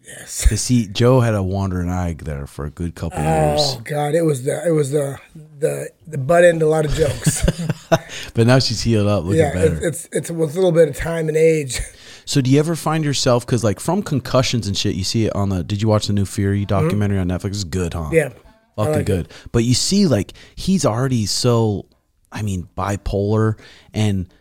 yes. 0.06 0.48
to 0.48 0.58
see 0.58 0.88
joe 0.88 1.20
had 1.20 1.34
a 1.34 1.44
wandering 1.44 1.90
eye 1.90 2.14
there 2.14 2.48
for 2.48 2.66
a 2.66 2.70
good 2.70 2.96
couple 2.96 3.20
years 3.20 3.60
Oh 3.62 3.82
God, 3.84 4.16
it 4.16 4.24
was 4.24 4.44
the 4.44 4.68
it 4.68 4.72
was 4.72 4.92
the 4.92 5.20
the 5.60 5.90
the 6.08 6.18
butt 6.18 6.44
end 6.44 6.60
to 6.60 6.66
a 6.66 6.68
lot 6.68 6.86
of 6.86 6.94
jokes. 6.94 7.44
but 8.34 8.48
now 8.48 8.60
she's 8.60 8.82
healed 8.82 9.08
up 9.08 9.24
looking 9.24 9.40
yeah, 9.40 9.54
better 9.54 9.76
it's, 9.76 10.06
it's 10.06 10.10
it's 10.12 10.32
with 10.32 10.52
a 10.52 10.56
little 10.56 10.72
bit 10.72 10.90
of 10.90 10.96
time 10.96 11.28
and 11.28 11.38
age. 11.38 11.80
so 12.26 12.42
do 12.42 12.50
you 12.50 12.60
ever 12.60 12.76
find 12.76 13.04
yourself 13.04 13.46
because 13.46 13.64
like 13.64 13.80
from 13.80 14.02
concussions 14.04 14.68
and 14.68 14.78
shit 14.78 14.96
you 14.96 15.04
see 15.04 15.26
it 15.26 15.36
on 15.36 15.50
the 15.50 15.64
did 15.64 15.82
you 15.82 15.88
watch 15.88 16.08
the 16.08 16.14
new 16.14 16.26
fury 16.26 16.66
documentary 16.66 17.18
on 17.20 17.28
netflix 17.28 17.50
it's 17.50 17.64
good 17.64 17.94
huh 17.94 18.04
Mm-hmm. 18.04 18.16
Yeah. 18.16 18.30
Fucking 18.76 18.92
like 18.92 19.02
it. 19.02 19.06
good. 19.06 19.28
But 19.52 19.64
you 19.64 19.74
see, 19.74 20.08
like 20.08 20.34
he's 20.56 20.86
already 20.86 21.26
so, 21.26 21.86
I 22.32 22.42
mean, 22.42 22.68
bipolar 22.76 23.60
and 23.94 24.34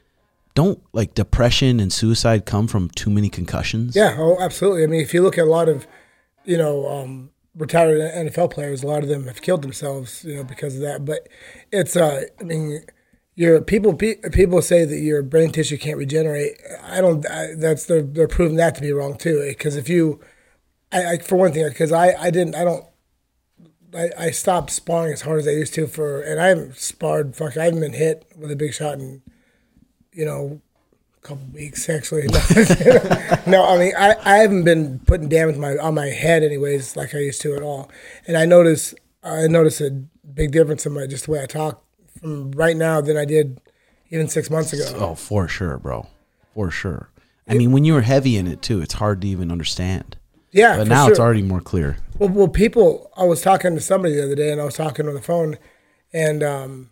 don't 0.55 0.83
like 0.93 1.15
depression 1.15 1.81
and 1.81 1.93
suicide 1.93 2.47
come 2.47 2.67
from 2.67 2.91
too 2.91 3.11
many 3.11 3.29
concussions. 3.29 3.97
Yeah, 3.97 4.17
oh, 4.19 4.38
absolutely. 4.41 4.85
I 4.85 4.87
mean, 4.87 5.01
if 5.01 5.15
you 5.15 5.23
look 5.23 5.38
at 5.38 5.45
a 5.45 5.51
lot 5.51 5.69
of, 5.69 5.87
you 6.45 6.59
know, 6.59 6.88
um, 6.88 7.31
retired 7.57 8.01
NFL 8.01 8.51
players, 8.51 8.83
a 8.83 8.87
lot 8.87 9.03
of 9.03 9.09
them 9.09 9.27
have 9.27 9.43
killed 9.43 9.62
themselves, 9.62 10.25
you 10.25 10.37
know, 10.37 10.45
because 10.45 10.77
of 10.77 10.83
that. 10.83 11.05
But 11.05 11.29
it's, 11.71 11.97
uh, 11.97 12.25
I 12.41 12.45
mean, 12.45 12.85
your 13.35 13.61
people 13.62 13.95
pe- 13.95 14.21
people 14.33 14.61
say 14.62 14.85
that 14.85 14.99
your 14.99 15.23
brain 15.23 15.53
tissue 15.53 15.79
can't 15.79 15.97
regenerate. 15.97 16.61
I 16.83 17.01
don't. 17.01 17.27
I, 17.29 17.55
that's 17.57 17.87
they're 17.87 18.03
they're 18.03 18.29
proving 18.29 18.57
that 18.57 18.75
to 18.75 18.81
be 18.81 18.93
wrong 18.93 19.17
too. 19.17 19.45
Because 19.49 19.77
if 19.77 19.88
you, 19.88 20.21
I, 20.93 21.12
I 21.12 21.19
for 21.19 21.37
one 21.37 21.53
thing, 21.53 21.67
because 21.69 21.93
I 21.93 22.12
I 22.12 22.31
didn't 22.31 22.55
I 22.55 22.65
don't. 22.65 22.85
I, 23.95 24.11
I 24.19 24.31
stopped 24.31 24.71
sparring 24.71 25.12
as 25.12 25.23
hard 25.23 25.41
as 25.41 25.49
I 25.49 25.53
used 25.53 25.75
to 25.75 25.87
for, 25.87 26.23
and 26.23 26.41
I 26.41 26.49
haven't 26.49 26.77
sparred. 26.77 27.37
Fuck, 27.37 27.57
I 27.57 27.65
haven't 27.65 27.81
been 27.81 27.93
hit 27.93 28.31
with 28.37 28.51
a 28.51 28.57
big 28.57 28.75
shot 28.75 28.99
in, 28.99 29.23
you 30.12 30.25
know, 30.25 30.61
a 31.16 31.27
couple 31.27 31.44
weeks 31.53 31.88
actually. 31.88 32.22
no, 33.46 33.64
I 33.64 33.79
mean 33.79 33.92
I, 33.96 34.16
I 34.25 34.37
haven't 34.38 34.64
been 34.64 34.98
putting 35.01 35.29
damage 35.29 35.57
my 35.57 35.77
on 35.77 35.94
my 35.94 36.07
head 36.07 36.42
anyways 36.42 36.96
like 36.96 37.14
I 37.14 37.18
used 37.18 37.40
to 37.42 37.55
at 37.55 37.62
all. 37.62 37.90
And 38.27 38.37
I 38.37 38.44
notice 38.44 38.94
I 39.22 39.46
notice 39.46 39.81
a 39.81 39.90
big 39.90 40.53
difference 40.53 40.87
in 40.87 40.92
my 40.92 41.07
just 41.07 41.27
the 41.27 41.33
way 41.33 41.42
I 41.42 41.46
talk 41.46 41.83
from 42.20 42.53
right 42.53 42.77
now 42.77 43.01
than 43.01 43.16
I 43.16 43.25
did 43.25 43.61
even 44.11 44.29
six 44.29 44.51
months 44.51 44.72
ago. 44.72 44.85
Oh, 44.96 45.14
for 45.14 45.48
sure, 45.48 45.79
bro. 45.79 46.07
For 46.55 46.70
sure. 46.70 47.09
I 47.48 47.55
mean, 47.55 47.72
when 47.72 47.85
you 47.85 47.94
were 47.94 48.03
heavy 48.03 48.37
in 48.37 48.46
it 48.46 48.62
too, 48.62 48.81
it's 48.81 48.94
hard 48.94 49.20
to 49.22 49.29
even 49.29 49.51
understand. 49.51 50.16
Yeah, 50.53 50.77
But 50.77 50.88
now 50.88 51.09
it's 51.09 51.18
already 51.18 51.42
more 51.42 51.62
clear. 51.62 51.96
Well, 52.18 52.29
well, 52.29 52.48
people. 52.48 53.11
I 53.16 53.25
was 53.25 53.40
talking 53.40 53.75
to 53.75 53.81
somebody 53.81 54.14
the 54.14 54.25
other 54.25 54.35
day, 54.35 54.53
and 54.53 54.61
I 54.61 54.64
was 54.64 54.75
talking 54.75 55.09
on 55.09 55.14
the 55.14 55.22
phone, 55.22 55.57
and 56.12 56.42
um, 56.42 56.90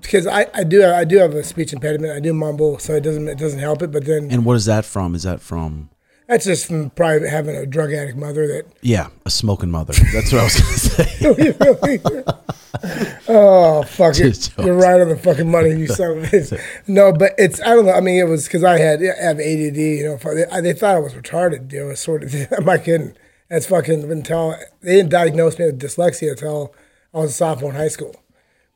because 0.00 0.26
I, 0.26 0.46
I 0.54 0.64
do 0.64 0.84
I 0.84 1.04
do 1.04 1.18
have 1.18 1.34
a 1.34 1.42
speech 1.44 1.72
impediment, 1.72 2.12
I 2.12 2.20
do 2.20 2.32
mumble, 2.34 2.78
so 2.78 2.94
it 2.94 3.00
doesn't 3.02 3.28
it 3.28 3.38
doesn't 3.38 3.60
help 3.60 3.82
it. 3.82 3.90
But 3.92 4.04
then 4.06 4.30
And 4.30 4.44
what 4.44 4.56
is 4.56 4.64
that 4.66 4.84
from? 4.84 5.14
Is 5.14 5.22
that 5.24 5.40
from? 5.40 5.90
that's 6.28 6.44
just 6.44 6.66
from 6.66 6.90
probably 6.90 7.28
having 7.28 7.56
a 7.56 7.66
drug 7.66 7.92
addict 7.92 8.16
mother 8.16 8.46
that 8.46 8.64
Yeah, 8.82 9.08
a 9.26 9.30
smoking 9.30 9.70
mother. 9.70 9.92
That's 10.12 10.32
what 10.32 10.40
I 10.40 10.44
was 10.44 10.60
gonna 10.60 10.76
say. 12.14 12.24
Oh 13.28 13.82
fuck 13.82 14.18
it! 14.18 14.50
You're 14.58 14.74
right 14.74 15.00
on 15.00 15.08
the 15.08 15.16
fucking 15.16 15.50
money, 15.50 15.70
you 15.70 15.86
son 15.88 16.18
of 16.18 16.24
a 16.24 16.26
bitch. 16.28 16.60
No, 16.86 17.12
but 17.12 17.32
it's 17.36 17.60
I 17.60 17.74
don't 17.74 17.84
know. 17.86 17.92
I 17.92 18.00
mean, 18.00 18.18
it 18.18 18.28
was 18.28 18.44
because 18.44 18.64
I 18.64 18.78
had 18.78 19.00
I 19.02 19.22
have 19.22 19.38
ADD. 19.38 19.76
You 19.76 20.04
know, 20.04 20.14
if 20.14 20.24
I- 20.26 20.34
they, 20.34 20.72
they 20.72 20.78
thought 20.78 20.94
I 20.96 20.98
was 20.98 21.12
retarded. 21.14 21.72
You 21.72 21.88
know, 21.88 21.94
sort 21.94 22.22
of. 22.22 22.34
I'm 22.56 22.64
not 22.64 22.84
kidding. 22.84 23.14
That's 23.48 23.66
fucking 23.66 24.10
until 24.10 24.56
they 24.82 24.96
didn't 24.96 25.10
diagnose 25.10 25.58
me 25.58 25.66
with 25.66 25.80
dyslexia 25.80 26.30
until 26.32 26.74
I 27.12 27.18
was 27.18 27.30
a 27.32 27.34
sophomore 27.34 27.70
in 27.70 27.76
high 27.76 27.88
school, 27.88 28.14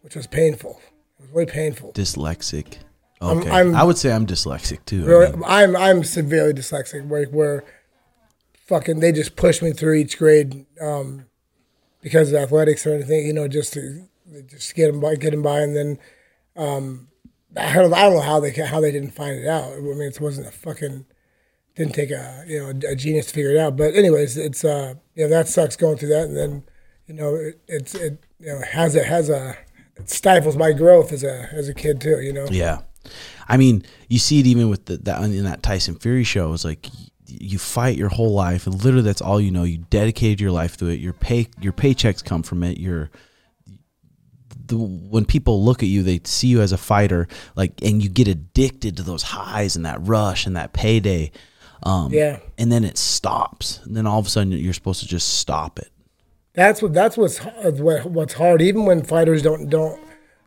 which 0.02 0.16
was 0.16 0.26
painful. 0.26 0.80
It 1.34 1.38
really 1.38 1.50
painful. 1.50 1.92
Dyslexic. 1.92 2.78
Okay. 3.22 3.48
I'm- 3.50 3.74
I 3.74 3.82
would 3.84 3.96
say 3.98 4.12
I'm 4.12 4.26
dyslexic 4.26 4.84
too. 4.84 5.02
I 5.04 5.06
Really, 5.06 5.32
mean, 5.32 5.42
I'm 5.46 5.76
I'm 5.76 6.04
severely 6.04 6.52
dyslexic. 6.52 7.06
Where 7.06 7.24
where 7.26 7.64
fucking 8.66 9.00
they 9.00 9.12
just 9.12 9.36
push 9.36 9.62
me 9.62 9.72
through 9.72 9.94
each 9.94 10.18
grade 10.18 10.66
um, 10.80 11.26
because 12.02 12.32
of 12.32 12.36
athletics 12.42 12.86
or 12.86 12.94
anything, 12.94 13.26
you 13.26 13.32
know, 13.32 13.48
just 13.48 13.72
to 13.74 14.04
just 14.46 14.74
get 14.74 14.90
them 14.90 15.00
by, 15.00 15.14
get 15.16 15.30
them 15.32 15.42
by, 15.42 15.60
and 15.60 15.76
then 15.76 15.98
um, 16.56 17.08
I 17.56 17.74
don't, 17.74 17.92
I 17.94 18.02
don't 18.02 18.14
know 18.14 18.20
how 18.20 18.40
they 18.40 18.50
how 18.52 18.80
they 18.80 18.92
didn't 18.92 19.10
find 19.12 19.36
it 19.38 19.46
out. 19.46 19.72
I 19.72 19.80
mean, 19.80 20.00
it 20.02 20.20
wasn't 20.20 20.48
a 20.48 20.52
fucking 20.52 21.06
didn't 21.76 21.94
take 21.94 22.10
a 22.10 22.44
you 22.46 22.60
know 22.60 22.68
a 22.88 22.94
genius 22.94 23.26
to 23.26 23.32
figure 23.34 23.50
it 23.50 23.58
out. 23.58 23.76
But 23.76 23.94
anyways, 23.94 24.36
it's 24.36 24.64
uh 24.64 24.94
you 25.14 25.24
know 25.24 25.30
that 25.30 25.48
sucks 25.48 25.76
going 25.76 25.96
through 25.98 26.10
that, 26.10 26.24
and 26.28 26.36
then 26.36 26.64
you 27.06 27.14
know 27.14 27.34
it, 27.34 27.60
it's 27.68 27.94
it 27.94 28.22
you 28.38 28.46
know 28.48 28.60
has 28.60 28.94
a 28.96 29.04
has 29.04 29.28
a 29.30 29.56
it 29.96 30.10
stifles 30.10 30.56
my 30.56 30.72
growth 30.72 31.12
as 31.12 31.22
a 31.24 31.48
as 31.52 31.68
a 31.68 31.74
kid 31.74 32.00
too. 32.00 32.20
You 32.20 32.32
know. 32.32 32.46
Yeah, 32.50 32.80
I 33.48 33.56
mean, 33.56 33.84
you 34.08 34.18
see 34.18 34.40
it 34.40 34.46
even 34.46 34.68
with 34.68 34.86
the, 34.86 34.96
that 34.98 35.22
in 35.22 35.44
that 35.44 35.62
Tyson 35.62 35.94
Fury 35.96 36.24
show. 36.24 36.52
It's 36.52 36.64
like 36.64 36.88
you 37.26 37.58
fight 37.58 37.96
your 37.96 38.08
whole 38.10 38.32
life, 38.32 38.66
and 38.66 38.74
literally 38.84 39.04
that's 39.04 39.22
all 39.22 39.40
you 39.40 39.50
know. 39.50 39.64
You 39.64 39.78
dedicated 39.90 40.40
your 40.40 40.50
life 40.52 40.76
to 40.78 40.86
it. 40.88 41.00
Your 41.00 41.12
pay, 41.12 41.48
your 41.60 41.72
paychecks 41.72 42.24
come 42.24 42.42
from 42.42 42.62
it. 42.62 42.78
Your 42.78 43.10
the 44.66 44.76
when 44.78 45.24
people 45.24 45.64
look 45.64 45.82
at 45.82 45.88
you, 45.88 46.02
they 46.02 46.20
see 46.24 46.48
you 46.48 46.60
as 46.62 46.72
a 46.72 46.78
fighter, 46.78 47.28
like, 47.56 47.72
and 47.82 48.02
you 48.02 48.08
get 48.08 48.28
addicted 48.28 48.96
to 48.96 49.02
those 49.02 49.22
highs 49.22 49.76
and 49.76 49.84
that 49.84 49.98
rush 50.06 50.46
and 50.46 50.56
that 50.56 50.72
payday. 50.72 51.30
Um, 51.82 52.12
Yeah. 52.12 52.38
and 52.56 52.72
then 52.72 52.82
it 52.82 52.96
stops, 52.96 53.80
and 53.84 53.94
then 53.94 54.06
all 54.06 54.18
of 54.18 54.26
a 54.26 54.30
sudden 54.30 54.52
you're 54.52 54.72
supposed 54.72 55.00
to 55.00 55.06
just 55.06 55.38
stop 55.38 55.78
it. 55.78 55.90
That's 56.54 56.80
what 56.82 56.92
that's 56.94 57.16
what's 57.16 57.38
what's 57.38 58.34
hard. 58.34 58.62
Even 58.62 58.84
when 58.86 59.02
fighters 59.02 59.42
don't 59.42 59.68
don't 59.68 60.00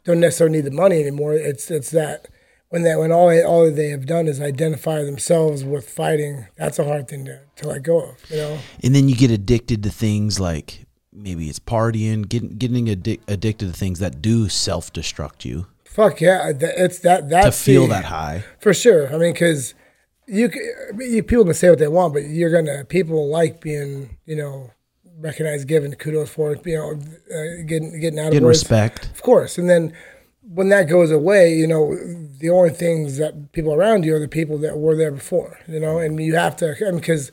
don't 0.03 0.19
necessarily 0.19 0.57
need 0.57 0.65
the 0.65 0.71
money 0.71 1.01
anymore. 1.01 1.33
It's 1.33 1.69
it's 1.69 1.91
that 1.91 2.27
when 2.69 2.83
that 2.83 2.97
when 2.99 3.11
all 3.11 3.29
all 3.45 3.69
they 3.71 3.89
have 3.89 4.05
done 4.05 4.27
is 4.27 4.39
identify 4.41 5.03
themselves 5.03 5.63
with 5.63 5.89
fighting. 5.89 6.47
That's 6.57 6.79
a 6.79 6.85
hard 6.85 7.07
thing 7.09 7.25
to, 7.25 7.41
to 7.57 7.67
let 7.67 7.83
go 7.83 7.99
of. 8.11 8.31
You 8.31 8.37
know. 8.37 8.59
and 8.83 8.95
then 8.95 9.09
you 9.09 9.15
get 9.15 9.31
addicted 9.31 9.83
to 9.83 9.89
things 9.89 10.39
like 10.39 10.85
maybe 11.11 11.49
it's 11.49 11.59
partying, 11.59 12.27
getting 12.29 12.49
getting 12.57 12.85
addic- 12.85 13.21
addicted 13.27 13.67
to 13.67 13.73
things 13.73 13.99
that 13.99 14.21
do 14.21 14.47
self 14.49 14.91
destruct 14.93 15.43
you 15.45 15.67
Fuck 15.85 16.21
yeah! 16.21 16.51
It's 16.59 16.99
that 16.99 17.27
that 17.29 17.41
to 17.45 17.51
feel 17.51 17.81
the- 17.87 17.95
that 17.95 18.05
high. 18.05 18.43
for 18.59 18.71
sure. 18.73 19.07
I 19.13 19.17
mean, 19.17 19.33
because 19.33 19.73
you, 20.27 20.47
c- 20.51 20.59
I 20.89 20.91
mean, 20.95 21.11
you 21.15 21.23
people 21.23 21.43
can 21.43 21.53
say 21.55 21.69
what 21.71 21.79
they 21.79 21.87
want, 21.87 22.13
but 22.13 22.23
you're 22.25 22.51
gonna 22.51 22.85
people 22.85 23.27
like 23.29 23.59
being 23.61 24.17
you 24.25 24.35
know 24.35 24.69
recognized, 25.19 25.67
given 25.67 25.93
kudos 25.95 26.29
for 26.29 26.53
it. 26.53 26.65
You 26.65 26.77
know, 26.77 26.91
uh, 26.93 27.63
getting 27.65 27.99
getting 27.99 28.19
out 28.19 28.27
of 28.27 28.33
Getting 28.33 28.47
respect. 28.47 29.05
Of 29.05 29.21
course. 29.21 29.57
And 29.57 29.69
then 29.69 29.93
when 30.49 30.69
that 30.69 30.83
goes 30.83 31.11
away, 31.11 31.53
you 31.53 31.67
know, 31.67 31.95
the 32.39 32.49
only 32.49 32.69
things 32.69 33.17
that 33.17 33.51
people 33.51 33.73
around 33.73 34.05
you 34.05 34.15
are 34.15 34.19
the 34.19 34.27
people 34.27 34.57
that 34.59 34.77
were 34.77 34.95
there 34.95 35.11
before, 35.11 35.59
you 35.67 35.79
know, 35.79 35.97
and 35.97 36.21
you 36.21 36.35
have 36.35 36.55
to, 36.55 36.73
because 36.93 37.31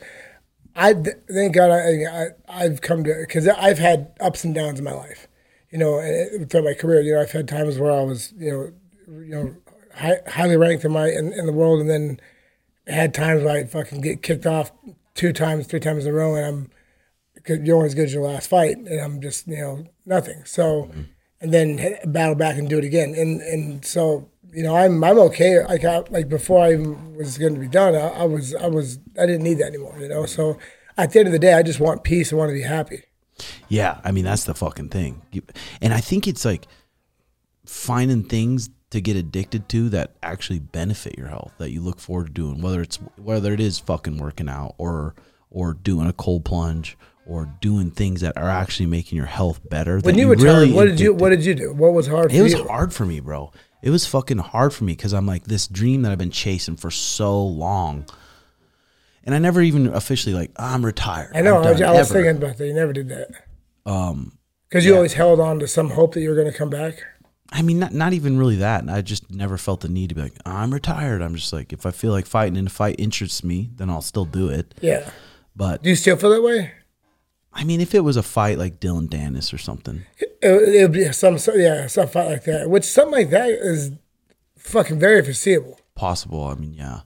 I, 0.75 0.93
thank 0.93 1.55
God 1.55 1.71
I, 1.71 2.03
I, 2.03 2.27
I've 2.49 2.81
come 2.81 3.05
to, 3.05 3.15
because 3.21 3.47
I've 3.47 3.79
had 3.79 4.11
ups 4.19 4.43
and 4.43 4.53
downs 4.53 4.79
in 4.79 4.85
my 4.85 4.91
life, 4.91 5.29
you 5.71 5.77
know, 5.77 6.01
throughout 6.49 6.65
my 6.65 6.73
career, 6.73 6.99
you 6.99 7.13
know, 7.13 7.21
I've 7.21 7.31
had 7.31 7.47
times 7.47 7.77
where 7.79 7.91
I 7.91 8.03
was, 8.03 8.33
you 8.37 8.51
know, 8.51 8.73
you 9.21 9.29
know, 9.29 9.55
high, 9.93 10.19
highly 10.27 10.57
ranked 10.57 10.83
in 10.83 10.91
my, 10.91 11.07
in, 11.07 11.31
in 11.31 11.45
the 11.45 11.53
world. 11.53 11.79
And 11.79 11.89
then 11.89 12.19
had 12.87 13.13
times 13.13 13.43
where 13.43 13.55
I 13.55 13.63
fucking 13.63 14.01
get 14.01 14.23
kicked 14.23 14.45
off 14.45 14.73
two 15.13 15.31
times, 15.31 15.67
three 15.67 15.79
times 15.79 16.05
in 16.05 16.11
a 16.11 16.15
row. 16.15 16.35
And 16.35 16.45
I'm, 16.45 16.71
you're 17.47 17.85
as 17.85 17.95
good 17.95 18.05
as 18.05 18.13
your 18.13 18.23
last 18.23 18.49
fight, 18.49 18.77
and 18.77 18.99
I'm 18.99 19.21
just 19.21 19.47
you 19.47 19.57
know 19.57 19.85
nothing. 20.05 20.43
So, 20.45 20.89
and 21.41 21.53
then 21.53 21.97
battle 22.05 22.35
back 22.35 22.57
and 22.57 22.69
do 22.69 22.77
it 22.77 22.83
again, 22.83 23.13
and 23.15 23.41
and 23.41 23.85
so 23.85 24.29
you 24.51 24.63
know 24.63 24.75
I'm 24.75 25.03
I'm 25.03 25.19
okay. 25.19 25.63
Like 25.63 25.83
I, 25.83 26.03
like 26.09 26.29
before 26.29 26.63
I 26.63 26.73
even 26.73 27.15
was 27.15 27.37
going 27.37 27.53
to 27.53 27.59
be 27.59 27.67
done, 27.67 27.95
I, 27.95 28.07
I 28.07 28.23
was 28.23 28.55
I 28.55 28.67
was 28.67 28.99
I 29.19 29.25
didn't 29.25 29.43
need 29.43 29.59
that 29.59 29.67
anymore. 29.67 29.97
You 29.99 30.09
know, 30.09 30.25
so 30.25 30.57
at 30.97 31.11
the 31.11 31.19
end 31.19 31.27
of 31.27 31.33
the 31.33 31.39
day, 31.39 31.53
I 31.53 31.63
just 31.63 31.79
want 31.79 32.03
peace. 32.03 32.31
I 32.31 32.35
want 32.35 32.49
to 32.49 32.53
be 32.53 32.63
happy. 32.63 33.03
Yeah, 33.67 33.99
I 34.03 34.11
mean 34.11 34.25
that's 34.25 34.45
the 34.45 34.55
fucking 34.55 34.89
thing. 34.89 35.21
And 35.81 35.93
I 35.93 35.99
think 35.99 36.27
it's 36.27 36.45
like 36.45 36.67
finding 37.65 38.23
things 38.23 38.69
to 38.91 39.01
get 39.01 39.17
addicted 39.17 39.67
to 39.67 39.89
that 39.89 40.15
actually 40.23 40.59
benefit 40.59 41.17
your 41.17 41.27
health 41.27 41.51
that 41.57 41.71
you 41.71 41.81
look 41.81 41.99
forward 41.99 42.27
to 42.27 42.31
doing 42.31 42.61
whether 42.61 42.81
it's 42.81 42.97
whether 43.17 43.53
it 43.53 43.59
is 43.59 43.79
fucking 43.79 44.17
working 44.17 44.47
out 44.47 44.75
or 44.77 45.15
or 45.49 45.73
doing 45.73 46.07
a 46.07 46.13
cold 46.13 46.45
plunge 46.45 46.97
or 47.25 47.45
doing 47.61 47.91
things 47.91 48.21
that 48.21 48.37
are 48.37 48.49
actually 48.49 48.85
making 48.85 49.17
your 49.17 49.25
health 49.25 49.59
better. 49.69 49.99
When 49.99 50.17
you 50.17 50.29
retired, 50.29 50.45
really 50.45 50.73
what 50.73 50.85
did 50.85 50.99
you 50.99 51.13
what 51.13 51.29
did 51.29 51.43
you 51.45 51.55
do? 51.55 51.73
What 51.73 51.93
was 51.93 52.07
hard 52.07 52.31
for 52.31 52.37
It 52.37 52.41
was 52.41 52.53
you? 52.53 52.63
hard 52.67 52.93
for 52.93 53.05
me, 53.05 53.19
bro. 53.19 53.51
It 53.81 53.89
was 53.89 54.05
fucking 54.07 54.39
hard 54.39 54.73
for 54.73 54.83
me 54.83 54.93
because 54.93 55.13
I'm 55.13 55.25
like 55.25 55.45
this 55.45 55.67
dream 55.67 56.01
that 56.03 56.11
I've 56.11 56.17
been 56.17 56.31
chasing 56.31 56.75
for 56.75 56.89
so 56.91 57.43
long. 57.45 58.05
And 59.23 59.33
I 59.33 59.39
never 59.39 59.61
even 59.61 59.87
officially 59.87 60.35
like 60.35 60.51
I'm 60.55 60.85
retired. 60.85 61.31
I 61.35 61.41
know. 61.41 61.57
I 61.61 61.71
was, 61.71 61.81
I 61.81 61.91
was 61.91 62.11
thinking 62.11 62.37
about 62.37 62.57
that. 62.57 62.67
You 62.67 62.73
never 62.73 62.93
did 62.93 63.09
that. 63.09 63.29
Um, 63.85 64.37
because 64.69 64.85
you 64.85 64.95
always 64.95 65.13
held 65.13 65.39
on 65.39 65.59
to 65.59 65.67
some 65.67 65.91
hope 65.91 66.13
that 66.13 66.21
you 66.21 66.29
were 66.29 66.35
going 66.35 66.51
to 66.51 66.57
come 66.57 66.69
back. 66.69 67.03
I 67.51 67.61
mean, 67.61 67.79
not 67.79 67.93
not 67.93 68.13
even 68.13 68.37
really 68.37 68.57
that. 68.57 68.89
I 68.89 69.01
just 69.01 69.31
never 69.31 69.57
felt 69.57 69.81
the 69.81 69.87
need 69.89 70.09
to 70.09 70.15
be 70.15 70.21
like, 70.21 70.33
I'm 70.45 70.73
retired. 70.73 71.21
I'm 71.21 71.35
just 71.35 71.53
like, 71.53 71.71
if 71.71 71.85
I 71.85 71.91
feel 71.91 72.11
like 72.11 72.25
fighting 72.25 72.57
and 72.57 72.67
the 72.67 72.71
fight 72.71 72.95
interests 72.99 73.43
me, 73.43 73.69
then 73.75 73.89
I'll 73.89 74.01
still 74.01 74.25
do 74.25 74.49
it. 74.49 74.73
Yeah. 74.81 75.09
But 75.55 75.83
Do 75.83 75.89
you 75.89 75.95
still 75.95 76.17
feel 76.17 76.31
that 76.31 76.41
way? 76.43 76.73
I 77.55 77.63
mean, 77.63 77.79
if 77.81 77.95
it 77.95 78.01
was 78.01 78.17
a 78.17 78.23
fight 78.23 78.57
like 78.57 78.79
Dylan 78.81 79.09
Dennis 79.09 79.53
or 79.53 79.57
something, 79.57 80.03
It, 80.19 80.37
it 80.43 80.81
would 80.83 80.91
be 80.91 81.11
some, 81.13 81.37
so- 81.39 81.55
yeah, 81.55 81.87
some 81.87 82.07
fight 82.07 82.27
like 82.29 82.43
that. 82.43 82.69
Which 82.69 82.83
something 82.83 83.13
like 83.13 83.29
that 83.31 83.49
is 83.49 83.91
fucking 84.57 84.99
very 84.99 85.23
foreseeable. 85.23 85.79
possible. 85.95 86.43
I 86.43 86.55
mean, 86.55 86.73
yeah. 86.73 87.01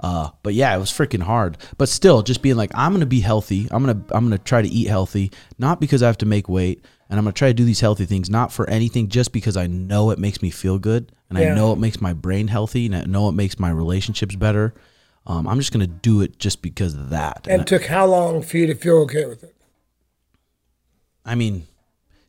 Uh, 0.00 0.30
but 0.42 0.54
yeah, 0.54 0.74
it 0.74 0.78
was 0.80 0.90
freaking 0.90 1.22
hard. 1.22 1.58
But 1.78 1.88
still, 1.88 2.22
just 2.22 2.42
being 2.42 2.56
like, 2.56 2.70
I'm 2.74 2.92
gonna 2.92 3.06
be 3.06 3.20
healthy. 3.20 3.68
I'm 3.70 3.84
gonna 3.84 4.02
I'm 4.10 4.24
gonna 4.24 4.38
try 4.38 4.60
to 4.62 4.68
eat 4.68 4.88
healthy, 4.88 5.30
not 5.58 5.78
because 5.80 6.02
I 6.02 6.06
have 6.06 6.18
to 6.18 6.26
make 6.26 6.48
weight, 6.48 6.84
and 7.08 7.18
I'm 7.18 7.24
gonna 7.24 7.32
try 7.32 7.48
to 7.48 7.54
do 7.54 7.64
these 7.64 7.78
healthy 7.80 8.04
things, 8.04 8.28
not 8.28 8.50
for 8.52 8.68
anything, 8.68 9.08
just 9.08 9.30
because 9.32 9.56
I 9.56 9.68
know 9.68 10.10
it 10.10 10.18
makes 10.18 10.42
me 10.42 10.50
feel 10.50 10.78
good, 10.80 11.12
and 11.30 11.38
Yeah. 11.38 11.52
I 11.52 11.54
know 11.54 11.72
it 11.72 11.78
makes 11.78 12.00
my 12.00 12.14
brain 12.14 12.48
healthy, 12.48 12.86
and 12.86 12.96
I 12.96 13.04
know 13.04 13.28
it 13.28 13.32
makes 13.32 13.60
my 13.60 13.70
relationships 13.70 14.34
better. 14.34 14.74
Um, 15.24 15.46
I'm 15.46 15.58
just 15.58 15.70
gonna 15.72 15.86
do 15.86 16.20
it 16.22 16.36
just 16.40 16.62
because 16.62 16.94
of 16.94 17.10
that. 17.10 17.46
And 17.48 17.60
it 17.62 17.68
took 17.68 17.84
how 17.84 18.06
long 18.06 18.42
for 18.42 18.56
you 18.56 18.66
to 18.66 18.74
feel 18.74 18.96
okay 19.02 19.26
with 19.26 19.44
it? 19.44 19.54
I 21.24 21.34
mean, 21.34 21.66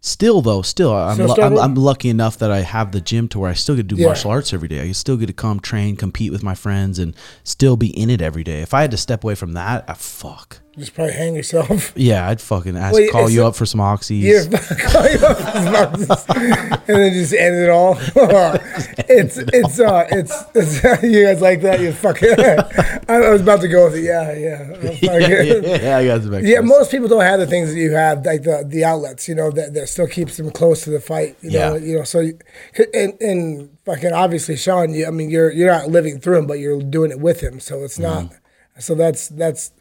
still 0.01 0.41
though, 0.41 0.61
still 0.61 0.93
I'm, 0.93 1.15
Still 1.15 1.43
I'm? 1.43 1.57
I'm 1.57 1.75
lucky 1.75 2.09
enough 2.09 2.37
that 2.39 2.51
I 2.51 2.61
have 2.61 2.91
the 2.91 3.01
gym 3.01 3.27
to 3.29 3.39
where 3.39 3.49
I 3.49 3.53
still 3.53 3.75
get 3.75 3.89
to 3.89 3.95
do 3.95 4.01
Yeah. 4.01 4.07
martial 4.07 4.31
arts 4.31 4.53
every 4.53 4.67
day. 4.67 4.81
I 4.81 4.91
still 4.91 5.17
get 5.17 5.27
to 5.27 5.33
come 5.33 5.59
train, 5.59 5.95
compete 5.95 6.31
with 6.31 6.43
my 6.43 6.55
friends, 6.55 6.99
and 6.99 7.15
still 7.43 7.77
be 7.77 7.87
in 7.97 8.09
it 8.09 8.21
every 8.21 8.43
day. 8.43 8.61
If 8.61 8.73
I 8.73 8.81
had 8.81 8.91
to 8.91 8.97
step 8.97 9.23
away 9.23 9.35
from 9.35 9.53
that, 9.53 9.85
I 9.87 9.93
fuck. 9.93 10.59
Just 10.77 10.95
probably 10.95 11.13
hang 11.13 11.35
yourself. 11.35 11.93
Yeah, 11.95 12.27
I'd 12.27 12.41
fucking 12.41 12.75
ask, 12.75 12.95
Wait, 12.95 13.11
call 13.11 13.29
you 13.29 13.43
a- 13.43 13.47
up 13.49 13.55
for 13.55 13.65
some 13.65 13.79
oxys. 13.79 14.21
You're 14.23 14.41
and 15.77 16.83
then 16.87 17.13
just 17.13 17.33
end 17.33 17.55
it 17.55 17.69
all. 17.69 17.95
it's 19.07 19.37
it's 19.37 19.79
uh 19.79 20.07
it's, 20.09 20.33
it's 20.55 21.03
you 21.03 21.25
guys 21.25 21.41
like 21.41 21.61
that. 21.61 21.79
You 21.79 21.91
fucking. 21.93 22.33
I, 22.39 23.13
I 23.13 23.29
was 23.29 23.41
about 23.41 23.61
to 23.61 23.67
go 23.67 23.85
with 23.85 23.95
it. 23.95 24.01
Yeah, 24.03 24.33
yeah. 24.33 24.97
Yeah, 25.01 25.17
yeah, 25.61 25.81
yeah, 25.81 25.97
I 25.97 26.05
got 26.05 26.23
some 26.23 26.43
Yeah, 26.45 26.61
most 26.61 26.89
people 26.91 27.07
don't 27.07 27.21
have 27.21 27.39
the 27.39 27.47
things 27.47 27.71
that 27.73 27.79
you 27.79 27.91
have, 27.91 28.25
like 28.25 28.41
the 28.43 28.63
the 28.67 28.83
outlets, 28.83 29.27
you 29.27 29.35
know, 29.35 29.51
that, 29.51 29.73
that 29.75 29.87
still 29.89 30.07
keeps 30.07 30.37
them 30.37 30.49
close 30.51 30.83
to 30.85 30.89
the 30.89 30.99
fight. 30.99 31.37
You 31.41 31.51
know, 31.51 31.75
Yeah. 31.75 31.85
you 31.85 31.97
know. 31.99 32.03
So, 32.03 32.21
you- 32.21 32.39
and 32.93 33.13
and 33.21 33.77
fucking 33.85 34.11
obviously, 34.13 34.55
Sean, 34.55 34.93
you, 34.93 35.05
I 35.05 35.11
mean, 35.11 35.29
you're 35.29 35.51
you're 35.51 35.71
not 35.71 35.89
living 35.89 36.19
through 36.19 36.39
him, 36.39 36.47
but 36.47 36.57
you're 36.59 36.81
doing 36.81 37.11
it 37.11 37.19
with 37.19 37.41
him. 37.41 37.59
So 37.59 37.83
it's 37.83 37.99
not. 37.99 38.23
Mm-hmm. 38.25 38.79
So 38.79 38.95
that's 38.95 39.27
that's. 39.29 39.71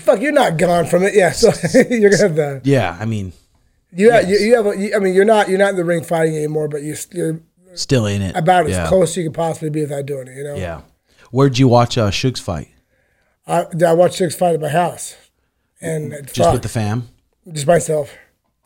Fuck, 0.00 0.20
you're 0.20 0.32
not 0.32 0.56
gone 0.56 0.86
from 0.86 1.02
it. 1.02 1.14
Yeah, 1.14 1.30
so 1.32 1.50
you're 1.78 2.10
gonna 2.10 2.22
have 2.22 2.36
the 2.36 2.60
yeah, 2.64 2.96
I 2.98 3.04
mean, 3.04 3.32
you 3.92 4.10
have 4.10 4.28
you, 4.28 4.38
you 4.38 4.56
have. 4.56 4.66
A, 4.66 4.76
you, 4.76 4.94
I 4.96 4.98
mean, 4.98 5.14
you're 5.14 5.24
not 5.24 5.48
you're 5.48 5.58
not 5.58 5.70
in 5.70 5.76
the 5.76 5.84
ring 5.84 6.02
fighting 6.02 6.36
anymore, 6.36 6.68
but 6.68 6.82
you're 6.82 6.96
you're 7.12 7.40
still 7.74 8.06
in 8.06 8.22
it. 8.22 8.34
about 8.36 8.68
yeah. 8.68 8.84
as 8.84 8.88
close 8.88 9.10
as 9.10 9.16
you 9.18 9.24
could 9.24 9.34
possibly 9.34 9.70
be 9.70 9.82
without 9.82 10.06
doing 10.06 10.28
it. 10.28 10.36
You 10.36 10.44
know. 10.44 10.54
Yeah. 10.54 10.82
Where'd 11.30 11.58
you 11.58 11.68
watch 11.68 11.98
uh, 11.98 12.10
Suge's 12.10 12.40
fight? 12.40 12.68
I, 13.46 13.66
I 13.86 13.92
watched 13.92 14.14
six 14.14 14.34
fight 14.34 14.54
at 14.54 14.60
my 14.60 14.68
house, 14.68 15.16
and 15.80 16.12
Just 16.24 16.36
fuck, 16.36 16.52
with 16.54 16.62
the 16.62 16.68
fam? 16.68 17.08
just 17.52 17.66
myself. 17.66 18.14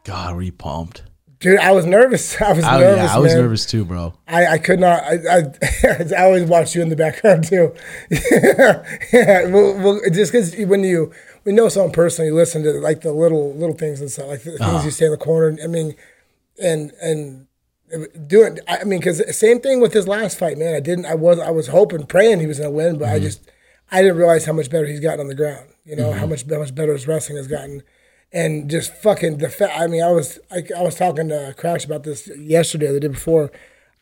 God, 0.05 0.35
were 0.35 0.43
you 0.43 0.53
pumped? 0.53 1.03
Dude, 1.41 1.59
I 1.59 1.73
was 1.73 1.87
nervous. 1.87 2.41
I 2.43 2.53
was 2.53 2.65
I, 2.65 2.79
nervous. 2.81 3.05
yeah, 3.11 3.15
I 3.17 3.19
was 3.19 3.33
man. 3.33 3.43
nervous 3.43 3.67
too, 3.67 3.85
bro. 3.85 4.13
I, 4.29 4.47
I 4.47 4.59
could 4.59 4.79
not. 4.79 5.03
I, 5.03 5.15
I, 5.15 5.43
I 6.19 6.23
always 6.25 6.45
watch 6.45 6.75
you 6.75 6.83
in 6.83 6.89
the 6.91 6.97
background 6.97 7.45
too. 7.45 7.75
yeah, 8.11 8.83
well, 9.49 9.75
well, 9.79 10.01
just 10.13 10.33
because 10.33 10.55
when 10.67 10.85
you 10.85 11.13
we 11.45 11.53
know 11.53 11.69
someone 11.69 11.93
personally, 11.93 12.29
you 12.29 12.35
listen 12.35 12.63
to 12.65 12.73
like 12.73 13.01
the 13.01 13.13
little 13.13 13.55
little 13.55 13.75
things 13.75 14.01
and 14.01 14.11
stuff, 14.11 14.29
like 14.29 14.43
the 14.43 14.55
Uh-huh. 14.61 14.71
things 14.73 14.85
you 14.85 14.91
say 14.91 15.07
in 15.07 15.13
the 15.13 15.17
corner. 15.17 15.57
I 15.63 15.67
mean, 15.67 15.95
and 16.63 16.93
and 17.03 17.47
doing. 18.27 18.59
I 18.69 18.85
mean, 18.85 19.01
because 19.01 19.23
same 19.37 19.61
thing 19.61 19.81
with 19.81 19.93
his 19.95 20.07
last 20.07 20.39
fight, 20.39 20.59
man. 20.59 20.75
I 20.75 20.81
didn't. 20.81 21.07
I 21.07 21.15
was. 21.15 21.39
I 21.39 21.51
was 21.51 21.69
hoping, 21.69 22.07
praying 22.07 22.41
he 22.41 22.47
was 22.47 22.59
gonna 22.59 22.71
win, 22.71 22.99
but 22.99 23.07
Mm-hmm. 23.07 23.15
I 23.17 23.19
just. 23.21 23.51
I 23.93 24.03
didn't 24.03 24.19
realize 24.19 24.45
how 24.45 24.53
much 24.53 24.71
better 24.71 24.87
he's 24.87 25.01
gotten 25.01 25.19
on 25.21 25.27
the 25.27 25.35
ground. 25.35 25.69
You 25.85 25.97
know 25.97 26.13
how 26.13 26.27
much 26.27 26.45
how 26.49 26.59
much 26.61 26.75
better 26.75 26.93
his 26.93 27.09
wrestling 27.09 27.39
has 27.39 27.49
gotten, 27.49 27.83
and 28.33 28.71
just 28.71 28.93
fucking 28.95 29.39
the 29.39 29.49
fa- 29.49 29.75
I 29.77 29.87
mean, 29.87 30.03
I 30.03 30.11
was 30.13 30.39
I, 30.51 30.63
I 30.77 30.83
was 30.83 30.95
talking 30.97 31.29
to 31.29 31.55
Crash 31.57 31.85
about 31.85 32.05
this 32.05 32.29
yesterday, 32.37 32.87
or 32.89 32.93
the 32.93 33.01
day 33.01 33.09
before. 33.09 33.51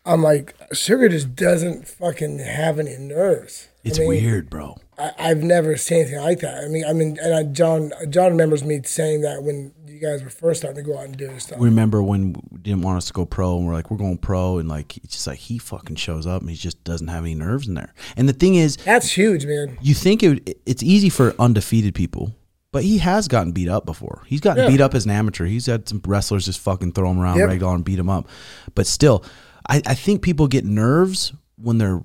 I'm 0.07 0.23
like, 0.23 0.55
Sugar 0.73 1.11
just 1.11 1.35
doesn't 1.37 1.87
fucking 1.87 2.39
have 2.39 2.79
any 2.79 2.97
nerves. 2.97 3.69
I 3.85 3.89
It's 3.89 3.99
mean, 3.99 4.09
weird, 4.09 4.49
bro. 4.49 4.77
I, 4.99 5.13
I've 5.19 5.43
never 5.43 5.77
seen 5.77 6.01
anything 6.01 6.21
like 6.21 6.41
that. 6.41 6.65
I 6.65 6.69
mean, 6.69 6.85
I 6.87 6.93
mean, 6.95 7.19
and 7.21 7.35
I, 7.35 7.43
John 7.43 7.93
John 8.09 8.31
remembers 8.33 8.65
me 8.65 8.81
saying 8.85 9.21
that 9.23 9.43
when 9.43 9.73
you 9.87 9.99
guys 9.99 10.23
were 10.23 10.31
first 10.31 10.61
starting 10.61 10.83
to 10.83 10.89
go 10.91 10.97
out 10.99 11.05
and 11.07 11.17
do 11.17 11.27
this 11.27 11.45
stuff. 11.45 11.59
Remember 11.61 12.03
when 12.03 12.35
we 12.51 12.59
didn't 12.59 12.83
want 12.83 12.97
us 12.99 13.07
to 13.07 13.13
go 13.13 13.27
pro 13.27 13.59
and 13.59 13.67
we're 13.67 13.75
like, 13.75 13.91
we're 13.91 13.97
going 13.99 14.17
pro 14.17 14.59
and 14.59 14.69
like 14.69 14.97
it's 14.99 15.15
just 15.15 15.27
like 15.27 15.41
he 15.41 15.59
fucking 15.59 15.97
shows 15.97 16.27
up 16.27 16.41
and 16.41 16.49
he 16.51 16.57
just 16.57 16.83
doesn't 16.85 17.09
have 17.09 17.25
any 17.25 17.35
nerves 17.35 17.69
in 17.69 17.75
there. 17.75 17.93
And 18.17 18.29
the 18.29 18.33
thing 18.33 18.55
is, 18.55 18.77
That's 18.79 19.11
huge, 19.11 19.45
man. 19.45 19.77
you 19.83 19.95
think 19.95 20.23
it, 20.23 20.59
it's 20.65 20.83
easy 20.83 21.11
for 21.11 21.35
undefeated 21.39 21.95
people, 21.95 22.35
but 22.73 22.85
he 22.85 22.99
has 22.99 23.29
gotten 23.29 23.53
beat 23.53 23.69
up 23.69 23.87
before. 23.87 24.23
He's 24.27 24.41
gotten 24.41 24.65
Yeah. 24.65 24.71
beat 24.71 24.81
up 24.81 24.95
as 24.95 25.05
an 25.05 25.11
amateur. 25.11 25.47
He's 25.47 25.67
had 25.67 25.89
some 25.89 26.01
wrestlers 26.07 26.45
just 26.47 26.61
fucking 26.61 26.93
throw 26.93 27.11
him 27.11 27.19
around 27.19 27.39
Yep. 27.39 27.49
ragdoll 27.51 27.75
and 27.75 27.85
beat 27.85 27.99
him 27.99 28.11
up. 28.11 28.29
But 28.75 28.87
still, 28.87 29.25
I, 29.69 29.83
I 29.87 29.95
think 29.95 30.23
people 30.23 30.49
get 30.49 30.65
nerves 30.65 31.33
when 31.57 31.79
they're 31.79 32.03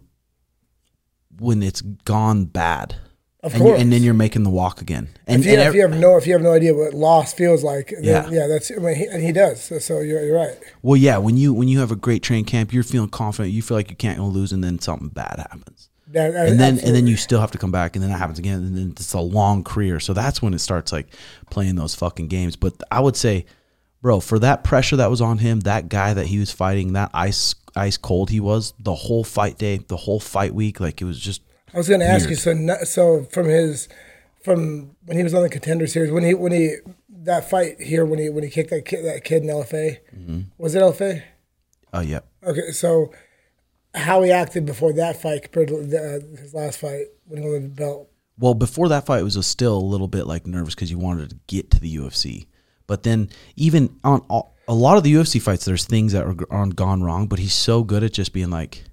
when 1.40 1.64
it's 1.64 1.82
gone 1.82 2.46
bad. 2.46 2.96
Of 3.42 3.56
and, 3.56 3.62
you- 3.64 3.68
course. 3.72 3.82
and 3.82 3.92
then 3.92 4.04
you're 4.04 4.14
making 4.14 4.44
the 4.44 4.50
walk 4.50 4.82
again. 4.82 5.10
And, 5.28 5.42
if 5.42 5.46
you, 5.48 5.52
and 5.58 5.62
if 5.68 5.76
you 5.76 5.82
have 5.82 6.00
no 6.00 6.16
if 6.16 6.26
you 6.26 6.32
have 6.32 6.42
no 6.42 6.54
idea 6.54 6.74
what 6.74 6.94
loss 6.94 7.34
feels 7.34 7.62
like, 7.62 7.90
then, 7.90 8.04
Yeah. 8.04 8.30
yeah, 8.30 8.48
that's 8.48 8.72
I 8.72 8.76
mean, 8.76 8.96
he, 8.96 9.06
and 9.08 9.22
he 9.22 9.34
does. 9.34 9.62
So, 9.62 9.80
so 9.80 10.00
you're, 10.00 10.24
you're 10.24 10.38
right. 10.38 10.58
well, 10.82 10.96
yeah, 10.96 11.18
when 11.18 11.36
you 11.36 11.54
when 11.54 11.68
you 11.68 11.80
have 11.80 11.92
a 11.92 11.98
great 11.98 12.24
train 12.24 12.46
camp, 12.46 12.72
you're 12.72 12.84
feeling 12.84 13.10
confident. 13.10 13.54
You 13.54 13.62
feel 13.62 13.76
like 13.76 13.90
you 13.90 13.98
can't 13.98 14.22
lose, 14.22 14.54
and 14.54 14.64
then 14.64 14.80
something 14.80 15.10
bad 15.10 15.40
happens. 15.40 15.90
And 16.16 16.60
then 16.60 16.80
and 16.80 16.96
then 16.96 17.08
you 17.08 17.18
still 17.18 17.40
have 17.42 17.52
to 17.52 17.58
come 17.58 17.72
back 17.72 17.96
and 17.96 18.04
then 18.04 18.12
that 18.12 18.18
happens 18.20 18.40
again 18.40 18.60
and 18.60 18.78
then 18.78 18.90
it's 18.92 19.14
a 19.14 19.20
long 19.20 19.64
career 19.64 20.00
so 20.00 20.14
that's 20.14 20.42
when 20.42 20.54
it 20.54 20.60
starts 20.60 20.92
like 20.92 21.08
playing 21.50 21.76
those 21.76 21.96
fucking 21.96 22.28
games 22.28 22.56
but 22.56 22.74
i 22.92 23.00
would 23.00 23.16
say 23.16 23.46
bro 24.02 24.20
for 24.20 24.38
that 24.40 24.64
pressure 24.64 24.96
that 24.96 25.10
was 25.10 25.22
on 25.22 25.40
him 25.40 25.62
that 25.62 25.90
guy 25.90 26.14
that 26.14 26.28
he 26.28 26.38
was 26.40 26.52
fighting 26.52 26.94
that 26.94 27.10
ice 27.14 27.56
ice 27.76 27.98
cold 27.98 28.30
he 28.30 28.40
was 28.40 28.74
the 28.80 28.94
whole 28.94 29.24
fight 29.24 29.58
day 29.58 29.78
the 29.88 29.98
whole 29.98 30.20
fight 30.20 30.54
week 30.54 30.80
like 30.80 31.02
it 31.02 31.06
was 31.06 31.20
just 31.20 31.42
I 31.74 31.78
was 31.78 31.88
going 31.90 32.02
to 32.02 32.06
ask 32.06 32.30
you. 32.30 32.36
So, 32.36 32.54
so 32.84 33.24
from 33.32 33.48
his, 33.48 33.90
from 34.44 34.92
when 35.06 35.18
he 35.18 35.24
was 35.24 35.34
on 35.34 35.42
the 35.42 35.50
contender 35.50 35.88
series, 35.88 36.12
when 36.12 36.24
he 36.24 36.36
when 36.36 36.52
he 36.52 36.76
that 37.10 37.50
fight 37.50 37.82
here 37.82 38.06
when 38.06 38.20
he 38.20 38.30
when 38.30 38.44
he 38.44 38.52
kicked 38.52 38.70
that 38.70 38.86
kid 38.86 39.04
that 39.06 39.24
kid 39.24 39.42
in 39.42 39.50
LFA, 39.50 39.98
Mm-hmm. 40.16 40.40
was 40.60 40.76
it 40.76 40.84
LFA? 40.84 41.24
oh 41.92 42.02
yeah 42.02 42.20
Okay, 42.46 42.70
so 42.72 43.12
how 43.96 44.22
he 44.24 44.32
acted 44.32 44.66
before 44.66 44.94
that 44.94 45.22
fight 45.22 45.44
compared 45.44 45.68
to 45.70 45.84
the, 45.86 45.98
uh, 45.98 46.42
his 46.42 46.54
last 46.54 46.80
fight 46.80 47.06
when 47.28 47.42
he 47.44 47.50
won 47.50 47.64
the 47.64 47.70
belt. 47.70 48.10
well 48.40 48.54
before 48.54 48.90
that 48.90 49.06
fight 49.06 49.20
it 49.20 49.24
was 49.24 49.46
still 49.48 49.78
a 49.78 49.80
little 49.94 50.08
bit 50.08 50.26
like 50.28 50.48
nervous 50.48 50.74
because 50.76 50.90
you 50.92 50.98
wanted 50.98 51.30
to 51.30 51.36
get 51.48 51.70
to 51.72 51.80
the 51.80 51.96
ufc 51.98 52.46
but 52.88 53.04
then 53.04 53.30
even 53.56 53.96
on 54.04 54.20
all, 54.30 54.56
a 54.68 54.74
lot 54.74 54.98
of 54.98 55.04
the 55.04 55.14
ufc 55.14 55.40
fights 55.42 55.66
there's 55.66 55.86
things 55.86 56.12
that 56.14 56.24
are, 56.26 56.36
are 56.50 56.66
gone 56.68 57.04
wrong 57.04 57.28
but 57.28 57.38
he's 57.40 57.54
so 57.54 57.84
good 57.84 58.04
at 58.04 58.14
just 58.14 58.34
being 58.34 58.50
like 58.50 58.84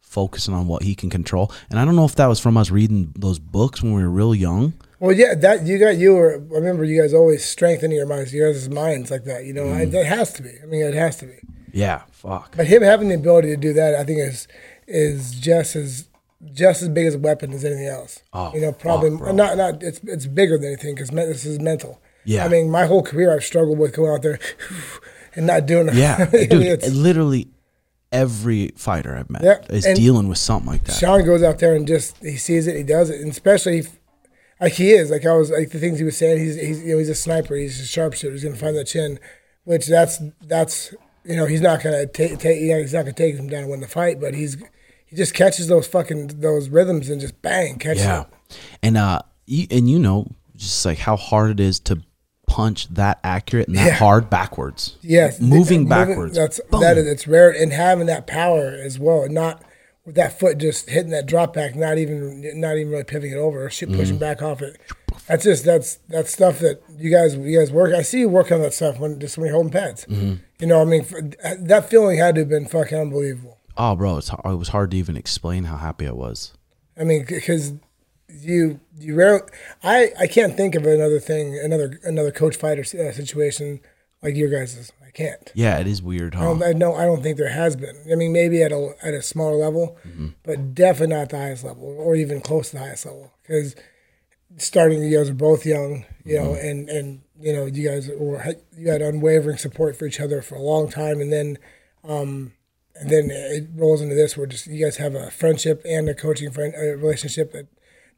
focusing 0.00 0.52
on 0.54 0.66
what 0.66 0.82
he 0.82 0.94
can 0.94 1.08
control 1.08 1.52
and 1.70 1.78
i 1.78 1.84
don't 1.84 1.94
know 1.96 2.04
if 2.04 2.16
that 2.16 2.26
was 2.26 2.40
from 2.40 2.56
us 2.56 2.70
reading 2.70 3.12
those 3.16 3.38
books 3.38 3.82
when 3.82 3.94
we 3.94 4.02
were 4.02 4.10
real 4.10 4.34
young 4.34 4.72
Well, 4.98 5.12
yeah, 5.12 5.34
that 5.36 5.64
you 5.66 5.78
got 5.78 5.96
you 5.96 6.12
were. 6.14 6.34
I 6.34 6.54
remember 6.58 6.84
you 6.84 7.00
guys 7.00 7.14
always 7.14 7.42
strengthening 7.42 7.96
your 7.96 8.06
minds. 8.06 8.34
You 8.34 8.44
guys' 8.44 8.68
minds 8.68 9.10
like 9.10 9.24
that. 9.24 9.46
You 9.46 9.54
know, 9.54 9.64
Mm-hmm. 9.64 9.80
I, 9.80 9.84
that 9.96 10.04
has 10.04 10.34
to 10.34 10.42
be. 10.42 10.50
I 10.62 10.66
mean, 10.66 10.82
it 10.84 10.92
has 10.92 11.16
to 11.20 11.26
be. 11.26 11.38
Yeah 11.72 12.02
fuck 12.10 12.56
But 12.56 12.66
him 12.66 12.82
having 12.82 13.08
the 13.08 13.14
ability 13.14 13.48
to 13.48 13.56
do 13.56 13.72
that, 13.74 13.94
I 13.94 14.04
think 14.04 14.18
is 14.20 14.46
is 14.86 15.32
just 15.32 15.76
as 15.76 16.08
just 16.54 16.80
as 16.82 16.88
big 16.88 17.06
as 17.06 17.14
a 17.14 17.18
weapon 17.18 17.52
as 17.52 17.64
anything 17.64 17.86
else. 17.86 18.22
Oh, 18.32 18.50
you 18.54 18.60
know, 18.62 18.72
probably 18.72 19.10
fuck, 19.18 19.34
not 19.34 19.56
not. 19.58 19.82
It's 19.82 20.00
it's 20.04 20.26
bigger 20.26 20.56
than 20.58 20.68
anything 20.68 20.94
because 20.94 21.10
this 21.10 21.44
is 21.44 21.58
mental. 21.60 22.00
Yeah. 22.24 22.44
I 22.44 22.48
mean, 22.48 22.70
my 22.70 22.86
whole 22.86 23.02
career 23.02 23.34
I've 23.34 23.44
struggled 23.44 23.78
with 23.78 23.94
going 23.94 24.10
out 24.12 24.22
there 24.22 24.38
and 25.34 25.46
not 25.46 25.66
doing 25.66 25.88
it. 25.88 25.94
Yeah, 25.94 26.24
dude. 26.30 26.82
literally 26.92 27.48
every 28.12 28.68
fighter 28.76 29.14
I've 29.16 29.30
met 29.30 29.42
Yeah, 29.44 29.58
is 29.68 29.86
and- 29.86 29.96
dealing 29.96 30.28
with 30.28 30.38
something 30.38 30.70
like 30.70 30.84
that. 30.84 30.92
Sean 30.96 31.24
goes 31.24 31.42
out 31.42 31.58
there 31.58 31.74
and 31.74 31.86
just 31.86 32.16
he 32.18 32.36
sees 32.36 32.66
it, 32.66 32.76
he 32.76 32.82
does 32.82 33.10
it, 33.10 33.20
and 33.20 33.30
especially 33.30 33.78
if, 33.78 33.98
like 34.60 34.72
he 34.74 34.90
is, 34.92 35.10
like 35.10 35.24
I 35.24 35.32
was 35.34 35.50
like 35.50 35.70
the 35.70 35.78
things 35.78 35.98
he 35.98 36.04
was 36.04 36.16
saying. 36.16 36.38
He's 36.38 36.56
he's 36.60 36.82
you 36.82 36.92
know 36.92 36.98
he's 36.98 37.08
a 37.08 37.14
sniper. 37.14 37.54
He's 37.54 37.80
a 37.80 37.86
sharpshooter. 37.86 38.32
He's 38.32 38.44
gonna 38.44 38.56
find 38.56 38.76
the 38.76 38.84
chin, 38.84 39.18
which 39.64 39.86
that's 39.86 40.20
that's 40.42 40.94
you 41.24 41.36
know 41.36 41.46
he's 41.46 41.60
not 41.60 41.82
gonna 41.82 42.06
take 42.06 42.38
take 42.38 42.60
you 42.60 42.68
know, 42.68 42.80
he's 42.80 42.94
not 42.94 43.02
gonna 43.02 43.12
take 43.12 43.34
him 43.36 43.48
down 43.48 43.62
and 43.62 43.70
win 43.70 43.80
the 43.80 43.88
fight, 43.88 44.20
but 44.20 44.34
he's 44.34 44.56
he 45.06 45.16
just 45.16 45.34
catches 45.34 45.66
those 45.68 45.86
fucking 45.86 46.28
those 46.40 46.68
rhythms 46.68 47.08
and 47.10 47.20
just 47.20 47.40
bang 47.42 47.78
catches 47.78 48.02
Yeah, 48.04 48.22
it. 48.22 48.58
and 48.82 48.96
uh, 48.96 49.20
you, 49.46 49.66
and 49.70 49.90
you 49.90 49.98
know, 49.98 50.28
just 50.56 50.84
like 50.86 50.98
how 50.98 51.16
hard 51.16 51.50
it 51.50 51.60
is 51.60 51.80
to 51.80 52.00
punch 52.46 52.88
that 52.94 53.20
accurate 53.22 53.68
and 53.68 53.76
that 53.76 53.86
Yeah. 53.86 53.92
hard 53.94 54.28
backwards. 54.30 54.96
Yes, 55.02 55.40
moving 55.40 55.80
th- 55.80 55.88
backwards. 55.88 56.34
That's 56.36 56.60
Boom. 56.70 56.80
that 56.80 56.98
is 56.98 57.06
it's 57.06 57.26
rare 57.28 57.50
and 57.50 57.72
having 57.72 58.06
that 58.06 58.26
power 58.26 58.68
as 58.70 58.98
well, 58.98 59.22
and 59.22 59.34
not 59.34 59.62
with 60.04 60.14
that 60.16 60.38
foot 60.38 60.58
just 60.58 60.88
hitting 60.90 61.10
that 61.10 61.26
drop 61.26 61.52
back, 61.54 61.76
not 61.76 61.98
even 61.98 62.42
not 62.60 62.76
even 62.76 62.90
really 62.90 63.04
pivoting 63.04 63.32
it 63.32 63.36
over 63.36 63.68
shit 63.70 63.88
pushing 63.90 64.14
Mm-hmm. 64.14 64.18
back 64.18 64.42
off 64.42 64.62
it. 64.62 64.80
That's 65.30 65.44
just 65.44 65.64
that's 65.64 66.00
that's 66.08 66.32
stuff 66.32 66.58
that 66.58 66.82
you 66.98 67.08
guys 67.08 67.36
you 67.36 67.56
guys 67.56 67.70
work. 67.70 67.94
I 67.94 68.02
see 68.02 68.18
you 68.20 68.28
work 68.28 68.50
on 68.50 68.60
that 68.62 68.74
stuff 68.74 68.98
when 68.98 69.20
just 69.20 69.38
when 69.38 69.46
you're 69.46 69.54
holding 69.54 69.72
pads. 69.72 70.04
Mm-hmm. 70.06 70.42
You 70.58 70.66
know, 70.66 70.82
I 70.82 70.84
mean, 70.84 71.06
that 71.60 71.88
feeling 71.88 72.18
had 72.18 72.34
to 72.34 72.40
have 72.40 72.48
been 72.48 72.66
fucking 72.66 72.98
unbelievable. 72.98 73.58
Oh, 73.76 73.94
bro, 73.94 74.16
it's 74.16 74.30
it 74.30 74.58
was 74.58 74.70
hard 74.70 74.90
to 74.90 74.96
even 74.96 75.16
explain 75.16 75.64
how 75.64 75.76
happy 75.76 76.08
I 76.08 76.10
was. 76.10 76.52
I 76.98 77.04
mean, 77.04 77.24
because 77.28 77.74
you 78.28 78.80
you 78.98 79.14
rarely, 79.14 79.42
I 79.84 80.10
I 80.18 80.26
can't 80.26 80.56
think 80.56 80.74
of 80.74 80.84
another 80.84 81.20
thing, 81.20 81.56
another 81.56 82.00
another 82.02 82.32
coach 82.32 82.56
fighter 82.56 82.82
uh, 82.82 83.12
situation 83.12 83.80
like 84.22 84.34
your 84.34 84.50
guys's. 84.50 84.92
I 85.06 85.12
can't. 85.12 85.50
Yeah, 85.54 85.78
it 85.78 85.86
is 85.86 86.02
weird, 86.02 86.34
I 86.34 86.38
huh? 86.38 86.44
don't, 86.44 86.62
I 86.62 86.72
no, 86.72 86.94
I 86.94 87.04
don't 87.04 87.22
think 87.22 87.36
there 87.36 87.50
has 87.50 87.76
been. 87.76 87.96
I 88.10 88.16
mean, 88.16 88.32
maybe 88.32 88.62
at 88.62 88.72
a 88.72 88.94
at 89.02 89.14
a 89.14 89.22
smaller 89.22 89.56
level, 89.56 89.96
but 90.42 90.74
definitely 90.74 91.16
not 91.16 91.28
the 91.28 91.38
highest 91.38 91.64
level, 91.64 91.84
or 91.84 92.16
even 92.16 92.40
close 92.40 92.70
to 92.70 92.76
the 92.76 92.82
highest 92.82 93.06
level. 93.06 93.32
Because 93.42 93.76
starting, 94.56 95.02
you 95.02 95.16
guys 95.16 95.30
are 95.30 95.34
both 95.34 95.64
young, 95.64 96.04
you 96.24 96.38
know, 96.38 96.54
and 96.54 96.88
and 96.88 97.22
you 97.40 97.52
know, 97.52 97.66
you 97.66 97.88
guys 97.88 98.08
were 98.18 98.44
you 98.76 98.90
had 98.90 99.02
unwavering 99.02 99.56
support 99.56 99.96
for 99.96 100.06
each 100.06 100.20
other 100.20 100.42
for 100.42 100.56
a 100.56 100.62
long 100.62 100.90
time, 100.90 101.20
and 101.20 101.32
then, 101.32 101.58
um, 102.04 102.52
and 102.94 103.10
then 103.10 103.30
it 103.30 103.68
rolls 103.74 104.00
into 104.00 104.14
this 104.14 104.36
where 104.36 104.46
just 104.46 104.66
you 104.66 104.84
guys 104.84 104.96
have 104.96 105.14
a 105.14 105.30
friendship 105.30 105.82
and 105.84 106.08
a 106.08 106.14
coaching 106.14 106.50
friend 106.50 106.74
a 106.76 106.96
relationship 106.96 107.52
that 107.52 107.68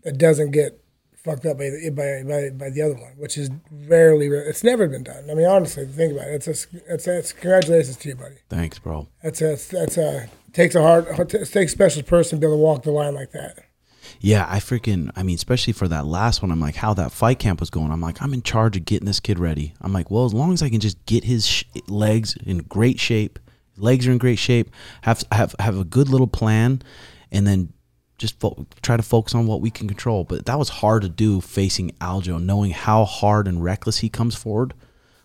that 0.05 0.18
doesn't 0.18 0.51
get 0.51 0.83
fucked 1.22 1.47
up 1.47 1.57
by 1.57 1.70
the, 1.70 1.91
by, 1.91 2.28
by, 2.28 2.51
by 2.51 2.70
the 2.70 2.83
other 2.83 2.95
one, 2.95 3.12
which 3.16 3.39
is 3.39 3.49
rarely. 3.70 4.26
It's 4.26 4.64
never 4.64 4.89
been 4.89 5.05
done. 5.05 5.30
I 5.30 5.35
mean, 5.35 5.47
honestly, 5.47 5.87
think 5.87 6.14
about 6.14 6.28
it. 6.28 6.35
It's 6.35 6.49
a, 6.49 6.68
it's 6.89 7.07
a, 7.07 7.18
it's 7.18 7.33
congratulations 7.33 7.97
to 7.99 8.09
you, 8.09 8.16
buddy. 8.16 8.37
Thanks, 8.49 8.78
bro. 8.80 9.07
That's 9.22 9.41
a, 9.41 9.57
that's 9.70 9.97
a 9.97 10.28
takes 10.53 10.74
a 10.74 10.83
hard 10.83 11.07
it 11.18 11.28
takes 11.30 11.55
a 11.55 11.68
special 11.68 12.03
person 12.03 12.39
to 12.39 12.41
be 12.41 12.47
able 12.47 12.57
to 12.57 12.62
walk 12.62 12.83
the 12.83 12.91
line 12.91 13.14
like 13.14 13.33
that. 13.33 13.64
Yeah, 14.20 14.46
I 14.48 14.58
freaking, 14.58 15.10
I 15.16 15.22
mean, 15.22 15.34
especially 15.34 15.72
for 15.72 15.88
that 15.88 16.06
last 16.06 16.42
one, 16.42 16.50
I'm 16.50 16.60
like, 16.60 16.76
how 16.76 16.94
that 16.94 17.12
fight 17.12 17.38
camp 17.38 17.60
was 17.60 17.70
going. 17.70 17.90
I'm 17.90 18.00
like, 18.00 18.22
I'm 18.22 18.34
in 18.34 18.42
charge 18.42 18.76
of 18.76 18.84
getting 18.84 19.06
this 19.06 19.20
kid 19.20 19.38
ready. 19.38 19.74
I'm 19.80 19.92
like, 19.92 20.10
well, 20.10 20.24
as 20.24 20.34
long 20.34 20.52
as 20.52 20.62
I 20.62 20.68
can 20.68 20.80
just 20.80 21.04
get 21.06 21.24
his 21.24 21.46
sh- 21.46 21.64
legs 21.88 22.36
in 22.44 22.58
great 22.58 23.00
shape, 23.00 23.38
legs 23.76 24.06
are 24.06 24.12
in 24.12 24.18
great 24.18 24.38
shape, 24.38 24.70
have 25.02 25.24
have 25.32 25.54
have 25.58 25.78
a 25.78 25.84
good 25.84 26.08
little 26.08 26.26
plan, 26.26 26.82
and 27.30 27.46
then 27.46 27.72
just 28.18 28.38
fo- 28.38 28.66
try 28.82 28.96
to 28.96 29.02
focus 29.02 29.34
on 29.34 29.46
what 29.46 29.60
we 29.60 29.70
can 29.70 29.88
control. 29.88 30.24
But 30.24 30.46
that 30.46 30.58
was 30.58 30.68
hard 30.68 31.02
to 31.02 31.08
do 31.08 31.40
facing 31.40 31.90
Aljo, 32.00 32.40
knowing 32.40 32.70
how 32.70 33.04
hard 33.04 33.48
and 33.48 33.62
reckless 33.62 33.98
he 33.98 34.08
comes 34.08 34.34
forward. 34.34 34.74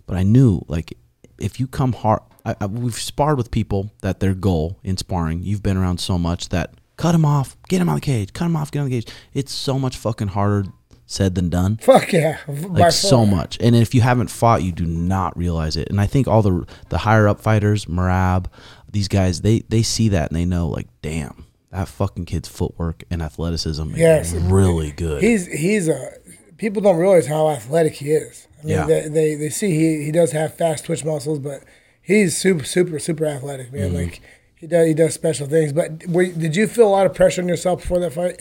But 0.05 0.17
I 0.17 0.23
knew, 0.23 0.63
like, 0.67 0.97
if 1.37 1.59
you 1.59 1.67
come 1.67 1.93
hard, 1.93 2.21
I, 2.45 2.55
I, 2.61 2.65
we've 2.65 2.95
sparred 2.95 3.37
with 3.37 3.51
people 3.51 3.91
that 4.01 4.19
their 4.19 4.33
goal 4.33 4.79
in 4.83 4.97
sparring, 4.97 5.43
you've 5.43 5.61
been 5.61 5.77
around 5.77 5.99
so 5.99 6.17
much 6.17 6.49
that 6.49 6.76
cut 6.97 7.15
him 7.15 7.23
off, 7.25 7.55
get 7.69 7.79
him 7.81 7.89
out 7.89 7.95
of 7.95 8.01
the 8.01 8.05
cage, 8.05 8.33
cut 8.33 8.45
him 8.45 8.55
off, 8.55 8.71
get 8.71 8.79
him 8.79 8.83
out 8.83 8.85
of 8.87 8.91
the 8.91 9.01
cage. 9.01 9.13
It's 9.33 9.51
so 9.53 9.79
much 9.79 9.95
fucking 9.97 10.29
harder 10.29 10.65
said 11.09 11.35
than 11.35 11.49
done 11.49 11.77
Fuck 11.77 12.11
yeah, 12.11 12.37
like 12.47 12.91
so 12.91 13.25
much. 13.25 13.57
And 13.61 13.75
if 13.77 13.95
you 13.95 14.01
haven't 14.01 14.29
fought, 14.29 14.61
you 14.61 14.73
do 14.73 14.85
not 14.85 15.37
realize 15.37 15.77
it. 15.77 15.89
And 15.89 16.01
I 16.01 16.05
think 16.05 16.27
all 16.27 16.41
the 16.41 16.65
the 16.89 16.97
higher 16.99 17.27
up 17.29 17.39
fighters, 17.39 17.85
Merab, 17.85 18.47
these 18.91 19.07
guys, 19.07 19.39
they 19.41 19.59
they 19.69 19.83
see 19.83 20.09
that 20.09 20.29
and 20.31 20.37
they 20.37 20.43
know 20.43 20.67
like, 20.67 20.87
damn, 21.01 21.45
that 21.71 21.87
fucking 21.87 22.25
kid's 22.25 22.49
footwork 22.49 23.03
and 23.09 23.21
athleticism 23.21 23.91
Yes. 23.95 24.33
is 24.33 24.43
really 24.43 24.91
good. 24.91 25.23
He's 25.23 25.47
he's 25.47 25.87
a 25.87 26.11
people 26.57 26.81
don't 26.81 26.97
realize 26.97 27.27
how 27.27 27.49
athletic 27.51 27.93
he 27.95 28.11
is. 28.11 28.45
I 28.59 28.65
mean, 28.65 28.75
Yeah. 28.75 28.85
they, 28.85 29.07
they 29.07 29.35
they 29.35 29.49
see 29.49 29.71
he 29.71 30.03
he 30.03 30.11
does 30.11 30.33
have 30.33 30.55
fast 30.55 30.83
twitch 30.85 31.05
muscles, 31.05 31.39
but 31.39 31.63
he's 32.01 32.35
super 32.35 32.65
super 32.65 32.99
super 32.99 33.25
athletic, 33.25 33.71
man. 33.71 33.91
Mm-hmm. 33.91 33.95
Like 33.95 34.21
he 34.57 34.67
does 34.67 34.87
he 34.87 34.93
does 34.93 35.13
special 35.13 35.47
things. 35.47 35.73
But 35.73 36.05
were, 36.07 36.25
did 36.25 36.55
you 36.55 36.67
feel 36.67 36.87
a 36.87 36.89
lot 36.89 37.05
of 37.05 37.13
pressure 37.13 37.41
on 37.41 37.47
yourself 37.47 37.81
before 37.81 37.99
that 37.99 38.13
fight? 38.13 38.39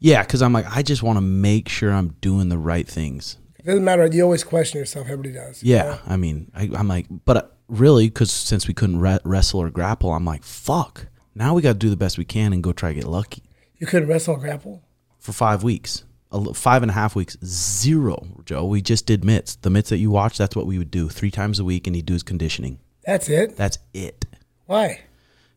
yeah, 0.00 0.22
because 0.22 0.42
I'm 0.42 0.52
like, 0.52 0.66
I 0.74 0.82
just 0.82 1.02
want 1.02 1.16
to 1.16 1.20
make 1.20 1.68
sure 1.68 1.92
I'm 1.92 2.10
doing 2.20 2.48
the 2.48 2.58
right 2.58 2.86
things. 2.86 3.36
It 3.58 3.66
doesn't 3.66 3.84
matter. 3.84 4.06
You 4.06 4.22
always 4.22 4.44
question 4.44 4.78
yourself. 4.78 5.06
Everybody 5.06 5.32
does. 5.32 5.62
you 5.62 5.74
Yeah, 5.74 5.82
know? 5.82 5.98
I 6.06 6.16
mean, 6.16 6.50
I, 6.54 6.70
I'm 6.76 6.86
like, 6.88 7.06
but 7.24 7.36
uh, 7.36 7.42
really, 7.68 8.06
because 8.08 8.30
since 8.30 8.68
we 8.68 8.74
couldn't 8.74 9.00
re- 9.00 9.18
wrestle 9.24 9.60
or 9.60 9.70
grapple, 9.70 10.12
I'm 10.12 10.24
like, 10.24 10.44
fuck. 10.44 11.06
Now 11.34 11.54
we 11.54 11.62
got 11.62 11.72
to 11.72 11.78
do 11.78 11.90
the 11.90 11.96
best 11.96 12.16
we 12.18 12.24
can 12.24 12.52
and 12.52 12.62
go 12.62 12.72
try 12.72 12.90
to 12.90 12.94
get 12.94 13.06
lucky 13.08 13.42
You 13.78 13.86
couldn't 13.86 14.08
wrestle 14.08 14.36
or 14.36 14.38
grapple. 14.38 14.82
for 15.18 15.32
five 15.32 15.62
weeks. 15.64 16.04
a 16.30 16.54
five 16.54 16.82
and 16.82 16.90
a 16.90 16.94
half 16.94 17.14
weeks, 17.16 17.36
zero, 17.44 18.24
Joe. 18.44 18.64
We 18.66 18.80
just 18.82 19.04
did 19.06 19.24
mitts. 19.24 19.56
The 19.56 19.70
mitts 19.70 19.88
that 19.90 19.98
you 19.98 20.10
watched, 20.10 20.38
that's 20.38 20.54
what 20.56 20.66
we 20.66 20.78
would 20.78 20.90
do 20.92 21.08
three 21.08 21.30
times 21.32 21.58
a 21.58 21.64
week, 21.64 21.86
and 21.88 21.96
he'd 21.96 22.06
do 22.06 22.12
his 22.14 22.22
conditioning. 22.22 22.78
That's 23.04 23.28
it. 23.28 23.56
That's 23.56 23.78
it. 23.94 24.24
Why? 24.68 25.00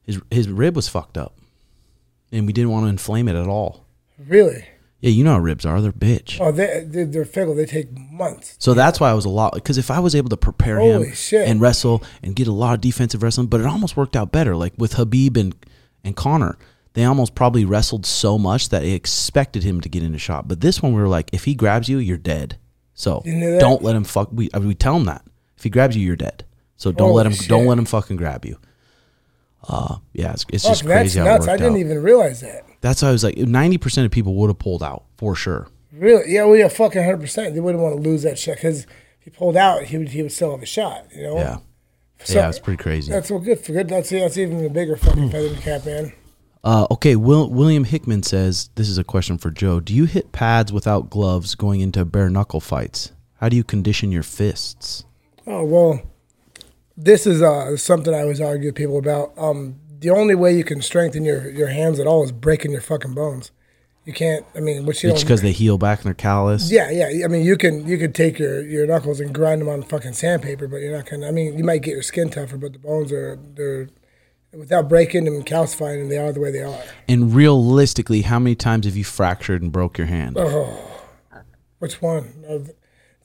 His 0.04 0.20
his 0.32 0.50
rib 0.50 0.76
was 0.76 0.88
fucked 0.88 1.18
up, 1.18 1.38
and 2.32 2.48
we 2.48 2.54
didn't 2.54 2.72
want 2.72 2.86
to 2.86 2.90
inflame 2.90 3.28
it 3.28 3.36
at 3.36 3.48
all. 3.48 3.86
Really? 4.18 4.66
Yeah, 5.02 5.10
you 5.10 5.24
know 5.24 5.32
how 5.34 5.40
ribs 5.40 5.66
are. 5.66 5.82
They're 5.82 5.92
bitch. 5.92 6.38
Oh, 6.40 6.52
they, 6.52 6.86
they 6.88 7.04
they're 7.04 7.26
fickle. 7.26 7.54
They 7.56 7.66
take 7.66 7.90
months. 8.12 8.56
So 8.60 8.74
that's 8.74 9.00
why 9.00 9.10
I 9.10 9.14
was 9.14 9.26
a 9.26 9.30
lot 9.30 9.54
because 9.54 9.78
if 9.78 9.92
I 9.92 10.00
was 10.00 10.16
able 10.16 10.30
to 10.30 10.38
prepare 10.38 10.78
Holy 10.80 11.08
him 11.10 11.14
shit. 11.14 11.48
and 11.48 11.60
wrestle 11.60 12.04
and 12.24 12.36
get 12.36 12.48
a 12.48 12.52
lot 12.54 12.74
of 12.76 12.82
defensive 12.82 13.22
wrestling, 13.22 13.48
but 13.48 13.60
it 13.60 13.66
almost 13.68 13.98
worked 13.98 14.16
out 14.16 14.32
better. 14.32 14.56
Like 14.56 14.74
with 14.78 14.94
Khabib 14.94 15.38
and 15.38 15.54
and 16.04 16.16
Conor, 16.16 16.58
they 16.94 17.04
almost 17.04 17.36
probably 17.36 17.66
wrestled 17.66 18.06
so 18.06 18.38
much 18.38 18.70
that 18.70 18.82
they 18.82 18.92
expected 18.92 19.64
him 19.64 19.82
to 19.82 19.90
get 19.90 20.04
in 20.04 20.16
a 20.16 20.20
shot. 20.20 20.48
But 20.48 20.62
this 20.62 20.82
one, 20.82 20.94
we 20.94 21.02
were 21.02 21.08
like, 21.08 21.30
if 21.34 21.44
he 21.46 21.54
grabs 21.56 21.90
you, 21.90 21.98
you're 21.98 22.18
dead. 22.18 22.58
So 22.94 23.22
You 23.26 23.40
that? 23.52 23.60
don't 23.60 23.84
let 23.84 23.96
him 23.96 24.04
fuck. 24.04 24.30
We 24.32 24.50
I 24.54 24.60
mean, 24.60 24.68
we 24.70 24.76
tell 24.76 24.96
him 24.96 25.06
that 25.06 25.24
if 25.58 25.64
he 25.64 25.70
grabs 25.70 25.98
you, 25.98 26.06
you're 26.06 26.16
dead. 26.16 26.46
So 26.76 26.92
don't 26.92 27.14
let 27.14 27.26
him. 27.26 27.34
Holy 27.34 27.48
Don't 27.48 27.66
let 27.66 27.78
him 27.78 27.86
fucking 27.86 28.18
grab 28.18 28.46
you. 28.46 28.58
Uh, 29.68 29.98
yeah, 30.14 30.32
it's, 30.34 30.46
it's 30.50 30.64
Fuck, 30.64 30.72
just 30.72 30.84
that's 30.86 30.98
crazy 31.02 31.20
how 31.20 31.26
nuts. 31.26 31.48
I 31.48 31.58
didn't 31.58 31.74
out. 31.74 31.80
even 31.80 32.02
realize 32.02 32.42
that. 32.42 32.66
That's 32.82 33.02
why 33.02 33.10
I 33.10 33.12
was 33.12 33.24
like, 33.24 33.38
ninety 33.38 33.78
percent 33.78 34.06
of 34.06 34.12
people 34.12 34.34
would 34.36 34.48
have 34.48 34.58
pulled 34.60 34.82
out 34.84 35.04
for 35.18 35.36
sure. 35.36 35.68
Really? 35.94 36.34
Yeah, 36.34 36.46
well, 36.46 36.56
yeah, 36.56 36.70
fucking 36.70 37.02
100%. 37.02 37.54
They 37.54 37.60
wouldn't 37.60 37.84
want 37.84 37.98
to 37.98 38.02
lose 38.02 38.24
that 38.24 38.40
shot 38.40 38.56
because 38.56 38.84
if 38.84 38.88
he 39.20 39.30
pulled 39.30 39.58
out, 39.58 39.84
he 39.84 39.98
would, 39.98 40.08
he 40.10 40.22
would 40.22 40.32
still 40.32 40.52
have 40.52 40.64
a 40.64 40.66
shot, 40.66 41.06
you 41.14 41.22
know? 41.24 41.36
Yeah, 41.36 41.58
So- 42.24 42.36
yeah, 42.40 42.48
it's 42.48 42.60
pretty 42.60 42.82
crazy. 42.82 43.12
That's 43.12 43.30
well 43.30 43.42
good 43.42 43.60
for 43.60 43.74
good. 43.74 43.90
That's, 43.90 44.10
that's 44.10 44.38
even 44.38 44.66
a 44.66 44.70
bigger 44.70 44.96
fucking 44.96 45.30
feather 45.30 45.48
in 45.48 45.56
the 45.56 45.62
cap, 45.62 45.86
man. 45.86 46.14
Uh, 46.64 46.88
okay, 46.92 47.16
Will, 47.18 47.50
William 47.50 47.84
Hickman 47.84 48.24
says 48.24 48.70
this 48.76 48.88
is 48.88 48.98
a 48.98 49.04
question 49.04 49.38
for 49.38 49.52
Joe. 49.52 49.80
Do 49.82 49.94
you 49.94 50.06
hit 50.06 50.32
pads 50.32 50.72
without 50.72 51.10
gloves 51.10 51.56
going 51.56 51.82
into 51.82 52.06
bare 52.06 52.30
knuckle 52.30 52.62
fights? 52.62 53.12
How 53.42 53.50
do 53.50 53.56
you 53.58 53.64
condition 53.64 54.12
your 54.14 54.24
fists? 54.24 55.04
Oh, 55.46 55.64
well, 55.66 56.02
this 56.98 57.26
is 57.26 57.42
uh, 57.42 57.76
something 57.78 58.14
I 58.14 58.22
always 58.22 58.42
argue 58.42 58.68
with 58.68 58.76
people 58.76 58.98
about. 58.98 59.34
Um, 59.38 59.76
the 60.00 60.10
only 60.10 60.36
way 60.36 60.56
you 60.56 60.64
can 60.64 60.82
strengthen 60.82 61.24
your, 61.24 61.50
your 61.50 61.68
hands 61.68 62.00
at 62.00 62.08
all 62.08 62.24
is 62.24 62.32
breaking 62.32 62.72
your 62.72 62.82
fucking 62.82 63.14
bones. 63.14 63.52
You 64.06 64.14
can't, 64.14 64.46
I 64.56 64.60
mean, 64.60 64.88
which 64.88 65.04
you 65.04 65.12
It's 65.12 65.24
because 65.24 65.44
they 65.44 65.52
heal 65.52 65.78
back 65.78 66.00
and 66.00 66.08
they're 66.08 66.14
callous. 66.16 66.72
Yeah, 66.72 66.90
yeah. 66.90 67.24
I 67.24 67.28
mean, 67.28 67.46
you 67.46 67.56
can 67.56 67.88
you 67.88 68.00
could 68.00 68.16
take 68.16 68.40
your, 68.40 68.62
your 68.62 68.88
knuckles 68.88 69.20
and 69.20 69.32
grind 69.32 69.62
them 69.62 69.70
on 69.70 69.84
fucking 69.84 70.14
sandpaper, 70.14 70.68
but 70.68 70.78
you're 70.78 70.96
not 70.96 71.08
gonna. 71.08 71.28
I 71.28 71.32
mean, 71.32 71.56
you 71.56 71.64
might 71.64 71.84
get 71.84 71.92
your 71.92 72.02
skin 72.02 72.32
tougher, 72.32 72.58
but 72.58 72.74
the 72.74 72.80
bones 72.80 73.12
are 73.12 73.38
they're 73.54 73.90
without 74.54 74.90
breaking 74.90 75.26
them 75.26 75.36
and 75.36 75.46
calcifying 75.46 76.00
them, 76.00 76.10
they 76.10 76.18
are 76.18 76.32
the 76.32 76.40
way 76.40 76.52
they 76.52 76.64
are. 76.64 76.82
And 77.08 77.34
realistically, 77.34 78.22
how 78.22 78.40
many 78.40 78.56
times 78.56 78.86
have 78.86 78.98
you 78.98 79.04
fractured 79.04 79.62
and 79.62 79.72
broke 79.72 79.98
your 79.98 80.08
hand? 80.08 80.38
Which 81.80 82.02
one? 82.02 82.68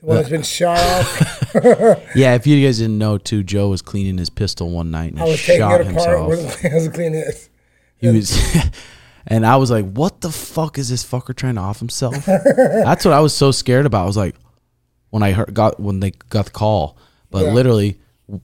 One 0.07 0.17
that's 0.17 0.29
been 0.29 0.43
shot 0.43 0.79
off. 0.79 1.43
Yeah, 2.15 2.35
if 2.35 2.47
you 2.47 2.65
guys 2.65 2.79
didn't 2.79 2.99
know, 2.99 3.17
too, 3.19 3.43
Joe 3.43 3.69
was 3.71 3.81
cleaning 3.83 4.19
his 4.19 4.29
pistol 4.31 4.71
one 4.71 4.91
night 4.91 5.13
and 5.13 5.21
I 5.21 5.25
was 5.25 5.41
taking 5.43 5.61
shot 5.61 5.81
it 5.81 5.87
apart. 5.89 6.29
himself. 6.39 6.65
I 6.65 6.75
was 6.75 6.89
cleaning 6.89 7.21
it. 7.21 7.49
He 7.99 8.09
was, 8.09 8.57
and 9.27 9.47
I 9.47 9.57
was 9.57 9.71
like, 9.71 9.91
"What 9.91 10.21
the 10.21 10.31
fuck 10.31 10.77
is 10.79 10.91
this 10.91 11.03
fucker 11.05 11.35
trying 11.35 11.55
to 11.55 11.63
off 11.63 11.79
himself?" 11.79 12.27
That's 12.27 13.05
what 13.07 13.15
I 13.15 13.21
was 13.21 13.35
so 13.35 13.51
scared 13.53 13.87
about. 13.87 14.03
I 14.03 14.07
was 14.07 14.17
like, 14.19 14.37
when 15.11 15.23
I 15.23 15.33
heard 15.33 15.55
got 15.55 15.81
when 15.81 16.01
they 16.01 16.11
got 16.29 16.45
the 16.47 16.51
call, 16.53 16.99
but 17.31 17.45
Yeah. 17.47 17.53
literally 17.55 17.99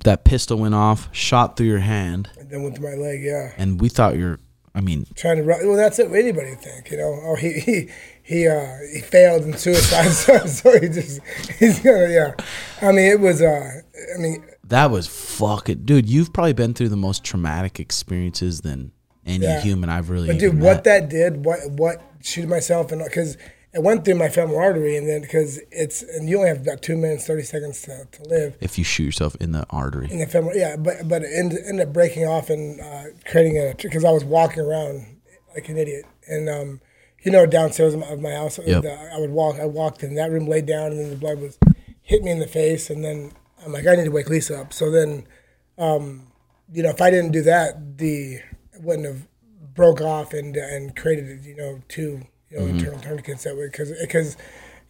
that 0.05 0.25
pistol 0.25 0.57
went 0.59 0.75
off, 0.75 1.09
shot 1.13 1.57
through 1.59 1.67
your 1.67 1.81
hand, 1.81 2.31
And 2.39 2.49
then 2.51 2.63
went 2.63 2.77
to 2.77 2.81
my 2.83 2.95
leg. 2.95 3.21
Yeah, 3.23 3.53
and 3.59 3.79
we 3.81 3.89
thought 3.91 4.17
you're. 4.17 4.39
I 4.75 4.81
mean, 4.81 5.05
trying 5.15 5.37
to. 5.37 5.43
run- 5.43 5.67
Well, 5.67 5.77
that's 5.77 5.99
it. 5.99 6.07
Anybody 6.11 6.51
would 6.51 6.61
think, 6.63 6.91
you 6.91 6.97
know. 6.97 7.21
Oh, 7.25 7.35
he 7.37 7.53
he 7.61 7.91
he 8.23 8.47
uh, 8.49 8.77
he 8.93 9.01
failed 9.01 9.43
in 9.45 9.57
suicide, 9.57 10.09
so, 10.13 10.39
so 10.47 10.79
he 10.81 10.89
just 10.89 11.21
he's 11.59 11.81
gonna 11.81 12.09
yeah. 12.09 12.35
I 12.81 12.93
mean, 12.93 13.11
it 13.11 13.21
was. 13.21 13.43
uh 13.43 13.81
I 14.15 14.19
mean, 14.21 14.45
that 14.65 14.91
was 14.91 15.07
fucking 15.07 15.85
dude. 15.85 16.09
You've 16.09 16.33
probably 16.33 16.53
been 16.53 16.75
through 16.75 16.89
the 16.91 16.97
most 16.97 17.25
traumatic 17.25 17.79
experiences 17.81 18.61
than 18.63 18.93
any 19.27 19.45
Yeah. 19.45 19.61
human 19.61 19.89
I've 19.91 20.11
really. 20.11 20.29
But 20.29 20.39
dude, 20.39 20.61
what 20.61 20.85
that 20.85 21.09
did, 21.09 21.45
what 21.45 21.59
what 21.71 22.01
shooting 22.21 22.51
myself 22.51 22.93
and 22.93 23.03
because 23.05 23.37
it 23.75 23.83
went 23.83 24.05
through 24.05 24.17
my 24.17 24.29
femoral 24.29 24.59
artery, 24.61 24.97
and 24.97 25.09
then 25.09 25.23
because 25.23 25.59
it's 25.71 26.03
and 26.03 26.29
you 26.29 26.37
only 26.37 26.49
have 26.49 26.61
about 26.63 26.83
two 26.83 26.97
minutes 26.97 27.27
thirty 27.27 27.43
seconds 27.43 27.83
to, 27.83 28.07
to 28.13 28.23
live 28.29 28.57
if 28.61 28.77
you 28.79 28.85
shoot 28.85 29.05
yourself 29.05 29.35
in 29.41 29.53
the 29.53 29.65
artery. 29.71 30.09
in 30.11 30.19
the 30.19 30.27
femoral, 30.27 30.57
yeah. 30.57 30.77
But 30.77 31.09
but 31.09 31.23
it 31.23 31.31
ended, 31.35 31.59
ended 31.67 31.89
up 31.89 31.93
breaking 31.95 32.27
off 32.27 32.51
and 32.51 32.81
uh, 32.81 33.05
creating 33.25 33.57
a 33.59 33.75
because 33.81 34.05
I 34.05 34.11
was 34.11 34.25
walking 34.25 34.61
around 34.63 35.07
like 35.55 35.69
an 35.69 35.77
idiot, 35.79 36.05
and 36.29 36.49
um, 36.49 36.81
you 37.23 37.31
know 37.33 37.47
downstairs 37.47 37.95
of 37.95 38.01
my, 38.01 38.07
of 38.09 38.21
my 38.21 38.33
house, 38.33 38.59
Yep. 38.65 38.83
the- 38.83 39.11
I 39.15 39.19
would 39.19 39.31
walk. 39.31 39.59
I 39.61 39.67
walked 39.67 40.03
in 40.03 40.15
that 40.17 40.31
room, 40.31 40.47
laid 40.47 40.67
down, 40.67 40.93
and 40.93 41.01
then 41.01 41.11
the 41.11 41.17
blood 41.17 41.39
was 41.41 41.59
hit 42.03 42.23
me 42.23 42.31
in 42.31 42.39
the 42.41 42.47
face, 42.47 42.91
and 42.91 43.05
then 43.05 43.33
I'm 43.65 43.73
like, 43.73 43.87
I 43.87 43.95
need 43.95 44.05
to 44.05 44.11
wake 44.11 44.29
Lisa 44.29 44.61
up. 44.61 44.73
So 44.73 44.91
then, 44.91 45.25
um, 45.79 46.27
you 46.73 46.83
know, 46.83 46.91
if 46.91 47.01
I 47.01 47.11
didn't 47.11 47.33
do 47.33 47.43
that, 47.43 47.99
the 47.99 48.35
it 48.75 48.83
wouldn't 48.83 49.07
have 49.07 49.27
broke 49.75 50.01
off 50.01 50.33
and 50.35 50.57
and 50.57 50.95
created 50.97 51.45
you 51.45 51.57
know 51.57 51.81
two 51.89 52.23
you 52.51 52.59
Mm-hmm. 52.59 52.67
know 52.67 52.75
internal 52.75 52.99
tourniquets 53.01 53.45
that 53.45 53.57
way 53.57 53.67
because 53.67 53.91
because 54.01 54.37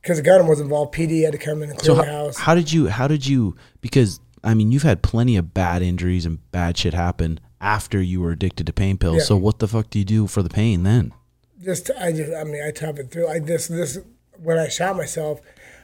because 0.00 0.16
the 0.16 0.22
gunner 0.24 0.44
was 0.48 0.58
involved. 0.60 0.92
PD 0.94 1.22
had 1.24 1.32
to 1.32 1.38
come 1.38 1.62
in 1.62 1.70
and 1.70 1.80
So 1.80 1.94
the 1.94 2.04
how, 2.04 2.12
house. 2.24 2.38
how 2.38 2.54
did 2.56 2.72
you? 2.72 2.88
How 2.88 3.06
did 3.06 3.24
you? 3.26 3.54
Because 3.80 4.18
I 4.42 4.54
mean, 4.54 4.72
you've 4.72 4.82
had 4.82 5.02
plenty 5.02 5.36
of 5.36 5.54
bad 5.54 5.82
injuries 5.82 6.26
and 6.26 6.38
bad 6.50 6.76
shit 6.76 6.94
happen 6.94 7.38
after 7.60 8.02
you 8.02 8.20
were 8.20 8.32
addicted 8.32 8.66
to 8.66 8.72
pain 8.72 8.98
pills. 8.98 9.18
Yeah. 9.18 9.22
So 9.24 9.36
what 9.36 9.60
the 9.60 9.68
fuck 9.68 9.90
do 9.90 10.00
you 10.00 10.04
do 10.04 10.26
for 10.26 10.42
the 10.42 10.48
pain 10.50 10.82
then? 10.82 11.12
Just 11.62 11.90
I 11.98 12.12
just 12.12 12.32
I 12.34 12.44
mean 12.44 12.62
I 12.66 12.70
tough 12.70 12.98
it 12.98 13.10
through. 13.10 13.28
I 13.28 13.38
this 13.38 13.68
this 13.68 13.98
when 14.38 14.58
I 14.58 14.68
shot 14.68 14.96
myself, 14.96 15.40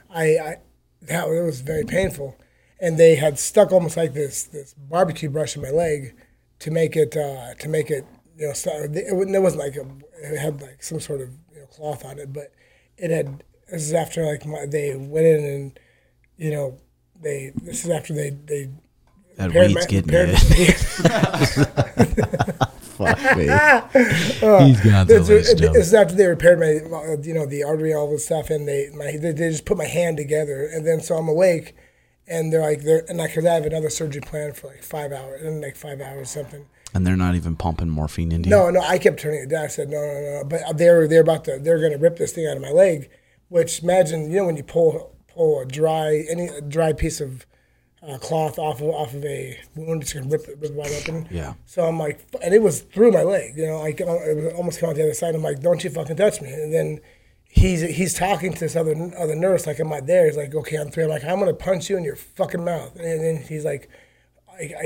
I, 0.09 0.23
I 0.37 0.55
that 1.03 1.27
it 1.27 1.41
was 1.43 1.61
very 1.61 1.83
painful, 1.85 2.35
and 2.79 2.97
they 2.97 3.15
had 3.15 3.39
stuck 3.39 3.71
almost 3.71 3.97
like 3.97 4.13
this 4.13 4.43
this 4.43 4.73
barbecue 4.73 5.29
brush 5.29 5.55
in 5.55 5.61
my 5.61 5.69
leg 5.71 6.15
to 6.59 6.71
make 6.71 6.95
it 6.95 7.15
uh, 7.15 7.53
to 7.55 7.69
make 7.69 7.89
it 7.89 8.05
you 8.37 8.47
know 8.47 8.53
start, 8.53 8.95
it, 8.95 9.15
wasn't- 9.15 9.35
it 9.35 9.39
wasn't 9.41 9.61
like 9.63 9.75
a, 9.75 9.85
it 10.33 10.37
had 10.39 10.61
like 10.61 10.83
some 10.83 10.99
sort 10.99 11.21
of 11.21 11.29
you 11.53 11.59
know, 11.61 11.65
cloth 11.67 12.03
on 12.05 12.19
it, 12.19 12.33
but 12.33 12.51
it 12.97 13.11
had 13.11 13.43
this 13.69 13.83
is 13.83 13.93
after 13.93 14.25
like 14.25 14.45
my, 14.45 14.65
they 14.65 14.95
went 14.95 15.25
in 15.25 15.43
and 15.45 15.79
you 16.37 16.51
know 16.51 16.77
they 17.21 17.51
this 17.55 17.83
is 17.85 17.89
after 17.91 18.13
they 18.13 18.31
they 18.31 18.69
That 19.37 19.53
weed's 19.53 19.75
my- 19.75 19.85
getting 19.85 20.13
you. 20.13 20.35
Fuck 22.99 23.37
me. 23.37 23.47
Uh, 23.49 24.65
He's 24.65 24.81
got 24.81 25.07
the 25.07 25.19
This 25.19 25.21
is, 25.23 25.29
list, 25.29 25.57
Joe. 25.57 25.73
this 25.73 25.87
is 25.87 25.93
after 25.93 26.15
they 26.15 26.27
repaired 26.27 26.59
my, 26.59 26.87
my- 26.89 27.15
you 27.21 27.33
know, 27.33 27.45
the 27.45 27.63
artery, 27.63 27.93
all 27.93 28.09
this 28.11 28.25
stuff, 28.25 28.49
and 28.49 28.67
they, 28.67 28.89
my, 28.93 29.11
they, 29.17 29.31
they 29.31 29.49
just 29.49 29.65
put 29.65 29.77
my 29.77 29.85
hand 29.85 30.17
together, 30.17 30.65
and 30.65 30.85
then 30.85 30.99
so 31.01 31.15
I'm 31.15 31.27
awake, 31.29 31.75
and 32.27 32.51
they're 32.51 32.61
like, 32.61 32.81
they're, 32.83 33.05
and 33.07 33.17
like, 33.17 33.33
cause 33.33 33.45
I 33.45 33.53
have 33.53 33.65
another 33.65 33.89
surgery 33.89 34.21
planned 34.21 34.57
for 34.57 34.67
like 34.67 34.83
five 34.83 35.11
hours, 35.13 35.41
and 35.43 35.61
like 35.61 35.75
five 35.77 36.01
hours 36.01 36.29
something. 36.29 36.65
And 36.93 37.05
they're 37.07 37.15
not 37.15 37.35
even 37.35 37.55
pumping 37.55 37.89
morphine 37.89 38.31
into 38.31 38.49
you. 38.49 38.55
No, 38.55 38.69
no, 38.69 38.81
I 38.81 38.97
kept 38.97 39.19
turning 39.19 39.43
it 39.43 39.49
down. 39.49 39.63
I 39.65 39.67
said, 39.67 39.89
no, 39.89 39.97
no, 40.01 40.39
no, 40.39 40.43
but 40.43 40.77
they're 40.77 41.07
they're 41.07 41.21
about 41.21 41.45
to, 41.45 41.59
they're 41.59 41.79
gonna 41.79 41.97
rip 41.99 42.17
this 42.17 42.33
thing 42.33 42.47
out 42.47 42.57
of 42.57 42.61
my 42.63 42.71
leg, 42.71 43.09
which 43.47 43.81
imagine, 43.83 44.29
you 44.31 44.37
know, 44.37 44.45
when 44.47 44.57
you 44.57 44.63
pull 44.63 45.15
pull 45.27 45.61
a 45.61 45.65
dry 45.65 46.25
any 46.29 46.47
a 46.47 46.61
dry 46.61 46.91
piece 46.91 47.21
of 47.21 47.45
uh, 48.01 48.17
cloth 48.17 48.57
off 48.57 48.81
of 48.81 48.87
off 48.89 49.13
of 49.13 49.25
a 49.25 49.59
wound, 49.75 50.01
it's 50.01 50.13
gonna 50.13 50.27
rip 50.27 50.47
it, 50.47 50.57
rip 50.59 50.71
it 50.71 50.73
wide 50.73 50.91
open. 50.91 51.27
Yeah. 51.29 51.53
So 51.65 51.85
I'm 51.85 51.99
like, 51.99 52.19
and 52.41 52.53
it 52.53 52.61
was 52.61 52.81
through 52.81 53.11
my 53.11 53.23
leg, 53.23 53.57
you 53.57 53.67
know, 53.67 53.79
like 53.79 53.99
uh, 54.01 54.05
it 54.05 54.35
was 54.35 54.53
almost 54.53 54.79
coming 54.79 54.93
out 54.93 54.97
the 54.97 55.03
other 55.03 55.13
side. 55.13 55.35
I'm 55.35 55.43
like, 55.43 55.59
don't 55.59 55.83
you 55.83 55.89
fucking 55.89 56.15
touch 56.15 56.41
me. 56.41 56.49
And 56.49 56.73
then 56.73 57.01
he's 57.43 57.81
he's 57.81 58.13
talking 58.13 58.53
to 58.53 58.59
this 58.59 58.75
other 58.75 58.95
other 59.17 59.35
nurse, 59.35 59.67
like 59.67 59.79
I'm 59.79 59.91
I 59.91 60.01
there. 60.01 60.25
He's 60.25 60.37
like, 60.37 60.55
okay, 60.55 60.77
I'm 60.77 60.91
through. 60.91 61.05
I'm 61.05 61.09
like, 61.09 61.23
I'm 61.23 61.39
gonna 61.39 61.53
punch 61.53 61.89
you 61.89 61.97
in 61.97 62.03
your 62.03 62.15
fucking 62.15 62.63
mouth. 62.63 62.95
And 62.95 63.23
then 63.23 63.43
he's 63.43 63.65
like, 63.65 63.89
I, 64.49 64.73
I 64.81 64.85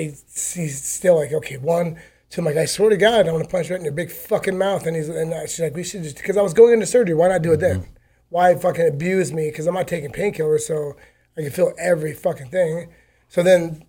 he's 0.55 0.84
still 0.84 1.16
like, 1.16 1.34
okay, 1.34 1.57
one. 1.57 1.99
two. 2.30 2.41
I'm 2.41 2.45
like, 2.45 2.57
I 2.57 2.66
swear 2.66 2.89
to 2.89 2.97
God, 2.97 3.28
I'm 3.28 3.34
gonna 3.34 3.47
punch 3.47 3.70
you 3.70 3.76
right 3.76 3.80
in 3.80 3.86
your 3.86 3.93
big 3.93 4.09
fucking 4.09 4.57
mouth. 4.57 4.88
And 4.88 4.95
he's 4.95 5.09
and 5.09 5.32
uh, 5.34 5.45
she's 5.45 5.59
like, 5.59 5.76
we 5.76 5.84
should 5.84 6.01
just 6.03 6.18
because 6.18 6.36
I 6.36 6.41
was 6.41 6.53
going 6.53 6.74
into 6.74 6.88
surgery. 6.88 7.14
Why 7.14 7.28
not 7.28 7.43
do 7.43 7.53
it 7.53 7.59
then? 7.59 7.86
Why 8.30 8.55
fucking 8.55 8.88
abuse 8.88 9.32
me? 9.32 9.49
Because 9.49 9.68
I'm 9.68 9.76
not 9.76 9.88
taking 9.88 10.11
painkillers, 10.11 10.61
so 10.61 10.95
I 11.38 11.41
can 11.41 11.51
feel 11.51 11.74
every 11.78 12.14
fucking 12.14 12.49
thing. 12.49 12.91
So 13.30 13.43
then 13.43 13.86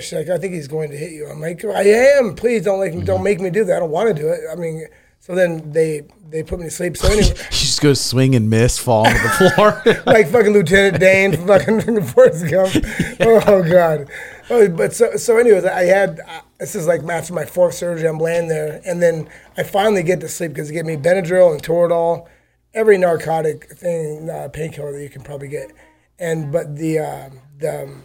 she's 0.00 0.12
like, 0.12 0.28
I 0.28 0.38
think 0.38 0.54
he's 0.54 0.68
going 0.68 0.90
to 0.90 0.96
hit 0.96 1.12
you. 1.12 1.28
I'm 1.28 1.40
like, 1.40 1.64
I 1.64 1.82
am. 1.82 2.34
Please 2.34 2.64
don't 2.64 2.80
make 2.80 2.94
me, 2.94 3.04
don't 3.04 3.22
make 3.22 3.40
me 3.40 3.50
do 3.50 3.64
that. 3.64 3.76
I 3.76 3.80
don't 3.80 3.90
want 3.90 4.14
to 4.14 4.22
do 4.22 4.28
it. 4.28 4.40
I 4.50 4.54
mean, 4.54 4.86
so 5.22 5.36
then 5.36 5.70
they 5.70 6.02
they 6.30 6.42
put 6.42 6.58
me 6.58 6.64
to 6.64 6.70
sleep. 6.70 6.96
So 6.96 7.06
anyway, 7.06 7.28
You 7.28 7.34
just 7.50 7.80
go 7.80 7.94
swing 7.94 8.34
and 8.34 8.50
miss, 8.50 8.76
fall 8.76 9.06
on 9.06 9.12
the 9.12 9.52
floor. 9.54 10.02
like 10.06 10.28
fucking 10.28 10.52
Lieutenant 10.52 10.98
Dan 10.98 11.46
fucking 11.46 12.02
Forrest 12.02 12.50
Gump. 12.50 12.84
Oh 13.20 13.62
god. 13.62 14.08
Oh, 14.50 14.68
but 14.68 14.92
so 14.92 15.14
so 15.16 15.38
anyways, 15.38 15.64
I 15.64 15.84
had 15.84 16.20
uh, 16.26 16.40
this 16.58 16.74
is 16.74 16.88
like 16.88 17.04
after 17.04 17.32
my 17.32 17.44
fourth 17.44 17.74
surgery. 17.74 18.08
I'm 18.08 18.18
laying 18.18 18.48
there, 18.48 18.80
and 18.84 19.00
then 19.00 19.28
I 19.56 19.62
finally 19.62 20.02
get 20.02 20.20
to 20.20 20.28
sleep 20.28 20.54
because 20.54 20.68
they 20.68 20.74
give 20.74 20.86
me 20.86 20.96
Benadryl 20.96 21.52
and 21.52 21.62
Toradol, 21.62 22.26
every 22.74 22.98
narcotic 22.98 23.70
thing, 23.70 24.28
uh, 24.28 24.48
painkiller 24.48 24.92
that 24.92 25.02
you 25.02 25.08
can 25.08 25.22
probably 25.22 25.48
get. 25.48 25.70
And 26.18 26.50
but 26.50 26.74
the 26.74 26.98
uh, 26.98 27.30
the 27.58 27.84
um, 27.84 28.02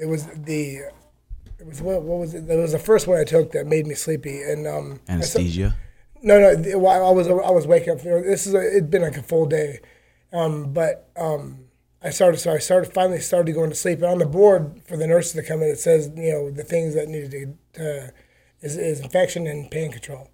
it 0.00 0.06
was 0.06 0.26
the 0.26 0.82
it 1.58 1.66
was 1.66 1.80
what, 1.80 2.02
what 2.02 2.18
was 2.18 2.34
it? 2.34 2.48
It 2.48 2.56
was 2.56 2.72
the 2.72 2.78
first 2.78 3.06
one 3.06 3.18
I 3.18 3.24
took 3.24 3.52
that 3.52 3.66
made 3.66 3.86
me 3.86 3.94
sleepy, 3.94 4.42
and 4.42 4.66
um, 4.66 5.00
I 5.08 5.12
Anesthesia. 5.12 5.76
No, 6.22 6.40
no. 6.40 6.86
I 6.86 7.10
was 7.10 7.28
I 7.28 7.50
was 7.50 7.66
waking 7.66 7.90
up. 7.90 8.04
You 8.04 8.10
know, 8.10 8.22
this 8.22 8.46
is 8.46 8.54
a, 8.54 8.60
it'd 8.70 8.90
been 8.90 9.02
like 9.02 9.16
a 9.16 9.22
full 9.22 9.46
day, 9.46 9.80
um, 10.32 10.72
but 10.72 11.10
um, 11.16 11.66
I 12.02 12.10
started. 12.10 12.38
So 12.38 12.52
I 12.52 12.58
started 12.58 12.92
finally 12.92 13.20
started 13.20 13.52
going 13.54 13.70
to 13.70 13.76
sleep. 13.76 13.98
And 13.98 14.06
on 14.06 14.18
the 14.18 14.26
board 14.26 14.82
for 14.86 14.96
the 14.96 15.06
nurses 15.06 15.32
to 15.32 15.42
come 15.42 15.62
in, 15.62 15.68
it 15.68 15.78
says 15.78 16.10
you 16.16 16.32
know 16.32 16.50
the 16.50 16.64
things 16.64 16.94
that 16.94 17.08
needed 17.08 17.30
to 17.76 17.82
uh, 17.82 18.10
is, 18.60 18.76
is 18.76 19.00
infection 19.00 19.46
and 19.46 19.70
pain 19.70 19.92
control, 19.92 20.30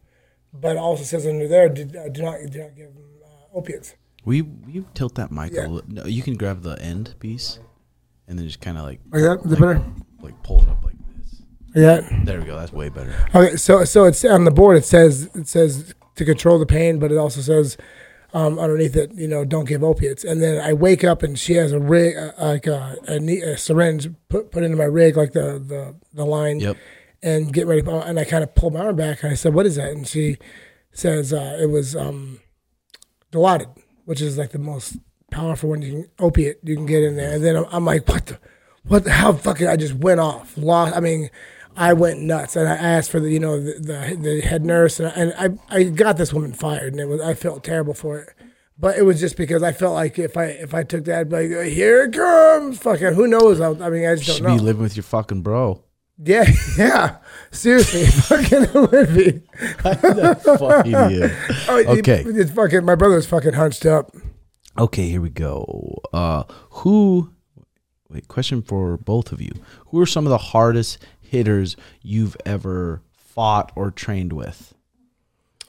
but 0.52 0.76
it 0.76 0.78
also 0.78 1.04
says 1.04 1.26
under 1.26 1.48
there 1.48 1.68
do, 1.68 1.82
uh, 1.98 2.08
do 2.08 2.22
not 2.22 2.38
do 2.50 2.58
not 2.61 2.74
give 2.76 2.94
them 2.94 3.04
uh, 3.24 3.56
opiates. 3.56 3.94
Will 4.24 4.34
you, 4.34 4.44
will 4.44 4.70
you 4.70 4.86
tilt 4.94 5.14
that 5.14 5.32
mic 5.32 5.52
Yeah. 5.52 5.66
a 5.66 5.68
little? 5.68 5.90
No, 5.90 6.04
you 6.04 6.22
can 6.22 6.36
grab 6.36 6.62
the 6.62 6.80
end 6.80 7.14
piece 7.20 7.58
and 8.31 8.39
then 8.39 8.47
just 8.47 8.61
kind 8.62 8.78
of 8.78 8.85
like 8.85 9.01
Like 9.12 9.22
that? 9.22 9.41
Is 9.45 9.53
it 9.53 9.61
better? 9.61 9.83
like 10.22 10.43
pull 10.43 10.62
it 10.62 10.68
up 10.68 10.83
like 10.85 10.95
this. 11.18 11.43
Yeah. 11.74 12.01
There 12.24 12.39
we 12.41 12.47
go. 12.47 12.57
That's 12.57 12.72
way 12.72 12.89
better. 12.89 13.14
Okay, 13.35 13.57
so 13.57 13.85
so 13.85 14.05
it's 14.05 14.24
on 14.24 14.45
the 14.45 14.51
board. 14.51 14.76
It 14.78 14.85
says 14.87 15.28
it 15.35 15.49
says 15.49 15.95
to 16.16 16.24
control 16.24 16.59
the 16.59 16.66
pain, 16.66 16.99
but 16.99 17.11
it 17.12 17.18
also 17.18 17.41
says 17.43 17.76
um, 18.33 18.59
underneath 18.61 18.95
it, 18.97 19.12
you 19.14 19.26
know, 19.26 19.45
don't 19.45 19.64
give 19.68 19.83
opiates. 19.83 20.22
And 20.22 20.41
then 20.41 20.61
I 20.61 20.72
wake 20.72 21.03
up 21.03 21.22
and 21.24 21.37
she 21.39 21.55
has 21.55 21.72
a 21.72 21.81
rig, 21.81 22.16
uh, 22.16 22.31
like 22.39 22.66
a, 22.68 22.97
a, 23.09 23.16
a 23.53 23.57
syringe 23.59 24.09
put 24.28 24.53
put 24.53 24.62
into 24.62 24.76
my 24.76 24.85
rig, 24.85 25.16
like 25.16 25.33
the 25.33 25.59
the 25.59 25.97
the 26.14 26.24
line, 26.24 26.61
Yep. 26.61 26.76
and 27.22 27.53
get 27.53 27.66
ready. 27.66 27.83
And 27.89 28.20
I 28.20 28.24
kind 28.24 28.45
of 28.45 28.55
pulled 28.55 28.74
my 28.74 28.81
arm 28.81 28.97
back 28.97 29.22
and 29.24 29.33
I 29.33 29.35
said, 29.35 29.53
"What 29.55 29.66
is 29.66 29.76
that?" 29.76 29.91
And 29.91 30.07
she 30.07 30.37
says 30.93 31.33
uh, 31.33 31.59
it 31.61 31.70
was 31.70 31.97
um, 31.97 32.41
Dilaudid, 33.33 33.68
which 34.05 34.20
is 34.20 34.37
like 34.39 34.51
the 34.51 34.59
most 34.59 34.97
powerful 35.31 35.70
one 35.70 35.83
you 35.83 35.93
can 35.93 36.11
opiate 36.18 36.57
you 36.62 36.76
can 36.76 36.87
get 36.87 37.03
in 37.03 37.16
there. 37.16 37.35
And 37.35 37.45
then 37.45 37.57
I'm, 37.57 37.64
I'm 37.70 37.85
like, 37.85 38.07
"What 38.09 38.26
the? 38.26 38.39
What? 38.85 39.05
The, 39.05 39.12
how 39.12 39.33
fucking?" 39.33 39.66
I 39.66 39.76
just 39.76 39.95
went 39.95 40.20
off. 40.20 40.57
Lost. 40.57 40.97
I 40.97 41.01
mean. 41.01 41.31
I 41.76 41.93
went 41.93 42.18
nuts, 42.20 42.57
and 42.57 42.68
I 42.68 42.74
asked 42.74 43.12
for 43.12 43.20
the, 43.20 43.31
you 43.31 43.39
know, 43.39 43.59
the 43.59 43.74
the, 43.74 44.16
the 44.20 44.41
head 44.41 44.64
nurse, 44.66 44.99
and, 44.99 45.09
I, 45.09 45.12
and 45.47 45.59
I 45.70 45.76
I 45.76 45.83
got 45.85 46.16
this 46.16 46.33
woman 46.33 46.53
fired, 46.53 46.93
and 46.93 47.01
it 47.01 47.07
was 47.07 47.20
I 47.20 47.33
felt 47.33 47.62
terrible 47.62 47.95
for 47.95 48.18
it, 48.18 48.28
but 48.76 48.99
it 48.99 49.03
was 49.03 49.20
just 49.20 49.37
because 49.37 49.62
I 49.62 49.70
felt 49.70 49.95
like 49.95 50.18
if 50.18 50.37
I 50.37 50.47
if 50.47 50.74
I 50.74 50.83
took 50.83 51.05
that, 51.05 51.20
I'd 51.20 51.28
be 51.31 51.55
like 51.55 51.68
here 51.68 52.03
it 52.05 52.12
comes, 52.12 52.78
fucking 52.81 53.14
who 53.14 53.28
knows? 53.28 53.61
I, 53.61 53.68
I 53.70 53.89
mean, 53.89 54.05
I 54.05 54.16
just 54.16 54.26
don't 54.26 54.39
be 54.39 54.43
know. 54.43 54.59
Be 54.59 54.64
living 54.64 54.83
with 54.83 54.97
your 54.97 55.05
fucking 55.05 55.43
bro. 55.43 55.83
yeah, 56.18 56.45
yeah, 56.76 57.18
seriously, 57.53 58.05
fucking 58.07 58.62
it 58.64 58.74
would 58.74 59.14
be. 59.14 59.41
Fuck 60.59 60.87
idiot. 60.87 61.33
Oh, 61.68 61.85
Okay. 61.99 62.24
it's 62.26 62.51
fucking. 62.51 62.85
My 62.85 62.97
brother 62.97 63.14
was 63.14 63.26
fucking 63.26 63.53
hunched 63.55 63.87
up. 63.87 64.11
Okay, 64.78 65.08
here 65.08 65.20
we 65.20 65.30
go. 65.30 66.00
Uh, 66.12 66.44
who? 66.70 67.30
Wait, 68.08 68.28
question 68.28 68.62
for 68.62 68.96
both 68.96 69.32
of 69.32 69.40
you. 69.40 69.52
Who 69.88 70.00
are 70.00 70.06
some 70.06 70.26
of 70.26 70.30
the 70.30 70.38
hardest 70.38 70.98
hitters 71.20 71.76
you've 72.02 72.36
ever 72.44 73.02
fought 73.12 73.72
or 73.76 73.90
trained 73.90 74.32
with? 74.32 74.74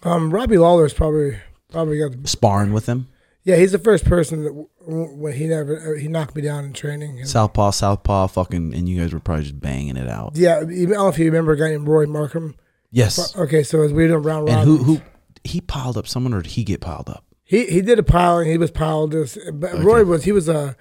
Um, 0.03 0.31
Robbie 0.33 0.57
Lawler's 0.57 0.93
probably 0.93 1.37
probably 1.71 1.99
got. 1.99 2.21
The, 2.21 2.27
Sparring 2.27 2.73
with 2.73 2.87
him? 2.87 3.07
yeah, 3.43 3.55
he's 3.55 3.71
the 3.71 3.79
first 3.79 4.05
person 4.05 4.43
that 4.43 4.67
when 4.85 5.33
he 5.33 5.45
never 5.47 5.95
he 5.95 6.07
knocked 6.07 6.35
me 6.35 6.41
down 6.41 6.65
in 6.65 6.73
training. 6.73 7.23
Southpaw, 7.25 7.71
southpaw, 7.71 8.27
fucking, 8.27 8.73
and 8.73 8.87
you 8.89 8.99
guys 8.99 9.13
were 9.13 9.19
probably 9.19 9.43
just 9.43 9.59
banging 9.59 9.97
it 9.97 10.09
out. 10.09 10.35
Yeah, 10.35 10.57
I 10.57 10.59
don't 10.61 10.89
know 10.89 11.07
if 11.07 11.19
you 11.19 11.25
remember 11.25 11.53
a 11.53 11.57
guy 11.57 11.69
named 11.69 11.87
Roy 11.87 12.05
Markham. 12.05 12.55
Yes. 12.91 13.35
Okay, 13.37 13.63
so 13.63 13.81
as 13.83 13.93
we 13.93 14.03
were 14.03 14.09
doing 14.09 14.23
round 14.23 14.49
And 14.49 14.57
robin, 14.57 14.77
who 14.77 14.83
who 14.83 15.01
he 15.43 15.61
piled 15.61 15.97
up 15.97 16.07
someone 16.07 16.33
or 16.33 16.41
did 16.41 16.51
he 16.51 16.63
get 16.63 16.81
piled 16.81 17.09
up? 17.09 17.23
He 17.51 17.65
he 17.65 17.81
did 17.81 17.99
a 17.99 18.03
pile 18.03 18.37
and 18.37 18.49
he 18.49 18.57
was 18.57 18.71
piled. 18.71 19.11
This, 19.11 19.37
but 19.51 19.83
Roy 19.83 20.05
was 20.05 20.23
he 20.23 20.31
was 20.31 20.47
a 20.47 20.77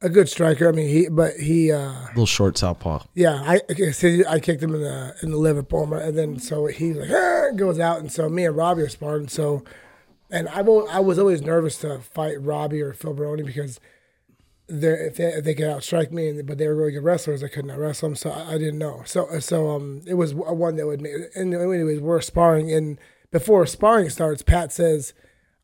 a 0.00 0.08
good 0.08 0.28
striker. 0.28 0.68
I 0.68 0.72
mean, 0.72 0.88
he 0.88 1.08
but 1.08 1.34
he 1.34 1.72
uh 1.72 1.94
Little 2.10 2.26
short 2.26 2.56
southpaw. 2.56 3.02
yeah 3.14 3.42
I 3.44 3.60
okay, 3.68 4.24
I 4.24 4.38
kicked 4.38 4.62
him 4.62 4.72
in 4.72 4.82
the 4.82 5.16
in 5.24 5.32
the 5.32 5.36
liver 5.36 5.64
palm 5.64 5.92
and 5.92 6.16
then 6.16 6.38
so 6.38 6.66
he 6.66 6.94
like 6.94 7.10
"Ah," 7.10 7.50
goes 7.56 7.80
out 7.80 7.98
and 7.98 8.12
so 8.12 8.28
me 8.28 8.44
and 8.46 8.56
Robbie 8.56 8.82
are 8.82 8.88
sparring 8.88 9.26
so 9.26 9.64
and 10.30 10.48
I 10.50 10.60
I 10.60 11.00
was 11.00 11.18
always 11.18 11.42
nervous 11.42 11.78
to 11.78 11.98
fight 11.98 12.40
Robbie 12.40 12.82
or 12.82 12.92
Phil 12.92 13.12
Baroni 13.12 13.42
because 13.42 13.80
they 14.68 14.92
if 15.08 15.16
they, 15.16 15.24
if 15.24 15.44
they 15.44 15.54
could 15.54 15.66
outstrike 15.66 16.12
me 16.12 16.28
and 16.28 16.46
but 16.46 16.58
they 16.58 16.68
were 16.68 16.76
really 16.76 16.92
good 16.92 17.02
wrestlers 17.02 17.42
I 17.42 17.48
could 17.48 17.64
not 17.64 17.78
wrestle 17.78 18.10
them 18.10 18.16
so 18.16 18.30
I, 18.30 18.52
I 18.52 18.58
didn't 18.58 18.78
know 18.78 19.02
so 19.06 19.40
so 19.40 19.70
um 19.70 20.02
it 20.06 20.14
was 20.14 20.34
one 20.34 20.76
that 20.76 20.86
would 20.86 21.00
make 21.00 21.14
and 21.34 21.52
anyways 21.52 21.98
we're 22.00 22.20
sparring 22.20 22.70
and 22.72 23.00
before 23.32 23.66
sparring 23.66 24.08
starts 24.08 24.42
Pat 24.42 24.72
says. 24.72 25.12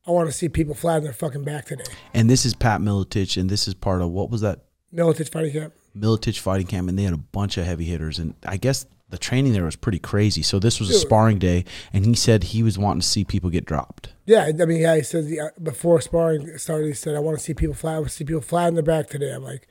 I 0.06 0.10
want 0.10 0.28
to 0.28 0.32
see 0.32 0.48
people 0.48 0.74
flat 0.74 0.96
on 0.96 1.04
their 1.04 1.12
fucking 1.12 1.44
back 1.44 1.66
today. 1.66 1.84
And 2.12 2.28
this 2.28 2.44
is 2.44 2.54
Pat 2.54 2.80
Miletich, 2.80 3.40
and 3.40 3.48
this 3.48 3.68
is 3.68 3.74
part 3.74 4.02
of 4.02 4.10
what 4.10 4.30
was 4.30 4.40
that 4.40 4.64
Miletich 4.92 5.28
fighting 5.28 5.52
camp. 5.52 5.74
Miletich 5.96 6.40
fighting 6.40 6.66
camp, 6.66 6.88
and 6.88 6.98
they 6.98 7.04
had 7.04 7.14
a 7.14 7.18
bunch 7.18 7.56
of 7.56 7.64
heavy 7.64 7.84
hitters, 7.84 8.18
and 8.18 8.34
I 8.44 8.56
guess 8.56 8.86
the 9.10 9.18
training 9.18 9.52
there 9.52 9.64
was 9.64 9.76
pretty 9.76 9.98
crazy. 9.98 10.42
So 10.42 10.58
this 10.58 10.80
was 10.80 10.90
a 10.90 10.94
sparring 10.94 11.38
day, 11.38 11.64
and 11.92 12.04
he 12.04 12.14
said 12.14 12.44
he 12.44 12.62
was 12.62 12.78
wanting 12.78 13.02
to 13.02 13.06
see 13.06 13.24
people 13.24 13.50
get 13.50 13.64
dropped. 13.64 14.08
Yeah, 14.26 14.50
I 14.60 14.64
mean, 14.64 14.80
yeah, 14.80 14.96
he 14.96 15.02
says 15.02 15.30
yeah, 15.30 15.44
uh, 15.44 15.48
before 15.62 16.00
sparring 16.00 16.58
started, 16.58 16.86
he 16.88 16.94
said, 16.94 17.14
"I 17.14 17.20
want 17.20 17.38
to 17.38 17.44
see 17.44 17.54
people 17.54 17.74
flat. 17.74 17.96
I 17.96 17.98
want 17.98 18.10
to 18.10 18.16
see 18.16 18.24
people 18.24 18.42
flat 18.42 18.68
in 18.68 18.74
the 18.74 18.82
back 18.82 19.08
today." 19.08 19.32
I'm 19.32 19.44
like, 19.44 19.68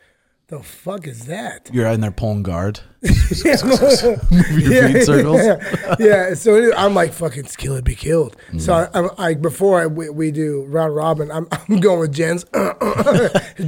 "The 0.51 0.61
fuck 0.61 1.07
is 1.07 1.25
that?" 1.25 1.69
You're 1.73 1.87
in 1.87 2.01
there 2.01 2.11
pulling 2.11 2.43
guard, 2.43 2.81
yeah, 3.01 3.55
circles. 3.55 5.41
yeah, 5.41 5.95
yeah. 5.97 6.33
So 6.35 6.55
anyway, 6.55 6.73
I'm 6.77 6.93
like, 6.93 7.13
"Fucking 7.13 7.45
kill 7.57 7.75
it, 7.77 7.83
be 7.83 7.95
killed." 7.95 8.35
Mm. 8.51 8.61
So 8.61 8.73
I, 8.73 8.89
I'm, 8.93 9.09
I 9.17 9.33
before 9.33 9.81
I, 9.81 9.87
we, 9.87 10.09
we 10.09 10.29
do 10.31 10.65
round 10.65 10.95
robin, 10.95 11.31
I'm, 11.31 11.47
I'm 11.51 11.79
going 11.79 11.99
with 11.99 12.13
Jens, 12.13 12.43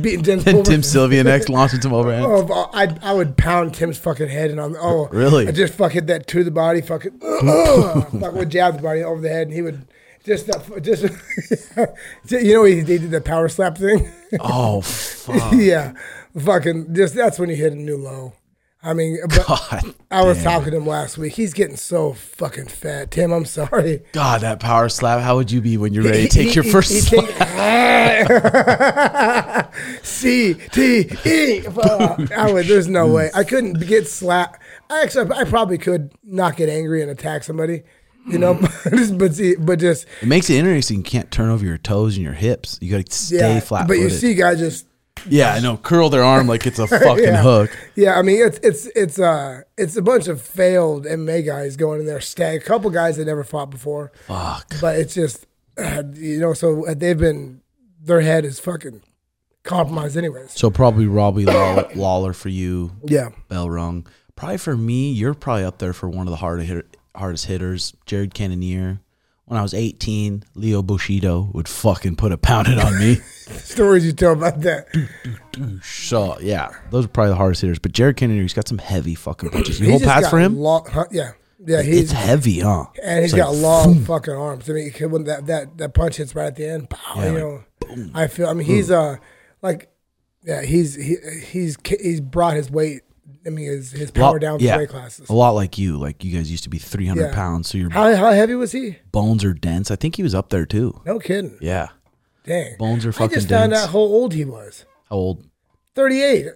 beating 0.01 0.23
Jens. 0.23 0.45
And. 0.45 0.65
Tim 0.65 0.84
Sylvia 0.84 1.23
next 1.23 1.49
launching 1.49 1.81
some 1.81 1.93
overhand. 1.93 2.25
Oh, 2.27 2.69
I 2.73 2.95
I 3.01 3.13
would 3.13 3.38
pound 3.38 3.73
Tim's 3.73 3.97
fucking 3.97 4.29
head 4.29 4.51
and 4.51 4.59
I'm 4.59 4.75
oh 4.77 5.07
Really? 5.07 5.47
I 5.47 5.51
just 5.51 5.73
fuck 5.73 5.93
hit 5.93 6.07
that 6.07 6.27
to 6.27 6.43
the 6.43 6.51
body 6.51 6.81
fucking 6.81 7.19
fuck 7.19 8.34
would 8.34 8.49
jab 8.49 8.75
the 8.75 8.84
body 8.84 9.03
over 9.03 9.21
the 9.21 9.29
head 9.29 9.47
and 9.47 9.53
he 9.55 9.61
would 9.61 9.88
just 10.23 10.47
that 10.47 10.84
just 10.84 11.03
you 12.31 12.53
know 12.53 12.63
he, 12.63 12.75
he 12.75 12.84
did 12.84 13.11
the 13.11 13.21
power 13.21 13.49
slap 13.49 13.77
thing 13.77 14.11
Oh 14.39 14.81
fuck! 14.81 15.53
yeah 15.53 15.93
fucking 16.39 16.93
just 16.93 17.15
that's 17.15 17.39
when 17.39 17.49
he 17.49 17.55
hit 17.55 17.73
a 17.73 17.75
new 17.75 17.97
low 17.97 18.34
I 18.81 18.93
mean 18.93 19.17
but 19.29 19.45
God, 19.47 19.93
I 20.11 20.23
was 20.23 20.38
damn. 20.38 20.45
talking 20.45 20.71
to 20.71 20.77
him 20.77 20.88
last 20.88 21.17
week 21.17 21.34
he's 21.34 21.53
getting 21.53 21.75
so 21.77 22.13
fucking 22.13 22.67
fat 22.67 23.11
Tim 23.11 23.31
I'm 23.31 23.45
sorry 23.45 24.03
God, 24.13 24.41
that 24.41 24.59
power 24.59 24.89
slap. 24.89 25.21
How 25.21 25.36
would 25.38 25.51
you 25.51 25.61
be 25.61 25.77
when 25.77 25.93
you're 25.93 26.03
ready 26.03 26.23
to 26.23 26.29
take 26.29 26.49
He- 26.49 26.53
your 26.55 26.63
he- 26.63 26.71
first 26.71 26.91
he 26.91 26.99
slap? 26.99 27.25
take- 27.27 27.34
C 30.03 30.53
T 30.53 31.09
E. 31.25 31.65
I 31.67 32.49
would. 32.51 32.65
There's 32.67 32.88
no 32.88 33.07
way 33.13 33.29
I 33.34 33.43
couldn't 33.43 33.79
get 33.88 34.07
slapped. 34.07 34.61
I 34.89 35.01
actually, 35.01 35.31
I 35.36 35.43
probably 35.45 35.77
could 35.77 36.11
not 36.23 36.57
get 36.57 36.69
angry 36.69 37.01
and 37.01 37.09
attack 37.09 37.43
somebody, 37.43 37.84
you 38.27 38.38
know. 38.38 38.55
Hmm. 38.55 39.17
but 39.17 39.36
see, 39.36 39.55
but 39.55 39.79
just 39.79 40.05
It 40.21 40.27
makes 40.27 40.49
it 40.49 40.55
interesting. 40.57 40.97
You 40.97 41.03
can't 41.03 41.31
turn 41.31 41.49
over 41.49 41.65
your 41.65 41.77
toes 41.77 42.15
and 42.15 42.23
your 42.23 42.34
hips. 42.34 42.77
You 42.81 42.91
got 42.97 43.05
to 43.05 43.11
stay 43.11 43.55
yeah. 43.55 43.59
flat. 43.59 43.88
But 43.88 43.97
you 43.97 44.09
see, 44.09 44.34
guys 44.36 44.59
just 44.59 44.88
yeah, 45.30 45.53
I 45.53 45.59
know. 45.59 45.78
Curl 45.78 46.09
their 46.09 46.24
arm 46.24 46.47
like 46.47 46.65
it's 46.65 46.80
a 46.80 46.88
fucking 46.88 47.24
Yeah. 47.24 47.41
hook. 47.41 47.78
Yeah, 47.95 48.17
I 48.17 48.21
mean 48.21 48.41
it's 48.45 48.59
it's 48.63 48.86
it's 48.95 49.19
uh 49.19 49.61
it's 49.78 49.95
a 49.95 50.01
bunch 50.01 50.28
of 50.28 50.41
failed 50.41 51.05
MMA 51.05 51.45
guys 51.45 51.76
going 51.76 51.99
in 52.01 52.05
there. 52.05 52.21
Stag, 52.21 52.61
a 52.61 52.63
couple 52.63 52.89
guys 52.89 53.17
that 53.17 53.26
never 53.26 53.43
fought 53.43 53.69
before. 53.69 54.11
Fuck. 54.28 54.74
But 54.82 54.97
it's 54.97 55.13
just 55.13 55.45
uh, 55.78 56.03
you 56.13 56.39
know, 56.39 56.53
so 56.53 56.86
they've 56.95 57.17
been 57.17 57.61
their 58.01 58.21
head 58.21 58.45
is 58.45 58.59
fucking 58.59 59.01
compromised 59.63 60.17
anyways. 60.17 60.51
So 60.51 60.69
probably 60.69 61.07
Robbie 61.07 61.45
Law- 61.45 61.88
Lawler 61.95 62.34
for 62.34 62.49
you. 62.49 62.91
Yeah. 63.03 63.30
Bell 63.47 63.69
rung. 63.69 64.05
Probably 64.36 64.57
for 64.57 64.76
me, 64.76 65.11
you're 65.11 65.34
probably 65.34 65.63
up 65.63 65.78
there 65.78 65.93
for 65.93 66.09
one 66.09 66.28
of 66.28 66.32
the 66.32 66.38
hard 66.38 66.61
hit, 66.61 66.97
hardest 67.15 67.45
hitters. 67.45 67.93
Jared 68.05 68.34
Cannonier. 68.34 68.99
When 69.45 69.59
I 69.59 69.61
was 69.61 69.74
18, 69.74 70.43
Leo 70.55 70.82
Bushido 70.82 71.49
would 71.53 71.67
fucking 71.67 72.15
put 72.15 72.32
a 72.32 72.38
pounded 72.38 72.80
on 72.80 72.97
me. 72.97 73.17
Stories 73.63 74.05
you 74.05 74.11
tell 74.13 74.33
about 74.33 74.61
that. 74.61 74.87
so 75.83 76.37
yeah, 76.39 76.69
those 76.91 77.05
are 77.05 77.09
probably 77.09 77.29
the 77.31 77.35
hardest 77.35 77.61
hitters. 77.61 77.79
But 77.79 77.91
Jared 77.91 78.17
Cannonier, 78.17 78.41
he's 78.41 78.53
got 78.53 78.67
some 78.67 78.77
heavy 78.77 79.15
fucking 79.15 79.49
punches. 79.49 79.79
You 79.79 79.91
hold 79.91 80.03
pads 80.03 80.29
for 80.29 80.39
him? 80.39 80.57
Long, 80.57 80.85
huh, 80.89 81.05
yeah, 81.11 81.31
yeah. 81.65 81.79
It's 81.79 81.87
He's 81.87 82.11
heavy, 82.11 82.59
huh? 82.59 82.85
and 83.03 83.23
he's 83.23 83.33
It's 83.33 83.41
got 83.41 83.51
like, 83.53 83.61
long 83.61 83.99
fucking 84.05 84.33
arms. 84.33 84.69
I 84.69 84.73
mean, 84.73 84.91
when 85.09 85.23
that 85.25 85.45
that 85.47 85.77
that 85.77 85.93
punch 85.93 86.17
hits 86.17 86.35
right 86.35 86.47
at 86.47 86.55
the 86.55 86.67
end, 86.67 86.89
pow, 86.89 87.15
Yeah, 87.21 87.25
you 87.25 87.31
like, 87.31 87.97
know. 87.97 88.09
I 88.13 88.27
feel. 88.27 88.47
I 88.47 88.53
mean, 88.53 88.65
he's 88.67 88.89
uh 88.91 89.17
like, 89.61 89.89
yeah, 90.43 90.61
he's 90.63 90.95
he, 90.95 91.15
he's 91.45 91.77
he's 91.85 92.21
brought 92.21 92.55
his 92.55 92.69
weight. 92.71 93.01
I 93.45 93.49
mean, 93.49 93.65
his 93.65 93.91
his 93.91 94.09
a 94.15 94.19
lot- 94.19 94.29
power 94.31 94.39
down 94.39 94.59
yeah, 94.61 94.73
to 94.73 94.77
weight 94.79 94.89
classes. 94.89 95.29
A 95.29 95.33
lot 95.33 95.51
like 95.51 95.77
you. 95.77 95.97
Like 95.97 96.23
you 96.23 96.35
guys 96.35 96.49
used 96.49 96.63
to 96.63 96.69
be 96.69 96.77
300 96.77 97.21
Yeah. 97.21 97.33
pounds, 97.35 97.67
so 97.69 97.77
your 97.77 97.89
How 97.89 98.15
how 98.15 98.31
heavy 98.31 98.55
was 98.55 98.71
he? 98.71 98.97
bones 99.11 99.43
are 99.43 99.53
dense. 99.53 99.91
I 99.91 99.95
think 99.97 100.15
he 100.15 100.23
was 100.23 100.33
up 100.33 100.49
there 100.49 100.65
too. 100.65 101.01
No 101.05 101.19
kidding. 101.19 101.57
Yeah. 101.61 101.89
Dang. 102.45 102.75
Bones 102.77 103.05
are 103.05 103.11
fucking 103.11 103.31
I 103.31 103.35
just 103.35 103.49
found 103.49 103.71
dense. 103.71 103.83
out 103.85 103.91
how 103.91 103.99
old 103.99 104.33
he 104.33 104.45
was. 104.45 104.85
How 105.09 105.15
old? 105.15 105.45
38. 105.95 106.47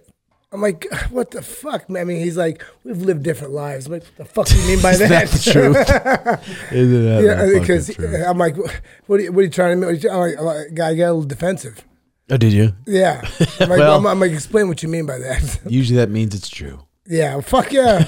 I'm 0.50 0.60
like, 0.62 0.86
what 1.10 1.30
the 1.30 1.42
fuck, 1.42 1.88
man? 1.90 2.02
I 2.02 2.04
mean, 2.04 2.20
he's 2.22 2.36
like, 2.36 2.62
we've 2.84 2.98
lived 3.02 3.22
different 3.22 3.52
lives. 3.54 3.86
I'm 3.86 3.92
like, 3.92 4.04
what 4.04 4.16
the 4.16 4.24
fuck 4.24 4.46
do 4.46 4.56
you 4.58 4.66
mean 4.68 4.82
by 4.82 4.96
that? 4.96 5.08
That's 5.08 5.44
the 5.44 5.52
truth. 5.52 5.76
Isn't 6.72 7.04
that 7.04 7.22
yeah, 7.22 7.58
because 7.58 7.94
truth? 7.94 8.24
I'm 8.26 8.38
like, 8.38 8.56
what 9.06 9.20
are 9.20 9.22
you, 9.22 9.32
what 9.32 9.40
are 9.40 9.44
you 9.44 9.50
trying 9.50 9.80
to 9.80 9.86
make? 9.92 10.04
I'm 10.04 10.16
like, 10.18 10.38
I'm 10.38 10.44
like, 10.44 10.74
guy, 10.74 10.88
I 10.90 10.94
got 10.94 11.04
a 11.04 11.12
little 11.12 11.22
defensive. 11.24 11.84
Oh, 12.30 12.36
did 12.36 12.52
you? 12.52 12.74
Yeah. 12.86 13.22
I'm 13.60 13.68
like, 13.70 13.78
Well- 13.78 13.96
I'm, 13.96 14.06
I'm 14.06 14.20
like, 14.20 14.32
explain 14.32 14.68
what 14.68 14.82
you 14.82 14.88
mean 14.90 15.06
by 15.06 15.18
that. 15.18 15.60
Usually 15.66 15.96
that 15.96 16.10
means 16.10 16.34
it's 16.34 16.48
true. 16.50 16.80
yeah, 17.06 17.40
fuck 17.40 17.72
yeah. 17.72 18.04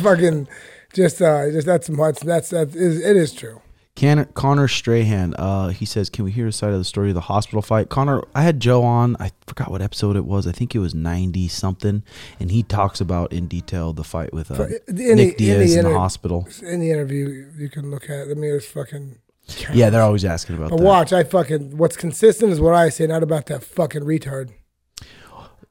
fucking 0.00 0.48
just, 0.94 1.20
uh, 1.20 1.50
just 1.50 1.66
that's 1.66 1.90
much. 1.90 2.20
That's, 2.20 2.50
that 2.50 2.74
is, 2.74 3.04
it 3.04 3.16
is 3.16 3.32
true. 3.34 3.60
Can- 3.96 4.24
Connor 4.34 4.66
Strahan, 4.66 5.34
uh, 5.34 5.68
he 5.68 5.84
says, 5.84 6.10
"Can 6.10 6.24
we 6.24 6.32
hear 6.32 6.48
a 6.48 6.52
side 6.52 6.72
of 6.72 6.78
the 6.78 6.84
story 6.84 7.10
of 7.10 7.14
the 7.14 7.20
hospital 7.22 7.62
fight?" 7.62 7.88
Connor, 7.90 8.22
I 8.34 8.42
had 8.42 8.58
Joe 8.58 8.82
on. 8.82 9.16
I 9.20 9.30
forgot 9.46 9.70
what 9.70 9.80
episode 9.80 10.16
it 10.16 10.24
was. 10.24 10.46
I 10.48 10.52
think 10.52 10.74
it 10.74 10.80
was 10.80 10.94
ninety 10.96 11.46
something, 11.46 12.02
and 12.40 12.50
he 12.50 12.64
talks 12.64 13.00
about 13.00 13.32
in 13.32 13.46
detail 13.46 13.92
the 13.92 14.02
fight 14.02 14.32
with 14.34 14.50
uh, 14.50 14.66
the- 14.86 15.14
Nick 15.14 15.36
Diaz 15.36 15.74
in 15.76 15.84
the 15.84 15.90
inter- 15.90 15.98
hospital. 15.98 16.48
In 16.62 16.80
the 16.80 16.90
interview, 16.90 17.46
you 17.56 17.68
can 17.68 17.90
look 17.90 18.10
at. 18.10 18.28
I 18.28 18.34
mean, 18.34 18.54
it's 18.54 18.66
fucking. 18.66 19.18
Yeah, 19.72 19.90
they're 19.90 20.02
always 20.02 20.24
asking 20.24 20.56
about 20.56 20.70
But 20.70 20.78
that. 20.78 20.82
watch, 20.84 21.12
I 21.12 21.22
fucking. 21.22 21.76
What's 21.76 21.96
consistent 21.96 22.50
is 22.50 22.60
what 22.60 22.74
I 22.74 22.88
say, 22.88 23.06
not 23.06 23.22
about 23.22 23.46
that 23.46 23.62
fucking 23.62 24.02
retard. 24.02 24.50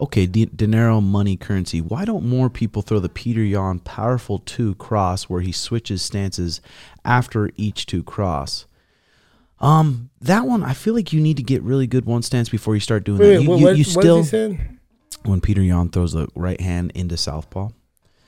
Okay, 0.02 0.26
di- 0.26 0.46
dinero, 0.46 1.00
money, 1.02 1.38
currency. 1.38 1.82
Why 1.82 2.06
don't 2.06 2.26
more 2.26 2.50
people 2.50 2.82
throw 2.82 3.00
the 3.00 3.10
Petr 3.10 3.50
Yan 3.50 3.80
powerful 3.80 4.40
two 4.40 4.76
cross 4.76 5.26
where 5.26 5.42
he 5.42 5.52
switches 5.52 6.02
stances 6.02 6.62
after 7.06 7.52
each 7.56 7.86
two 7.86 8.04
cross? 8.04 8.66
Um, 9.60 10.10
that 10.20 10.46
one 10.46 10.64
I 10.64 10.74
feel 10.74 10.94
like 10.94 11.14
you 11.14 11.22
need 11.22 11.38
to 11.38 11.44
get 11.44 11.62
really 11.64 11.88
good 11.88 12.06
one 12.06 12.22
stance 12.22 12.50
before 12.50 12.74
you 12.74 12.82
start 12.82 13.06
doing 13.06 13.20
Wait, 13.20 13.36
that. 13.36 13.44
You, 13.44 13.50
what, 13.50 13.60
you, 13.60 13.68
you 13.70 13.96
what 13.96 14.04
still 14.04 14.20
is 14.20 14.26
he 14.26 14.30
saying? 14.32 14.80
when 15.24 15.42
Petr 15.42 15.66
Yan 15.66 15.90
throws 15.90 16.14
the 16.14 16.28
right 16.36 16.60
hand 16.60 16.92
into 16.96 17.16
southpaw. 17.16 17.70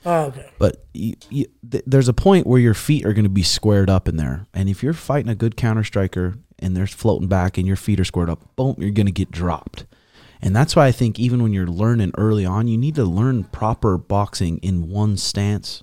Oh, 0.06 0.26
okay. 0.26 0.48
But 0.58 0.86
you, 0.94 1.14
you, 1.30 1.46
th- 1.68 1.84
there's 1.86 2.08
a 2.08 2.14
point 2.14 2.46
where 2.46 2.60
your 2.60 2.74
feet 2.74 3.04
are 3.04 3.12
going 3.12 3.24
to 3.24 3.28
be 3.28 3.42
squared 3.42 3.90
up 3.90 4.08
in 4.08 4.16
there, 4.16 4.46
and 4.54 4.68
if 4.68 4.82
you're 4.82 4.92
fighting 4.92 5.28
a 5.28 5.34
good 5.34 5.56
counter 5.56 5.82
striker 5.82 6.36
and 6.58 6.76
they're 6.76 6.86
floating 6.86 7.28
back 7.28 7.58
and 7.58 7.66
your 7.66 7.76
feet 7.76 7.98
are 8.00 8.04
squared 8.04 8.30
up, 8.30 8.54
boom, 8.54 8.76
you're 8.78 8.90
going 8.90 9.06
to 9.06 9.12
get 9.12 9.30
dropped. 9.30 9.84
And 10.42 10.54
that's 10.54 10.76
why 10.76 10.86
I 10.86 10.92
think 10.92 11.18
even 11.18 11.42
when 11.42 11.52
you're 11.52 11.66
learning 11.66 12.12
early 12.18 12.44
on, 12.44 12.68
you 12.68 12.76
need 12.76 12.94
to 12.96 13.04
learn 13.04 13.44
proper 13.44 13.96
boxing 13.96 14.58
in 14.58 14.88
one 14.88 15.16
stance 15.16 15.82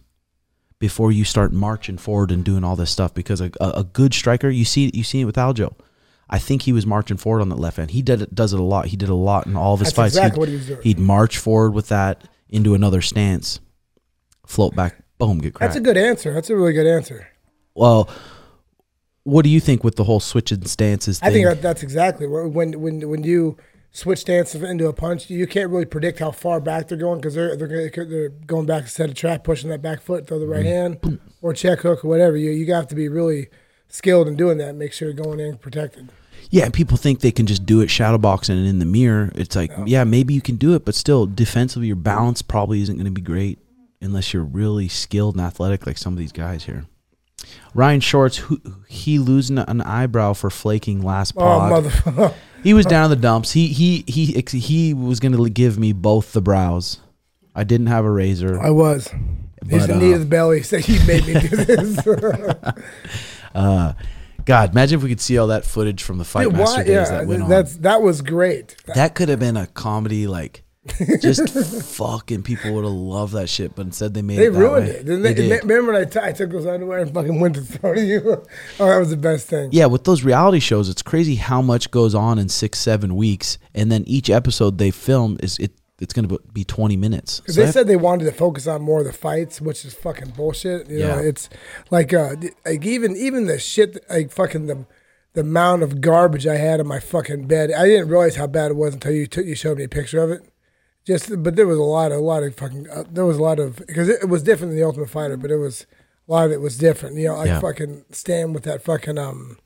before 0.80 1.12
you 1.12 1.24
start 1.24 1.51
marching 1.51 1.97
forward 1.97 2.32
and 2.32 2.43
doing 2.43 2.64
all 2.64 2.76
this 2.76 2.91
stuff. 2.91 3.14
Because 3.14 3.41
a, 3.41 3.51
a, 3.60 3.84
good 3.84 4.14
striker, 4.14 4.49
you 4.49 4.66
see, 4.66 4.91
you 4.93 5.04
see 5.04 5.22
it 5.22 5.26
with 5.26 5.36
Aljo. 5.36 5.74
I 6.30 6.39
think 6.39 6.64
he 6.64 6.74
was 6.74 6.86
marching 6.86 7.18
forward 7.18 7.41
on 7.41 7.49
that 7.49 7.60
left 7.60 7.78
hand. 7.78 7.91
He 7.91 8.01
did 8.01 8.22
it, 8.22 8.36
does 8.36 8.54
it 8.54 8.60
a 8.60 8.64
lot. 8.64 8.88
He 8.88 8.97
did 8.97 9.10
a 9.10 9.16
lot 9.16 9.45
in 9.47 9.56
all 9.56 9.74
of 9.74 9.80
his 9.80 9.88
That's 9.89 9.95
fights. 9.95 10.16
exactly 10.16 10.32
He'd- 10.36 10.39
what 10.39 10.49
he 10.49 10.56
was 10.56 10.68
doing. 10.68 10.82
He'd 10.84 10.99
march 10.99 11.38
forward 11.38 11.72
with 11.72 11.89
that 11.89 12.28
into 12.49 12.76
another 12.76 13.01
stance, 13.01 13.60
float 14.45 14.76
back, 14.76 15.04
boom, 15.18 15.39
get 15.39 15.54
cracked. 15.54 15.74
That's 15.74 15.80
a 15.80 15.84
good 15.84 15.97
answer. 15.97 16.34
That's 16.34 16.49
a 16.49 16.56
really 16.56 16.74
good 16.74 16.88
answer. 16.88 17.28
well, 17.76 18.10
what 19.24 19.43
do 19.43 19.49
you 19.49 19.60
think 19.60 19.84
with 19.84 19.95
the 19.95 20.04
whole 20.04 20.20
switching 20.20 20.66
stances 20.66 21.20
thing? 21.20 21.30
I 21.30 21.32
think 21.32 21.62
that's 21.62 21.82
exactly 21.82 22.28
when 22.28 22.82
when 22.82 23.10
when 23.10 23.24
you 23.24 23.58
switch 23.94 24.20
stances 24.20 24.62
into 24.62 24.88
a 24.88 24.94
punch, 24.94 25.30
you 25.30 25.48
can't 25.48 25.70
really 25.70 25.86
predict 25.86 26.20
how 26.20 26.32
far 26.32 26.60
back 26.60 26.88
they're 26.89 26.98
going 26.98 27.20
because 27.22 27.36
they're 27.36 27.56
they're 27.56 27.89
they're 27.89 28.30
going 28.30 28.66
back 28.66 28.84
to 28.84 28.89
set 28.89 29.10
a 29.10 29.14
trap, 29.14 29.44
pushing 29.44 29.70
that 29.70 29.82
back 29.82 30.02
foot, 30.02 30.28
throw 30.28 30.39
the 30.39 30.48
right 30.48 30.66
Mm-hmm. 30.66 31.08
hand 31.08 31.20
or 31.41 31.54
check 31.54 31.80
hook 31.82 32.04
or 32.04 32.08
whatever. 32.10 32.36
You 32.36 32.52
you 32.52 32.74
have 32.74 32.88
to 32.89 32.96
be 32.96 33.08
really 33.08 33.50
skilled 33.88 34.28
in 34.28 34.36
doing 34.36 34.58
that. 34.58 34.76
Make 34.76 34.91
sure 34.94 35.08
you're 35.08 35.16
going 35.24 35.39
in 35.39 35.58
protected. 35.58 36.10
yeah, 36.50 36.70
people 36.70 36.98
think 36.98 37.20
they 37.22 37.32
can 37.32 37.46
just 37.46 37.66
do 37.66 37.82
it 37.82 37.89
shadow 37.89 38.18
boxing 38.18 38.58
and 38.58 38.68
in 38.68 38.80
the 38.80 38.86
mirror. 38.86 39.32
It's 39.36 39.56
like, 39.56 39.72
yeah, 39.86 40.04
maybe 40.04 40.34
you 40.34 40.41
can 40.41 40.56
do 40.58 40.74
it, 40.76 40.84
but 40.86 40.96
still, 40.96 41.26
defensively, 41.26 41.88
your 41.88 41.96
balance 41.96 42.41
probably 42.41 42.82
isn't 42.82 42.96
going 42.96 43.06
to 43.06 43.12
be 43.12 43.22
great 43.22 43.60
unless 44.02 44.34
you're 44.34 44.44
really 44.44 44.88
skilled 44.89 45.36
and 45.36 45.46
athletic 45.46 45.86
like 45.86 45.98
some 45.98 46.12
of 46.14 46.20
these 46.20 46.32
guys 46.34 46.66
here. 46.66 46.86
Ryan 47.74 48.00
Shorts, 48.02 48.38
who, 48.38 48.60
he 48.88 49.20
losing 49.20 49.58
an 49.60 49.82
eyebrow 49.82 50.34
for 50.34 50.50
flaking 50.50 51.02
last 51.02 51.34
pod. 51.36 51.86
Oh 51.86 52.12
pod. 52.12 52.34
He 52.64 52.74
was 52.74 52.86
down 52.86 53.05
in 53.05 53.09
the 53.11 53.16
dumps. 53.16 53.51
He 53.51 53.68
he 53.68 54.03
he 54.07 54.41
he 54.57 54.93
was 54.93 55.20
going 55.20 55.34
to 55.36 55.49
give 55.49 55.78
me 55.78 55.93
both 55.93 56.32
the 56.34 56.41
brows. 56.41 56.99
I 57.55 57.64
didn't 57.64 57.88
have 57.88 58.05
a 58.05 58.09
razor. 58.11 58.59
I 58.59 58.70
was. 58.72 59.07
He's 59.70 59.88
But, 59.88 59.93
the 59.93 59.95
knee 59.95 60.11
uh, 60.11 60.16
of 60.16 60.20
the 60.22 60.26
belly. 60.26 60.61
So 60.64 60.78
he 60.78 60.97
made 61.05 61.26
me 61.26 61.34
do 61.39 61.47
this. 61.55 61.99
Uh, 63.55 63.93
God, 64.45 64.72
imagine 64.72 64.97
if 64.97 65.03
we 65.03 65.09
could 65.09 65.22
see 65.22 65.38
all 65.38 65.45
that 65.47 65.64
footage 65.64 66.01
from 66.01 66.18
the 66.18 66.26
Fight 66.26 66.45
Dude, 66.45 66.53
Master 66.53 66.78
why? 66.80 66.84
days 66.84 66.89
Yeah, 66.89 67.05
that 67.20 67.28
went 67.28 67.43
on. 67.43 67.49
that's 67.49 67.76
that 67.78 68.01
was 68.01 68.22
great. 68.24 68.76
that 68.95 69.14
could 69.14 69.30
have 69.30 69.39
been 69.39 69.55
a 69.55 69.68
comedy, 69.68 70.26
like 70.26 70.62
just 71.21 71.49
fucking 71.95 72.43
people 72.43 72.73
would 72.73 72.84
have 72.84 72.93
loved 72.93 73.34
that 73.34 73.47
shit. 73.47 73.75
But 73.75 73.86
instead, 73.88 74.13
they 74.13 74.21
made 74.21 74.38
They 74.38 74.45
it 74.47 74.51
ruined 74.53 74.88
way. 74.88 74.91
it. 74.95 75.05
They 75.05 75.15
they? 75.17 75.34
did. 75.34 75.63
Remember 75.63 75.93
when 75.93 76.01
I, 76.01 76.05
t- 76.05 76.19
I 76.21 76.31
took 76.31 76.51
those 76.51 76.65
underwear 76.65 76.99
and 76.99 77.13
fucking 77.13 77.39
went 77.39 77.55
to 77.55 77.61
throw 77.61 77.93
to 77.93 78.03
you? 78.03 78.43
Oh, 78.79 78.88
that 78.88 78.97
was 78.97 79.09
the 79.11 79.17
best 79.17 79.47
thing. 79.47 79.69
Yeah, 79.71 79.86
with 79.86 80.03
those 80.03 80.23
reality 80.23 80.59
shows, 80.59 80.89
it's 80.89 81.01
crazy 81.01 81.36
how 81.36 81.61
much 81.61 81.91
goes 81.91 82.13
on 82.15 82.38
in 82.39 82.49
six, 82.49 82.79
seven 82.79 83.15
weeks, 83.15 83.57
and 83.73 83.91
then 83.91 84.03
each 84.07 84.29
episode 84.29 84.77
they 84.77 84.91
film 84.91 85.38
is 85.41 85.57
it. 85.59 85.71
It's 85.99 86.11
going 86.13 86.27
to 86.27 86.39
be 86.51 86.65
twenty 86.65 86.97
minutes. 86.97 87.39
Because 87.39 87.55
So 87.55 87.61
they 87.61 87.65
that- 87.67 87.73
said 87.73 87.88
they 87.88 87.95
wanted 87.95 88.25
to 88.25 88.31
focus 88.34 88.67
on 88.67 88.81
more 88.81 88.99
of 89.01 89.05
the 89.05 89.13
fights, 89.13 89.61
which 89.61 89.86
is 89.86 89.93
fucking 89.93 90.31
bullshit. 90.31 90.89
You 90.89 90.99
know, 90.99 91.17
it's 91.19 91.47
like 91.91 92.13
uh, 92.13 92.36
like 92.65 92.84
even 92.86 93.15
even 93.15 93.45
the 93.45 93.57
shit 93.59 94.03
like 94.09 94.31
fucking 94.31 94.65
the 94.65 94.86
the 95.34 95.41
amount 95.41 95.81
of 95.84 96.01
garbage 96.01 96.45
I 96.45 96.57
had 96.57 96.79
in 96.79 96.88
my 96.88 96.99
fucking 96.99 97.47
bed. 97.47 97.71
I 97.71 97.86
didn't 97.88 98.09
realize 98.09 98.36
how 98.36 98.47
bad 98.47 98.71
it 98.71 98.75
was 98.75 98.95
until 98.95 99.13
you 99.13 99.27
took 99.27 99.45
you 99.45 99.55
showed 99.55 99.77
me 99.77 99.86
a 99.86 99.89
picture 99.89 100.21
of 100.21 100.29
it. 100.31 100.43
Just 101.06 101.43
but 101.43 101.56
there 101.56 101.68
was 101.68 101.78
a 101.78 101.84
lot 101.84 102.12
of 102.12 102.20
a 102.20 102.22
lot 102.22 102.43
of 102.43 102.56
fucking 102.56 102.89
uh, 102.89 103.04
there 103.12 103.26
was 103.26 103.38
a 103.38 103.41
lot 103.41 103.60
of 103.60 103.76
because 103.88 104.08
it, 104.08 104.20
it 104.24 104.30
was 104.30 104.41
different 104.43 104.72
than 104.72 104.78
the 104.80 104.86
Ultimate 104.86 105.10
Fighter, 105.10 105.36
but 105.38 105.51
it 105.51 105.58
was 105.58 105.86
a 106.28 106.32
lot 106.32 106.45
of 106.45 106.51
it 106.51 106.62
was 106.62 106.78
different. 106.78 107.18
You 107.18 107.28
know, 107.30 107.36
like 107.36 107.47
Yeah. 107.47 107.60
fucking 107.60 108.06
stand 108.12 108.54
with 108.56 108.64
that 108.64 108.82
fucking 108.84 109.18
um 109.18 109.58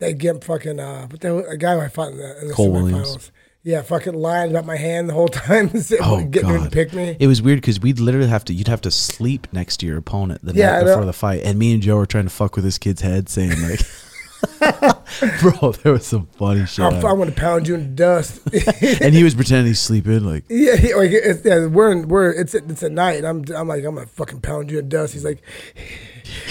that 0.00 0.18
gimp 0.18 0.44
fucking 0.44 0.78
uh 0.80 1.06
but 1.08 1.20
there 1.20 1.34
was 1.34 1.46
a 1.46 1.56
guy 1.56 1.82
I 1.82 1.88
fought 1.88 2.12
in 2.12 2.18
the, 2.18 2.40
in 2.42 2.48
the 2.48 2.54
Cole. 2.54 2.70
Williams. 2.72 3.30
Yeah, 3.66 3.80
fucking 3.80 4.12
lying 4.12 4.50
about 4.50 4.66
my 4.66 4.76
hand 4.76 5.08
the 5.08 5.14
whole 5.14 5.28
time, 5.28 5.70
Oh 6.02 6.22
getting 6.22 6.50
him 6.50 6.56
to 6.56 6.62
god, 6.64 6.72
pick 6.72 6.92
me. 6.92 7.16
It 7.18 7.26
was 7.26 7.40
weird 7.40 7.62
because 7.62 7.80
we'd 7.80 7.98
literally 7.98 8.28
have 8.28 8.44
to. 8.44 8.52
You'd 8.52 8.68
have 8.68 8.82
to 8.82 8.90
sleep 8.90 9.46
next 9.54 9.78
to 9.78 9.86
your 9.86 9.96
opponent 9.96 10.44
the 10.44 10.52
Yeah, 10.52 10.72
night 10.80 10.84
before 10.84 11.06
the 11.06 11.14
fight, 11.14 11.40
and 11.44 11.58
me 11.58 11.72
and 11.72 11.82
Joe 11.82 11.96
were 11.96 12.04
trying 12.04 12.24
to 12.24 12.30
fuck 12.30 12.56
with 12.56 12.64
this 12.66 12.76
kid's 12.76 13.00
head, 13.00 13.30
saying 13.30 13.58
like, 13.62 13.80
"Bro, 15.40 15.72
there 15.82 15.92
was 15.92 16.06
some 16.06 16.26
funny 16.38 16.66
shit." 16.66 16.84
I'm, 16.84 16.94
happening. 16.94 17.10
I'm 17.12 17.18
gonna 17.18 17.32
pound 17.32 17.68
you 17.68 17.74
in 17.74 17.94
dust. 17.94 18.40
and 19.00 19.14
he 19.14 19.22
was 19.24 19.34
pretending 19.34 19.66
he's 19.66 19.80
sleeping. 19.80 20.24
Like, 20.24 20.44
yeah, 20.48 20.76
he- 20.76 20.94
like 20.94 21.10
it's, 21.12 21.44
yeah, 21.44 21.66
we're 21.66 21.92
in, 21.92 22.08
we're 22.08 22.30
it's 22.32 22.54
at, 22.54 22.70
it's 22.70 22.82
at 22.82 22.92
night. 22.92 23.24
I'm 23.24 23.44
I'm 23.54 23.68
like 23.68 23.84
I'm 23.84 23.94
gonna 23.94 24.06
fucking 24.06 24.40
pound 24.40 24.70
you 24.70 24.78
in 24.78 24.88
dust. 24.88 25.12
He's 25.14 25.24
like, 25.24 25.42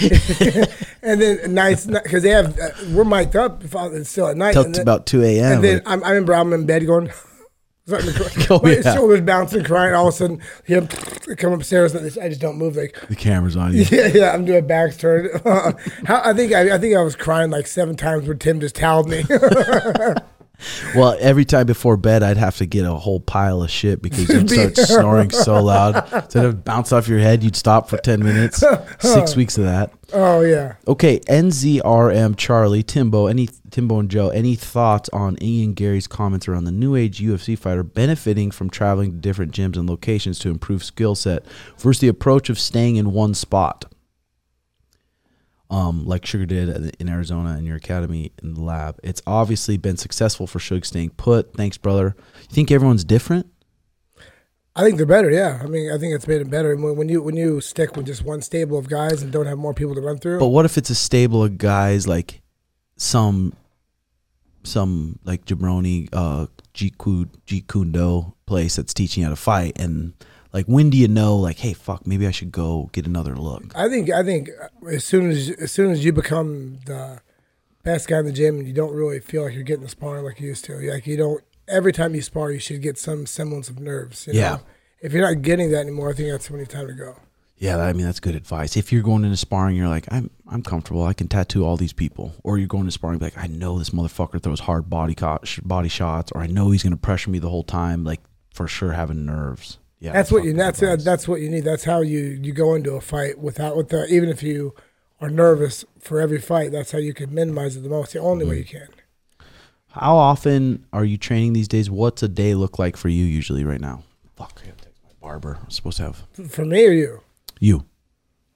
and 1.02 1.20
then 1.20 1.54
nights 1.54 1.86
because 1.86 2.22
they 2.22 2.30
have 2.30 2.58
uh, 2.58 2.70
we're 2.90 3.04
mic'd 3.04 3.36
up. 3.36 3.64
if 3.64 3.74
I- 3.76 3.86
It's 3.88 4.10
still 4.10 4.28
at 4.28 4.36
night. 4.36 4.52
till 4.52 4.64
then, 4.70 4.80
about 4.80 5.06
two 5.06 5.22
a.m. 5.22 5.54
and 5.54 5.64
then 5.64 5.74
like, 5.78 5.82
I'm, 5.88 6.04
I 6.04 6.10
remember 6.10 6.34
I'm 6.34 6.52
in 6.52 6.66
bed 6.66 6.86
going. 6.86 7.10
Starting 7.86 8.12
to 8.12 8.18
cry. 8.18 8.46
Oh, 8.50 8.60
my 8.62 8.72
yeah. 8.72 8.94
shoulders 8.94 9.20
bouncing, 9.20 9.64
crying. 9.64 9.94
All 9.94 10.08
of 10.08 10.14
a 10.14 10.16
sudden, 10.16 10.40
him 10.64 10.88
come 11.38 11.52
upstairs, 11.52 11.94
and 11.94 12.04
I 12.20 12.28
just 12.28 12.40
don't 12.40 12.56
move. 12.56 12.76
Like, 12.76 12.98
the 13.08 13.16
camera's 13.16 13.56
on 13.56 13.72
you. 13.72 13.82
yeah, 13.90 14.06
yeah, 14.08 14.32
I'm 14.32 14.44
doing 14.44 14.66
backs 14.66 14.96
turned. 14.96 15.30
How, 16.06 16.22
I 16.24 16.32
think 16.32 16.52
I, 16.52 16.74
I 16.74 16.78
think 16.78 16.96
I 16.96 17.02
was 17.02 17.16
crying 17.16 17.50
like 17.50 17.66
seven 17.66 17.96
times 17.96 18.26
where 18.26 18.36
Tim 18.36 18.60
just 18.60 18.76
toweled 18.76 19.08
me. 19.08 19.24
Well, 20.94 21.16
every 21.20 21.44
time 21.44 21.66
before 21.66 21.96
bed, 21.96 22.22
I'd 22.22 22.36
have 22.36 22.56
to 22.58 22.66
get 22.66 22.86
a 22.86 22.94
whole 22.94 23.18
pile 23.20 23.62
of 23.62 23.70
shit 23.70 24.00
because 24.00 24.28
you'd 24.28 24.48
start 24.48 24.76
snoring 24.76 25.30
so 25.30 25.62
loud. 25.62 26.10
Instead 26.12 26.44
of 26.44 26.64
bounce 26.64 26.92
off 26.92 27.08
your 27.08 27.18
head, 27.18 27.42
you'd 27.42 27.56
stop 27.56 27.88
for 27.90 27.98
10 27.98 28.22
minutes. 28.24 28.62
Six 29.00 29.34
weeks 29.34 29.58
of 29.58 29.64
that. 29.64 29.92
oh 30.12 30.42
yeah. 30.42 30.76
Okay, 30.86 31.18
NZRM 31.20 32.36
Charlie, 32.36 32.84
Timbo, 32.84 33.26
any 33.26 33.48
Timbo 33.74 33.98
and 33.98 34.08
Joe, 34.08 34.28
any 34.28 34.54
thoughts 34.54 35.08
on 35.08 35.36
Ian 35.42 35.72
Garry's 35.72 36.06
comments 36.06 36.46
around 36.46 36.62
the 36.62 36.70
new 36.70 36.94
age 36.94 37.20
UFC 37.20 37.58
fighter 37.58 37.82
benefiting 37.82 38.52
from 38.52 38.70
traveling 38.70 39.10
to 39.10 39.18
different 39.18 39.50
gyms 39.50 39.76
and 39.76 39.90
locations 39.90 40.38
to 40.38 40.48
improve 40.48 40.84
skill 40.84 41.16
set 41.16 41.44
versus 41.78 42.00
the 42.00 42.06
approach 42.06 42.48
of 42.48 42.56
staying 42.56 42.94
in 42.94 43.10
one 43.10 43.34
spot? 43.34 43.86
Um, 45.70 46.06
like 46.06 46.24
Sugar 46.24 46.46
did 46.46 46.94
in 47.00 47.08
Arizona 47.08 47.58
in 47.58 47.66
your 47.66 47.74
academy 47.74 48.30
in 48.40 48.54
the 48.54 48.60
lab. 48.60 49.00
It's 49.02 49.20
obviously 49.26 49.76
been 49.76 49.96
successful 49.96 50.46
for 50.46 50.60
Sugar 50.60 50.84
staying 50.84 51.10
put. 51.10 51.52
Thanks, 51.54 51.76
brother. 51.76 52.14
You 52.42 52.54
think 52.54 52.70
everyone's 52.70 53.02
different? 53.02 53.46
I 54.76 54.84
think 54.84 54.98
they're 54.98 55.04
better. 55.06 55.32
Yeah, 55.32 55.60
I 55.60 55.66
mean, 55.66 55.90
I 55.90 55.98
think 55.98 56.14
it's 56.14 56.28
made 56.28 56.40
it 56.40 56.48
better 56.48 56.76
when 56.76 56.94
when 56.94 57.08
you 57.08 57.20
when 57.22 57.36
you 57.36 57.60
stick 57.60 57.96
with 57.96 58.06
just 58.06 58.22
one 58.24 58.40
stable 58.40 58.78
of 58.78 58.88
guys 58.88 59.20
and 59.20 59.32
don't 59.32 59.46
have 59.46 59.58
more 59.58 59.74
people 59.74 59.96
to 59.96 60.00
run 60.00 60.18
through. 60.18 60.38
But 60.38 60.48
what 60.48 60.64
if 60.64 60.78
it's 60.78 60.90
a 60.90 60.94
stable 60.94 61.42
of 61.42 61.58
guys 61.58 62.06
like 62.06 62.40
some 62.96 63.52
some 64.64 65.18
like 65.24 65.44
jabroni 65.44 66.08
uh 66.12 66.46
Jiku 66.74 67.28
Jikundo 67.46 68.32
place 68.46 68.76
that's 68.76 68.92
teaching 68.92 69.22
you 69.22 69.26
how 69.26 69.30
to 69.30 69.36
fight 69.36 69.78
and 69.78 70.12
like 70.52 70.66
when 70.66 70.90
do 70.90 70.96
you 70.96 71.08
know 71.08 71.36
like 71.36 71.58
hey 71.58 71.72
fuck 71.72 72.06
maybe 72.06 72.26
I 72.26 72.30
should 72.30 72.52
go 72.52 72.90
get 72.92 73.06
another 73.06 73.36
look. 73.36 73.72
I 73.76 73.88
think 73.88 74.10
I 74.10 74.22
think 74.22 74.48
as 74.90 75.04
soon 75.04 75.30
as 75.30 75.50
as 75.50 75.72
soon 75.72 75.90
as 75.90 76.04
you 76.04 76.12
become 76.12 76.78
the 76.86 77.20
best 77.84 78.08
guy 78.08 78.18
in 78.18 78.24
the 78.24 78.32
gym 78.32 78.58
and 78.58 78.66
you 78.66 78.72
don't 78.72 78.94
really 78.94 79.20
feel 79.20 79.44
like 79.44 79.54
you're 79.54 79.62
getting 79.62 79.84
the 79.84 79.88
sparring 79.88 80.24
like 80.24 80.40
you 80.40 80.48
used 80.48 80.64
to, 80.64 80.76
like 80.90 81.06
you 81.06 81.16
don't. 81.16 81.44
Every 81.68 81.92
time 81.92 82.14
you 82.14 82.20
spar, 82.20 82.50
you 82.50 82.58
should 82.58 82.82
get 82.82 82.98
some 82.98 83.24
semblance 83.24 83.70
of 83.70 83.78
nerves. 83.78 84.26
You 84.26 84.34
know? 84.34 84.38
Yeah. 84.38 84.58
If 85.00 85.12
you're 85.12 85.26
not 85.26 85.42
getting 85.42 85.70
that 85.70 85.80
anymore, 85.80 86.10
I 86.10 86.12
think 86.12 86.30
that's 86.30 86.50
when 86.50 86.60
it's 86.60 86.74
time 86.74 86.88
to 86.88 86.92
go. 86.92 87.16
Yeah, 87.64 87.78
I 87.78 87.94
mean 87.94 88.04
that's 88.04 88.20
good 88.20 88.34
advice. 88.34 88.76
If 88.76 88.92
you're 88.92 89.02
going 89.02 89.24
into 89.24 89.38
sparring, 89.38 89.74
you're 89.74 89.88
like, 89.88 90.06
I'm 90.10 90.28
I'm 90.48 90.62
comfortable. 90.62 91.02
I 91.02 91.14
can 91.14 91.28
tattoo 91.28 91.64
all 91.64 91.78
these 91.78 91.94
people. 91.94 92.34
Or 92.42 92.58
you're 92.58 92.68
going 92.68 92.84
to 92.84 92.90
sparring, 92.90 93.20
like 93.20 93.38
I 93.38 93.46
know 93.46 93.78
this 93.78 93.88
motherfucker 93.88 94.42
throws 94.42 94.60
hard 94.60 94.90
body 94.90 95.14
co- 95.14 95.38
sh- 95.44 95.60
body 95.60 95.88
shots, 95.88 96.30
or 96.32 96.42
I 96.42 96.46
know 96.46 96.70
he's 96.70 96.82
gonna 96.82 96.98
pressure 96.98 97.30
me 97.30 97.38
the 97.38 97.48
whole 97.48 97.64
time. 97.64 98.04
Like 98.04 98.20
for 98.52 98.68
sure, 98.68 98.92
having 98.92 99.24
nerves. 99.24 99.78
Yeah, 99.98 100.12
That's 100.12 100.30
what 100.30 100.44
you. 100.44 100.52
That's 100.52 100.82
advice. 100.82 101.04
that's 101.04 101.26
what 101.26 101.40
you 101.40 101.48
need. 101.48 101.64
That's 101.64 101.84
how 101.84 102.02
you 102.02 102.38
you 102.42 102.52
go 102.52 102.74
into 102.74 102.92
a 102.92 103.00
fight 103.00 103.38
without 103.38 103.78
with 103.78 103.88
the 103.88 104.06
even 104.08 104.28
if 104.28 104.42
you 104.42 104.74
are 105.22 105.30
nervous 105.30 105.86
for 105.98 106.20
every 106.20 106.42
fight. 106.42 106.70
That's 106.70 106.92
how 106.92 106.98
you 106.98 107.14
can 107.14 107.32
minimize 107.32 107.78
it 107.78 107.80
the 107.80 107.88
most. 107.88 108.12
The 108.12 108.18
only 108.18 108.44
way 108.44 108.62
mm-hmm. 108.62 108.76
you 108.76 108.80
can. 108.80 108.88
How 109.88 110.16
often 110.16 110.84
are 110.92 111.04
you 111.04 111.16
training 111.16 111.54
these 111.54 111.68
days? 111.68 111.88
What's 111.88 112.22
a 112.22 112.28
day 112.28 112.54
look 112.54 112.78
like 112.78 112.98
for 112.98 113.08
you 113.08 113.24
usually 113.24 113.64
right 113.64 113.80
now? 113.80 114.02
Fuck, 114.36 114.60
I 114.62 114.66
have 114.66 114.76
to 114.78 114.84
text 114.84 115.00
my 115.02 115.12
barber. 115.18 115.60
I'm 115.62 115.70
supposed 115.70 115.96
to 115.96 116.02
have 116.02 116.50
For 116.50 116.66
me 116.66 116.86
or 116.86 116.92
you? 116.92 117.22
You. 117.60 117.84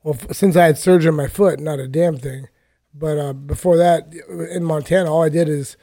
Well, 0.03 0.15
f- 0.21 0.35
since 0.37 0.57
I 0.57 0.67
had 0.67 0.79
surgery 0.79 1.09
on 1.09 1.17
my 1.17 1.27
foot, 1.29 1.61
not 1.61 1.79
a 1.79 1.89
damn 1.89 2.17
thing. 2.19 2.49
But 2.95 3.19
uh, 3.19 3.33
before 3.33 3.77
that, 3.77 4.13
in 4.51 4.65
Montana, 4.65 5.13
all 5.13 5.23
I 5.23 5.29
did 5.29 5.49
is 5.49 5.77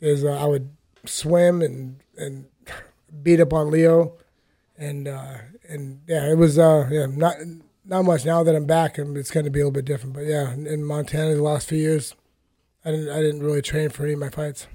is 0.00 0.24
uh, 0.24 0.32
I 0.32 0.44
would 0.46 0.70
swim 1.04 1.60
and 1.62 2.00
and 2.16 2.46
beat 3.22 3.40
up 3.40 3.52
on 3.52 3.70
Leo, 3.70 4.16
and 4.78 5.06
uh, 5.08 5.38
and 5.68 6.00
yeah, 6.06 6.30
it 6.30 6.38
was 6.38 6.58
uh, 6.58 6.88
yeah 6.90 7.06
not 7.06 7.36
not 7.84 8.04
much. 8.04 8.24
Now 8.24 8.42
that 8.42 8.54
I'm 8.54 8.64
back, 8.66 8.96
and 8.98 9.16
it's 9.18 9.30
going 9.30 9.44
to 9.44 9.50
be 9.50 9.60
a 9.60 9.64
little 9.64 9.72
bit 9.72 9.84
different. 9.84 10.14
But 10.14 10.24
yeah, 10.26 10.52
in- 10.52 10.66
in 10.66 10.84
Montana, 10.84 11.34
the 11.34 11.42
last 11.42 11.68
few 11.68 11.78
years, 11.78 12.14
I 12.84 12.90
didn't 12.92 13.10
I 13.10 13.20
didn't 13.20 13.42
really 13.42 13.62
train 13.62 13.90
for 13.90 14.04
any 14.04 14.14
of 14.14 14.20
my 14.20 14.30
fights. 14.30 14.66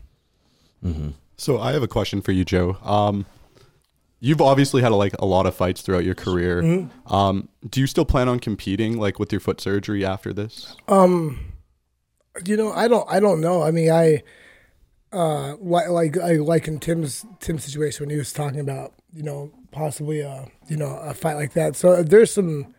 So 1.38 1.60
I 1.60 1.72
have 1.74 1.82
a 1.84 1.88
question 1.88 2.22
for 2.22 2.32
you, 2.32 2.44
Joe. 2.46 2.78
Um, 2.84 3.26
you've 4.22 4.40
obviously 4.40 4.82
had 4.82 4.92
like 4.94 5.14
a 5.20 5.26
lot 5.26 5.46
of 5.46 5.54
fights 5.54 5.82
throughout 5.82 6.06
your 6.06 6.16
career. 6.16 6.62
Mm-hmm. 6.62 7.14
Um, 7.14 7.50
do 7.70 7.82
you 7.82 7.88
still 7.88 8.06
plan 8.06 8.30
on 8.30 8.40
competing 8.40 8.98
like 8.98 9.20
with 9.20 9.34
your 9.34 9.42
foot 9.42 9.60
surgery 9.60 10.06
after 10.06 10.32
this? 10.32 10.78
You 12.46 12.56
know, 12.56 12.72
I 12.72 12.88
don't 12.88 13.06
I 13.12 13.20
don't 13.20 13.42
know. 13.42 13.64
I 13.64 13.72
mean, 13.72 13.92
I 13.92 14.24
uh 15.12 15.58
like 15.58 15.90
like 15.90 16.18
I 16.18 16.36
like 16.36 16.70
in 16.70 16.80
Tim's 16.80 17.26
Tim's 17.42 17.66
situation 17.66 18.06
when 18.06 18.12
he 18.12 18.18
was 18.18 18.32
talking 18.32 18.62
about 18.62 18.94
you 19.12 19.24
know 19.24 19.52
possibly 19.72 20.24
uh 20.24 20.46
you 20.70 20.78
know 20.78 20.96
a 21.04 21.14
fight 21.14 21.34
like 21.34 21.54
that. 21.54 21.76
So 21.76 22.02
there's 22.04 22.32
some 22.32 22.74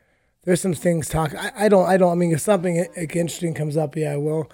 there's 0.44 0.60
some 0.62 0.74
things 0.74 1.08
talk. 1.08 1.34
I, 1.34 1.52
I 1.56 1.68
don't 1.68 1.86
I 1.86 1.98
don't. 1.98 2.12
I 2.12 2.14
mean, 2.14 2.32
if 2.32 2.40
something 2.40 2.78
like, 2.96 3.14
interesting 3.16 3.52
comes 3.52 3.76
up, 3.76 3.96
yeah, 3.96 4.12
I 4.12 4.16
will. 4.16 4.50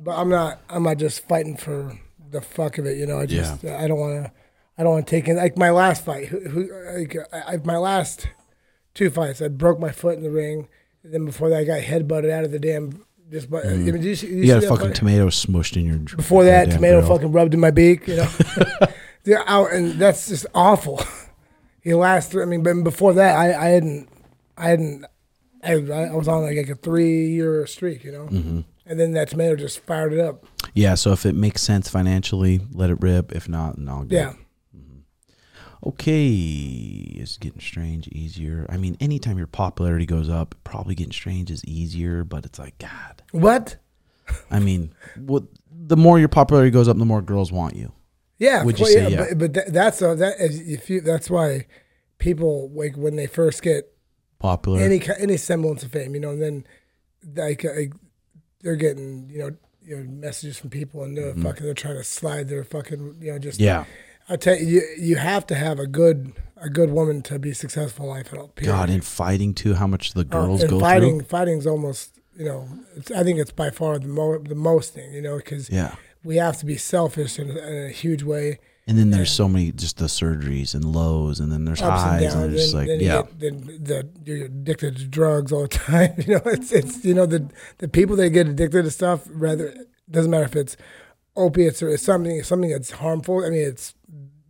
But 0.00 0.16
I'm 0.16 0.30
not 0.30 0.62
I'm 0.70 0.84
not 0.84 0.96
just 0.96 1.26
fighting 1.28 1.56
for 1.56 1.98
the 2.30 2.40
fuck 2.40 2.78
of 2.78 2.86
it. 2.86 2.96
You 2.96 3.06
know, 3.06 3.18
I 3.18 3.26
just 3.26 3.64
I 3.64 3.86
don't 3.88 3.98
want 3.98 4.24
to 4.24 4.32
I 4.78 4.84
don't 4.84 4.92
want 4.92 5.06
to 5.06 5.10
take 5.10 5.26
in 5.28 5.36
like 5.36 5.58
my 5.58 5.70
last 5.70 6.04
fight. 6.04 6.28
Who, 6.28 6.40
who 6.40 6.98
like 6.98 7.16
I, 7.32 7.54
I, 7.54 7.56
my 7.64 7.76
last 7.76 8.28
two 8.94 9.10
fights, 9.10 9.42
I 9.42 9.48
broke 9.48 9.78
my 9.80 9.90
foot 9.90 10.16
in 10.16 10.22
the 10.22 10.30
ring. 10.30 10.68
And 11.02 11.12
then 11.12 11.24
before 11.24 11.50
that, 11.50 11.58
I 11.58 11.64
got 11.64 11.80
headbutted 11.82 12.30
out 12.30 12.44
of 12.44 12.52
the 12.52 12.58
damn. 12.58 13.04
Just, 13.30 13.50
but 13.50 13.62
did 13.64 14.02
you, 14.04 14.14
see- 14.14 14.28
you 14.28 14.36
You 14.36 14.46
got 14.46 14.64
a 14.64 14.68
fucking 14.68 14.86
fight? 14.86 14.94
tomato 14.94 15.26
smushed 15.28 15.76
in 15.76 15.84
your. 15.84 15.98
Before 15.98 16.44
that, 16.44 16.70
tomato 16.70 17.00
grill. 17.00 17.16
fucking 17.16 17.32
rubbed 17.32 17.52
in 17.54 17.60
my 17.60 17.70
beak. 17.70 18.06
You 18.08 18.16
know, 18.16 18.28
yeah, 19.24 19.42
out, 19.46 19.72
and 19.72 19.92
that's 20.00 20.28
just 20.28 20.46
awful. 20.54 21.02
he 21.82 21.92
last, 21.92 22.34
I 22.34 22.44
mean, 22.46 22.62
but 22.62 22.72
before 22.84 23.12
that, 23.14 23.36
I, 23.36 23.48
I 23.52 23.68
hadn't, 23.68 24.08
I 24.56 24.68
hadn't, 24.70 25.04
I, 25.62 25.72
I 25.72 26.12
was 26.14 26.26
on 26.28 26.42
like, 26.44 26.56
a 26.68 26.74
three 26.74 27.26
year 27.28 27.66
streak. 27.66 28.02
You 28.04 28.12
know, 28.12 28.26
Mm-hmm. 28.28 28.60
and 28.86 28.98
then 29.00 29.12
that 29.12 29.28
tomato 29.28 29.56
just 29.56 29.80
fired 29.80 30.12
it 30.14 30.20
up. 30.20 30.46
Yeah, 30.72 30.94
so 30.94 31.12
if 31.12 31.26
it 31.26 31.34
makes 31.34 31.60
sense 31.62 31.90
financially, 31.90 32.60
let 32.72 32.88
it 32.88 32.96
rip. 33.02 33.32
If 33.32 33.46
not, 33.48 33.76
no. 33.76 34.06
Yeah, 34.08 34.32
Okay, 35.86 36.26
it's 37.16 37.36
getting 37.36 37.60
strange 37.60 38.08
easier. 38.08 38.66
I 38.68 38.76
mean, 38.76 38.96
anytime 39.00 39.38
your 39.38 39.46
popularity 39.46 40.06
goes 40.06 40.28
up, 40.28 40.54
probably 40.64 40.94
getting 40.94 41.12
strange 41.12 41.50
is 41.50 41.64
easier. 41.64 42.24
But 42.24 42.44
it's 42.44 42.58
like 42.58 42.78
God. 42.78 43.22
what? 43.30 43.76
I 44.50 44.58
mean, 44.58 44.92
what 45.16 45.44
the 45.70 45.96
more 45.96 46.18
your 46.18 46.28
popularity 46.28 46.70
goes 46.70 46.88
up, 46.88 46.98
the 46.98 47.04
more 47.04 47.22
girls 47.22 47.52
want 47.52 47.76
you. 47.76 47.92
Yeah, 48.38 48.62
Would 48.64 48.78
you 48.78 48.84
well, 48.84 48.92
say 48.92 49.10
yeah? 49.10 49.26
But, 49.30 49.38
but 49.38 49.54
that, 49.54 49.72
that's 49.72 50.02
a, 50.02 50.14
that 50.14 50.40
is, 50.40 50.60
if 50.60 50.88
you 50.90 51.00
that's 51.00 51.28
why 51.28 51.66
people 52.18 52.70
like 52.72 52.96
when 52.96 53.16
they 53.16 53.26
first 53.26 53.62
get 53.62 53.92
Popular. 54.38 54.80
any 54.80 55.02
any 55.18 55.36
semblance 55.36 55.82
of 55.82 55.90
fame, 55.90 56.14
you 56.14 56.20
know, 56.20 56.30
and 56.30 56.42
then 56.42 56.66
like, 57.34 57.64
uh, 57.64 57.70
like 57.74 57.92
they're 58.62 58.76
getting 58.76 59.28
you 59.30 59.38
know 59.38 59.50
you 59.82 59.96
know 59.96 60.04
messages 60.04 60.58
from 60.58 60.70
people 60.70 61.02
and 61.02 61.16
they're 61.16 61.34
fucking 61.34 61.64
they're 61.64 61.74
trying 61.74 61.96
to 61.96 62.04
slide 62.04 62.48
their 62.48 62.62
fucking 62.64 63.16
you 63.20 63.32
know 63.32 63.38
just 63.38 63.58
Mm-hmm. 63.58 63.64
yeah. 63.64 63.84
I 64.28 64.36
tell 64.36 64.56
you 64.56 64.66
you 64.66 64.82
you 64.98 65.16
have 65.16 65.46
to 65.48 65.54
have 65.54 65.78
a 65.78 65.86
good 65.86 66.32
a 66.56 66.68
good 66.68 66.90
woman 66.90 67.22
to 67.22 67.38
be 67.38 67.52
successful 67.54 68.04
in 68.06 68.10
life 68.10 68.32
at 68.32 68.38
all. 68.38 68.48
period. 68.48 68.72
God, 68.72 68.90
in 68.90 69.00
fighting 69.00 69.54
too, 69.54 69.74
how 69.74 69.86
much 69.86 70.12
the 70.14 70.20
Uh, 70.20 70.24
girls 70.24 70.60
and 70.62 70.70
go 70.70 70.80
fighting 70.80 71.18
through. 71.20 71.28
fighting's 71.28 71.66
almost 71.66 72.18
you 72.36 72.44
know 72.44 72.68
it's, 72.96 73.10
I 73.10 73.22
think 73.24 73.38
it's 73.38 73.52
by 73.52 73.70
far 73.70 73.98
the 73.98 74.08
mo- 74.08 74.38
the 74.38 74.54
most 74.54 74.92
thing 74.94 75.12
you 75.12 75.22
know 75.22 75.36
because 75.36 75.70
Yeah. 75.70 75.94
we 76.24 76.36
have 76.36 76.56
to 76.58 76.66
be 76.66 76.76
selfish 76.76 77.38
in, 77.38 77.50
a- 77.50 77.58
in 77.58 77.86
a 77.86 77.90
huge 77.90 78.22
way. 78.22 78.58
And 78.88 78.96
then 78.98 79.10
there's 79.10 79.30
so 79.30 79.48
many 79.48 79.70
just 79.72 79.98
the 79.98 80.06
surgeries 80.06 80.74
and 80.74 80.82
lows, 80.82 81.40
and 81.40 81.52
then 81.52 81.66
there's 81.66 81.82
ups 81.82 82.02
and 82.02 82.10
highs, 82.10 82.22
downs. 82.22 82.34
and, 82.34 82.52
there's 82.54 82.72
then, 82.72 82.78
like 82.80 82.88
then 82.88 83.00
yeah, 83.00 83.22
get, 83.22 83.38
then 83.40 83.54
the, 83.88 84.08
you're 84.24 84.46
addicted 84.46 84.96
to 84.96 85.04
drugs 85.06 85.52
all 85.52 85.62
the 85.62 85.68
time. 85.92 86.14
You 86.26 86.34
know, 86.36 86.42
it's 86.46 86.72
it's 86.72 87.04
you 87.04 87.12
know 87.14 87.26
the 87.26 87.48
the 87.78 87.88
people 87.88 88.16
that 88.16 88.30
get 88.30 88.48
addicted 88.48 88.84
to 88.84 88.90
stuff. 88.90 89.28
Rather, 89.30 89.74
doesn't 90.10 90.30
matter 90.30 90.44
if 90.46 90.56
it's 90.56 90.76
opiates 91.38 91.82
or 91.82 91.96
something 91.96 92.42
something 92.42 92.70
that's 92.70 92.90
harmful. 92.90 93.44
I 93.44 93.50
mean, 93.50 93.66
it's 93.66 93.94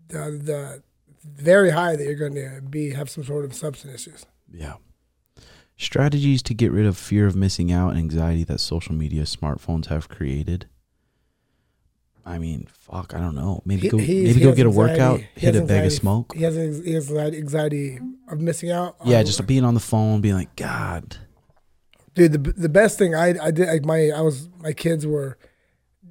the, 0.09 0.41
the 0.43 0.82
very 1.24 1.70
high 1.70 1.97
that 1.97 2.05
you're 2.05 2.14
going 2.14 2.34
to 2.34 2.61
be 2.68 2.91
have 2.91 3.11
some 3.11 3.24
sort 3.24 3.45
of 3.45 3.55
substance 3.55 3.95
issues. 3.95 4.26
yeah. 4.53 4.74
Strategies 5.80 6.43
to 6.43 6.55
get 6.55 6.72
rid 6.72 6.86
of 6.86 6.99
fear 6.99 7.24
of 7.28 7.36
missing 7.36 7.70
out 7.70 7.91
and 7.91 7.99
anxiety 8.01 8.43
that 8.45 8.59
social 8.59 8.95
media 8.97 9.22
smartphones 9.22 9.86
have 9.86 10.09
created. 10.09 10.66
I 12.26 12.39
mean, 12.39 12.66
fuck, 12.72 13.14
I 13.14 13.18
don't 13.20 13.36
know. 13.36 13.62
Maybe 13.64 13.82
He- 13.82 13.89
go 13.89 13.99
he's- 13.99 14.26
maybe 14.26 14.41
he 14.41 14.45
go 14.45 14.53
get 14.55 14.66
a 14.66 14.70
workout, 14.70 15.20
he 15.36 15.41
hit 15.47 15.55
a 15.55 15.62
bag 15.62 15.86
of 15.86 15.93
smoke. 15.93 16.34
He 16.34 16.43
has 16.43 16.57
he 16.84 16.93
has 16.95 17.11
anxiety 17.12 18.01
of 18.28 18.41
missing 18.41 18.70
out. 18.72 18.97
Yeah, 19.05 19.22
just 19.22 19.47
being 19.47 19.64
on 19.64 19.74
the 19.74 19.80
phone, 19.80 20.20
being 20.20 20.34
like, 20.34 20.55
God, 20.57 21.16
dude 22.14 22.32
the, 22.32 22.53
the 22.53 22.68
best 22.68 22.99
thing 22.99 23.14
i 23.14 23.28
i 23.41 23.51
did 23.53 23.68
like 23.68 23.84
my 23.84 24.11
i 24.11 24.20
was 24.20 24.49
my 24.59 24.72
kids 24.72 25.07
were 25.07 25.39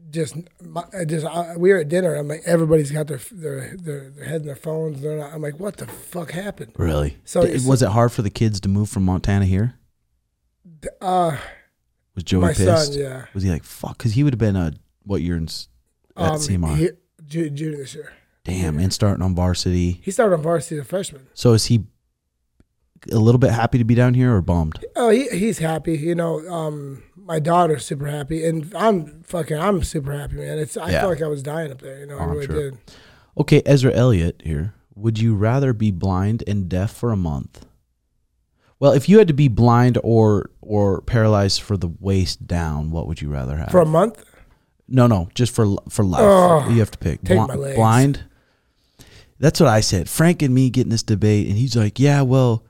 just 0.09 0.35
my, 0.63 0.83
just 1.05 1.25
I, 1.25 1.57
we 1.57 1.71
were 1.71 1.79
at 1.79 1.89
dinner 1.89 2.15
i'm 2.15 2.27
like 2.27 2.41
everybody's 2.45 2.91
got 2.91 3.07
their 3.07 3.19
their 3.31 3.75
their, 3.77 4.09
their 4.09 4.25
head 4.25 4.41
in 4.41 4.47
their 4.47 4.55
phones 4.55 5.01
they're 5.01 5.17
not, 5.17 5.33
i'm 5.33 5.41
like 5.41 5.59
what 5.59 5.77
the 5.77 5.87
fuck 5.87 6.31
happened 6.31 6.71
really? 6.77 7.17
So 7.25 7.41
was 7.41 7.81
it 7.81 7.89
hard 7.89 8.11
for 8.11 8.21
the 8.21 8.29
kids 8.29 8.59
to 8.61 8.69
move 8.69 8.89
from 8.89 9.03
Montana 9.03 9.45
here? 9.45 9.75
uh 11.01 11.37
Was 12.15 12.23
Joey 12.23 12.41
my 12.41 12.53
pissed? 12.53 12.93
son 12.93 12.99
yeah 12.99 13.25
Was 13.33 13.43
he 13.43 13.49
like, 13.49 13.63
fuck? 13.63 13.97
Because 13.97 14.13
he 14.13 14.23
would 14.23 14.33
have 14.33 14.39
been 14.39 14.55
a 14.55 14.73
what 15.03 15.21
year 15.21 15.35
in 15.35 15.45
at 15.45 15.63
um 16.15 16.35
CMR? 16.37 16.75
he, 16.77 16.89
this 17.29 17.95
year 17.95 18.13
Damn, 18.45 18.79
and 18.79 18.93
starting 18.93 19.21
on 19.23 19.35
varsity. 19.35 19.99
he 20.03 20.11
started 20.11 20.35
on 20.35 20.41
varsity 20.41 20.75
as 20.75 20.81
a 20.81 20.85
freshman 20.85 21.27
So 21.33 21.51
is 21.53 21.65
he 21.65 21.83
a 23.11 23.17
little 23.19 23.39
bit 23.39 23.51
happy 23.51 23.77
to 23.77 23.83
be 23.83 23.93
down 23.95 24.13
here 24.13 24.33
or 24.35 24.41
bummed? 24.41 24.83
oh 24.95 25.09
he, 25.09 25.27
he's 25.29 25.57
happy 25.59 25.97
you 25.97 26.15
know 26.15 26.39
um 26.49 27.03
my 27.27 27.39
daughter's 27.39 27.85
super 27.85 28.07
happy 28.07 28.45
and 28.45 28.73
i'm 28.75 29.21
fucking 29.23 29.57
i'm 29.59 29.83
super 29.83 30.13
happy 30.17 30.35
man 30.37 30.57
it's 30.57 30.77
i 30.77 30.89
Yeah. 30.89 31.01
felt 31.01 31.11
like 31.13 31.21
i 31.21 31.27
was 31.27 31.43
dying 31.43 31.71
up 31.71 31.81
there 31.81 31.99
you 31.99 32.05
know 32.07 32.15
i 32.17 32.21
Oh, 32.21 32.23
I'm 32.23 32.29
really 32.31 32.45
sure. 32.45 32.71
did 32.71 32.79
Okay, 33.39 33.61
Ezra 33.67 33.93
Elliott 33.93 34.41
here. 34.43 34.73
Would 34.95 35.19
you 35.19 35.35
rather 35.35 35.71
be 35.71 35.91
blind 35.91 36.43
and 36.47 36.67
deaf 36.67 36.91
for 36.91 37.11
a 37.11 37.15
month? 37.15 37.67
Well, 38.79 38.93
if 38.93 39.07
you 39.07 39.19
had 39.19 39.27
to 39.27 39.33
be 39.35 39.47
blind 39.47 39.99
or 40.03 40.49
or 40.59 41.01
paralyzed 41.01 41.61
for 41.61 41.77
the 41.77 41.87
waist 41.99 42.47
down, 42.47 42.89
what 42.89 43.05
would 43.07 43.21
you 43.21 43.29
rather 43.29 43.57
have? 43.57 43.69
for 43.69 43.79
a 43.81 43.85
month 43.85 44.23
no, 44.87 45.05
no, 45.05 45.29
just 45.35 45.53
for 45.53 45.67
for 45.89 46.03
life. 46.03 46.71
You 46.71 46.79
have 46.79 46.89
to 46.91 46.97
pick. 46.97 47.21
Take 47.21 47.37
Bli- 47.37 47.47
my 47.47 47.55
legs. 47.55 47.75
Blind. 47.75 48.23
That's 49.39 49.59
what 49.59 49.69
I 49.69 49.81
said. 49.81 50.09
Frank 50.09 50.41
and 50.41 50.55
me 50.55 50.69
getting 50.71 50.89
this 50.89 51.03
debate, 51.03 51.47
and 51.47 51.57
he's 51.57 51.75
like, 51.75 51.99
"Yeah, 51.99 52.21
well," 52.23 52.63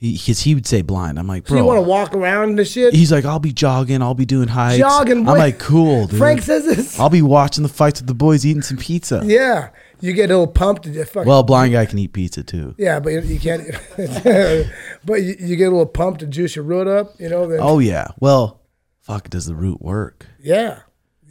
because 0.00 0.40
he, 0.40 0.54
would 0.54 0.66
say 0.66 0.82
blind. 0.82 1.18
I'm 1.18 1.26
like, 1.26 1.46
so 1.46 1.54
"Bro." 1.54 1.58
you 1.60 1.64
want 1.64 1.78
to 1.78 1.88
walk 1.88 2.14
around 2.14 2.56
this 2.56 2.72
shit 2.72 2.94
he's 2.94 3.10
like, 3.12 3.24
"I'll 3.24 3.38
be 3.38 3.52
jogging. 3.52 4.02
I'll 4.02 4.14
be 4.14 4.26
doing 4.26 4.48
hikes." 4.48 4.78
Jogging, 4.78 5.28
I'm 5.28 5.38
like, 5.38 5.58
"Cool, 5.58 6.06
dude." 6.06 6.18
frank 6.18 6.42
says 6.42 6.64
this 6.64 6.98
I'll 7.00 7.10
be 7.10 7.22
watching 7.22 7.62
the 7.62 7.68
fights 7.68 8.00
with 8.00 8.08
the 8.08 8.14
boys, 8.14 8.44
eating 8.44 8.62
some 8.62 8.76
pizza. 8.76 9.22
Yeah, 9.24 9.70
you 10.00 10.12
get 10.12 10.30
a 10.30 10.36
little 10.36 10.46
pumped. 10.46 10.82
To 10.84 10.92
just 10.92 11.12
fucking, 11.12 11.28
Well, 11.28 11.40
a 11.40 11.44
blind 11.44 11.72
guy 11.72 11.86
can 11.86 11.98
eat 11.98 12.12
pizza 12.12 12.42
too. 12.42 12.74
yeah, 12.78 13.00
but 13.00 13.10
you, 13.10 13.20
you 13.22 13.40
can't. 13.40 13.62
but 15.04 15.22
you, 15.22 15.36
you 15.38 15.56
get 15.56 15.66
a 15.66 15.70
little 15.70 15.86
pumped 15.86 16.20
to 16.20 16.26
juice 16.26 16.56
your 16.56 16.64
root 16.64 16.86
up. 16.86 17.14
You 17.18 17.28
know. 17.28 17.46
Then, 17.46 17.60
Oh 17.62 17.78
yeah. 17.78 18.08
Well, 18.20 18.60
fuck. 19.00 19.30
Does 19.30 19.46
the 19.46 19.54
root 19.54 19.80
work? 19.80 20.26
yeah. 20.40 20.80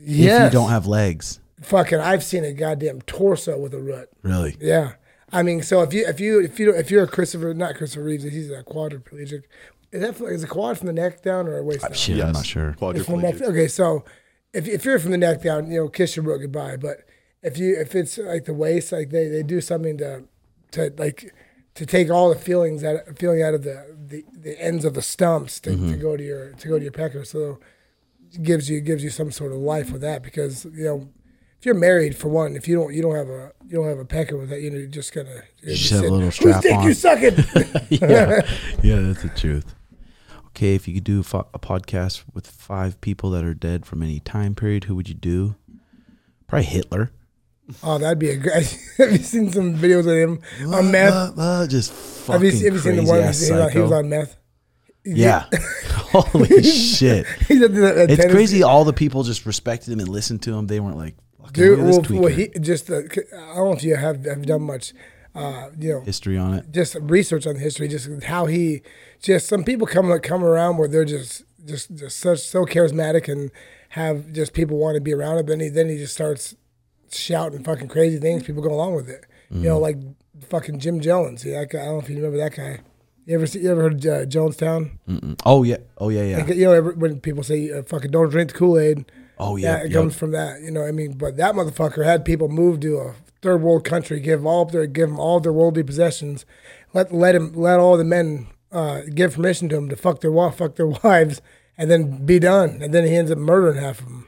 Yeah. 0.06 0.48
If 0.48 0.54
you 0.54 0.60
don't 0.60 0.70
have 0.70 0.86
legs, 0.86 1.40
fucking, 1.62 2.00
I've 2.00 2.26
seen 2.26 2.44
a 2.44 2.52
goddamn 2.52 3.02
torso 3.04 3.58
with 3.58 3.74
a 3.74 3.80
root. 3.80 4.10
really. 4.22 4.58
Yeah. 4.60 4.94
I 5.34 5.44
mean, 5.44 5.64
so 5.64 5.82
if 5.82 5.94
you 5.94 6.06
if 6.08 6.20
you 6.20 6.40
if 6.40 6.60
you 6.60 6.74
if 6.74 6.92
you're 6.92 7.04
a 7.04 7.08
Christopher, 7.08 7.54
not 7.54 7.76
Christopher 7.76 8.04
Reeves, 8.04 8.24
he's 8.24 8.52
a 8.52 8.64
quadriplegic. 8.64 9.44
Is 9.92 10.02
that 10.02 10.20
is 10.22 10.44
a 10.44 10.48
quad 10.48 10.78
from 10.78 10.88
the 10.88 10.94
neck 10.94 11.22
down 11.22 11.48
or 11.48 11.58
a 11.58 11.64
waist 11.64 11.82
down? 11.82 11.94
Shit, 11.94 12.24
I'm 12.24 12.34
not 12.34 12.46
sure. 12.46 12.76
It's 12.80 13.06
from 13.06 13.22
the 13.22 13.32
neck. 13.32 13.42
Okay, 13.42 13.68
so 13.68 14.06
if 14.54 14.68
if 14.68 14.86
you're 14.86 15.00
from 15.00 15.12
the 15.12 15.18
neck 15.18 15.42
down, 15.42 15.70
you 15.72 15.80
know, 15.80 15.90
kiss 15.90 16.16
your 16.16 16.26
root 16.26 16.40
goodbye. 16.40 16.78
But 16.78 17.06
if 17.42 17.58
you 17.58 17.76
if 17.80 17.96
it's 17.96 18.18
like 18.18 18.46
the 18.46 18.54
waist, 18.54 18.92
like 18.92 19.10
they, 19.10 19.28
they 19.28 19.44
do 19.44 19.60
something 19.60 19.98
to 19.98 20.24
to 20.72 20.94
like 20.98 21.34
to 21.76 21.86
take 21.86 22.10
all 22.10 22.30
the 22.30 22.36
feelings 22.36 22.84
out 22.84 23.00
feeling 23.18 23.42
out 23.42 23.54
of 23.54 23.64
the, 23.64 23.96
the, 24.08 24.24
the 24.32 24.60
ends 24.62 24.86
of 24.86 24.94
the 24.94 25.02
stumps 25.02 25.60
to, 25.62 25.72
to 25.72 25.76
mm-hmm. 25.76 26.02
go 26.02 26.16
to 26.16 26.24
your 26.24 26.54
to 26.54 26.68
go 26.68 26.78
to 26.78 26.84
your 26.84 26.92
pecker. 26.92 27.26
So 27.26 27.60
it 28.32 28.44
gives 28.44 28.70
you 28.70 28.82
gives 28.82 29.04
you 29.04 29.10
some 29.10 29.32
sort 29.32 29.52
of 29.52 29.58
life 29.58 29.92
with 29.92 30.02
that 30.02 30.24
because 30.24 30.66
you 30.66 30.86
know 30.86 31.10
if 31.64 31.68
you're 31.68 31.76
married 31.76 32.14
for 32.14 32.28
one, 32.28 32.58
if 32.58 32.68
you 32.68 32.76
don't 32.76 32.94
you 32.94 33.02
don't 33.02 33.16
have 33.16 33.30
a 33.30 33.54
you 33.66 33.78
don't 33.78 33.88
have 33.88 33.98
a 33.98 34.04
pecker 34.04 34.36
with 34.36 34.50
that, 34.50 34.60
you 34.60 34.70
know 34.70 34.78
you're 34.80 34.88
just 34.88 35.14
gonna 35.16 35.44
you're 35.62 35.76
just 35.76 35.92
have 35.92 36.04
a 36.04 36.10
little 36.10 36.30
strap 36.30 36.62
dick 36.62 36.76
on." 36.76 36.84
you 36.84 36.94
sucking? 36.94 37.38
yeah, 37.90 38.42
yeah, 38.82 39.00
that's 39.00 39.24
the 39.24 39.32
truth. 39.34 39.74
okay, 40.48 40.76
if 40.76 40.90
you 40.90 40.94
could 40.94 41.06
do 41.06 41.22
a, 41.22 41.24
fo- 41.24 41.48
a 41.54 41.60
podcast 41.60 42.26
with 42.34 42.48
five 42.48 43.00
people 43.00 43.30
that 43.30 43.46
are 43.46 43.54
dead 43.54 43.86
from 43.86 44.04
any 44.04 44.20
time 44.20 44.56
period, 44.56 44.84
who 44.84 44.96
would 44.98 45.08
you 45.08 45.16
do? 45.16 45.56
Probably 46.48 46.66
Hitler. 46.66 47.14
Oh, 47.82 47.98
that'd 47.98 48.20
be 48.20 48.32
a 48.32 48.36
great. 48.36 48.78
have 48.98 49.14
you 49.14 49.20
seen 49.20 49.50
some 49.50 49.78
videos 49.78 50.00
of 50.00 50.18
him 50.18 50.74
on 50.74 50.92
meth? 50.92 51.14
Uh, 51.14 51.32
uh, 51.38 51.68
just 51.68 51.92
have 52.28 52.44
you, 52.44 52.52
fucking 52.52 52.66
have 52.66 52.74
you 52.74 52.80
seen 52.80 52.96
the 52.98 53.04
one 53.04 53.22
he 53.22 53.28
was, 53.28 53.52
on, 53.52 53.72
he 53.72 53.80
was 53.80 53.92
on 53.94 54.10
meth? 54.10 54.36
Yeah. 55.06 55.46
Holy 56.12 56.62
shit. 56.62 57.26
He's 57.48 57.62
at 57.62 57.74
the- 57.74 58.08
It's 58.10 58.26
crazy. 58.32 58.64
All 58.64 58.84
the 58.84 58.92
people 58.92 59.24
just 59.24 59.46
respected 59.46 59.94
him 59.94 60.02
and 60.02 60.10
listened 60.10 60.42
to 60.44 60.54
him. 60.54 60.68
They 60.68 60.82
weren't 60.82 60.98
like, 60.98 61.16
fucking 61.16 61.23
Dude, 61.54 61.80
well, 61.80 62.02
well, 62.22 62.32
he 62.34 62.48
just 62.60 62.90
uh, 62.90 62.98
I 62.98 63.56
don't 63.56 63.66
know 63.70 63.74
if 63.74 63.84
you 63.84 63.96
have 63.96 64.26
have 64.26 64.46
done 64.46 64.64
much, 64.64 64.94
uh, 65.36 65.70
you 65.80 65.94
know, 65.94 66.02
history 66.02 66.38
on 66.38 66.54
it. 66.56 66.72
just 66.72 66.96
research 67.02 67.46
on 67.48 67.54
the 67.56 67.60
history, 67.60 67.88
just 67.88 68.10
how 68.24 68.46
he, 68.48 68.82
just 69.22 69.48
some 69.48 69.64
people 69.64 69.88
come 69.88 70.18
come 70.20 70.44
around 70.44 70.78
where 70.78 70.88
they're 70.88 71.06
just 71.06 71.44
just 71.66 71.94
just 71.96 72.20
such 72.20 72.40
so 72.40 72.66
charismatic 72.66 73.32
and 73.32 73.52
have 73.90 74.32
just 74.32 74.54
people 74.54 74.78
want 74.78 74.96
to 74.96 75.02
be 75.02 75.14
around 75.14 75.38
him. 75.38 75.46
Then 75.46 75.60
he 75.60 75.70
then 75.70 75.90
he 75.90 75.98
just 75.98 76.14
starts 76.14 76.56
shouting 77.12 77.64
fucking 77.64 77.88
crazy 77.88 78.18
things. 78.20 78.44
People 78.44 78.64
go 78.64 78.74
along 78.74 78.96
with 78.96 79.10
it. 79.10 79.26
You 79.52 79.60
know, 79.70 79.78
like 79.78 79.98
fucking 80.50 80.80
Jim 80.80 81.00
Jones. 81.00 81.44
Guy, 81.44 81.52
I 81.62 81.66
don't 81.66 81.74
know 81.86 82.00
if 82.00 82.10
you 82.10 82.16
remember 82.16 82.38
that 82.40 82.56
guy. 82.56 82.80
You 83.26 83.36
ever 83.36 83.46
see, 83.46 83.60
you 83.60 83.72
ever 83.72 83.84
heard 83.84 84.06
uh, 84.06 84.26
Jonestown? 84.26 84.98
Mm-mm. 85.08 85.40
Oh 85.46 85.62
yeah. 85.64 85.78
Oh 86.00 86.10
yeah. 86.10 86.24
Yeah. 86.24 86.38
Like, 86.40 86.56
you 86.56 86.66
know, 86.66 86.74
every- 86.74 86.96
when 86.96 87.20
people 87.22 87.44
say 87.44 87.72
uh, 87.72 87.84
"fucking 87.84 88.10
don't 88.12 88.30
drink 88.30 88.52
the 88.52 88.58
Kool 88.58 88.80
Aid," 88.80 89.06
Oh 89.40 89.56
yeah. 89.56 89.78
yeah, 89.78 89.84
it 89.84 89.92
yep. 89.92 90.02
comes 90.02 90.16
from 90.16 90.32
that. 90.32 90.62
You 90.62 90.72
know, 90.72 90.82
what 90.82 90.90
I 90.90 90.92
mean, 90.92 91.14
but 91.14 91.38
that 91.38 91.56
motherfucker 91.56 92.06
had 92.06 92.26
people 92.26 92.50
move 92.50 92.80
to 92.82 92.98
a 92.98 93.16
third 93.42 93.62
world 93.62 93.84
country, 93.84 94.20
give 94.20 94.46
all 94.46 94.66
their 94.66 94.86
give 94.88 95.10
them 95.10 95.20
all 95.20 95.40
their 95.40 95.54
worldly 95.54 95.84
possessions, 95.84 96.46
let 96.94 97.14
let 97.14 97.36
him 97.36 97.54
let 97.54 97.80
all 97.80 97.98
the 97.98 98.04
men 98.04 98.48
uh, 98.72 99.02
give 99.14 99.36
permission 99.36 99.70
to 99.70 99.78
him 99.78 99.90
to 99.90 99.96
fuck 99.96 100.22
their 100.22 100.52
fuck 100.52 100.76
their 100.76 100.88
wives, 101.04 101.42
and 101.78 101.90
then 101.90 102.26
be 102.26 102.40
done. 102.40 102.82
And 102.82 102.94
then 102.94 103.06
he 103.06 103.16
ends 103.16 103.32
up 103.32 103.38
murdering 103.38 103.82
half 103.82 104.00
of 104.00 104.06
them, 104.06 104.28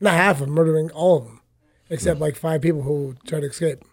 not 0.00 0.14
half 0.14 0.40
of 0.40 0.46
them, 0.46 0.54
murdering 0.54 0.90
all 0.90 1.18
of 1.18 1.24
them, 1.24 1.40
except 1.90 2.20
like 2.20 2.36
five 2.36 2.62
people 2.62 2.82
who 2.82 3.14
try 3.26 3.40
to 3.40 3.46
escape. 3.46 3.84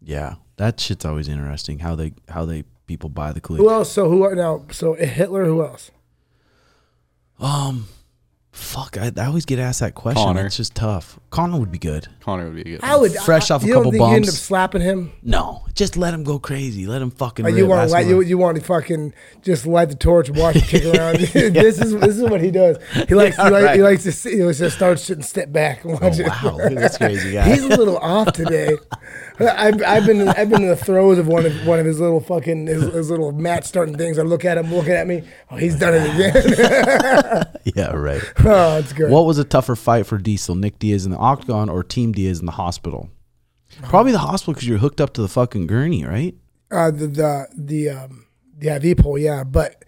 Yeah. 0.00 0.34
That 0.58 0.80
shit's 0.80 1.04
always 1.04 1.28
interesting. 1.28 1.78
How 1.78 1.94
they 1.94 2.12
how 2.28 2.44
they 2.44 2.64
people 2.86 3.08
buy 3.08 3.32
the 3.32 3.40
Who 3.40 3.56
clue. 3.56 3.70
else? 3.70 3.92
So 3.92 4.08
who 4.10 4.24
are 4.24 4.34
now? 4.34 4.64
So 4.72 4.94
Hitler. 4.94 5.44
Who 5.44 5.64
else? 5.64 5.92
Um, 7.38 7.86
fuck. 8.58 8.98
I, 8.98 9.12
I 9.16 9.26
always 9.26 9.44
get 9.44 9.58
asked 9.58 9.80
that 9.80 9.94
question. 9.94 10.22
Conor. 10.22 10.46
It's 10.46 10.56
just 10.56 10.74
tough. 10.74 11.18
Conor 11.30 11.58
would 11.58 11.70
be 11.72 11.78
good. 11.78 12.08
Conor 12.20 12.46
would 12.46 12.56
be 12.56 12.64
good. 12.64 12.80
I 12.82 12.96
would 12.96 13.12
Fresh 13.12 13.50
I, 13.50 13.54
off 13.54 13.62
a 13.62 13.66
you 13.66 13.74
couple 13.74 13.92
don't 13.92 13.92
think 13.92 14.02
You 14.10 14.16
end 14.16 14.24
up 14.24 14.28
bumps. 14.28 14.38
slapping 14.42 14.80
him. 14.82 15.12
No, 15.22 15.64
just 15.74 15.96
let 15.96 16.12
him 16.14 16.24
go 16.24 16.38
crazy. 16.38 16.86
Let 16.86 17.00
him 17.02 17.10
fucking. 17.10 17.44
Or 17.44 17.48
rip. 17.48 17.56
you 17.58 17.66
want 17.66 17.80
Ask 17.82 17.88
to 17.90 17.94
light, 17.94 18.04
him 18.06 18.10
you, 18.10 18.20
you 18.22 18.38
want 18.38 18.58
to 18.58 18.64
fucking 18.64 19.14
just 19.42 19.66
light 19.66 19.88
the 19.90 19.94
torch 19.94 20.28
and 20.28 20.36
watch 20.38 20.56
it 20.56 20.64
kick 20.64 20.84
around. 20.94 21.18
this 21.18 21.80
is 21.80 21.94
this 21.98 22.16
is 22.16 22.22
what 22.22 22.40
he 22.40 22.50
does. 22.50 22.78
He 23.08 23.14
likes 23.14 23.36
he, 23.36 23.42
like, 23.50 23.74
he 23.74 23.80
right. 23.80 23.80
likes 23.80 24.02
to 24.04 24.12
see, 24.12 24.36
he 24.36 24.42
likes 24.44 24.58
to 24.58 24.70
start 24.70 24.98
shit 24.98 25.16
and 25.18 25.24
step 25.24 25.52
back 25.52 25.84
and 25.84 25.94
oh, 25.94 25.98
watch 26.02 26.18
it. 26.18 26.26
wow, 26.26 26.56
look 26.56 26.72
at 26.72 26.74
this 26.74 26.98
crazy 26.98 27.32
guy. 27.32 27.48
He's 27.48 27.62
a 27.62 27.68
little 27.68 27.98
off 27.98 28.32
today. 28.32 28.76
I've, 29.40 29.80
I've 29.82 30.04
been 30.04 30.28
I've 30.28 30.50
been 30.50 30.62
in 30.62 30.68
the 30.68 30.76
throes 30.76 31.18
of 31.18 31.28
one 31.28 31.46
of 31.46 31.66
one 31.66 31.78
of 31.78 31.86
his 31.86 32.00
little 32.00 32.20
fucking 32.20 32.66
his, 32.66 32.82
his 32.92 33.10
little 33.10 33.32
match 33.32 33.64
starting 33.64 33.96
things. 33.96 34.18
I 34.18 34.22
look 34.22 34.44
at 34.44 34.58
him 34.58 34.74
looking 34.74 34.92
at 34.92 35.06
me. 35.06 35.22
Oh, 35.50 35.56
he's 35.56 35.78
done 35.78 35.94
it 35.94 36.14
again. 36.14 37.46
yeah, 37.76 37.92
right. 37.92 38.20
oh, 38.50 38.78
it's 38.78 38.92
good. 38.92 39.10
What 39.10 39.26
was 39.26 39.38
a 39.38 39.44
tougher 39.44 39.76
fight 39.76 40.06
for 40.06 40.18
Diesel? 40.18 40.54
Nick 40.54 40.78
Diaz 40.78 41.04
in 41.04 41.12
the 41.12 41.18
octagon 41.18 41.68
or 41.68 41.82
Team 41.82 42.12
Diaz 42.12 42.40
in 42.40 42.46
the 42.46 42.52
hospital? 42.52 43.10
Probably 43.82 44.12
the 44.12 44.18
hospital 44.18 44.54
because 44.54 44.66
you're 44.66 44.78
hooked 44.78 45.00
up 45.00 45.12
to 45.14 45.22
the 45.22 45.28
fucking 45.28 45.66
gurney, 45.66 46.04
right? 46.04 46.34
Uh, 46.70 46.90
the 46.90 47.06
the 47.06 47.48
the 47.56 47.88
um 47.90 48.26
the 48.56 48.74
IV 48.76 48.98
pole, 48.98 49.18
yeah, 49.18 49.44
but 49.44 49.84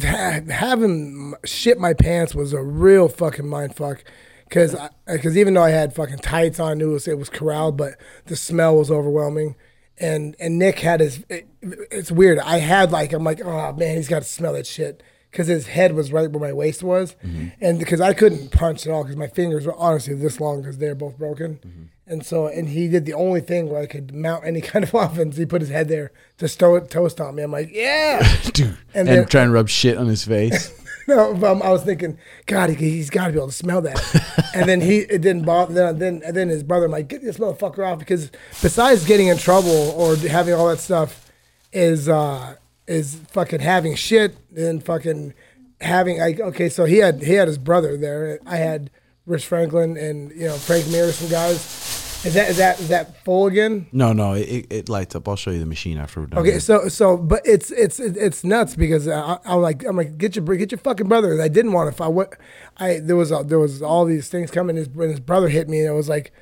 ha- 0.00 0.40
having 0.50 1.34
shit 1.44 1.78
my 1.78 1.94
pants 1.94 2.34
was 2.34 2.52
a 2.52 2.62
real 2.62 3.08
fucking 3.08 3.46
mind 3.46 3.74
fuck. 3.74 4.04
Cause, 4.50 4.76
because 5.06 5.38
even 5.38 5.54
though 5.54 5.62
I 5.62 5.70
had 5.70 5.94
fucking 5.94 6.18
tights 6.18 6.60
on, 6.60 6.82
it 6.82 6.84
was, 6.84 7.08
it 7.08 7.16
was 7.16 7.30
corralled, 7.30 7.78
but 7.78 7.94
the 8.26 8.36
smell 8.36 8.76
was 8.76 8.90
overwhelming. 8.90 9.56
And 9.96 10.36
and 10.38 10.58
Nick 10.58 10.80
had 10.80 11.00
his, 11.00 11.24
it, 11.30 11.48
it's 11.62 12.12
weird. 12.12 12.38
I 12.38 12.58
had 12.58 12.92
like, 12.92 13.14
I'm 13.14 13.24
like, 13.24 13.40
oh 13.42 13.72
man, 13.72 13.96
he's 13.96 14.08
got 14.08 14.20
to 14.20 14.28
smell 14.28 14.52
that 14.52 14.66
shit. 14.66 15.02
Cause 15.32 15.46
his 15.46 15.66
head 15.68 15.94
was 15.94 16.12
right 16.12 16.30
where 16.30 16.48
my 16.50 16.52
waist 16.52 16.82
was, 16.82 17.16
and 17.58 17.78
because 17.78 18.02
I 18.02 18.12
couldn't 18.12 18.52
punch 18.52 18.86
at 18.86 18.92
all, 18.92 19.02
because 19.02 19.16
my 19.16 19.28
fingers 19.28 19.64
were 19.64 19.74
honestly 19.76 20.12
this 20.14 20.38
long, 20.40 20.60
because 20.60 20.76
they're 20.76 20.94
both 20.94 21.16
broken. 21.16 21.90
And 22.06 22.26
so, 22.26 22.48
and 22.48 22.68
he 22.68 22.86
did 22.88 23.06
the 23.06 23.14
only 23.14 23.40
thing 23.40 23.70
where 23.70 23.80
I 23.80 23.86
could 23.86 24.14
mount 24.14 24.44
any 24.44 24.60
kind 24.70 24.84
of 24.84 24.92
offense. 24.92 25.38
He 25.38 25.46
put 25.46 25.62
his 25.62 25.70
head 25.70 25.88
there 25.88 26.12
to 26.36 26.48
stow 26.48 26.74
it, 26.74 26.90
toast 26.90 27.18
on 27.18 27.34
me. 27.36 27.42
I'm 27.42 27.50
like, 27.50 27.70
yeah. 27.72 28.20
Dude. 28.52 28.66
And 28.92 29.08
And, 29.08 29.08
then- 29.08 29.26
trying 29.26 29.46
to 29.48 29.52
rub 29.54 29.70
shit 29.70 29.96
on 29.96 30.06
his 30.06 30.22
face. 30.24 30.70
no, 31.08 31.32
but 31.32 31.46
I'm- 31.46 31.62
I 31.62 31.70
was 31.70 31.82
thinking, 31.82 32.18
God, 32.44 32.68
he, 32.68 32.74
he's 32.90 33.08
got 33.08 33.28
to 33.28 33.32
be 33.32 33.38
able 33.38 33.46
to 33.46 33.52
smell 33.54 33.80
that. 33.80 34.50
and 34.54 34.68
then 34.68 34.82
he, 34.82 34.98
it 34.98 35.22
didn't 35.22 35.44
bother. 35.46 35.72
Then, 35.72 35.98
then, 35.98 36.22
and 36.26 36.36
then 36.36 36.48
his 36.50 36.62
brother, 36.62 36.84
I'm 36.86 36.90
like, 36.92 37.08
get 37.08 37.22
this 37.22 37.38
motherfucker 37.38 37.90
off 37.90 37.98
because 38.00 38.30
besides 38.60 39.06
getting 39.06 39.28
in 39.28 39.38
trouble 39.38 39.70
or 39.96 40.14
having 40.16 40.52
all 40.52 40.68
that 40.68 40.80
stuff, 40.80 41.32
is 41.72 42.06
uh 42.06 42.56
is 42.86 43.16
fucking 43.30 43.60
having 43.60 43.94
shit 43.94 44.36
and 44.56 44.84
fucking 44.84 45.34
having 45.80 46.18
like 46.18 46.40
okay, 46.40 46.68
so 46.68 46.84
he 46.84 46.98
had 46.98 47.22
he 47.22 47.34
had 47.34 47.48
his 47.48 47.58
brother 47.58 47.96
there. 47.96 48.38
I 48.46 48.56
had 48.56 48.90
Rich 49.26 49.46
Franklin 49.46 49.96
and 49.96 50.30
you 50.32 50.46
know 50.46 50.56
Frank 50.56 50.88
Mir, 50.88 51.12
some 51.12 51.28
guys. 51.28 51.90
Is 52.24 52.34
that 52.34 52.50
is 52.50 52.56
that 52.58 52.78
is 52.78 52.88
that 52.88 53.24
full 53.24 53.48
again? 53.48 53.88
no, 53.90 54.12
no, 54.12 54.34
it, 54.34 54.66
it 54.70 54.88
lights 54.88 55.16
up. 55.16 55.26
I'll 55.26 55.34
show 55.34 55.50
you 55.50 55.58
the 55.58 55.66
machine 55.66 55.98
after 55.98 56.20
we're 56.20 56.26
done. 56.26 56.38
Okay, 56.38 56.52
here. 56.52 56.60
so 56.60 56.88
so 56.88 57.16
but 57.16 57.42
it's 57.44 57.72
it's 57.72 57.98
it's 57.98 58.44
nuts 58.44 58.76
because 58.76 59.08
I, 59.08 59.38
I'm 59.44 59.60
like 59.60 59.84
I'm 59.84 59.96
like 59.96 60.18
get 60.18 60.36
your 60.36 60.44
get 60.56 60.70
your 60.70 60.78
fucking 60.78 61.08
brother. 61.08 61.40
I 61.42 61.48
didn't 61.48 61.72
want 61.72 61.90
to 61.90 61.96
fight. 61.96 62.12
What 62.12 62.36
I 62.76 63.00
there 63.00 63.16
was 63.16 63.32
a, 63.32 63.42
there 63.42 63.58
was 63.58 63.82
all 63.82 64.04
these 64.04 64.28
things 64.28 64.52
coming. 64.52 64.76
His 64.76 64.88
when 64.88 65.10
his 65.10 65.18
brother 65.18 65.48
hit 65.48 65.68
me, 65.68 65.80
and 65.80 65.88
it 65.88 65.96
was 65.96 66.08
like, 66.08 66.32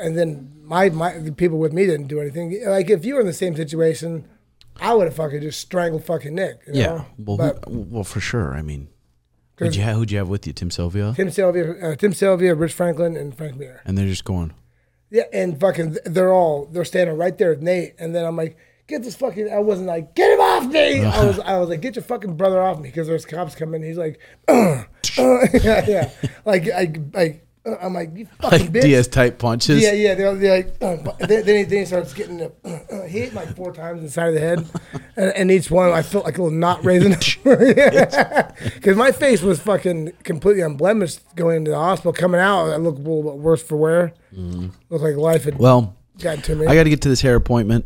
and 0.00 0.18
then 0.18 0.50
my 0.64 0.90
my 0.90 1.16
the 1.18 1.30
people 1.30 1.58
with 1.58 1.72
me 1.72 1.86
didn't 1.86 2.08
do 2.08 2.20
anything. 2.20 2.60
Like 2.66 2.90
if 2.90 3.04
you 3.04 3.14
were 3.14 3.20
in 3.20 3.26
the 3.28 3.32
same 3.32 3.54
situation, 3.54 4.26
I 4.80 4.94
would 4.94 5.06
have 5.06 5.16
fucking 5.16 5.40
just 5.40 5.60
strangled 5.60 6.04
fucking 6.04 6.34
Nick. 6.34 6.60
You 6.66 6.72
yeah. 6.74 6.86
know? 6.86 7.06
Well, 7.18 7.36
but 7.36 7.64
well, 7.68 8.04
for 8.04 8.20
sure. 8.20 8.54
I 8.54 8.62
mean, 8.62 8.88
who'd 9.56 9.76
you 9.76 9.82
have? 9.82 9.96
Who'd 9.96 10.10
you 10.10 10.18
have 10.18 10.28
with 10.28 10.46
you? 10.46 10.52
Tim 10.52 10.70
Sylvia. 10.70 11.12
Tim 11.16 11.30
Sylvia, 11.30 11.92
uh, 11.92 11.96
Tim 11.96 12.12
Sylvia, 12.12 12.54
Rich 12.54 12.72
Franklin, 12.72 13.16
and 13.16 13.36
Frank 13.36 13.56
Mir. 13.56 13.82
And 13.84 13.96
they're 13.96 14.06
just 14.06 14.24
going. 14.24 14.54
Yeah, 15.10 15.24
and 15.32 15.60
fucking, 15.60 15.98
they're 16.06 16.32
all 16.32 16.66
they're 16.66 16.86
standing 16.86 17.18
right 17.18 17.36
there 17.36 17.50
with 17.50 17.60
Nate, 17.60 17.94
and 17.98 18.14
then 18.14 18.24
I'm 18.24 18.36
like, 18.36 18.56
get 18.86 19.02
this 19.02 19.14
fucking. 19.14 19.52
I 19.52 19.58
wasn't 19.58 19.88
like, 19.88 20.14
get 20.14 20.32
him 20.32 20.40
off 20.40 20.66
me. 20.72 21.00
I 21.04 21.24
was, 21.24 21.38
I 21.40 21.58
was 21.58 21.68
like, 21.68 21.82
get 21.82 21.96
your 21.96 22.02
fucking 22.02 22.36
brother 22.36 22.62
off 22.62 22.78
me 22.78 22.88
because 22.88 23.08
there's 23.08 23.26
cops 23.26 23.54
coming. 23.54 23.82
He's 23.82 23.98
like, 23.98 24.18
uh, 24.48 24.52
uh, 25.18 25.46
yeah, 25.62 25.84
yeah, 25.86 26.10
like, 26.44 26.68
I, 26.70 26.92
like, 27.12 27.46
I'm 27.80 27.94
like, 27.94 28.10
you 28.16 28.26
fucking 28.40 28.58
Like 28.58 28.72
bitch. 28.72 28.82
Diaz 28.82 29.06
type 29.06 29.38
punches. 29.38 29.80
Yeah, 29.80 29.92
yeah. 29.92 30.14
They're, 30.16 30.34
they're 30.34 30.56
like, 30.56 30.74
uh, 30.82 30.96
then, 31.26 31.44
then, 31.46 31.56
he, 31.58 31.62
then 31.62 31.78
he 31.78 31.84
starts 31.84 32.12
getting 32.12 32.38
the, 32.38 32.52
uh, 32.64 32.78
uh, 32.92 33.06
hit 33.06 33.34
like 33.34 33.54
four 33.54 33.72
times 33.72 34.00
in 34.00 34.06
the 34.06 34.10
side 34.10 34.28
of 34.28 34.34
the 34.34 34.40
head, 34.40 34.66
and, 35.16 35.30
and 35.36 35.50
each 35.52 35.70
one 35.70 35.90
I 35.92 36.02
felt 36.02 36.24
like 36.24 36.38
a 36.38 36.42
little 36.42 36.58
knot 36.58 36.84
raising. 36.84 37.12
Because 37.44 38.96
my 38.96 39.12
face 39.12 39.42
was 39.42 39.60
fucking 39.60 40.12
completely 40.24 40.62
unblemished 40.62 41.20
going 41.36 41.58
into 41.58 41.70
the 41.70 41.78
hospital. 41.78 42.12
Coming 42.12 42.40
out, 42.40 42.70
I 42.70 42.76
looked 42.76 42.98
a 42.98 43.02
little 43.02 43.22
bit 43.22 43.34
worse 43.40 43.62
for 43.62 43.76
wear. 43.76 44.12
Looked 44.32 44.74
like 45.04 45.16
life 45.16 45.44
had 45.44 45.58
Well, 45.58 45.94
gotten 46.18 46.42
to 46.42 46.56
me. 46.56 46.66
I 46.66 46.74
got 46.74 46.84
to 46.84 46.90
get 46.90 47.02
to 47.02 47.08
this 47.08 47.20
hair 47.20 47.36
appointment. 47.36 47.84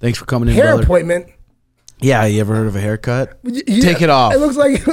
Thanks 0.00 0.18
for 0.18 0.24
coming 0.24 0.48
in, 0.48 0.54
hair 0.54 0.66
brother. 0.66 0.82
appointment. 0.82 1.26
Yeah, 2.00 2.24
you 2.26 2.40
ever 2.40 2.54
heard 2.54 2.66
of 2.66 2.76
a 2.76 2.80
haircut? 2.80 3.38
You- 3.44 3.82
Take 3.82 4.02
it 4.02 4.10
off. 4.10 4.34
It 4.34 4.38
looks 4.38 4.56
like 4.56 4.86
Oh, 4.88 4.92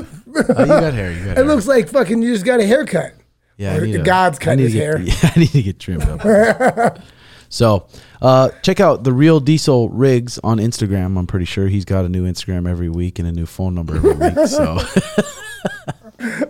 you 0.62 0.68
got 0.68 0.94
hair. 0.94 1.12
You 1.12 1.20
got 1.26 1.32
it 1.32 1.38
hair. 1.38 1.46
looks 1.46 1.68
like 1.68 1.90
fucking 1.90 2.22
you 2.22 2.32
just 2.34 2.46
got 2.46 2.60
a 2.60 2.66
haircut. 2.66 3.14
Yeah, 3.58 3.76
Or 3.78 4.04
God's 4.04 4.40
I 4.40 4.44
cutting 4.44 4.64
his 4.64 4.74
to 4.74 4.80
hair. 4.80 4.98
get, 4.98 5.08
Yeah, 5.24 5.32
I 5.36 5.40
need 5.40 5.50
to 5.52 5.62
get 5.64 5.80
trimmed 5.80 6.04
up. 6.04 7.00
so, 7.50 7.88
uh, 8.22 8.50
check 8.64 8.80
out 8.80 9.04
the 9.04 9.14
real 9.14 9.40
Diesel 9.40 9.90
Riggs 9.90 10.40
on 10.44 10.58
Instagram. 10.58 11.18
I'm 11.18 11.28
pretty 11.28 11.46
sure 11.46 11.68
he's 11.68 11.86
got 11.86 12.06
a 12.06 12.10
new 12.10 12.26
Instagram 12.26 12.68
every 12.70 12.90
week 12.90 13.20
and 13.20 13.28
a 13.28 13.32
new 13.32 13.46
phone 13.46 13.76
number 13.76 13.96
every 13.96 14.14
week. 14.14 14.34
So, 14.48 14.78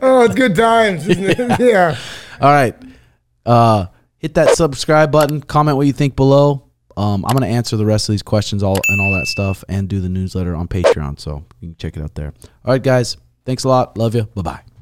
Oh, 0.02 0.24
it's 0.26 0.36
good 0.36 0.56
times, 0.56 1.08
isn't 1.08 1.24
it? 1.40 1.60
yeah. 1.60 1.98
all 2.40 2.52
right, 2.52 2.76
uh, 3.46 3.88
hit 4.20 4.36
that 4.36 4.50
subscribe 4.56 5.12
button. 5.12 5.42
Comment 5.42 5.76
what 5.76 5.88
you 5.88 5.94
think 5.94 6.16
below. 6.16 6.70
Um, 6.96 7.26
I'm 7.26 7.34
gonna 7.34 7.48
answer 7.48 7.76
the 7.76 7.86
rest 7.86 8.08
of 8.08 8.14
these 8.14 8.22
questions 8.22 8.62
all 8.62 8.78
and 8.88 9.02
all 9.02 9.12
that 9.20 9.26
stuff, 9.28 9.64
and 9.68 9.88
do 9.88 10.00
the 10.00 10.10
newsletter 10.10 10.54
on 10.56 10.68
Patreon. 10.68 11.20
So 11.20 11.44
you 11.60 11.70
can 11.70 11.76
check 11.78 11.98
it 11.98 12.04
out 12.04 12.14
there. 12.14 12.34
All 12.66 12.72
right, 12.72 12.84
guys. 12.84 13.18
Thanks 13.46 13.64
a 13.64 13.68
lot. 13.70 13.98
Love 13.98 14.14
you. 14.14 14.24
Bye 14.36 14.42
bye. 14.44 14.73